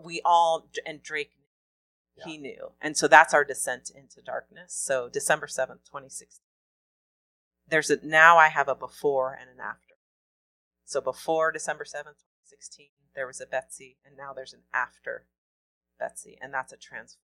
We 0.00 0.20
all, 0.24 0.68
and 0.86 1.02
Drake, 1.02 1.32
knew. 2.16 2.32
he 2.32 2.38
knew. 2.38 2.72
And 2.80 2.96
so 2.96 3.08
that's 3.08 3.34
our 3.34 3.44
descent 3.44 3.90
into 3.94 4.22
darkness. 4.22 4.74
So 4.74 5.08
December 5.08 5.46
7th, 5.46 5.84
2016. 5.86 6.42
There's 7.68 7.90
a, 7.90 7.98
now 8.06 8.36
I 8.38 8.48
have 8.48 8.68
a 8.68 8.74
before 8.74 9.32
and 9.38 9.50
an 9.50 9.60
after. 9.60 9.94
So 10.84 11.00
before 11.00 11.50
December 11.50 11.84
7th, 11.84 12.22
2016, 12.50 12.88
there 13.14 13.26
was 13.26 13.40
a 13.40 13.46
Betsy, 13.46 13.96
and 14.04 14.16
now 14.16 14.32
there's 14.32 14.52
an 14.52 14.62
after 14.72 15.26
Betsy, 15.98 16.38
and 16.40 16.54
that's 16.54 16.72
a 16.72 16.76
trans 16.76 17.16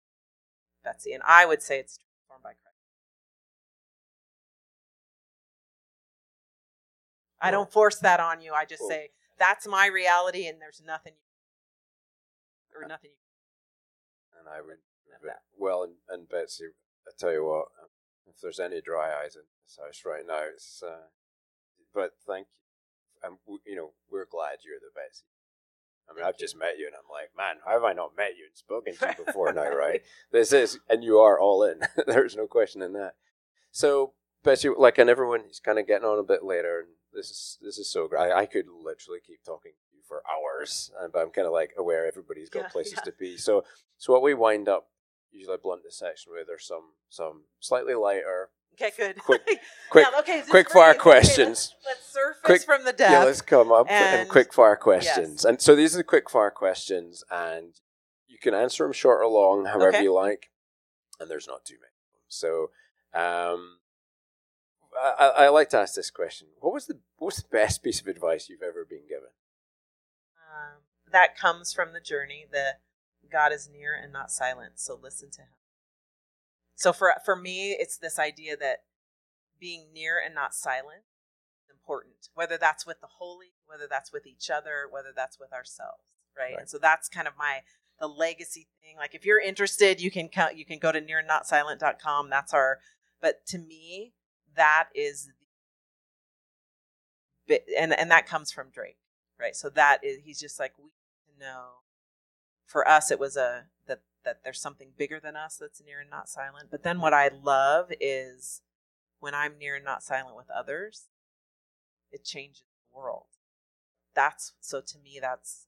Betsy. 0.83 1.13
And 1.13 1.21
I 1.27 1.45
would 1.45 1.61
say 1.61 1.77
it's 1.79 1.97
transformed 1.97 2.43
by 2.43 2.49
Christ. 2.53 2.67
I 7.39 7.51
don't 7.51 7.71
force 7.71 7.97
that 7.99 8.19
on 8.19 8.41
you. 8.41 8.53
I 8.53 8.65
just 8.65 8.81
Cool. 8.81 8.89
say 8.89 9.09
that's 9.37 9.67
my 9.67 9.87
reality, 9.87 10.47
and 10.47 10.61
there's 10.61 10.81
nothing 10.85 11.13
or 12.75 12.87
nothing. 12.87 13.11
And 14.41 14.49
I 14.49 14.61
would, 14.65 14.81
well, 15.57 15.83
and, 15.83 16.01
and 16.09 16.27
Betsy, 16.27 16.73
I 17.05 17.11
tell 17.17 17.31
you 17.31 17.45
what, 17.45 17.69
um, 17.77 17.93
if 18.25 18.41
there's 18.41 18.59
any 18.59 18.81
dry 18.81 19.13
eyes 19.13 19.35
in 19.35 19.45
this 19.61 19.77
house 19.77 20.01
right 20.03 20.25
now, 20.25 20.41
it's, 20.51 20.81
uh, 20.81 21.13
but 21.93 22.13
thank 22.25 22.47
you. 22.49 23.37
W- 23.45 23.61
you 23.65 23.75
know, 23.75 23.91
we're 24.09 24.25
glad 24.25 24.65
you're 24.65 24.81
the 24.81 24.89
Betsy. 24.95 25.25
I 26.09 26.15
mean, 26.15 26.25
I've 26.25 26.37
just 26.39 26.57
met 26.57 26.79
you 26.79 26.87
and 26.87 26.95
I'm 26.95 27.07
like, 27.09 27.29
man, 27.37 27.61
how 27.63 27.73
have 27.73 27.83
I 27.83 27.93
not 27.93 28.17
met 28.17 28.35
you 28.35 28.45
and 28.49 28.57
spoken 28.57 28.95
to 28.97 29.15
you 29.17 29.25
before 29.25 29.53
now, 29.53 29.69
right? 29.75 30.01
This 30.31 30.51
is, 30.51 30.79
and 30.89 31.03
you 31.03 31.19
are 31.19 31.39
all 31.39 31.63
in. 31.63 31.81
There's 32.07 32.35
no 32.35 32.47
question 32.47 32.81
in 32.81 32.93
that. 32.93 33.13
So, 33.71 34.13
Betsy, 34.43 34.69
like, 34.75 34.97
and 34.97 35.09
everyone 35.09 35.41
is 35.49 35.59
kind 35.59 35.77
of 35.77 35.85
getting 35.85 36.07
on 36.07 36.17
a 36.17 36.23
bit 36.23 36.43
later, 36.43 36.79
and 36.79 36.89
This 37.13 37.29
is 37.29 37.57
this 37.61 37.77
is 37.77 37.91
so 37.91 38.07
great. 38.07 38.21
I, 38.31 38.41
I 38.41 38.45
could 38.47 38.65
literally 38.67 39.19
keep 39.25 39.43
talking 39.45 39.73
for 40.11 40.21
hours, 40.29 40.91
uh, 41.01 41.07
but 41.07 41.19
I'm 41.21 41.29
kind 41.31 41.47
of 41.47 41.53
like 41.53 41.71
aware 41.77 42.05
everybody's 42.05 42.49
got 42.49 42.63
Yeah, 42.63 42.67
places 42.69 42.93
yeah. 42.97 43.03
to 43.03 43.13
be. 43.17 43.37
So 43.37 43.63
so 43.97 44.11
what 44.11 44.21
we 44.21 44.33
wind 44.33 44.67
up 44.67 44.89
usually 45.31 45.55
Blunt 45.63 45.83
Dissection 45.83 46.33
with 46.35 46.49
are 46.49 46.59
some 46.59 46.91
some 47.09 47.43
slightly 47.61 47.93
lighter, 47.93 48.49
Okay, 48.73 48.91
good. 48.97 49.17
Quick- 49.19 49.45
quick 49.89 50.07
Yeah, 50.11 50.19
okay, 50.19 50.41
quick 50.49 50.67
great. 50.67 50.73
fire 50.73 50.89
Okay, 50.91 50.99
questions. 50.99 51.73
let's, 51.85 51.85
let's 51.85 52.13
surface 52.13 52.41
Quick- 52.43 52.61
from 52.63 52.83
the 52.85 52.91
deck. 52.93 53.11
Yeah, 53.11 53.23
let's 53.23 53.41
come 53.41 53.71
up 53.71 53.89
and, 53.89 54.21
And- 54.21 54.29
quick 54.29 54.53
fire 54.53 54.75
questions. 54.75 55.45
And 55.45 55.61
so 55.61 55.75
these 55.75 55.93
are 55.95 55.99
the 55.99 56.03
quick 56.03 56.29
fire 56.29 56.51
questions, 56.51 57.23
and 57.31 57.73
you 58.27 58.37
can 58.41 58.53
answer 58.53 58.83
them 58.83 58.93
short 58.93 59.21
or 59.21 59.27
long, 59.27 59.65
however 59.65 59.89
Okay. 59.89 60.03
you 60.03 60.13
like. 60.13 60.49
And 61.19 61.29
there's 61.29 61.47
not 61.47 61.63
too 61.65 61.75
many. 61.75 61.91
So, 62.27 62.71
um, 63.13 63.77
I, 64.99 65.31
I 65.45 65.49
like 65.49 65.69
to 65.69 65.77
ask 65.77 65.93
this 65.93 66.09
question: 66.11 66.47
What 66.59 66.73
was 66.73 66.85
the 66.87 66.99
what 67.17 67.27
was 67.27 67.37
the 67.37 67.49
best 67.51 67.83
piece 67.83 68.01
of 68.01 68.07
advice 68.07 68.49
you've 68.49 68.61
ever 68.61 68.85
been 68.89 69.03
given? 69.07 69.10
Um, 70.51 70.81
that 71.11 71.37
comes 71.37 71.73
from 71.73 71.93
the 71.93 71.99
journey. 71.99 72.45
that 72.51 72.81
God 73.31 73.53
is 73.53 73.69
near 73.71 73.93
and 73.95 74.11
not 74.11 74.31
silent, 74.31 74.73
so 74.75 74.99
listen 75.01 75.29
to 75.31 75.41
Him. 75.41 75.55
So 76.75 76.91
for 76.91 77.13
for 77.23 77.35
me, 77.35 77.71
it's 77.71 77.97
this 77.97 78.19
idea 78.19 78.57
that 78.57 78.79
being 79.59 79.87
near 79.93 80.19
and 80.23 80.35
not 80.35 80.53
silent 80.53 81.03
is 81.63 81.69
important. 81.69 82.29
Whether 82.33 82.57
that's 82.57 82.85
with 82.85 82.99
the 82.99 83.07
holy, 83.19 83.53
whether 83.65 83.87
that's 83.89 84.11
with 84.11 84.25
each 84.25 84.49
other, 84.49 84.87
whether 84.89 85.13
that's 85.15 85.39
with 85.39 85.53
ourselves, 85.53 86.03
right? 86.37 86.51
Right. 86.51 86.59
And 86.59 86.69
so 86.69 86.77
that's 86.77 87.07
kind 87.07 87.27
of 87.27 87.33
my 87.37 87.59
the 87.99 88.07
legacy 88.07 88.67
thing. 88.81 88.97
Like 88.97 89.15
if 89.15 89.25
you're 89.25 89.39
interested, 89.39 90.01
you 90.01 90.11
can 90.11 90.27
count. 90.27 90.57
You 90.57 90.65
can 90.65 90.79
go 90.79 90.91
to 90.91 90.99
nearandnotsilent.com. 90.99 92.29
That's 92.29 92.53
our. 92.53 92.79
But 93.21 93.45
to 93.47 93.59
me, 93.59 94.13
that 94.55 94.89
is 94.95 95.29
the 97.47 97.61
and 97.79 97.93
and 97.93 98.09
that 98.11 98.25
comes 98.25 98.51
from 98.51 98.69
Drake, 98.73 98.97
right? 99.41 99.55
So 99.55 99.69
that 99.69 100.03
is 100.03 100.19
he's 100.23 100.39
just 100.39 100.59
like 100.59 100.73
we 100.77 100.85
need 100.85 101.39
to 101.39 101.45
know. 101.45 101.65
For 102.65 102.87
us, 102.87 103.11
it 103.11 103.19
was 103.19 103.35
a 103.35 103.65
that 103.87 104.01
that 104.23 104.43
there's 104.43 104.61
something 104.61 104.89
bigger 104.97 105.19
than 105.19 105.35
us 105.35 105.57
that's 105.57 105.83
near 105.83 105.99
and 105.99 106.09
not 106.09 106.29
silent. 106.29 106.69
But 106.71 106.83
then 106.83 107.01
what 107.01 107.13
I 107.13 107.29
love 107.43 107.91
is 107.99 108.61
when 109.19 109.33
I'm 109.35 109.57
near 109.57 109.75
and 109.75 109.85
not 109.85 110.03
silent 110.03 110.37
with 110.37 110.49
others, 110.49 111.07
it 112.11 112.23
changes 112.23 112.63
the 112.91 112.97
world. 112.97 113.25
That's 114.13 114.53
so 114.61 114.79
to 114.81 114.97
me 114.99 115.19
that's 115.21 115.67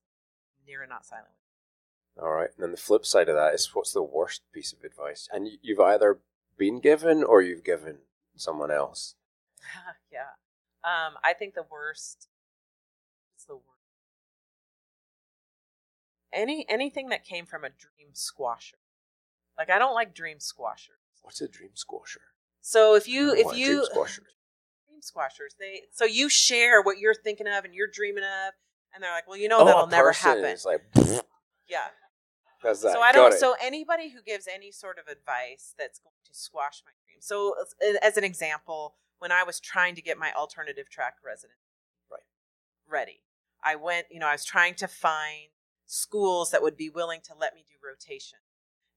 near 0.65 0.81
and 0.81 0.89
not 0.89 1.05
silent. 1.05 1.33
All 2.21 2.31
right, 2.31 2.49
and 2.55 2.63
then 2.63 2.71
the 2.71 2.77
flip 2.77 3.05
side 3.05 3.27
of 3.27 3.35
that 3.35 3.55
is 3.55 3.73
what's 3.73 3.91
the 3.91 4.03
worst 4.03 4.43
piece 4.53 4.71
of 4.71 4.83
advice? 4.83 5.27
And 5.31 5.47
you- 5.47 5.57
you've 5.63 5.79
either 5.79 6.19
been 6.57 6.79
given 6.79 7.23
or 7.23 7.41
you've 7.41 7.63
given 7.63 8.01
someone 8.35 8.69
else. 8.69 9.15
yeah. 10.11 10.33
Um, 10.83 11.15
I 11.23 11.33
think 11.33 11.55
the 11.55 11.63
worst. 11.69 12.27
The 13.45 13.55
worst? 13.55 13.67
Any 16.31 16.65
anything 16.69 17.09
that 17.09 17.23
came 17.23 17.45
from 17.45 17.63
a 17.63 17.69
dream 17.69 18.13
squasher. 18.13 18.75
Like 19.57 19.69
I 19.69 19.77
don't 19.77 19.93
like 19.93 20.15
dream 20.15 20.39
squashers. 20.39 20.97
What's 21.21 21.41
a 21.41 21.47
dream 21.47 21.71
squasher? 21.75 22.21
So 22.61 22.95
if 22.95 23.07
you 23.07 23.33
if 23.33 23.55
you 23.55 23.67
dream 23.67 23.85
squasher. 23.93 24.23
dream 24.87 25.01
squashers, 25.01 25.55
they 25.59 25.81
so 25.91 26.05
you 26.05 26.29
share 26.29 26.81
what 26.81 26.97
you're 26.97 27.13
thinking 27.13 27.47
of 27.47 27.65
and 27.65 27.73
you're 27.75 27.87
dreaming 27.87 28.23
of, 28.23 28.53
and 28.93 29.03
they're 29.03 29.11
like, 29.11 29.27
well, 29.27 29.37
you 29.37 29.47
know 29.47 29.59
Oh, 29.59 29.65
that'll 29.65 29.87
never 29.87 30.11
happen. 30.11 30.55
like 30.65 30.81
Yeah. 31.67 31.87
that's 32.63 32.81
that. 32.81 32.93
So 32.93 33.01
I 33.01 33.11
don't. 33.11 33.33
So 33.33 33.55
anybody 33.61 34.09
who 34.09 34.21
gives 34.23 34.47
any 34.47 34.71
sort 34.71 34.97
of 34.97 35.07
advice 35.07 35.75
that's 35.77 35.99
going 35.99 36.13
to 36.25 36.33
squash 36.33 36.81
my 36.85 36.91
dreams. 37.05 37.25
So 37.27 37.55
as- 37.61 37.97
as 38.01 38.17
an 38.17 38.23
example, 38.23 38.95
when 39.19 39.31
I 39.31 39.43
was 39.43 39.59
trying 39.59 39.93
to 39.95 40.01
get 40.01 40.17
my 40.17 40.33
alternative 40.33 40.89
track 40.89 41.17
resident 41.23 41.59
Right. 42.09 42.23
ready, 42.87 43.21
I 43.63 43.75
went. 43.75 44.07
You 44.11 44.19
know, 44.19 44.27
I 44.27 44.33
was 44.33 44.45
trying 44.45 44.75
to 44.75 44.87
find 44.87 45.49
schools 45.85 46.51
that 46.51 46.61
would 46.61 46.77
be 46.77 46.89
willing 46.89 47.21
to 47.25 47.33
let 47.39 47.53
me 47.53 47.65
do 47.67 47.75
rotation. 47.85 48.39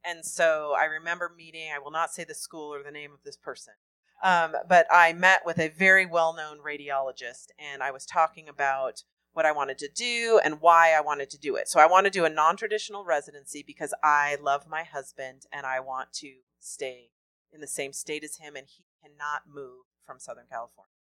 And 0.05 0.25
so 0.25 0.75
I 0.79 0.85
remember 0.85 1.33
meeting. 1.37 1.69
I 1.75 1.79
will 1.79 1.91
not 1.91 2.13
say 2.13 2.25
the 2.25 2.35
school 2.35 2.73
or 2.73 2.83
the 2.83 2.91
name 2.91 3.13
of 3.13 3.23
this 3.25 3.37
person. 3.37 3.75
Um, 4.23 4.55
but 4.69 4.87
I 4.91 5.13
met 5.13 5.43
with 5.45 5.59
a 5.59 5.69
very 5.69 6.07
well 6.07 6.35
known 6.35 6.59
radiologist, 6.59 7.49
and 7.59 7.83
I 7.83 7.91
was 7.91 8.07
talking 8.07 8.49
about 8.49 9.03
what 9.33 9.45
I 9.45 9.53
wanted 9.53 9.77
to 9.79 9.89
do 9.95 10.41
and 10.43 10.63
why 10.63 10.95
I 10.97 11.01
wanted 11.01 11.29
to 11.31 11.39
do 11.39 11.57
it. 11.57 11.69
So 11.69 11.79
I 11.79 11.87
want 11.87 12.07
to 12.07 12.11
do 12.11 12.25
a 12.25 12.31
non 12.31 12.57
traditional 12.57 13.05
residency 13.05 13.63
because 13.67 13.93
I 14.03 14.39
love 14.41 14.67
my 14.69 14.85
husband 14.85 15.43
and 15.53 15.67
I 15.67 15.81
want 15.81 16.13
to 16.15 16.33
stay 16.59 17.11
in 17.53 17.61
the 17.61 17.67
same 17.67 17.93
state 17.93 18.25
as 18.25 18.37
him, 18.37 18.57
and 18.57 18.67
he 18.67 18.85
cannot 19.03 19.43
move 19.47 19.85
from 20.07 20.19
Southern 20.19 20.47
California. 20.51 20.91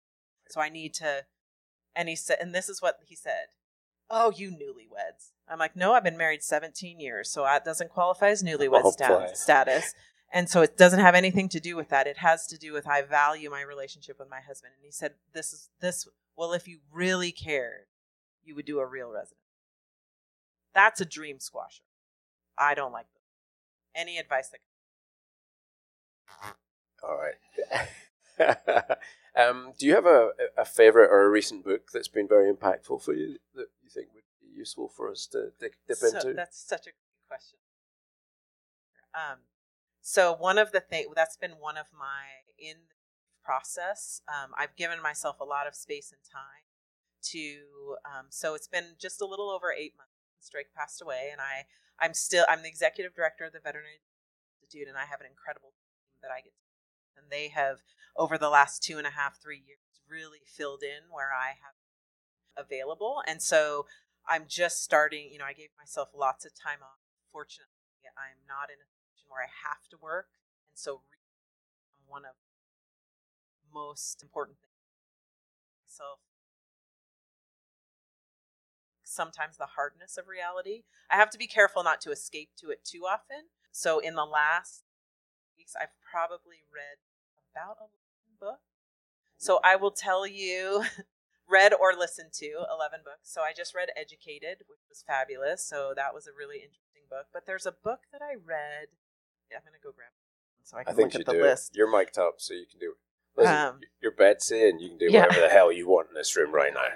So 0.48 0.60
I 0.60 0.68
need 0.68 0.94
to. 0.94 1.24
And 1.97 2.09
he 2.09 2.14
said, 2.14 2.36
and 2.40 2.55
this 2.55 2.68
is 2.68 2.82
what 2.82 2.98
he 3.06 3.16
said. 3.16 3.47
Oh, 4.10 4.31
you 4.31 4.51
newlyweds. 4.51 5.31
I'm 5.48 5.59
like, 5.59 5.74
no, 5.74 5.94
I've 5.94 6.05
been 6.05 6.16
married 6.18 6.43
17 6.43 7.01
years, 7.01 7.31
so 7.31 7.43
that 7.43 7.64
doesn't 7.64 7.90
qualify 7.90 8.28
as 8.28 8.43
newlywed 8.43 8.82
Oh, 8.85 8.90
sta- 8.90 9.35
status. 9.35 9.94
And 10.32 10.51
so 10.51 10.60
it 10.60 10.77
doesn't 10.77 11.01
have 11.01 11.14
anything 11.14 11.48
to 11.51 11.60
do 11.60 11.74
with 11.77 11.89
that. 11.89 12.06
It 12.06 12.18
has 12.18 12.47
to 12.48 12.59
do 12.59 12.73
with 12.73 12.86
I 12.86 13.02
value 13.02 13.51
my 13.51 13.62
relationship 13.62 14.18
with 14.18 14.28
my 14.28 14.40
husband. 14.40 14.74
And 14.77 14.85
he 14.85 14.93
said, 14.93 15.14
this 15.32 15.52
is 15.52 15.70
this. 15.81 16.06
Well, 16.36 16.52
if 16.52 16.68
you 16.68 16.81
really 16.93 17.32
cared, 17.32 17.86
you 18.44 18.55
would 18.55 18.66
do 18.66 18.78
a 18.78 18.86
real 18.86 19.10
resident. 19.10 19.39
That's 20.74 21.01
a 21.01 21.06
dream 21.06 21.39
squasher. 21.39 21.81
I 22.59 22.74
don't 22.74 22.93
like 22.93 23.06
them. 23.06 23.23
Any 23.94 24.18
advice 24.18 24.51
that 24.51 24.60
All 27.02 27.18
right. 27.18 28.98
um, 29.36 29.72
do 29.78 29.86
you 29.86 29.94
have 29.94 30.06
a, 30.06 30.30
a 30.56 30.64
favorite 30.64 31.10
or 31.10 31.24
a 31.24 31.30
recent 31.30 31.64
book 31.64 31.90
that's 31.92 32.08
been 32.08 32.28
very 32.28 32.52
impactful 32.52 33.02
for 33.02 33.14
you 33.14 33.38
that 33.54 33.66
you 33.82 33.90
think 33.90 34.08
would 34.14 34.24
be 34.40 34.48
useful 34.56 34.88
for 34.88 35.10
us 35.10 35.26
to 35.28 35.50
dip, 35.60 35.74
dip 35.86 35.96
So- 35.98 36.06
into? 36.08 36.32
That's 36.34 36.58
such 36.58 36.82
a 36.86 36.90
good 36.90 37.26
question. 37.28 37.58
Um, 39.14 39.38
so 40.00 40.34
one 40.34 40.58
of 40.58 40.72
the 40.72 40.80
things 40.80 41.08
that's 41.14 41.36
been 41.36 41.52
one 41.52 41.76
of 41.76 41.86
my 41.92 42.44
in 42.58 42.76
the 42.88 42.96
process. 43.46 44.20
Um, 44.26 44.50
I've 44.58 44.74
given 44.76 45.00
myself 45.00 45.38
a 45.40 45.44
lot 45.44 45.66
of 45.66 45.74
space 45.74 46.10
and 46.10 46.20
time 46.26 46.66
to. 47.30 47.96
Um, 48.04 48.26
so 48.28 48.54
it's 48.54 48.66
been 48.66 48.98
just 48.98 49.22
a 49.22 49.26
little 49.26 49.48
over 49.48 49.72
eight 49.72 49.94
months 49.96 50.18
since 50.34 50.50
Drake 50.50 50.74
passed 50.76 51.00
away, 51.00 51.28
and 51.30 51.40
I 51.40 51.66
I'm 52.02 52.12
still 52.12 52.44
I'm 52.48 52.62
the 52.62 52.68
executive 52.68 53.14
director 53.14 53.44
of 53.44 53.52
the 53.52 53.60
Veterinary 53.62 54.02
Institute, 54.60 54.88
and 54.88 54.98
I 54.98 55.06
have 55.06 55.20
an 55.20 55.26
incredible 55.30 55.70
team 55.78 56.18
that 56.22 56.30
I 56.34 56.42
get. 56.42 56.52
To, 56.52 56.65
and 57.16 57.30
they 57.30 57.48
have 57.48 57.82
over 58.16 58.38
the 58.38 58.48
last 58.48 58.82
two 58.82 58.98
and 58.98 59.06
a 59.06 59.10
half 59.10 59.40
three 59.40 59.62
years 59.64 59.78
really 60.09 60.44
filled 60.47 60.82
in 60.82 61.10
where 61.10 61.32
I 61.32 61.59
have 61.60 61.76
available, 62.56 63.22
and 63.26 63.43
so 63.43 63.86
I'm 64.28 64.44
just 64.48 64.82
starting, 64.82 65.30
you 65.30 65.38
know, 65.38 65.44
I 65.44 65.52
gave 65.52 65.70
myself 65.78 66.10
lots 66.14 66.44
of 66.44 66.52
time 66.55 66.82
off. 66.82 66.98
Fortunately, 67.30 67.70
I'm 68.16 68.43
not 68.48 68.70
in 68.70 68.80
a 68.80 68.88
position 68.88 69.28
where 69.28 69.44
I 69.44 69.51
have 69.68 69.86
to 69.90 69.97
work. 70.01 70.28
And 70.72 70.78
so 70.78 71.02
re- 71.10 71.22
one 72.06 72.24
of 72.24 72.34
most 73.72 74.22
important 74.22 74.59
things 74.59 74.76
myself 75.86 76.18
sometimes 79.02 79.56
the 79.56 79.78
hardness 79.78 80.18
of 80.18 80.28
reality. 80.28 80.82
I 81.09 81.16
have 81.16 81.30
to 81.30 81.38
be 81.38 81.47
careful 81.47 81.82
not 81.82 82.01
to 82.02 82.10
escape 82.10 82.51
to 82.59 82.70
it 82.70 82.84
too 82.84 83.06
often. 83.09 83.48
So 83.72 83.98
in 83.98 84.14
the 84.14 84.24
last 84.24 84.82
weeks 85.56 85.74
I've 85.80 85.94
probably 86.10 86.66
read 86.68 86.98
about 87.56 87.76
11 87.80 88.36
books. 88.40 88.60
So 89.38 89.60
I 89.64 89.76
will 89.76 89.90
tell 89.90 90.26
you 90.26 90.84
read 91.48 91.72
or 91.72 91.94
listened 91.96 92.32
to 92.34 92.46
11 92.46 93.00
books. 93.04 93.32
So 93.32 93.40
I 93.40 93.52
just 93.56 93.74
read 93.74 93.88
Educated, 93.96 94.68
which 94.68 94.84
was 94.88 95.04
fabulous. 95.06 95.64
So 95.64 95.92
that 95.96 96.12
was 96.12 96.26
a 96.26 96.36
really 96.36 96.56
interesting 96.56 97.08
book. 97.08 97.26
But 97.32 97.46
there's 97.46 97.66
a 97.66 97.72
book 97.72 98.00
that 98.12 98.20
I 98.20 98.34
read. 98.34 98.88
Yeah, 99.50 99.58
I'm 99.58 99.64
going 99.64 99.78
to 99.78 99.82
go 99.82 99.92
grab 99.94 100.12
it 100.12 100.26
so 100.66 100.76
I 100.76 100.80
I 100.80 100.84
can 100.84 100.96
think 100.96 101.14
look 101.14 101.20
at 101.20 101.34
the 101.34 101.40
list. 101.40 101.72
It. 101.72 101.78
You're 101.78 101.90
mic'd 101.90 102.18
up, 102.18 102.34
so 102.38 102.52
you 102.54 102.66
can 102.68 102.80
do 102.80 102.92
it. 102.92 103.40
Listen, 103.40 103.54
Um, 103.54 103.80
you're 104.02 104.12
Betsy, 104.12 104.68
and 104.68 104.80
you 104.80 104.88
can 104.88 104.98
do 104.98 105.08
yeah. 105.10 105.26
whatever 105.26 105.40
the 105.42 105.48
hell 105.48 105.70
you 105.70 105.88
want 105.88 106.08
in 106.08 106.14
this 106.14 106.36
room 106.36 106.52
right 106.52 106.72
now. 106.72 106.88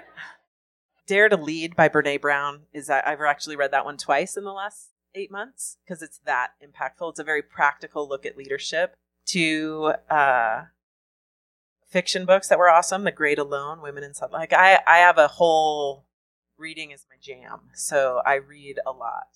Dare 1.07 1.29
to 1.29 1.37
Lead 1.37 1.75
by 1.75 1.87
Brene 1.87 2.19
Brown 2.19 2.63
is 2.73 2.87
that 2.87 3.07
I've 3.07 3.21
actually 3.21 3.55
read 3.55 3.71
that 3.71 3.85
one 3.85 3.97
twice 3.97 4.37
in 4.37 4.43
the 4.43 4.51
last 4.51 4.89
eight 5.13 5.31
months 5.31 5.77
because 5.83 6.01
it's 6.01 6.19
that 6.25 6.51
impactful. 6.63 7.11
It's 7.11 7.19
a 7.19 7.23
very 7.23 7.41
practical 7.41 8.07
look 8.07 8.25
at 8.25 8.37
leadership. 8.37 8.95
To 9.31 9.93
uh, 10.09 10.63
fiction 11.87 12.25
books 12.25 12.47
that 12.47 12.57
were 12.57 12.69
awesome, 12.69 13.03
The 13.03 13.11
Great 13.11 13.39
Alone, 13.39 13.81
Women 13.81 14.03
in 14.03 14.13
Sun. 14.13 14.31
Like 14.31 14.53
I, 14.53 14.79
I 14.87 14.97
have 14.97 15.17
a 15.17 15.27
whole 15.27 16.05
reading 16.57 16.91
is 16.91 17.05
my 17.09 17.17
jam, 17.21 17.69
so 17.73 18.21
I 18.25 18.35
read 18.35 18.79
a 18.85 18.91
lot. 18.91 19.27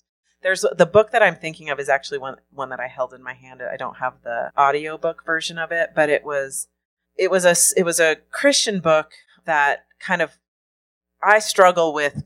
There's 0.42 0.64
the 0.76 0.86
book 0.86 1.10
that 1.12 1.22
I'm 1.22 1.36
thinking 1.36 1.70
of 1.70 1.80
is 1.80 1.88
actually 1.88 2.18
one 2.18 2.36
one 2.50 2.68
that 2.70 2.80
I 2.80 2.88
held 2.88 3.12
in 3.12 3.22
my 3.22 3.34
hand. 3.34 3.62
I 3.62 3.76
don't 3.76 3.96
have 3.96 4.22
the 4.22 4.52
audiobook 4.56 5.24
version 5.24 5.58
of 5.58 5.72
it, 5.72 5.90
but 5.94 6.08
it 6.08 6.24
was 6.24 6.68
it 7.16 7.30
was 7.30 7.44
a 7.44 7.54
it 7.78 7.84
was 7.84 7.98
a 7.98 8.16
Christian 8.30 8.80
book 8.80 9.12
that 9.44 9.86
kind 9.98 10.22
of 10.22 10.38
I 11.22 11.38
struggle 11.38 11.92
with 11.92 12.24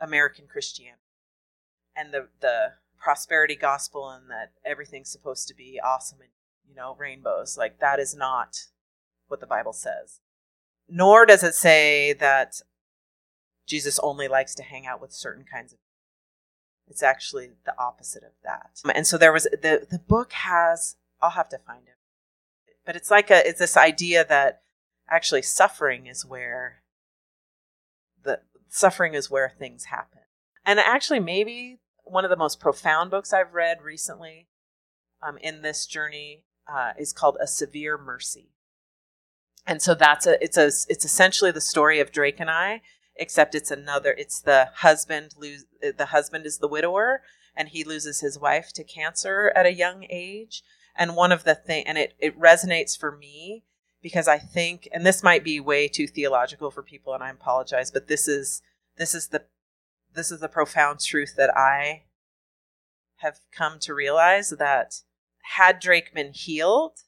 American 0.00 0.46
Christianity 0.46 1.00
and 1.96 2.12
the 2.12 2.28
the 2.40 2.74
prosperity 2.98 3.56
gospel 3.56 4.08
and 4.10 4.30
that 4.30 4.52
everything's 4.64 5.10
supposed 5.10 5.48
to 5.48 5.54
be 5.54 5.80
awesome 5.82 6.20
and 6.20 6.30
you 6.68 6.74
know 6.74 6.94
rainbows 6.98 7.56
like 7.56 7.78
that 7.80 7.98
is 7.98 8.14
not 8.14 8.56
what 9.28 9.40
the 9.40 9.46
Bible 9.46 9.72
says. 9.72 10.20
nor 10.88 11.26
does 11.26 11.42
it 11.42 11.54
say 11.54 12.12
that 12.14 12.60
Jesus 13.66 13.98
only 14.00 14.28
likes 14.28 14.54
to 14.54 14.62
hang 14.62 14.86
out 14.86 15.00
with 15.00 15.12
certain 15.12 15.44
kinds 15.44 15.72
of 15.72 15.78
it's 16.88 17.02
actually 17.02 17.50
the 17.64 17.74
opposite 17.78 18.22
of 18.22 18.30
that. 18.44 18.80
And 18.94 19.06
so 19.06 19.18
there 19.18 19.32
was 19.32 19.44
the 19.44 19.86
the 19.90 19.98
book 19.98 20.32
has 20.32 20.96
I'll 21.20 21.30
have 21.30 21.48
to 21.50 21.58
find 21.58 21.82
it. 21.86 21.96
But 22.84 22.94
it's 22.96 23.10
like 23.10 23.30
a 23.30 23.46
it's 23.46 23.58
this 23.58 23.76
idea 23.76 24.24
that 24.24 24.62
actually 25.10 25.42
suffering 25.42 26.06
is 26.06 26.24
where 26.24 26.82
the 28.22 28.40
suffering 28.68 29.14
is 29.14 29.30
where 29.30 29.50
things 29.50 29.86
happen. 29.86 30.20
And 30.64 30.78
actually 30.78 31.20
maybe 31.20 31.80
one 32.04 32.24
of 32.24 32.30
the 32.30 32.36
most 32.36 32.60
profound 32.60 33.10
books 33.10 33.32
I've 33.32 33.54
read 33.54 33.82
recently 33.82 34.46
um, 35.20 35.38
in 35.38 35.62
this 35.62 35.86
journey 35.86 36.44
uh, 36.68 36.92
is 36.98 37.12
called 37.12 37.36
A 37.40 37.46
Severe 37.46 37.98
Mercy. 37.98 38.50
And 39.66 39.82
so 39.82 39.94
that's 39.94 40.26
a 40.26 40.42
it's 40.42 40.56
a 40.56 40.66
it's 40.66 41.04
essentially 41.04 41.50
the 41.50 41.60
story 41.60 41.98
of 41.98 42.12
Drake 42.12 42.38
and 42.38 42.50
I, 42.50 42.82
except 43.16 43.54
it's 43.54 43.70
another 43.70 44.14
it's 44.16 44.40
the 44.40 44.70
husband 44.76 45.34
lose 45.36 45.64
the 45.80 46.06
husband 46.06 46.46
is 46.46 46.58
the 46.58 46.68
widower 46.68 47.22
and 47.56 47.68
he 47.68 47.82
loses 47.82 48.20
his 48.20 48.38
wife 48.38 48.72
to 48.74 48.84
cancer 48.84 49.52
at 49.56 49.66
a 49.66 49.72
young 49.72 50.06
age. 50.08 50.62
And 50.94 51.16
one 51.16 51.32
of 51.32 51.44
the 51.44 51.54
thing 51.54 51.84
and 51.86 51.98
it 51.98 52.14
it 52.20 52.38
resonates 52.38 52.96
for 52.96 53.10
me 53.10 53.64
because 54.02 54.28
I 54.28 54.38
think 54.38 54.88
and 54.92 55.04
this 55.04 55.22
might 55.22 55.42
be 55.42 55.58
way 55.58 55.88
too 55.88 56.06
theological 56.06 56.70
for 56.70 56.82
people 56.82 57.12
and 57.12 57.22
I 57.22 57.30
apologize, 57.30 57.90
but 57.90 58.06
this 58.06 58.28
is 58.28 58.62
this 58.96 59.14
is 59.14 59.28
the 59.28 59.42
this 60.14 60.30
is 60.30 60.40
the 60.40 60.48
profound 60.48 61.00
truth 61.00 61.34
that 61.36 61.56
I 61.56 62.04
have 63.16 63.40
come 63.50 63.78
to 63.80 63.94
realize 63.94 64.50
that 64.50 65.02
had 65.54 65.80
Drake 65.80 66.12
been 66.12 66.32
healed, 66.32 67.02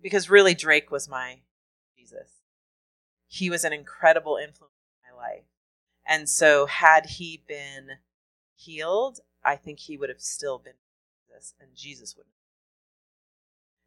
because 0.00 0.28
really 0.28 0.54
Drake 0.54 0.90
was 0.90 1.08
my 1.08 1.40
Jesus. 1.96 2.42
He 3.28 3.48
was 3.48 3.64
an 3.64 3.72
incredible 3.72 4.36
influence 4.36 4.74
in 4.90 5.16
my 5.16 5.22
life. 5.22 5.44
And 6.06 6.28
so 6.28 6.66
had 6.66 7.06
he 7.06 7.42
been 7.46 7.98
healed, 8.56 9.20
I 9.44 9.56
think 9.56 9.78
he 9.78 9.96
would 9.96 10.08
have 10.08 10.20
still 10.20 10.58
been 10.58 10.74
Jesus 11.28 11.54
and 11.60 11.70
Jesus 11.74 12.16
wouldn't. 12.16 12.34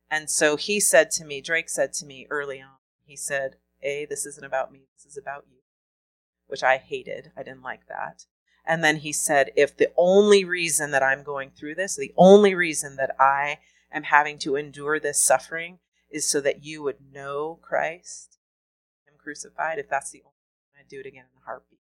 And 0.10 0.30
so 0.30 0.56
he 0.56 0.80
said 0.80 1.12
to 1.12 1.26
me, 1.26 1.42
Drake 1.42 1.70
said 1.70 1.94
to 1.94 2.06
me 2.06 2.28
early 2.30 2.62
on, 2.62 2.78
he 3.06 3.16
said, 3.16 3.58
A, 3.84 4.06
this 4.06 4.26
isn't 4.26 4.46
about 4.46 4.72
me, 4.72 4.88
this 4.96 5.06
is 5.06 5.18
about 5.18 5.46
you, 5.52 5.60
which 6.48 6.64
I 6.64 6.78
hated. 6.78 7.32
I 7.36 7.44
didn't 7.44 7.64
like 7.64 7.88
that. 7.88 8.26
And 8.66 8.84
then 8.84 8.98
he 8.98 9.14
said, 9.14 9.52
if 9.56 9.78
the 9.78 9.92
only 9.96 10.44
reason 10.44 10.92
that 10.92 11.04
I'm 11.04 11.24
going 11.24 11.52
through 11.52 11.76
this, 11.76 11.96
the 11.96 12.14
only 12.18 12.56
reason 12.56 12.96
that 12.96 13.16
I 13.20 13.60
am 13.92 14.04
having 14.04 14.40
to 14.40 14.56
endure 14.56 15.00
this 15.00 15.22
suffering 15.22 15.80
is 16.10 16.28
so 16.28 16.42
that 16.42 16.64
you 16.64 16.82
would 16.82 16.98
know 17.14 17.60
Christ, 17.62 18.38
Him 19.06 19.16
crucified, 19.22 19.78
if 19.78 19.90
that's 19.90 20.12
the 20.12 20.24
only 20.26 20.34
reason 20.34 20.80
I 20.80 20.84
do 20.90 21.00
it 21.00 21.06
again 21.06 21.26
in 21.32 21.42
a 21.42 21.46
heartbeat. 21.46 21.80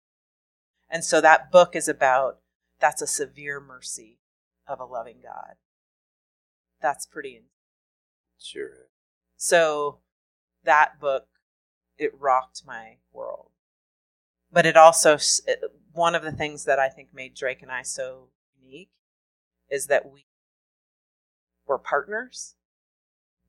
And 0.90 1.04
so 1.04 1.20
that 1.20 1.50
book 1.50 1.74
is 1.74 1.88
about 1.88 2.38
that's 2.78 3.02
a 3.02 3.06
severe 3.06 3.60
mercy 3.60 4.18
of 4.68 4.80
a 4.80 4.84
loving 4.84 5.18
God. 5.22 5.54
That's 6.80 7.06
pretty. 7.06 7.42
Sure. 8.38 8.88
So 9.36 10.00
that 10.64 11.00
book, 11.00 11.26
it 11.96 12.12
rocked 12.18 12.62
my 12.66 12.96
world. 13.12 13.50
But 14.52 14.66
it 14.66 14.76
also, 14.76 15.16
one 15.96 16.14
of 16.14 16.22
the 16.22 16.32
things 16.32 16.64
that 16.64 16.78
I 16.78 16.88
think 16.88 17.08
made 17.12 17.34
Drake 17.34 17.62
and 17.62 17.72
I 17.72 17.82
so 17.82 18.28
unique 18.60 18.90
is 19.70 19.86
that 19.86 20.10
we 20.10 20.26
were 21.66 21.78
partners 21.78 22.54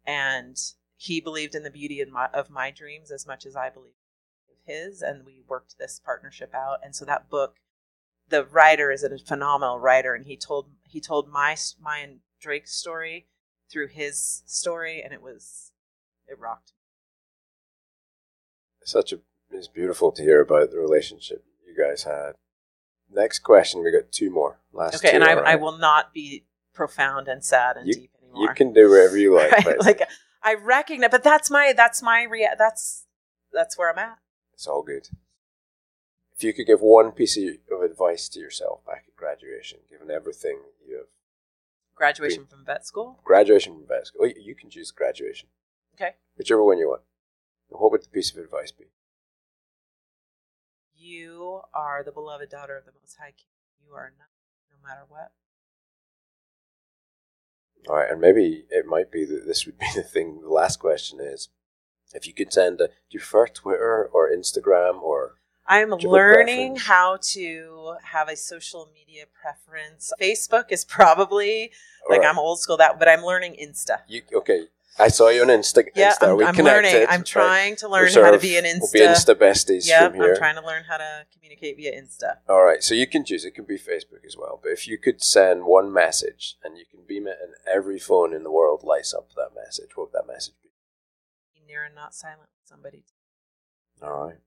and 0.06 0.57
he 0.95 1.22
believed 1.22 1.53
in 1.53 1.64
the 1.64 1.69
beauty 1.69 2.02
of 2.02 2.10
my, 2.10 2.28
of 2.34 2.49
my 2.49 2.72
dreams 2.72 3.11
as 3.11 3.28
much 3.28 3.45
as 3.45 3.56
I 3.56 3.69
believed 3.69 3.95
of 4.49 4.57
his 4.65 5.02
and 5.02 5.26
we 5.26 5.44
worked 5.48 5.78
this 5.78 6.02
partnership 6.03 6.56
out. 6.56 6.78
And 6.84 6.95
so 6.95 7.06
that 7.06 7.30
book 7.30 7.57
the 8.30 8.45
writer 8.45 8.91
is 8.91 9.03
a 9.03 9.18
phenomenal 9.18 9.80
writer 9.80 10.14
and 10.14 10.26
he 10.26 10.38
told 10.38 10.69
he 10.84 10.99
told 10.99 11.30
my 11.30 11.56
my 11.82 11.99
and 11.99 12.19
Drake's 12.40 12.74
story 12.74 13.28
through 13.72 13.88
his 13.88 14.44
story 14.45 15.02
and 15.02 15.14
it 15.14 15.22
was 15.22 15.72
it 16.28 16.40
rocked 16.40 16.74
such 18.84 19.11
a 19.11 19.19
it's 19.52 19.68
beautiful 19.68 20.11
to 20.11 20.22
hear 20.22 20.41
about 20.41 20.72
the 20.72 20.78
relationship 20.78 21.44
guys 21.78 22.04
had. 22.04 22.34
Next 23.10 23.40
question, 23.40 23.84
we 23.84 23.91
got 23.91 24.12
two 24.12 24.30
more. 24.30 24.60
Last 24.74 24.95
okay, 24.95 25.12
two, 25.12 25.16
and 25.16 25.24
I, 25.24 25.34
right? 25.36 25.45
I 25.45 25.56
will 25.56 25.78
not 25.78 26.14
be 26.14 26.45
profound 26.74 27.28
and 27.28 27.44
sad 27.44 27.78
and 27.78 27.88
You- 27.88 27.94
deep 27.94 28.12
anymore. 28.22 28.41
You 28.44 28.54
can 28.54 28.74
do 28.74 28.90
whatever 28.90 29.18
you 29.18 29.34
like. 29.40 29.52
Right? 29.52 29.64
but 29.66 29.86
Like 29.86 30.02
I 30.44 30.56
recognize, 30.56 31.10
but 31.12 31.24
that's 31.24 31.49
my 31.49 31.74
that's 31.76 32.02
my 32.02 32.24
rea- 32.24 32.56
that's 32.58 33.06
that's 33.54 33.78
where 33.78 33.91
I'm 33.91 33.99
at. 33.99 34.18
It's 34.54 34.68
all 34.68 34.82
good. 34.84 35.08
If 36.36 36.44
you 36.44 36.54
could 36.54 36.68
give 36.68 36.82
one 36.82 37.12
piece 37.14 37.38
of 37.38 37.82
advice 37.82 38.30
to 38.30 38.40
yourself 38.40 38.86
back 38.86 39.06
at 39.08 39.16
graduation, 39.16 39.80
given 39.90 40.12
everything 40.12 40.60
you 40.88 40.98
have, 40.98 41.06
Graduation 41.95 42.45
from 42.45 42.64
vet 42.64 42.86
school. 42.86 43.20
graduation 43.24 43.74
from 43.74 43.88
vet 43.88 44.06
school, 44.08 44.22
oh, 44.26 44.32
you 44.40 44.54
can 44.54 44.70
choose 44.70 44.91
graduation, 44.91 45.49
Okay. 45.95 46.12
whichever 46.36 46.64
one 46.64 46.78
you 46.78 46.90
want. 46.90 47.02
What 47.70 47.91
would 47.91 48.04
the 48.04 48.10
piece 48.10 48.32
of 48.32 48.38
advice 48.38 48.72
be? 48.72 48.86
You 50.98 51.61
are 51.74 52.03
the 52.03 52.11
beloved 52.11 52.49
daughter 52.49 52.76
of 52.78 52.86
the 52.86 52.91
Most 52.99 53.18
High 53.19 53.34
King. 53.38 53.52
You 53.86 53.94
are 53.94 54.14
not, 54.18 54.28
no 54.72 54.88
matter 54.88 55.02
what. 55.07 55.32
All 57.88 57.95
right, 57.98 58.11
and 58.11 58.19
maybe 58.19 58.65
it 58.69 58.86
might 58.86 59.11
be 59.11 59.24
that 59.26 59.45
this 59.45 59.65
would 59.65 59.78
be 59.78 59.86
the 59.95 60.03
thing. 60.03 60.41
The 60.41 60.49
last 60.49 60.78
question 60.80 61.19
is, 61.22 61.49
if 62.14 62.26
you 62.26 62.34
could 62.34 62.52
send, 62.52 62.82
a, 62.82 62.88
do 62.88 62.94
you 63.11 63.19
prefer 63.19 63.48
Twitter 63.48 64.10
or 64.11 64.32
Instagram 64.32 65.02
or 65.02 65.36
I'm 65.68 65.90
Do 65.90 65.98
you 65.99 65.99
have 65.99 66.03
a 66.03 66.10
learning 66.10 66.76
preference? 66.76 66.84
how 66.88 67.18
to 67.34 67.95
have 68.03 68.30
a 68.30 68.38
social 68.38 68.90
media 68.94 69.26
preference. 69.40 70.14
Facebook 70.19 70.65
is 70.72 70.86
probably 70.86 71.72
like 72.10 72.24
I'm 72.24 72.40
old 72.40 72.61
school 72.61 72.78
that, 72.78 72.98
but 72.98 73.10
I'm 73.10 73.22
learning 73.22 73.57
Insta. 73.61 73.99
you? 74.07 74.22
Okay, 74.34 74.68
I 74.99 75.10
saw 75.10 75.30
you 75.30 75.41
on 75.44 75.48
Insta. 75.49 75.86
Yeah, 75.95 76.11
Insta. 76.14 76.30
I'm, 76.30 76.38
we 76.38 76.44
I'm 76.45 76.56
connected? 76.56 76.91
learning. 76.94 77.07
I'm 77.10 77.19
Right. 77.19 77.26
trying 77.26 77.76
to 77.78 77.88
learn 77.88 78.11
how 78.11 78.32
to 78.32 78.40
be 78.40 78.57
an 78.57 78.65
Insta. 78.65 78.80
We'll 78.82 78.91
be 78.94 78.99
Insta 79.02 79.36
besties 79.36 79.88
Yep, 79.88 80.11
from 80.11 80.22
here. 80.22 80.32
I'm 80.34 80.38
trying 80.38 80.56
to 80.56 80.65
learn 80.65 80.84
how 80.86 80.98
to 80.98 81.26
communicate 81.34 81.78
via 81.78 81.91
Insta. 82.02 82.38
All 82.49 82.64
right, 82.64 82.82
so 82.84 82.95
you 82.95 83.06
can 83.07 83.24
choose. 83.24 83.45
It 83.45 83.52
can 83.52 83.65
be 83.65 83.78
Facebook 83.78 84.26
as 84.26 84.36
well. 84.36 84.60
But 84.61 84.72
if 84.72 84.88
you 84.88 84.98
could 84.98 85.22
send 85.24 85.65
one 85.65 85.94
message 85.94 86.56
and 86.64 86.78
you 86.78 86.86
can 86.90 87.02
beam 87.07 87.28
it, 87.28 87.38
and 87.41 87.53
every 87.72 87.99
phone 87.99 88.34
in 88.34 88.44
the 88.44 88.52
world 88.52 88.84
lights 88.84 89.14
up 89.14 89.30
that 89.36 89.52
message, 89.56 89.91
what 89.95 90.11
would 90.11 90.19
that 90.19 90.28
message 90.32 90.56
be? 90.64 90.69
Be 91.53 91.61
near 91.68 91.84
and 91.84 91.94
not 91.94 92.15
silent. 92.15 92.40
with 92.41 92.68
Somebody. 92.69 93.03
All 94.02 94.26
right. 94.28 94.38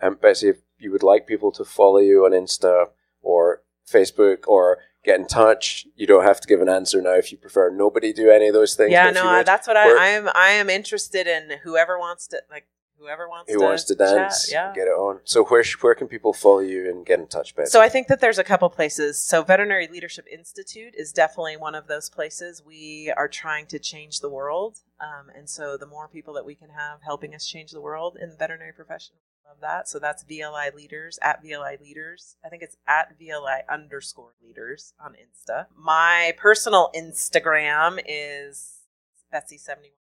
And 0.00 0.18
Betsy, 0.20 0.48
if 0.48 0.56
you 0.78 0.90
would 0.92 1.02
like 1.02 1.26
people 1.26 1.52
to 1.52 1.64
follow 1.64 1.98
you 1.98 2.24
on 2.24 2.32
Insta 2.32 2.86
or 3.20 3.62
Facebook 3.86 4.46
or 4.48 4.78
get 5.04 5.18
in 5.18 5.26
touch, 5.26 5.86
you 5.96 6.06
don't 6.06 6.24
have 6.24 6.40
to 6.40 6.48
give 6.48 6.60
an 6.60 6.68
answer 6.68 7.00
now 7.00 7.14
if 7.14 7.32
you 7.32 7.38
prefer. 7.38 7.70
Nobody 7.70 8.12
do 8.12 8.30
any 8.30 8.48
of 8.48 8.54
those 8.54 8.74
things. 8.74 8.92
yeah, 8.92 9.10
no, 9.10 9.26
I, 9.26 9.42
that's 9.42 9.66
what 9.66 9.76
I, 9.76 9.90
I 9.96 10.06
am. 10.08 10.28
I 10.34 10.50
am 10.50 10.68
interested 10.70 11.26
in 11.26 11.58
whoever 11.62 11.98
wants 11.98 12.26
to 12.28 12.42
like 12.50 12.66
whoever 12.98 13.28
wants 13.28 13.50
who 13.50 13.58
to 13.58 13.64
wants 13.64 13.84
to 13.84 13.94
dance, 13.94 14.48
Chat. 14.48 14.52
Yeah. 14.52 14.72
get 14.74 14.86
it 14.86 14.92
on. 14.92 15.20
So 15.24 15.44
where 15.44 15.64
sh- 15.64 15.76
where 15.80 15.94
can 15.94 16.06
people 16.06 16.32
follow 16.32 16.60
you 16.60 16.88
and 16.88 17.04
get 17.04 17.18
in 17.18 17.26
touch, 17.26 17.56
Betsy? 17.56 17.70
So 17.70 17.80
I 17.80 17.88
think 17.88 18.08
that 18.08 18.20
there's 18.20 18.38
a 18.38 18.44
couple 18.44 18.68
places. 18.68 19.18
So 19.18 19.42
Veterinary 19.42 19.88
Leadership 19.88 20.26
Institute 20.30 20.94
is 20.96 21.12
definitely 21.12 21.56
one 21.56 21.74
of 21.74 21.86
those 21.86 22.10
places. 22.10 22.62
We 22.64 23.12
are 23.16 23.28
trying 23.28 23.66
to 23.66 23.78
change 23.78 24.20
the 24.20 24.28
world, 24.28 24.80
um, 25.00 25.30
and 25.34 25.48
so 25.48 25.76
the 25.76 25.86
more 25.86 26.08
people 26.08 26.34
that 26.34 26.44
we 26.44 26.54
can 26.54 26.68
have 26.70 27.00
helping 27.02 27.34
us 27.34 27.46
change 27.46 27.70
the 27.70 27.80
world 27.80 28.18
in 28.20 28.30
the 28.30 28.36
veterinary 28.36 28.72
profession, 28.72 29.16
love 29.50 29.60
that. 29.60 29.88
So 29.88 29.98
that's 29.98 30.24
VLI 30.24 30.74
Leaders 30.74 31.18
at 31.22 31.42
VLI 31.44 31.80
Leaders. 31.80 32.36
I 32.44 32.48
think 32.48 32.62
it's 32.62 32.76
at 32.86 33.18
VLI 33.20 33.60
underscore 33.70 34.32
Leaders 34.42 34.94
on 35.04 35.12
Insta. 35.14 35.66
My 35.76 36.32
personal 36.38 36.90
Instagram 36.96 38.00
is 38.06 38.78
Betsy 39.30 39.58
seventy 39.58 39.88
one. 39.88 39.96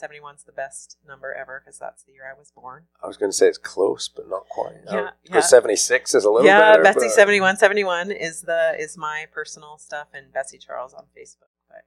71's 0.00 0.44
the 0.44 0.52
best 0.52 0.96
number 1.06 1.34
ever 1.34 1.60
because 1.62 1.78
that's 1.78 2.04
the 2.04 2.12
year 2.12 2.22
I 2.24 2.38
was 2.38 2.50
born. 2.52 2.84
I 3.02 3.06
was 3.06 3.18
going 3.18 3.30
to 3.30 3.36
say 3.36 3.48
it's 3.48 3.58
close, 3.58 4.08
but 4.08 4.30
not 4.30 4.48
quite. 4.48 4.76
Yeah, 4.90 5.10
Because 5.22 5.44
yeah. 5.44 5.48
76 5.48 6.14
is 6.14 6.24
a 6.24 6.30
little 6.30 6.46
yeah, 6.46 6.58
better. 6.72 6.82
Betsy 6.82 7.00
but- 7.00 7.10
seventy 7.10 7.38
one 7.40 7.56
seventy 7.58 7.84
one 7.84 8.10
is 8.10 8.40
the 8.40 8.76
is 8.78 8.96
my 8.96 9.26
personal 9.30 9.76
stuff, 9.76 10.08
and 10.14 10.32
Betsy 10.32 10.56
Charles 10.56 10.94
on 10.94 11.04
Facebook. 11.16 11.50
But 11.68 11.84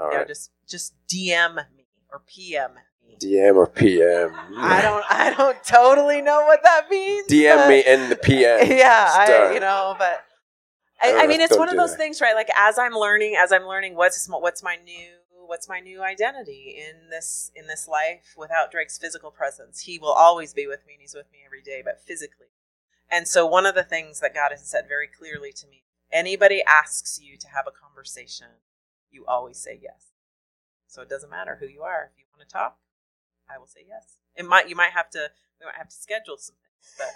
All 0.00 0.12
yeah, 0.12 0.18
right. 0.18 0.28
just 0.28 0.52
just 0.68 0.94
DM 1.08 1.56
me 1.76 1.86
or 2.12 2.22
PM. 2.24 2.72
DM 3.18 3.54
or 3.54 3.66
PM. 3.68 4.34
I 4.56 4.80
don't 4.82 5.04
I 5.08 5.32
don't 5.36 5.62
totally 5.64 6.20
know 6.20 6.44
what 6.46 6.60
that 6.64 6.90
means. 6.90 7.28
DM 7.28 7.68
me 7.68 7.84
in 7.86 8.08
the 8.08 8.16
PM. 8.16 8.70
yeah, 8.76 9.08
I 9.12 9.52
you 9.54 9.60
know, 9.60 9.94
but 9.98 10.24
I 11.00 11.12
I, 11.12 11.22
I 11.22 11.26
mean, 11.26 11.40
it's 11.40 11.56
one 11.56 11.68
of 11.68 11.76
those 11.76 11.92
that. 11.92 11.98
things, 11.98 12.20
right? 12.20 12.34
Like 12.34 12.50
as 12.56 12.78
I'm 12.78 12.94
learning, 12.94 13.36
as 13.38 13.52
I'm 13.52 13.64
learning, 13.64 13.94
what's 13.94 14.26
what's 14.28 14.62
my 14.62 14.76
new 14.76 15.08
what's 15.46 15.68
my 15.68 15.80
new 15.80 16.02
identity 16.02 16.76
in 16.78 17.10
this 17.10 17.50
in 17.54 17.66
this 17.66 17.86
life 17.86 18.34
without 18.36 18.72
Drake's 18.72 18.98
physical 18.98 19.30
presence. 19.30 19.80
He 19.80 19.98
will 19.98 20.12
always 20.12 20.52
be 20.52 20.66
with 20.66 20.86
me, 20.86 20.94
and 20.94 21.00
he's 21.00 21.14
with 21.14 21.30
me 21.32 21.40
every 21.44 21.62
day, 21.62 21.82
but 21.84 22.00
physically. 22.04 22.46
And 23.10 23.28
so, 23.28 23.46
one 23.46 23.66
of 23.66 23.74
the 23.74 23.84
things 23.84 24.20
that 24.20 24.34
God 24.34 24.50
has 24.50 24.66
said 24.68 24.86
very 24.88 25.06
clearly 25.06 25.52
to 25.52 25.66
me: 25.66 25.84
anybody 26.10 26.62
asks 26.66 27.20
you 27.22 27.36
to 27.38 27.48
have 27.48 27.66
a 27.66 27.70
conversation, 27.70 28.48
you 29.10 29.24
always 29.26 29.58
say 29.58 29.78
yes. 29.80 30.12
So 30.86 31.02
it 31.02 31.08
doesn't 31.08 31.30
matter 31.30 31.56
who 31.60 31.66
you 31.66 31.82
are. 31.82 32.10
If 32.12 32.18
you 32.18 32.24
want 32.36 32.48
to 32.48 32.52
talk, 32.52 32.76
I 33.50 33.58
will 33.58 33.66
say 33.66 33.80
yes. 33.86 34.18
It 34.36 34.46
might 34.46 34.68
you 34.68 34.76
might 34.76 34.92
have 34.92 35.10
to 35.10 35.30
we 35.60 35.66
might 35.66 35.76
have 35.76 35.88
to 35.88 35.96
schedule 35.96 36.36
some 36.38 36.56
things, 36.56 36.94
but 36.98 37.08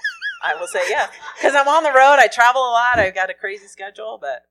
I 0.45 0.59
will 0.59 0.67
say 0.67 0.83
yes 0.89 1.11
because 1.37 1.55
I'm 1.55 1.69
on 1.69 1.83
the 1.83 1.91
road. 1.91 2.19
I 2.19 2.29
travel 2.33 2.63
a 2.63 2.73
lot. 2.73 2.99
I've 2.99 3.15
got 3.15 3.31
a 3.31 3.35
crazy 3.35 3.67
schedule, 3.67 4.19
but 4.21 4.43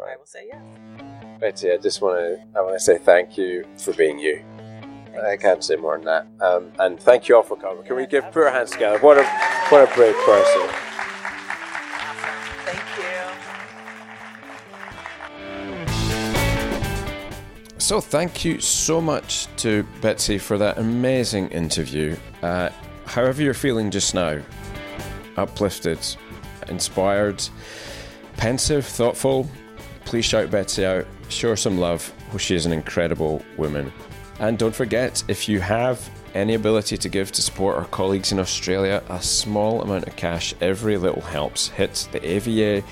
I 0.00 0.16
will 0.16 0.26
say 0.26 0.48
yes. 0.48 0.62
Betsy, 1.40 1.72
I 1.72 1.76
just 1.76 2.00
want 2.00 2.18
to 2.18 2.58
I 2.58 2.62
want 2.62 2.74
to 2.74 2.80
say 2.80 2.98
thank 2.98 3.36
you 3.36 3.66
for 3.76 3.92
being 3.92 4.18
you. 4.18 4.44
I 5.22 5.36
can't 5.36 5.62
say 5.62 5.76
more 5.76 5.96
than 5.96 6.06
that. 6.06 6.26
Um, 6.44 6.72
and 6.78 6.98
thank 7.00 7.28
you 7.28 7.36
all 7.36 7.42
for 7.42 7.56
coming. 7.56 7.84
Can 7.84 7.96
we 7.96 8.06
give 8.06 8.24
put 8.32 8.44
our 8.44 8.50
hands 8.50 8.72
together? 8.72 8.98
What 8.98 9.18
a 9.18 9.24
what 9.68 9.88
a 9.88 9.94
brave 9.94 10.16
person. 10.24 10.68
So, 17.84 18.00
thank 18.00 18.46
you 18.46 18.60
so 18.60 18.98
much 18.98 19.46
to 19.56 19.82
Betsy 20.00 20.38
for 20.38 20.56
that 20.56 20.78
amazing 20.78 21.50
interview. 21.50 22.16
Uh, 22.42 22.70
however, 23.04 23.42
you're 23.42 23.52
feeling 23.52 23.90
just 23.90 24.14
now 24.14 24.40
uplifted, 25.36 25.98
inspired, 26.68 27.46
pensive, 28.38 28.86
thoughtful 28.86 29.46
please 30.06 30.24
shout 30.24 30.50
Betsy 30.50 30.86
out, 30.86 31.06
show 31.28 31.50
her 31.50 31.56
some 31.56 31.76
love. 31.76 32.10
She 32.38 32.54
is 32.54 32.64
an 32.64 32.72
incredible 32.72 33.44
woman. 33.58 33.92
And 34.38 34.58
don't 34.58 34.74
forget, 34.74 35.22
if 35.28 35.46
you 35.46 35.60
have 35.60 36.08
any 36.34 36.54
ability 36.54 36.96
to 36.96 37.08
give 37.08 37.32
to 37.32 37.42
support 37.42 37.76
our 37.76 37.86
colleagues 37.86 38.32
in 38.32 38.38
Australia, 38.38 39.02
a 39.08 39.22
small 39.22 39.82
amount 39.82 40.06
of 40.06 40.16
cash, 40.16 40.54
every 40.60 40.96
little 40.96 41.22
helps. 41.22 41.68
Hit 41.68 42.08
the 42.12 42.24
ava.com.au 42.28 42.88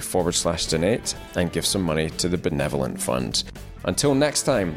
forward 0.00 0.32
slash 0.32 0.66
donate 0.66 1.14
and 1.36 1.52
give 1.52 1.64
some 1.64 1.82
money 1.82 2.10
to 2.10 2.28
the 2.28 2.38
Benevolent 2.38 3.00
Fund. 3.00 3.44
Until 3.84 4.14
next 4.14 4.42
time, 4.42 4.74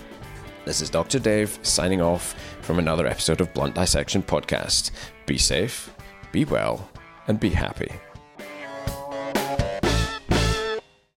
this 0.65 0.81
is 0.81 0.90
Dr. 0.90 1.19
Dave 1.19 1.57
signing 1.64 2.02
off 2.02 2.36
from 2.61 2.80
another 2.80 3.07
episode 3.07 3.41
of 3.41 3.53
Blunt 3.53 3.76
Dissection 3.76 4.22
Podcast. 4.22 4.91
Be 5.26 5.38
safe, 5.38 5.94
be 6.31 6.45
well, 6.45 6.90
and 7.27 7.40
be 7.40 7.49
happy. 7.49 7.91